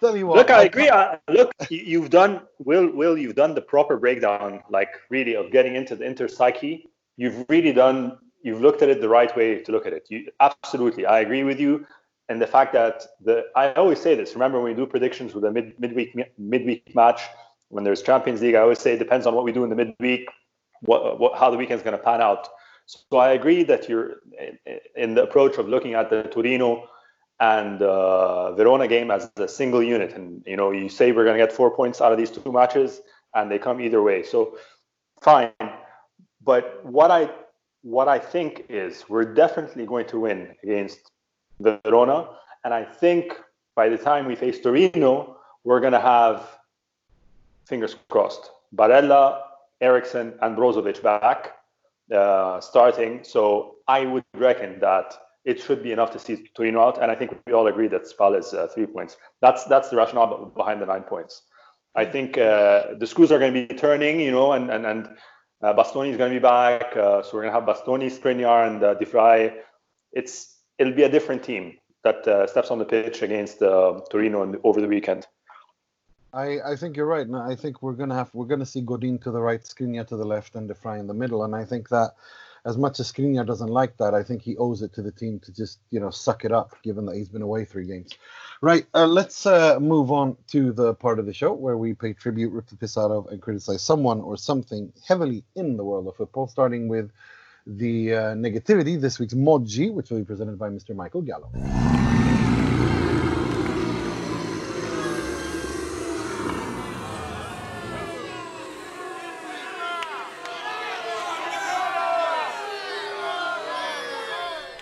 Tell 0.00 0.16
you 0.16 0.26
what. 0.26 0.36
Look, 0.36 0.50
I 0.50 0.64
agree. 0.64 0.90
I, 0.90 1.18
look, 1.30 1.50
you- 1.70 1.82
you've 1.84 2.10
done 2.10 2.42
Will. 2.58 2.90
Will 2.90 3.16
you've 3.16 3.34
done 3.34 3.54
the 3.54 3.62
proper 3.62 3.96
breakdown, 3.96 4.62
like 4.70 4.90
really 5.08 5.34
of 5.34 5.50
getting 5.50 5.74
into 5.76 5.96
the 5.96 6.04
inter 6.04 6.28
psyche. 6.28 6.88
You've 7.16 7.44
really 7.48 7.72
done. 7.72 8.18
You've 8.42 8.60
looked 8.60 8.82
at 8.82 8.88
it 8.88 9.00
the 9.00 9.08
right 9.08 9.34
way 9.36 9.60
to 9.60 9.72
look 9.72 9.86
at 9.86 9.92
it. 9.92 10.06
You 10.08 10.30
absolutely. 10.40 11.06
I 11.06 11.20
agree 11.20 11.44
with 11.44 11.58
you. 11.58 11.86
And 12.28 12.40
the 12.40 12.46
fact 12.46 12.72
that 12.74 13.04
the 13.24 13.46
I 13.56 13.72
always 13.72 14.00
say 14.00 14.14
this. 14.14 14.34
Remember 14.34 14.60
when 14.60 14.72
we 14.72 14.76
do 14.76 14.86
predictions 14.86 15.34
with 15.34 15.44
a 15.44 15.50
mid 15.50 15.78
midweek 15.80 16.14
midweek 16.38 16.94
match 16.94 17.22
when 17.68 17.84
there's 17.84 18.02
Champions 18.02 18.40
League, 18.40 18.54
I 18.54 18.60
always 18.60 18.78
say 18.78 18.94
it 18.94 18.98
depends 18.98 19.26
on 19.26 19.34
what 19.34 19.44
we 19.44 19.52
do 19.52 19.64
in 19.64 19.70
the 19.70 19.76
midweek, 19.76 20.28
what, 20.80 21.18
what 21.18 21.38
how 21.38 21.50
the 21.50 21.56
weekend's 21.56 21.82
going 21.82 21.96
to 21.96 22.02
pan 22.02 22.20
out. 22.20 22.48
So 22.86 23.18
I 23.18 23.32
agree 23.32 23.64
that 23.64 23.88
you're 23.88 24.16
in 24.96 25.14
the 25.14 25.22
approach 25.22 25.58
of 25.58 25.68
looking 25.68 25.94
at 25.94 26.08
the 26.08 26.22
Torino 26.22 26.88
and 27.40 27.82
uh, 27.82 28.52
Verona 28.54 28.88
game 28.88 29.10
as 29.10 29.30
a 29.36 29.46
single 29.46 29.82
unit, 29.82 30.14
and 30.14 30.42
you 30.46 30.56
know 30.56 30.70
you 30.70 30.88
say 30.88 31.12
we're 31.12 31.24
going 31.24 31.38
to 31.38 31.44
get 31.44 31.52
four 31.52 31.70
points 31.70 32.00
out 32.00 32.12
of 32.12 32.18
these 32.18 32.30
two 32.30 32.50
matches, 32.50 33.00
and 33.34 33.50
they 33.50 33.58
come 33.58 33.80
either 33.80 34.02
way. 34.02 34.22
So 34.22 34.56
fine, 35.20 35.52
but 36.42 36.84
what 36.84 37.10
I 37.10 37.30
what 37.82 38.08
I 38.08 38.18
think 38.18 38.66
is 38.68 39.04
we're 39.08 39.34
definitely 39.34 39.86
going 39.86 40.06
to 40.06 40.20
win 40.20 40.54
against 40.62 41.10
Verona, 41.60 42.28
and 42.64 42.74
I 42.74 42.84
think 42.84 43.34
by 43.76 43.88
the 43.88 43.98
time 43.98 44.26
we 44.26 44.34
face 44.34 44.60
Torino, 44.60 45.36
we're 45.64 45.80
going 45.80 45.92
to 45.92 46.00
have 46.00 46.58
fingers 47.66 47.96
crossed 48.08 48.50
Barella, 48.74 49.42
Eriksen, 49.80 50.34
and 50.42 50.56
Brozovic 50.56 51.02
back 51.02 51.52
uh, 52.14 52.60
starting. 52.60 53.22
So 53.22 53.76
I 53.86 54.04
would 54.04 54.24
reckon 54.34 54.80
that 54.80 55.14
it 55.44 55.60
should 55.60 55.82
be 55.82 55.92
enough 55.92 56.10
to 56.12 56.18
see 56.18 56.48
Torino 56.54 56.80
out, 56.80 57.02
and 57.02 57.10
I 57.10 57.14
think 57.14 57.36
we 57.46 57.52
all 57.52 57.66
agree 57.68 57.88
that 57.88 58.06
Spal 58.06 58.34
is 58.34 58.52
uh, 58.52 58.68
three 58.74 58.86
points. 58.86 59.16
That's 59.40 59.64
that's 59.64 59.88
the 59.90 59.96
rationale 59.96 60.52
behind 60.56 60.82
the 60.82 60.86
nine 60.86 61.02
points. 61.02 61.42
I 61.94 62.04
think 62.04 62.36
uh, 62.36 62.94
the 62.98 63.06
screws 63.06 63.32
are 63.32 63.38
going 63.38 63.54
to 63.54 63.66
be 63.66 63.74
turning, 63.74 64.20
you 64.20 64.30
know, 64.30 64.52
and 64.52 64.70
and 64.70 64.84
and 64.84 65.08
uh, 65.62 65.74
Bastoni 65.74 66.10
is 66.10 66.16
going 66.16 66.32
to 66.32 66.36
be 66.38 66.42
back, 66.42 66.96
uh, 66.96 67.22
so 67.22 67.30
we're 67.34 67.42
going 67.42 67.52
to 67.52 67.60
have 67.60 67.68
Bastoni, 67.68 68.10
Skriniar, 68.10 68.66
and 68.66 68.82
uh, 68.82 68.94
De 68.94 69.04
Vrij. 69.04 69.54
It's 70.12 70.56
it'll 70.78 70.94
be 70.94 71.02
a 71.02 71.08
different 71.08 71.42
team 71.42 71.76
that 72.04 72.26
uh, 72.28 72.46
steps 72.46 72.70
on 72.70 72.78
the 72.78 72.84
pitch 72.84 73.22
against 73.22 73.60
uh, 73.62 74.00
Torino 74.10 74.42
in, 74.42 74.58
over 74.64 74.80
the 74.80 74.86
weekend. 74.86 75.26
I, 76.32 76.58
I 76.64 76.76
think 76.76 76.96
you're 76.96 77.06
right. 77.06 77.26
I 77.34 77.54
think 77.54 77.82
we're 77.82 77.94
gonna 77.94 78.14
have 78.14 78.30
we're 78.34 78.46
gonna 78.46 78.66
see 78.66 78.82
Godin 78.82 79.18
to 79.20 79.30
the 79.30 79.40
right, 79.40 79.62
Skriniar 79.62 80.06
to 80.08 80.16
the 80.16 80.24
left, 80.24 80.54
and 80.54 80.68
De 80.68 80.74
Vrij 80.74 81.00
in 81.00 81.06
the 81.06 81.14
middle. 81.14 81.44
And 81.44 81.54
I 81.54 81.64
think 81.64 81.88
that 81.88 82.12
as 82.68 82.76
much 82.76 83.00
as 83.00 83.10
Skriniar 83.10 83.46
doesn't 83.46 83.70
like 83.70 83.96
that, 83.96 84.14
I 84.14 84.22
think 84.22 84.42
he 84.42 84.54
owes 84.58 84.82
it 84.82 84.92
to 84.92 85.02
the 85.02 85.10
team 85.10 85.40
to 85.40 85.52
just 85.52 85.78
you 85.90 85.98
know 85.98 86.10
suck 86.10 86.44
it 86.44 86.52
up, 86.52 86.76
given 86.82 87.06
that 87.06 87.16
he's 87.16 87.30
been 87.30 87.40
away 87.42 87.64
three 87.64 87.86
games. 87.86 88.12
Right. 88.60 88.86
Uh, 88.94 89.06
let's 89.06 89.46
uh, 89.46 89.80
move 89.80 90.12
on 90.12 90.36
to 90.48 90.72
the 90.72 90.94
part 90.94 91.18
of 91.18 91.24
the 91.24 91.32
show 91.32 91.52
where 91.54 91.78
we 91.78 91.94
pay 91.94 92.12
tribute, 92.12 92.52
rip 92.52 92.66
the 92.66 92.76
piss 92.76 92.98
out 92.98 93.10
of, 93.10 93.26
and 93.28 93.40
criticize 93.40 93.82
someone 93.82 94.20
or 94.20 94.36
something 94.36 94.92
heavily 95.06 95.44
in 95.56 95.78
the 95.78 95.84
world 95.84 96.06
of 96.08 96.16
football. 96.16 96.46
Starting 96.46 96.88
with 96.88 97.10
the 97.66 98.14
uh, 98.14 98.20
negativity, 98.34 99.00
this 99.00 99.18
week's 99.18 99.34
Moggi, 99.34 99.90
which 99.90 100.10
will 100.10 100.18
be 100.18 100.24
presented 100.24 100.58
by 100.58 100.68
Mr. 100.68 100.94
Michael 100.94 101.22
Gallo. 101.22 101.50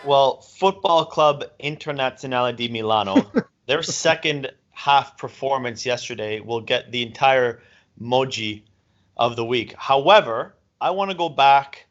Well, 0.07 0.41
Football 0.41 1.07
Club 1.07 1.45
Internazionale 1.59 2.55
di 2.55 2.69
Milano, 2.69 3.29
their 3.67 3.83
second 3.83 4.53
half 4.71 5.19
performance 5.19 5.85
yesterday 5.85 6.39
will 6.39 6.61
get 6.61 6.93
the 6.93 7.03
entire 7.03 7.61
Moggi 8.01 8.63
of 9.17 9.35
the 9.35 9.45
week. 9.45 9.75
However, 9.77 10.55
I 10.81 10.91
want 10.91 11.11
to 11.11 11.17
go 11.17 11.29
back 11.29 11.87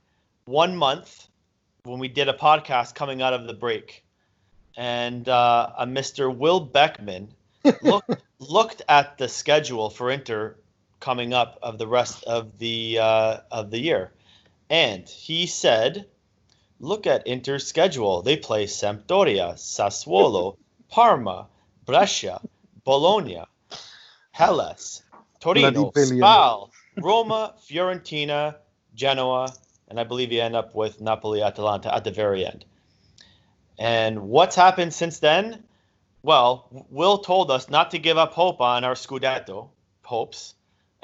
one 0.45 0.77
month 0.77 1.27
when 1.83 1.99
we 1.99 2.07
did 2.07 2.29
a 2.29 2.33
podcast 2.33 2.95
coming 2.95 3.21
out 3.21 3.33
of 3.33 3.47
the 3.47 3.53
break, 3.53 4.05
and 4.77 5.27
uh, 5.27 5.73
a 5.77 5.85
Mr. 5.85 6.33
Will 6.33 6.61
Beckman 6.61 7.27
looked 7.81 8.23
looked 8.39 8.81
at 8.87 9.17
the 9.17 9.27
schedule 9.27 9.89
for 9.89 10.09
Inter 10.09 10.55
coming 11.01 11.33
up 11.33 11.59
of 11.61 11.77
the 11.77 11.87
rest 11.87 12.23
of 12.23 12.59
the 12.59 12.97
uh, 12.97 13.39
of 13.51 13.71
the 13.71 13.79
year, 13.79 14.13
and 14.69 15.09
he 15.09 15.47
said 15.47 16.05
look 16.79 17.07
at 17.07 17.27
Inter's 17.27 17.67
schedule. 17.67 18.21
They 18.21 18.37
play 18.37 18.65
Sampdoria, 18.65 19.53
Sassuolo, 19.55 20.57
Parma, 20.89 21.47
Brescia, 21.85 22.41
Bologna, 22.83 23.43
Hellas, 24.31 25.03
Torino, 25.39 25.91
Spal, 25.95 26.71
Roma, 26.97 27.53
Fiorentina, 27.67 28.55
Genoa, 28.95 29.53
and 29.87 29.99
I 29.99 30.03
believe 30.03 30.31
you 30.31 30.41
end 30.41 30.55
up 30.55 30.73
with 30.75 31.01
Napoli, 31.01 31.41
Atalanta 31.41 31.93
at 31.93 32.03
the 32.03 32.11
very 32.11 32.45
end. 32.45 32.65
And 33.77 34.29
what's 34.29 34.55
happened 34.55 34.93
since 34.93 35.19
then? 35.19 35.63
Well, 36.23 36.67
Will 36.89 37.19
told 37.19 37.51
us 37.51 37.69
not 37.69 37.91
to 37.91 37.99
give 37.99 38.17
up 38.17 38.33
hope 38.33 38.61
on 38.61 38.83
our 38.83 38.95
Scudetto 38.95 39.69
hopes. 40.03 40.55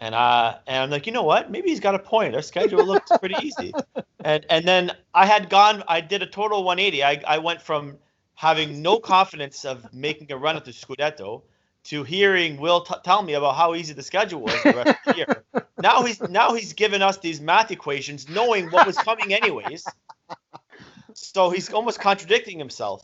And 0.01 0.15
uh, 0.15 0.57
and 0.67 0.83
I'm 0.83 0.89
like, 0.89 1.05
you 1.05 1.13
know 1.13 1.23
what? 1.23 1.51
Maybe 1.51 1.69
he's 1.69 1.79
got 1.79 1.93
a 1.95 1.99
point. 1.99 2.35
Our 2.35 2.41
schedule 2.41 2.85
looks 2.85 3.11
pretty 3.19 3.35
easy. 3.41 3.73
And 4.23 4.45
and 4.51 4.67
then 4.67 4.91
I 5.15 5.25
had 5.25 5.49
gone. 5.49 5.83
I 5.87 5.99
did 5.99 6.21
a 6.21 6.27
total 6.27 6.63
180. 6.63 7.03
I 7.03 7.23
I 7.27 7.39
went 7.39 7.59
from 7.59 7.97
having 8.35 8.79
no 8.83 8.99
confidence 8.99 9.65
of 9.65 9.91
making 9.93 10.31
a 10.31 10.37
run 10.37 10.55
at 10.55 10.63
the 10.63 10.69
Scudetto 10.71 11.41
to 11.85 12.03
hearing 12.03 12.57
Will 12.57 12.81
t- 12.81 12.93
tell 13.03 13.23
me 13.23 13.33
about 13.33 13.55
how 13.55 13.73
easy 13.73 13.93
the 13.93 14.03
schedule 14.03 14.41
was 14.41 14.61
the 14.61 14.73
rest 14.73 14.89
of 14.89 14.95
the 15.05 15.17
year. 15.17 15.43
Now 15.81 16.03
he's 16.03 16.21
now 16.21 16.53
he's 16.53 16.73
given 16.73 17.01
us 17.01 17.17
these 17.17 17.41
math 17.41 17.71
equations, 17.71 18.29
knowing 18.29 18.69
what 18.69 18.85
was 18.85 18.97
coming 18.99 19.33
anyways. 19.33 19.87
So 21.13 21.49
he's 21.49 21.73
almost 21.73 21.99
contradicting 21.99 22.59
himself. 22.59 23.03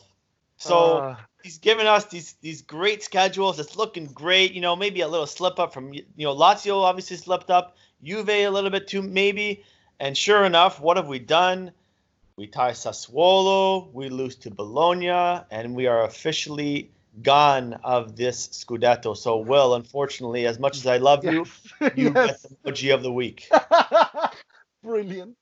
So 0.56 0.98
Uh, 0.98 1.16
he's 1.48 1.56
given 1.56 1.86
us 1.86 2.04
these 2.04 2.34
these 2.42 2.60
great 2.60 3.02
schedules. 3.02 3.58
It's 3.58 3.74
looking 3.74 4.04
great. 4.04 4.52
You 4.52 4.60
know, 4.60 4.76
maybe 4.76 5.00
a 5.00 5.08
little 5.08 5.26
slip 5.26 5.58
up 5.58 5.72
from 5.72 5.94
you 5.94 6.04
know 6.18 6.34
Lazio 6.36 6.82
obviously 6.82 7.16
slipped 7.16 7.50
up, 7.50 7.76
Juve 8.02 8.28
a 8.28 8.50
little 8.50 8.68
bit 8.68 8.86
too 8.86 9.00
maybe. 9.00 9.64
And 9.98 10.16
sure 10.16 10.44
enough, 10.44 10.78
what 10.78 10.98
have 10.98 11.08
we 11.08 11.18
done? 11.18 11.72
We 12.36 12.46
tie 12.46 12.72
Sassuolo, 12.72 13.90
we 13.94 14.10
lose 14.10 14.36
to 14.36 14.50
Bologna, 14.50 15.42
and 15.50 15.74
we 15.74 15.86
are 15.86 16.04
officially 16.04 16.90
gone 17.22 17.72
of 17.82 18.14
this 18.14 18.48
Scudetto. 18.48 19.16
So, 19.16 19.38
Will, 19.38 19.74
unfortunately, 19.74 20.46
as 20.46 20.58
much 20.60 20.76
as 20.76 20.86
I 20.86 20.98
love 20.98 21.24
you, 21.24 21.46
you 21.96 22.12
yes. 22.14 22.14
get 22.14 22.42
the 22.42 22.70
emoji 22.70 22.94
of 22.94 23.02
the 23.02 23.10
week. 23.10 23.50
Brilliant. 24.84 25.36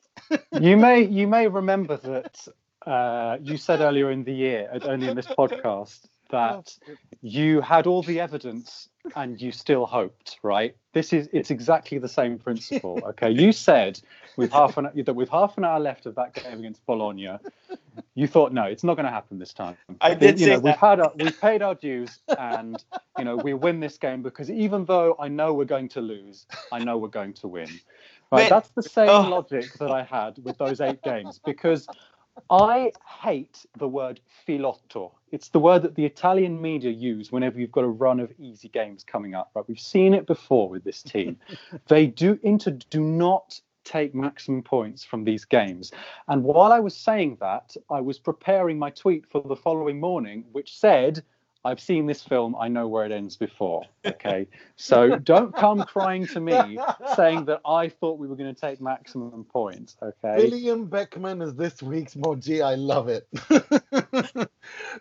you 0.60 0.76
may 0.76 1.02
you 1.02 1.26
may 1.26 1.48
remember 1.48 1.96
that 1.96 2.48
uh, 2.86 3.38
you 3.42 3.56
said 3.56 3.80
earlier 3.80 4.10
in 4.10 4.24
the 4.24 4.32
year, 4.32 4.68
uh, 4.72 4.78
only 4.86 5.08
in 5.08 5.16
this 5.16 5.26
podcast, 5.26 6.06
that 6.30 6.76
you 7.22 7.60
had 7.60 7.86
all 7.86 8.02
the 8.02 8.20
evidence 8.20 8.88
and 9.14 9.40
you 9.40 9.52
still 9.52 9.86
hoped, 9.86 10.38
right? 10.42 10.74
This 10.92 11.12
is 11.12 11.28
it's 11.32 11.50
exactly 11.50 11.98
the 11.98 12.08
same 12.08 12.38
principle. 12.38 13.00
Okay, 13.06 13.30
you 13.30 13.52
said 13.52 14.00
with 14.36 14.52
half 14.52 14.76
an 14.76 14.88
that 14.94 15.14
with 15.14 15.28
half 15.28 15.56
an 15.58 15.64
hour 15.64 15.78
left 15.78 16.06
of 16.06 16.16
that 16.16 16.34
game 16.34 16.58
against 16.58 16.84
Bologna, 16.86 17.38
you 18.14 18.26
thought 18.26 18.52
no, 18.52 18.64
it's 18.64 18.82
not 18.82 18.94
going 18.94 19.06
to 19.06 19.12
happen 19.12 19.38
this 19.38 19.52
time. 19.52 19.76
I 20.00 20.14
did 20.14 20.40
you 20.40 20.48
know, 20.48 20.54
we've 20.54 20.64
that. 20.64 20.78
had 20.78 21.00
our, 21.00 21.12
we've 21.14 21.40
paid 21.40 21.62
our 21.62 21.74
dues, 21.74 22.18
and 22.36 22.82
you 23.18 23.24
know 23.24 23.36
we 23.36 23.54
win 23.54 23.78
this 23.78 23.96
game 23.98 24.22
because 24.22 24.50
even 24.50 24.84
though 24.84 25.16
I 25.20 25.28
know 25.28 25.54
we're 25.54 25.64
going 25.64 25.88
to 25.90 26.00
lose, 26.00 26.46
I 26.72 26.82
know 26.82 26.98
we're 26.98 27.08
going 27.08 27.34
to 27.34 27.48
win. 27.48 27.68
Right, 28.32 28.42
Man, 28.42 28.50
that's 28.50 28.70
the 28.70 28.82
same 28.82 29.08
oh. 29.08 29.28
logic 29.28 29.72
that 29.74 29.90
I 29.90 30.02
had 30.02 30.42
with 30.42 30.58
those 30.58 30.80
eight 30.80 31.00
games 31.02 31.40
because 31.44 31.86
I 32.50 32.92
hate 33.22 33.66
the 33.78 33.88
word 33.88 34.20
filotto. 34.46 35.12
It's 35.32 35.48
the 35.48 35.58
word 35.58 35.82
that 35.82 35.94
the 35.94 36.04
Italian 36.04 36.60
media 36.60 36.90
use 36.90 37.32
whenever 37.32 37.58
you've 37.58 37.72
got 37.72 37.84
a 37.84 37.88
run 37.88 38.20
of 38.20 38.32
easy 38.38 38.68
games 38.68 39.04
coming 39.04 39.34
up. 39.34 39.50
Right, 39.54 39.66
we've 39.68 39.80
seen 39.80 40.14
it 40.14 40.26
before 40.26 40.68
with 40.68 40.84
this 40.84 41.02
team. 41.02 41.38
they 41.88 42.06
do 42.06 42.38
Inter 42.42 42.72
do 42.90 43.00
not 43.00 43.60
take 43.84 44.14
maximum 44.14 44.62
points 44.62 45.04
from 45.04 45.24
these 45.24 45.44
games. 45.44 45.92
And 46.28 46.42
while 46.42 46.72
I 46.72 46.80
was 46.80 46.96
saying 46.96 47.38
that, 47.40 47.76
I 47.88 48.00
was 48.00 48.18
preparing 48.18 48.78
my 48.78 48.90
tweet 48.90 49.26
for 49.26 49.40
the 49.42 49.56
following 49.56 50.00
morning, 50.00 50.44
which 50.52 50.76
said, 50.76 51.22
I've 51.66 51.80
seen 51.80 52.06
this 52.06 52.22
film. 52.22 52.54
I 52.60 52.68
know 52.68 52.86
where 52.86 53.04
it 53.04 53.10
ends 53.10 53.36
before. 53.36 53.82
Okay. 54.06 54.46
so 54.76 55.18
don't 55.18 55.52
come 55.54 55.82
crying 55.82 56.24
to 56.28 56.38
me 56.38 56.78
saying 57.16 57.46
that 57.46 57.60
I 57.66 57.88
thought 57.88 58.20
we 58.20 58.28
were 58.28 58.36
going 58.36 58.54
to 58.54 58.60
take 58.60 58.80
maximum 58.80 59.44
points. 59.44 59.96
Okay. 60.00 60.36
William 60.36 60.86
Beckman 60.86 61.42
is 61.42 61.56
this 61.56 61.82
week's 61.82 62.14
Moggi. 62.14 62.64
I 62.64 62.76
love 62.76 63.08
it. 63.08 63.26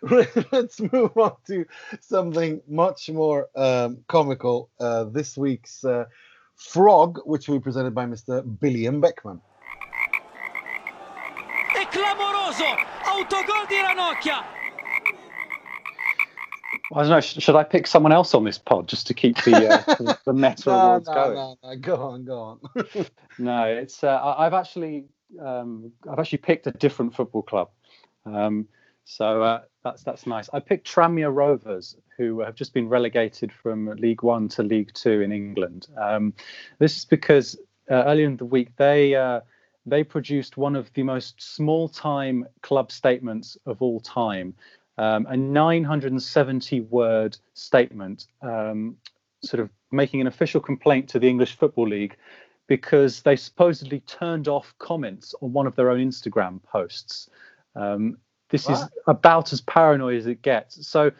Let's 0.52 0.80
move 0.80 1.16
on 1.16 1.36
to 1.46 1.64
something 2.00 2.60
much 2.66 3.10
more 3.10 3.48
um, 3.54 3.98
comical. 4.08 4.68
Uh, 4.80 5.04
this 5.04 5.36
week's 5.36 5.84
uh, 5.84 6.06
Frog, 6.56 7.20
which 7.26 7.48
will 7.48 7.58
be 7.58 7.62
presented 7.62 7.94
by 7.94 8.06
Mr. 8.06 8.42
Billiam 8.60 9.00
Beckman. 9.00 9.40
È 11.78 11.86
clamoroso! 11.90 12.64
Autogol 13.04 13.66
di 13.68 13.76
Ranocchia! 13.76 14.65
I 16.94 17.02
don't 17.02 17.10
know. 17.10 17.20
Should 17.20 17.56
I 17.56 17.64
pick 17.64 17.86
someone 17.86 18.12
else 18.12 18.34
on 18.34 18.44
this 18.44 18.58
pod 18.58 18.88
just 18.88 19.06
to 19.08 19.14
keep 19.14 19.42
the 19.42 19.68
uh, 19.68 20.16
the 20.24 20.32
meta 20.32 20.68
no, 20.70 20.76
awards 20.76 21.08
no, 21.08 21.14
going? 21.14 21.34
no, 21.34 21.58
no, 21.62 21.76
go 21.76 21.96
on, 21.96 22.24
go 22.24 22.38
on. 22.40 22.60
no, 23.38 23.64
it's 23.64 24.04
uh, 24.04 24.34
I've 24.38 24.54
actually 24.54 25.06
um, 25.40 25.92
I've 26.10 26.18
actually 26.18 26.38
picked 26.38 26.66
a 26.66 26.70
different 26.70 27.14
football 27.14 27.42
club, 27.42 27.70
um, 28.24 28.68
so 29.04 29.42
uh, 29.42 29.62
that's 29.82 30.04
that's 30.04 30.26
nice. 30.26 30.48
I 30.52 30.60
picked 30.60 30.86
Tranmere 30.86 31.34
Rovers, 31.34 31.96
who 32.16 32.40
have 32.40 32.54
just 32.54 32.72
been 32.72 32.88
relegated 32.88 33.52
from 33.52 33.86
League 33.96 34.22
One 34.22 34.48
to 34.50 34.62
League 34.62 34.92
Two 34.94 35.22
in 35.22 35.32
England. 35.32 35.88
Um, 36.00 36.34
this 36.78 36.96
is 36.96 37.04
because 37.04 37.58
uh, 37.90 38.04
earlier 38.04 38.26
in 38.26 38.36
the 38.36 38.44
week 38.44 38.76
they 38.76 39.16
uh, 39.16 39.40
they 39.86 40.04
produced 40.04 40.56
one 40.56 40.76
of 40.76 40.92
the 40.94 41.02
most 41.02 41.40
small-time 41.40 42.46
club 42.62 42.90
statements 42.90 43.56
of 43.66 43.80
all 43.80 44.00
time 44.00 44.54
um, 44.98 45.26
a 45.28 45.36
970 45.36 46.80
word 46.82 47.36
statement, 47.54 48.26
um, 48.42 48.96
sort 49.42 49.60
of 49.60 49.70
making 49.92 50.20
an 50.20 50.26
official 50.26 50.60
complaint 50.60 51.08
to 51.10 51.18
the 51.18 51.28
English 51.28 51.56
Football 51.56 51.88
League 51.88 52.16
because 52.66 53.22
they 53.22 53.36
supposedly 53.36 54.00
turned 54.00 54.48
off 54.48 54.74
comments 54.78 55.34
on 55.40 55.52
one 55.52 55.66
of 55.66 55.76
their 55.76 55.90
own 55.90 56.00
Instagram 56.00 56.62
posts. 56.62 57.30
Um, 57.74 58.18
this 58.50 58.68
what? 58.68 58.74
is 58.74 58.88
about 59.06 59.52
as 59.52 59.60
paranoid 59.60 60.16
as 60.16 60.26
it 60.26 60.42
gets. 60.42 60.86
So, 60.86 61.12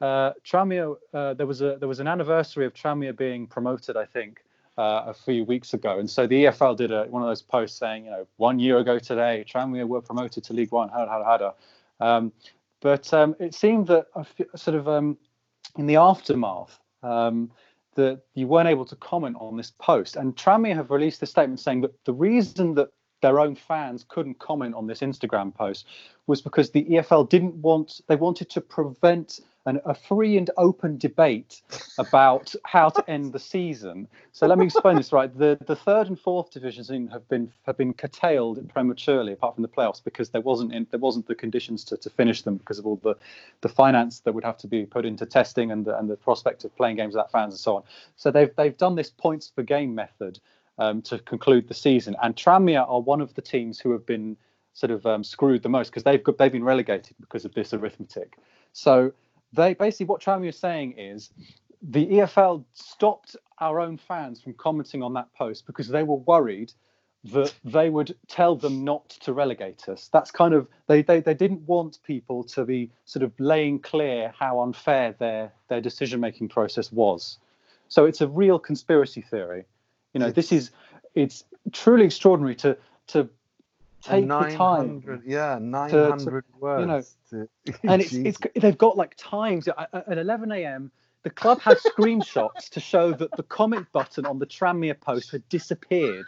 uh, 0.00 0.32
Tranmere, 0.44 0.96
uh, 1.12 1.34
there 1.34 1.46
was 1.46 1.60
a 1.60 1.76
there 1.78 1.88
was 1.88 2.00
an 2.00 2.08
anniversary 2.08 2.66
of 2.66 2.74
Tranmere 2.74 3.16
being 3.16 3.46
promoted, 3.46 3.96
I 3.96 4.04
think, 4.04 4.44
uh, 4.76 5.04
a 5.06 5.14
few 5.14 5.44
weeks 5.44 5.74
ago, 5.74 5.98
and 5.98 6.08
so 6.10 6.26
the 6.26 6.44
EFL 6.44 6.76
did 6.76 6.90
a, 6.90 7.04
one 7.04 7.22
of 7.22 7.28
those 7.28 7.42
posts 7.42 7.78
saying, 7.78 8.06
you 8.06 8.10
know, 8.10 8.26
one 8.36 8.58
year 8.58 8.78
ago 8.78 8.98
today, 8.98 9.44
Tranmere 9.48 9.86
were 9.86 10.02
promoted 10.02 10.44
to 10.44 10.52
League 10.52 10.72
One. 10.72 10.88
Hada 10.88 11.08
hada 11.08 11.24
hada. 11.26 11.54
Um, 12.00 12.32
but 12.84 13.14
um, 13.14 13.34
it 13.40 13.54
seemed 13.54 13.86
that 13.86 14.08
sort 14.54 14.76
of 14.76 14.86
um, 14.86 15.16
in 15.78 15.86
the 15.86 15.96
aftermath, 15.96 16.78
um, 17.02 17.50
that 17.94 18.20
you 18.34 18.46
weren't 18.46 18.68
able 18.68 18.84
to 18.84 18.94
comment 18.96 19.36
on 19.40 19.56
this 19.56 19.72
post. 19.78 20.16
And 20.16 20.36
Tranmere 20.36 20.74
have 20.74 20.90
released 20.90 21.22
a 21.22 21.26
statement 21.26 21.60
saying 21.60 21.80
that 21.80 22.04
the 22.04 22.12
reason 22.12 22.74
that 22.74 22.90
their 23.22 23.40
own 23.40 23.54
fans 23.54 24.04
couldn't 24.06 24.38
comment 24.38 24.74
on 24.74 24.86
this 24.86 25.00
Instagram 25.00 25.54
post 25.54 25.86
was 26.26 26.42
because 26.42 26.72
the 26.72 26.84
EFL 26.84 27.26
didn't 27.26 27.54
want, 27.54 28.02
they 28.06 28.16
wanted 28.16 28.50
to 28.50 28.60
prevent 28.60 29.40
an, 29.66 29.80
a 29.84 29.94
free 29.94 30.36
and 30.36 30.50
open 30.56 30.98
debate 30.98 31.62
about 31.98 32.54
how 32.64 32.88
to 32.90 33.10
end 33.10 33.32
the 33.32 33.38
season. 33.38 34.06
So 34.32 34.46
let 34.46 34.58
me 34.58 34.66
explain 34.66 34.96
this 34.96 35.12
right. 35.12 35.36
The 35.36 35.58
the 35.66 35.76
third 35.76 36.08
and 36.08 36.18
fourth 36.18 36.50
divisions 36.50 36.88
have 36.88 37.28
been 37.28 37.52
have 37.64 37.76
been 37.76 37.94
curtailed 37.94 38.66
prematurely, 38.68 39.32
apart 39.32 39.54
from 39.54 39.62
the 39.62 39.68
playoffs, 39.68 40.02
because 40.02 40.30
there 40.30 40.40
wasn't 40.40 40.72
in, 40.72 40.86
there 40.90 41.00
wasn't 41.00 41.26
the 41.26 41.34
conditions 41.34 41.84
to, 41.84 41.96
to 41.96 42.10
finish 42.10 42.42
them 42.42 42.56
because 42.56 42.78
of 42.78 42.86
all 42.86 42.96
the 42.96 43.16
the 43.62 43.68
finance 43.68 44.20
that 44.20 44.34
would 44.34 44.44
have 44.44 44.58
to 44.58 44.66
be 44.66 44.84
put 44.84 45.04
into 45.04 45.24
testing 45.26 45.70
and 45.70 45.84
the, 45.84 45.98
and 45.98 46.10
the 46.10 46.16
prospect 46.16 46.64
of 46.64 46.76
playing 46.76 46.96
games 46.96 47.14
without 47.14 47.32
fans 47.32 47.54
and 47.54 47.60
so 47.60 47.76
on. 47.76 47.82
So 48.16 48.30
they've 48.30 48.54
they've 48.56 48.76
done 48.76 48.96
this 48.96 49.10
points 49.10 49.48
per 49.48 49.62
game 49.62 49.94
method 49.94 50.38
um, 50.78 51.02
to 51.02 51.18
conclude 51.18 51.68
the 51.68 51.74
season, 51.74 52.16
and 52.22 52.36
Tranmere 52.36 52.86
are 52.88 53.00
one 53.00 53.20
of 53.20 53.34
the 53.34 53.42
teams 53.42 53.80
who 53.80 53.92
have 53.92 54.04
been 54.04 54.36
sort 54.74 54.90
of 54.90 55.06
um, 55.06 55.22
screwed 55.22 55.62
the 55.62 55.68
most 55.68 55.90
because 55.90 56.02
they've 56.02 56.22
got, 56.22 56.36
they've 56.36 56.52
been 56.52 56.64
relegated 56.64 57.14
because 57.20 57.44
of 57.44 57.54
this 57.54 57.72
arithmetic. 57.72 58.36
So 58.72 59.12
they 59.54 59.74
basically 59.74 60.06
what 60.06 60.20
Tranmere 60.20 60.48
is 60.48 60.58
saying 60.58 60.98
is 60.98 61.30
the 61.82 62.06
EFL 62.06 62.64
stopped 62.72 63.36
our 63.58 63.80
own 63.80 63.96
fans 63.96 64.40
from 64.40 64.54
commenting 64.54 65.02
on 65.02 65.14
that 65.14 65.32
post 65.34 65.66
because 65.66 65.88
they 65.88 66.02
were 66.02 66.16
worried 66.16 66.72
that 67.24 67.54
they 67.64 67.88
would 67.88 68.14
tell 68.28 68.54
them 68.54 68.84
not 68.84 69.08
to 69.08 69.32
relegate 69.32 69.88
us. 69.88 70.10
That's 70.12 70.30
kind 70.30 70.52
of 70.52 70.68
they, 70.88 71.02
they 71.02 71.20
they 71.20 71.34
didn't 71.34 71.62
want 71.62 71.98
people 72.06 72.44
to 72.44 72.64
be 72.64 72.90
sort 73.06 73.22
of 73.22 73.32
laying 73.38 73.78
clear 73.78 74.32
how 74.38 74.60
unfair 74.60 75.14
their 75.18 75.52
their 75.68 75.80
decision 75.80 76.20
making 76.20 76.48
process 76.48 76.92
was. 76.92 77.38
So 77.88 78.04
it's 78.04 78.20
a 78.20 78.28
real 78.28 78.58
conspiracy 78.58 79.22
theory. 79.22 79.64
You 80.12 80.20
know, 80.20 80.30
this 80.30 80.52
is 80.52 80.70
it's 81.14 81.44
truly 81.72 82.04
extraordinary 82.06 82.56
to 82.56 82.76
to 83.08 83.28
take 84.04 84.28
the 84.28 84.56
time. 84.56 85.22
Yeah, 85.26 85.58
nine 85.60 85.90
hundred 85.90 86.44
words. 86.58 86.80
You 86.80 86.86
know, 86.86 87.48
to, 87.64 87.78
and 87.88 88.02
it's, 88.02 88.12
it's 88.12 88.38
they've 88.56 88.78
got 88.78 88.96
like 88.96 89.14
times 89.16 89.68
at 89.68 90.04
11 90.06 90.52
a.m. 90.52 90.90
The 91.22 91.30
club 91.30 91.60
had 91.60 91.78
screenshots 91.78 92.68
to 92.70 92.80
show 92.80 93.12
that 93.12 93.30
the 93.36 93.42
comment 93.42 93.86
button 93.92 94.26
on 94.26 94.38
the 94.38 94.46
Tranmere 94.46 95.00
post 95.00 95.30
had 95.30 95.48
disappeared. 95.48 96.26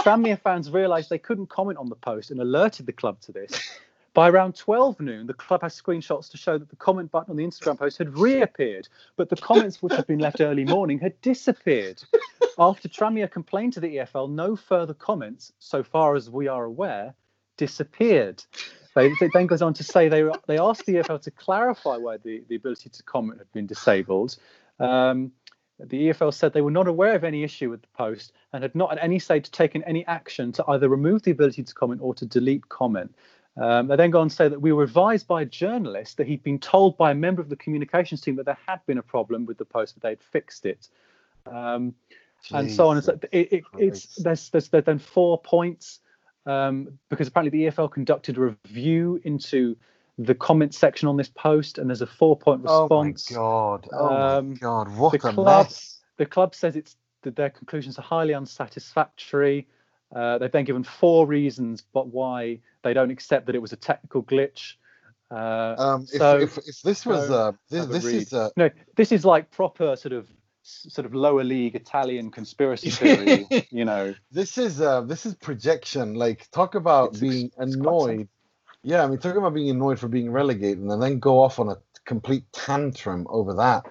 Tranmere 0.00 0.38
fans 0.38 0.70
realised 0.70 1.08
they 1.08 1.18
couldn't 1.18 1.48
comment 1.48 1.78
on 1.78 1.88
the 1.88 1.96
post 1.96 2.30
and 2.30 2.40
alerted 2.40 2.84
the 2.84 2.92
club 2.92 3.20
to 3.22 3.32
this. 3.32 3.78
By 4.18 4.30
around 4.30 4.56
12 4.56 4.98
noon, 4.98 5.28
the 5.28 5.32
club 5.32 5.62
has 5.62 5.80
screenshots 5.80 6.28
to 6.32 6.36
show 6.36 6.58
that 6.58 6.68
the 6.68 6.74
comment 6.74 7.12
button 7.12 7.30
on 7.30 7.36
the 7.36 7.44
Instagram 7.44 7.78
post 7.78 7.98
had 7.98 8.18
reappeared, 8.18 8.88
but 9.14 9.28
the 9.28 9.36
comments 9.36 9.80
which 9.80 9.92
had 9.92 10.08
been 10.08 10.18
left 10.18 10.40
early 10.40 10.64
morning 10.64 10.98
had 10.98 11.20
disappeared. 11.20 12.02
After 12.58 12.88
Tranmere 12.88 13.30
complained 13.30 13.74
to 13.74 13.80
the 13.80 13.98
EFL, 13.98 14.28
no 14.28 14.56
further 14.56 14.92
comments, 14.92 15.52
so 15.60 15.84
far 15.84 16.16
as 16.16 16.28
we 16.28 16.48
are 16.48 16.64
aware, 16.64 17.14
disappeared. 17.56 18.42
They 18.96 19.12
then 19.32 19.46
goes 19.46 19.62
on 19.62 19.72
to 19.74 19.84
say 19.84 20.08
they 20.08 20.28
they 20.48 20.58
asked 20.58 20.86
the 20.86 20.94
EFL 20.94 21.22
to 21.22 21.30
clarify 21.30 21.96
why 21.96 22.16
the, 22.16 22.42
the 22.48 22.56
ability 22.56 22.90
to 22.90 23.02
comment 23.04 23.38
had 23.38 23.52
been 23.52 23.68
disabled. 23.68 24.36
Um, 24.80 25.30
the 25.78 26.08
EFL 26.08 26.34
said 26.34 26.52
they 26.52 26.60
were 26.60 26.72
not 26.72 26.88
aware 26.88 27.14
of 27.14 27.22
any 27.22 27.44
issue 27.44 27.70
with 27.70 27.82
the 27.82 27.88
post 27.96 28.32
and 28.52 28.64
had 28.64 28.74
not 28.74 28.90
at 28.90 28.98
any 29.00 29.20
stage 29.20 29.48
taken 29.52 29.84
any 29.84 30.04
action 30.06 30.50
to 30.50 30.64
either 30.66 30.88
remove 30.88 31.22
the 31.22 31.30
ability 31.30 31.62
to 31.62 31.72
comment 31.72 32.00
or 32.02 32.14
to 32.14 32.26
delete 32.26 32.68
comment. 32.68 33.14
Um, 33.60 33.88
they 33.88 33.96
then 33.96 34.10
go 34.10 34.20
on 34.20 34.28
to 34.28 34.34
say 34.34 34.48
that 34.48 34.60
we 34.60 34.72
were 34.72 34.84
advised 34.84 35.26
by 35.26 35.42
a 35.42 35.44
journalist 35.44 36.16
that 36.18 36.26
he'd 36.26 36.42
been 36.42 36.60
told 36.60 36.96
by 36.96 37.10
a 37.10 37.14
member 37.14 37.42
of 37.42 37.48
the 37.48 37.56
communications 37.56 38.20
team 38.20 38.36
that 38.36 38.46
there 38.46 38.58
had 38.66 38.84
been 38.86 38.98
a 38.98 39.02
problem 39.02 39.46
with 39.46 39.58
the 39.58 39.64
post, 39.64 39.94
but 39.94 40.02
they'd 40.02 40.22
fixed 40.22 40.64
it. 40.64 40.88
Um, 41.46 41.94
and 42.52 42.70
so 42.70 42.88
on. 42.88 42.96
And 42.96 43.04
so 43.04 43.18
it, 43.32 43.52
it, 43.52 43.64
it's 43.76 44.16
there's, 44.16 44.50
there's 44.50 44.68
there's 44.68 44.84
then 44.84 44.98
four 44.98 45.40
points 45.40 46.00
um, 46.46 46.98
because 47.08 47.28
apparently 47.28 47.64
the 47.64 47.70
EFL 47.70 47.90
conducted 47.90 48.38
a 48.38 48.56
review 48.64 49.20
into 49.24 49.76
the 50.18 50.34
comment 50.34 50.74
section 50.74 51.08
on 51.08 51.16
this 51.16 51.28
post, 51.28 51.78
and 51.78 51.88
there's 51.88 52.02
a 52.02 52.06
four-point 52.06 52.62
response. 52.62 53.30
Oh 53.30 53.34
my 53.34 53.38
god! 53.38 53.88
Oh 53.92 54.38
um, 54.38 54.50
my 54.50 54.56
god! 54.56 54.96
What 54.96 55.12
the 55.12 55.28
a 55.28 55.32
club, 55.32 55.66
mess! 55.66 56.00
The 56.16 56.26
club 56.26 56.54
says 56.54 56.74
it's 56.76 56.96
that 57.22 57.36
their 57.36 57.50
conclusions 57.50 57.98
are 57.98 58.02
highly 58.02 58.34
unsatisfactory. 58.34 59.66
Uh, 60.14 60.38
they've 60.38 60.52
then 60.52 60.64
given 60.64 60.84
four 60.84 61.26
reasons, 61.26 61.82
but 61.92 62.08
why 62.08 62.58
they 62.82 62.94
don't 62.94 63.10
accept 63.10 63.46
that 63.46 63.54
it 63.54 63.60
was 63.60 63.72
a 63.72 63.76
technical 63.76 64.22
glitch. 64.22 64.74
Uh, 65.30 65.74
um, 65.76 66.06
so, 66.06 66.38
if, 66.38 66.56
if, 66.56 66.68
if, 66.68 66.82
this 66.82 67.04
was 67.04 67.30
uh, 67.30 67.52
this, 67.68 67.84
this 67.86 68.04
is 68.04 68.32
uh, 68.32 68.48
no, 68.56 68.70
this 68.96 69.12
is 69.12 69.26
like 69.26 69.50
proper 69.50 69.94
sort 69.94 70.14
of 70.14 70.26
sort 70.62 71.06
of 71.06 71.14
lower 71.14 71.44
league 71.44 71.74
Italian 71.74 72.30
conspiracy 72.30 72.90
theory. 72.90 73.46
you 73.70 73.84
know, 73.84 74.14
this 74.30 74.56
is 74.56 74.80
uh, 74.80 75.02
this 75.02 75.26
is 75.26 75.34
projection. 75.34 76.14
Like, 76.14 76.50
talk 76.50 76.74
about 76.74 77.10
it's, 77.10 77.20
being 77.20 77.50
it's 77.58 77.74
annoyed. 77.74 78.28
Yeah, 78.82 79.04
I 79.04 79.06
mean, 79.08 79.18
talk 79.18 79.36
about 79.36 79.54
being 79.54 79.70
annoyed 79.70 79.98
for 79.98 80.08
being 80.08 80.30
relegated, 80.30 80.78
and 80.78 81.02
then 81.02 81.18
go 81.18 81.40
off 81.42 81.58
on 81.58 81.68
a 81.68 81.76
complete 82.04 82.44
tantrum 82.52 83.26
over 83.28 83.54
that. 83.54 83.84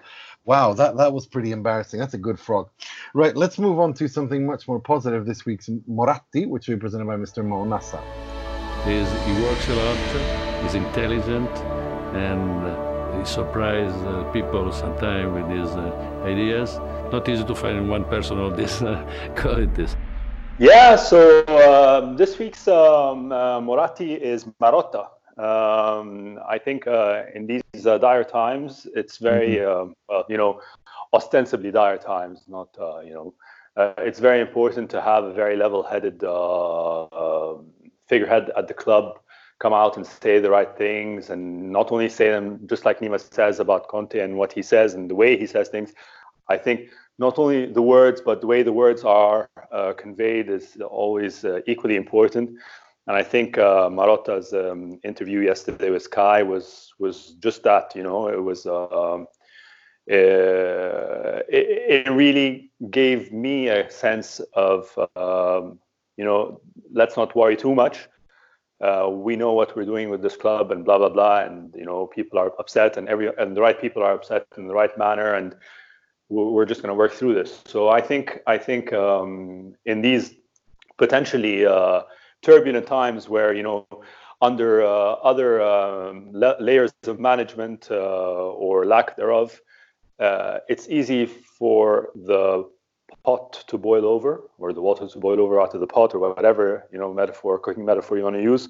Wow, 0.47 0.71
that, 0.75 0.95
that 0.95 1.11
was 1.11 1.27
pretty 1.27 1.51
embarrassing. 1.51 1.99
That's 1.99 2.13
a 2.13 2.17
good 2.17 2.39
frog. 2.39 2.69
Right, 3.13 3.35
let's 3.35 3.59
move 3.59 3.79
on 3.79 3.93
to 3.95 4.07
something 4.07 4.45
much 4.45 4.65
more 4.65 4.79
positive 4.79 5.25
this 5.25 5.45
week's 5.45 5.69
Moratti, 5.89 6.45
which 6.45 6.69
will 6.69 6.77
be 6.77 6.79
presented 6.79 7.05
by 7.05 7.17
Mr. 7.17 7.43
Mo 7.43 7.65
Nassa. 7.65 8.01
He's, 8.85 9.11
he 9.25 9.43
works 9.43 9.67
a 9.67 9.75
lot, 9.75 10.63
he's 10.63 10.75
intelligent, 10.75 11.49
and 12.15 12.65
uh, 12.65 13.19
he 13.19 13.25
surprises 13.25 13.93
uh, 14.03 14.23
people 14.31 14.71
sometimes 14.71 15.33
with 15.33 15.49
his 15.49 15.69
uh, 15.71 16.23
ideas. 16.23 16.77
Not 17.11 17.27
easy 17.27 17.43
to 17.43 17.53
find 17.53 17.89
one 17.89 18.05
person 18.05 18.39
of 18.39 18.55
this 18.55 18.81
uh, 18.81 19.05
qualities. 19.35 19.97
Yeah, 20.59 20.95
so 20.95 21.45
um, 21.47 22.15
this 22.15 22.39
week's 22.39 22.69
um, 22.69 23.33
uh, 23.33 23.59
Moratti 23.59 24.13
is 24.13 24.45
Marotta. 24.61 25.09
Um, 25.37 26.39
I 26.47 26.57
think 26.57 26.87
uh, 26.87 27.23
in 27.33 27.45
these 27.45 27.85
uh, 27.85 27.97
dire 27.97 28.23
times, 28.23 28.87
it's 28.95 29.17
very, 29.17 29.57
mm-hmm. 29.57 29.91
well, 30.09 30.25
you 30.29 30.37
know, 30.37 30.61
ostensibly 31.13 31.71
dire 31.71 31.97
times, 31.97 32.43
not, 32.47 32.69
uh, 32.79 32.99
you 33.01 33.13
know, 33.13 33.33
uh, 33.75 33.93
it's 33.99 34.19
very 34.19 34.41
important 34.41 34.89
to 34.89 35.01
have 35.01 35.23
a 35.23 35.33
very 35.33 35.55
level-headed 35.55 36.23
uh, 36.23 37.55
figurehead 38.07 38.51
at 38.57 38.67
the 38.67 38.73
club 38.73 39.19
come 39.59 39.73
out 39.73 39.97
and 39.97 40.05
say 40.05 40.39
the 40.39 40.49
right 40.49 40.77
things 40.77 41.29
and 41.29 41.71
not 41.71 41.91
only 41.91 42.09
say 42.09 42.29
them 42.29 42.59
just 42.67 42.85
like 42.85 42.99
Nima 42.99 43.19
says 43.19 43.59
about 43.59 43.87
Conte 43.87 44.19
and 44.19 44.37
what 44.37 44.53
he 44.53 44.61
says 44.61 44.93
and 44.93 45.09
the 45.09 45.15
way 45.15 45.37
he 45.37 45.47
says 45.47 45.69
things. 45.69 45.93
I 46.47 46.57
think 46.57 46.89
not 47.17 47.39
only 47.39 47.65
the 47.65 47.81
words, 47.81 48.21
but 48.21 48.41
the 48.41 48.47
way 48.47 48.61
the 48.61 48.73
words 48.73 49.03
are 49.03 49.49
uh, 49.71 49.93
conveyed 49.93 50.49
is 50.49 50.77
always 50.81 51.43
uh, 51.43 51.61
equally 51.65 51.95
important. 51.95 52.51
And 53.07 53.15
I 53.15 53.23
think 53.23 53.57
uh, 53.57 53.89
Marotta's 53.89 54.53
um, 54.53 54.99
interview 55.03 55.39
yesterday 55.39 55.89
with 55.89 56.03
Sky 56.03 56.43
was 56.43 56.93
was 56.99 57.35
just 57.39 57.63
that. 57.63 57.95
You 57.95 58.03
know, 58.03 58.27
it 58.27 58.43
was 58.43 58.65
um, 58.65 59.27
uh, 60.09 61.39
it, 61.49 62.05
it, 62.07 62.11
really 62.11 62.71
gave 62.91 63.31
me 63.31 63.69
a 63.69 63.89
sense 63.89 64.41
of 64.53 64.91
um, 65.15 65.79
you 66.17 66.25
know 66.25 66.59
let's 66.91 67.15
not 67.15 67.35
worry 67.35 67.55
too 67.55 67.73
much. 67.73 68.09
Uh, 68.81 69.09
we 69.09 69.35
know 69.35 69.53
what 69.53 69.75
we're 69.75 69.85
doing 69.85 70.09
with 70.09 70.21
this 70.21 70.35
club 70.35 70.71
and 70.71 70.83
blah 70.83 70.97
blah 70.97 71.09
blah, 71.09 71.39
and 71.39 71.73
you 71.75 71.85
know 71.85 72.07
people 72.07 72.37
are 72.37 72.51
upset 72.59 72.97
and 72.97 73.07
every 73.07 73.31
and 73.37 73.55
the 73.55 73.61
right 73.61 73.79
people 73.79 74.03
are 74.03 74.13
upset 74.13 74.45
in 74.57 74.67
the 74.67 74.73
right 74.73 74.97
manner 74.97 75.33
and 75.33 75.55
we're 76.29 76.65
just 76.65 76.81
going 76.81 76.89
to 76.89 76.95
work 76.95 77.13
through 77.13 77.33
this. 77.33 77.63
So 77.67 77.87
I 77.87 78.01
think 78.01 78.39
I 78.47 78.57
think 78.57 78.91
um, 78.91 79.75
in 79.85 80.01
these 80.01 80.33
potentially 80.97 81.65
uh, 81.65 82.01
turbulent 82.41 82.87
times 82.87 83.29
where 83.29 83.53
you 83.53 83.63
know 83.63 83.87
under 84.41 84.83
uh, 84.83 85.13
other 85.31 85.61
um, 85.61 86.29
la- 86.31 86.55
layers 86.59 86.93
of 87.07 87.19
management 87.19 87.87
uh, 87.89 87.95
or 87.95 88.85
lack 88.85 89.15
thereof, 89.15 89.59
uh, 90.19 90.59
it's 90.69 90.87
easy 90.89 91.25
for 91.25 92.09
the 92.15 92.69
pot 93.23 93.63
to 93.67 93.77
boil 93.77 94.05
over 94.05 94.43
or 94.57 94.73
the 94.73 94.81
water 94.81 95.07
to 95.07 95.19
boil 95.19 95.39
over 95.39 95.59
out 95.61 95.73
of 95.73 95.79
the 95.79 95.87
pot 95.87 96.13
or 96.13 96.19
whatever 96.19 96.87
you 96.91 96.99
know 96.99 97.13
metaphor 97.13 97.57
cooking 97.57 97.85
metaphor 97.85 98.17
you 98.17 98.23
want 98.23 98.35
to 98.35 98.41
use. 98.41 98.69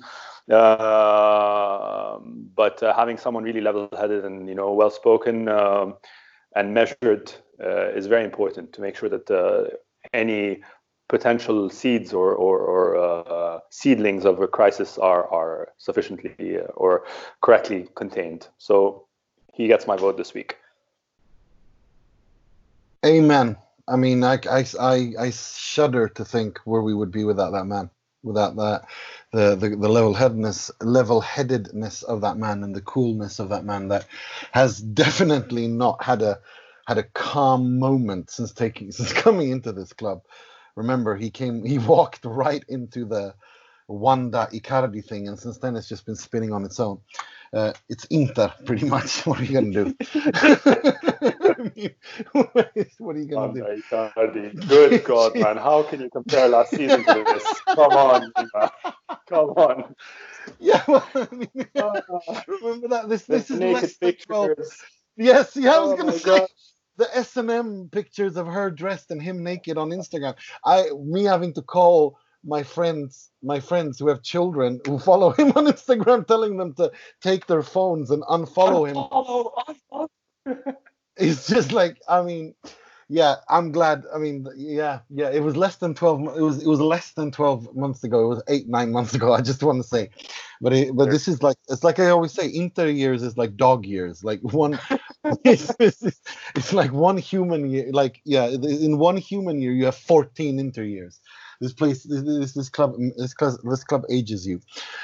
Uh, 0.49 2.18
but 2.56 2.81
uh, 2.81 2.94
having 2.94 3.18
someone 3.18 3.44
really 3.44 3.60
level-headed 3.61 4.23
and 4.23 4.48
you 4.48 4.56
know 4.56 4.72
well 4.73 4.89
spoken 4.89 5.49
um, 5.49 5.95
and 6.56 6.73
measured 6.73 7.34
uh, 7.64 7.89
is 7.89 8.07
very 8.07 8.23
important 8.23 8.72
to 8.72 8.81
make 8.81 8.95
sure 8.95 9.10
that 9.10 9.30
uh, 9.30 9.65
any 10.14 10.61
potential 11.07 11.69
seeds 11.69 12.13
or, 12.13 12.34
or, 12.34 12.59
or 12.59 12.97
uh, 12.97 13.59
seedlings 13.69 14.25
of 14.25 14.41
a 14.41 14.47
crisis 14.47 14.97
are, 14.97 15.27
are 15.31 15.69
sufficiently 15.77 16.57
or 16.75 17.05
correctly 17.41 17.88
contained. 17.95 18.47
So 18.57 19.07
he 19.53 19.67
gets 19.67 19.88
my 19.88 19.95
vote 19.95 20.17
this 20.17 20.34
week. 20.34 20.57
Amen. 23.05 23.57
I 23.88 23.95
mean, 23.95 24.23
I, 24.23 24.39
I, 24.49 24.65
I, 24.79 25.13
I 25.19 25.29
shudder 25.31 26.09
to 26.09 26.25
think 26.25 26.59
where 26.65 26.81
we 26.81 26.93
would 26.93 27.11
be 27.11 27.23
without 27.23 27.51
that 27.51 27.65
man, 27.65 27.89
without 28.21 28.57
that, 28.57 28.85
the, 29.31 29.55
the, 29.55 29.69
the 29.69 29.89
level 29.89 30.13
headedness, 30.13 30.71
level 30.81 31.21
headedness 31.21 32.03
of 32.03 32.21
that 32.21 32.38
man 32.38 32.63
and 32.63 32.75
the 32.75 32.81
coolness 32.81 33.39
of 33.39 33.49
that 33.49 33.63
man 33.63 33.88
that 33.88 34.05
has 34.51 34.81
definitely 34.81 35.67
not 35.67 36.03
had 36.03 36.21
a 36.21 36.39
had 36.88 36.97
a 36.97 37.03
calm 37.03 37.77
moment 37.77 38.29
since 38.29 38.53
taking 38.53 38.91
since 38.93 39.13
coming 39.13 39.51
into 39.51 39.71
this 39.71 39.93
club. 39.93 40.21
Remember, 40.78 41.18
he 41.18 41.32
came, 41.32 41.66
he 41.66 41.80
walked 41.95 42.26
right 42.26 42.64
into 42.70 43.06
the 43.06 43.36
Wanda 43.90 44.49
Icardi 44.54 45.06
thing, 45.06 45.28
and 45.30 45.40
since 45.40 45.60
then 45.60 45.76
it's 45.78 45.90
just 45.90 46.06
been 46.08 46.16
spinning 46.18 46.54
on 46.54 46.66
its 46.66 46.80
own. 46.80 47.02
Uh, 47.54 47.74
it's 47.90 48.06
Inter, 48.06 48.54
pretty 48.66 48.88
much. 48.88 49.26
What 49.28 49.41
are 49.41 49.45
you 49.45 49.54
gonna 49.54 49.74
do? 49.74 49.94
What 52.99 53.16
are 53.16 53.20
you 53.20 53.28
gonna 53.28 53.54
do? 53.54 53.66
Icardi. 53.66 54.68
Good 54.70 55.04
God, 55.04 55.38
man! 55.38 55.58
How 55.58 55.84
can 55.84 56.02
you 56.02 56.10
compare 56.12 56.49
last 56.49 56.76
season 56.76 57.06
to 57.08 57.26
this? 57.26 57.64
Come 57.76 57.98
on, 57.98 58.34
come 59.30 59.49
on. 59.52 59.95
Yeah, 60.60 60.84
well, 60.88 61.08
I 61.16 61.28
mean, 61.34 61.49
remember 62.48 62.90
that 62.90 63.10
this 63.10 63.26
this 63.26 63.52
is 63.52 63.60
naked 63.62 63.99
pictures. 64.02 64.74
Yes, 65.18 65.56
yeah, 65.58 65.78
I 65.78 65.80
was 65.80 65.94
oh 65.94 65.98
gonna 65.98 66.14
say. 66.14 66.24
God 66.26 66.48
the 66.98 67.07
S&M 67.15 67.90
pictures 67.91 68.38
of 68.38 68.48
her 68.48 68.69
dressed 68.69 69.11
and 69.11 69.22
him 69.22 69.44
naked 69.44 69.78
on 69.78 69.90
Instagram. 69.90 70.36
I 70.65 70.90
me 70.99 71.24
having 71.24 71.53
to 71.53 71.61
call 71.61 72.18
my 72.44 72.64
friends 72.64 73.30
my 73.44 73.60
friends 73.60 73.99
who 73.99 74.07
have 74.07 74.22
children 74.22 74.80
who 74.86 74.99
follow 74.99 75.32
him 75.40 75.52
on 75.56 75.65
Instagram 75.65 76.26
telling 76.28 76.57
them 76.57 76.74
to 76.76 76.91
take 77.22 77.48
their 77.48 77.64
phones 77.64 78.11
and 78.11 78.24
unfollow 78.24 78.88
him. 78.88 78.95
Unfollow, 78.95 79.52
unfollow. 79.68 80.76
it's 81.18 81.48
just 81.48 81.72
like 81.72 81.98
I 82.07 82.22
mean 82.22 82.53
yeah, 83.10 83.36
I'm 83.48 83.72
glad. 83.72 84.03
I 84.14 84.18
mean, 84.18 84.48
yeah, 84.57 84.99
yeah. 85.10 85.30
It 85.30 85.41
was 85.41 85.56
less 85.56 85.78
than 85.78 85.94
twelve. 85.94 86.22
It 86.36 86.41
was 86.41 86.61
it 86.61 86.68
was 86.68 86.82
less 86.82 87.11
than 87.11 87.32
twelve 87.32 87.74
months 87.74 88.03
ago. 88.03 88.26
It 88.26 88.28
was 88.28 88.44
eight 88.49 88.68
nine 88.68 88.91
months 88.91 89.14
ago. 89.14 89.32
I 89.40 89.41
just 89.41 89.64
want 89.64 89.82
to 89.82 89.88
say, 89.88 90.10
but 90.60 90.74
it, 90.74 90.95
but 90.95 91.10
this 91.10 91.28
is 91.28 91.41
like 91.41 91.57
it's 91.69 91.86
like 91.86 91.99
I 91.99 92.10
always 92.10 92.34
say. 92.34 92.52
Inter 92.53 92.88
years 92.88 93.24
is 93.24 93.38
like 93.38 93.56
dog 93.56 93.86
years. 93.86 94.26
Like 94.26 94.41
one, 94.41 94.78
it's, 95.44 95.74
it's, 95.80 96.22
it's 96.56 96.74
like 96.74 96.91
one 96.91 97.18
human 97.18 97.70
year. 97.70 97.90
Like 97.91 98.22
yeah, 98.26 98.48
in 98.48 98.98
one 98.98 99.18
human 99.18 99.62
year 99.62 99.72
you 99.72 99.86
have 99.86 99.95
fourteen 99.95 100.60
Inter 100.60 100.84
years 100.84 101.20
this 101.60 101.74
place 101.74 102.04
this 102.04 102.54
this 102.54 102.70
club 102.70 102.95
this 103.18 103.34
club 103.34 103.56
this 103.64 103.84
club 103.84 104.04
ages 104.10 104.45
you. 104.45 104.62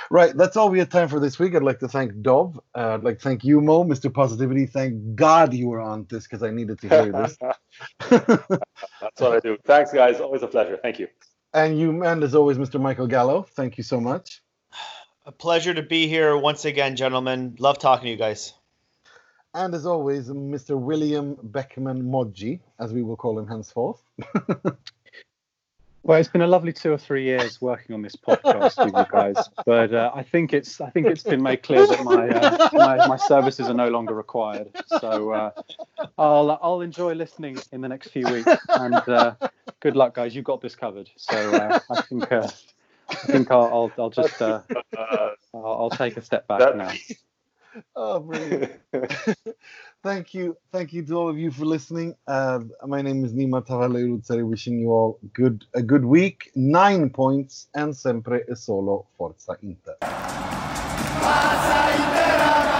Right 0.09 0.35
that's 0.35 0.57
all 0.57 0.69
we 0.69 0.79
had 0.79 0.91
time 0.91 1.07
for 1.07 1.19
this 1.19 1.39
week. 1.39 1.55
I'd 1.55 1.63
like 1.63 1.79
to 1.79 1.87
thank 1.87 2.21
dov 2.21 2.59
uh, 2.75 2.95
i'd 2.95 3.03
like 3.03 3.17
to 3.17 3.23
thank 3.23 3.43
you 3.43 3.61
mo 3.61 3.83
mr 3.83 4.13
positivity. 4.13 4.65
Thank 4.65 5.15
god 5.15 5.53
you 5.53 5.69
were 5.69 5.81
on 5.81 6.05
this 6.09 6.23
because 6.23 6.43
i 6.43 6.51
needed 6.51 6.79
to 6.81 6.89
hear 6.89 7.11
this. 7.11 7.37
That's 8.09 9.21
what 9.21 9.33
i 9.33 9.39
do. 9.39 9.57
Thanks 9.65 9.91
guys. 9.91 10.19
Always 10.19 10.43
a 10.43 10.47
pleasure. 10.47 10.77
Thank 10.81 10.99
you. 10.99 11.07
And 11.53 11.79
you 11.79 12.03
and 12.03 12.23
as 12.23 12.35
always 12.35 12.57
mr 12.57 12.79
michael 12.79 13.07
gallo 13.07 13.43
thank 13.43 13.77
you 13.77 13.83
so 13.83 13.99
much. 13.99 14.41
A 15.25 15.31
pleasure 15.31 15.73
to 15.73 15.83
be 15.83 16.07
here 16.07 16.37
once 16.37 16.65
again 16.65 16.95
gentlemen. 16.95 17.55
Love 17.59 17.79
talking 17.79 18.05
to 18.05 18.11
you 18.11 18.17
guys 18.17 18.53
and 19.53 19.73
as 19.73 19.85
always, 19.85 20.29
Mr. 20.29 20.77
William 20.79 21.37
Beckman 21.43 22.03
Moggi, 22.03 22.59
as 22.79 22.93
we 22.93 23.03
will 23.03 23.15
call 23.15 23.37
him 23.37 23.47
henceforth. 23.47 24.01
Well, 26.05 26.19
it's 26.19 26.27
been 26.27 26.41
a 26.41 26.47
lovely 26.47 26.73
two 26.73 26.91
or 26.91 26.97
three 26.97 27.23
years 27.23 27.61
working 27.61 27.95
on 27.95 28.01
this 28.01 28.17
podcast 28.17 28.83
with 28.83 28.93
you 28.93 29.05
guys, 29.09 29.37
but 29.65 29.93
uh, 29.93 30.11
I 30.13 30.21
think 30.21 30.51
it's 30.51 30.81
I 30.81 30.89
think 30.89 31.07
it's 31.07 31.23
been 31.23 31.41
made 31.41 31.63
clear 31.63 31.87
that 31.87 32.03
my 32.03 32.27
uh, 32.27 32.69
my, 32.73 33.07
my, 33.07 33.15
services 33.15 33.69
are 33.69 33.73
no 33.73 33.87
longer 33.87 34.13
required. 34.13 34.69
So 34.99 35.31
uh, 35.31 35.51
I'll 36.17 36.59
I'll 36.61 36.81
enjoy 36.81 37.13
listening 37.13 37.57
in 37.71 37.79
the 37.79 37.87
next 37.87 38.09
few 38.09 38.27
weeks, 38.27 38.51
and 38.67 38.95
uh, 38.95 39.35
good 39.79 39.95
luck, 39.95 40.15
guys. 40.15 40.35
You've 40.35 40.43
got 40.43 40.59
this 40.59 40.75
covered. 40.75 41.09
So 41.15 41.37
uh, 41.37 41.79
I 41.89 42.01
think 42.01 42.29
uh, 42.29 42.49
I 43.07 43.15
think 43.15 43.49
I'll 43.49 43.63
I'll, 43.63 43.91
I'll 43.97 44.09
just 44.09 44.41
I'll, 44.41 44.65
I'll, 45.53 45.89
take 45.89 46.17
a 46.17 46.21
step 46.21 46.49
back 46.49 46.75
now. 46.75 46.91
Oh, 47.95 48.19
brilliant. 48.19 48.71
thank 50.03 50.33
you. 50.33 50.57
Thank 50.71 50.93
you 50.93 51.03
to 51.05 51.15
all 51.15 51.29
of 51.29 51.37
you 51.37 51.51
for 51.51 51.65
listening. 51.65 52.15
Uh, 52.27 52.59
my 52.85 53.01
name 53.01 53.25
is 53.25 53.33
Nima 53.33 53.65
Tavallaey 53.65 54.47
wishing 54.47 54.79
you 54.79 54.91
all 54.91 55.19
good 55.33 55.65
a 55.73 55.81
good 55.81 56.05
week. 56.05 56.51
Nine 56.55 57.09
points 57.09 57.67
and 57.75 57.95
sempre 57.95 58.45
e 58.49 58.55
solo 58.55 59.07
Forza 59.17 59.57
Inter. 59.61 59.95
Forza 61.19 61.91
Inter 61.95 62.72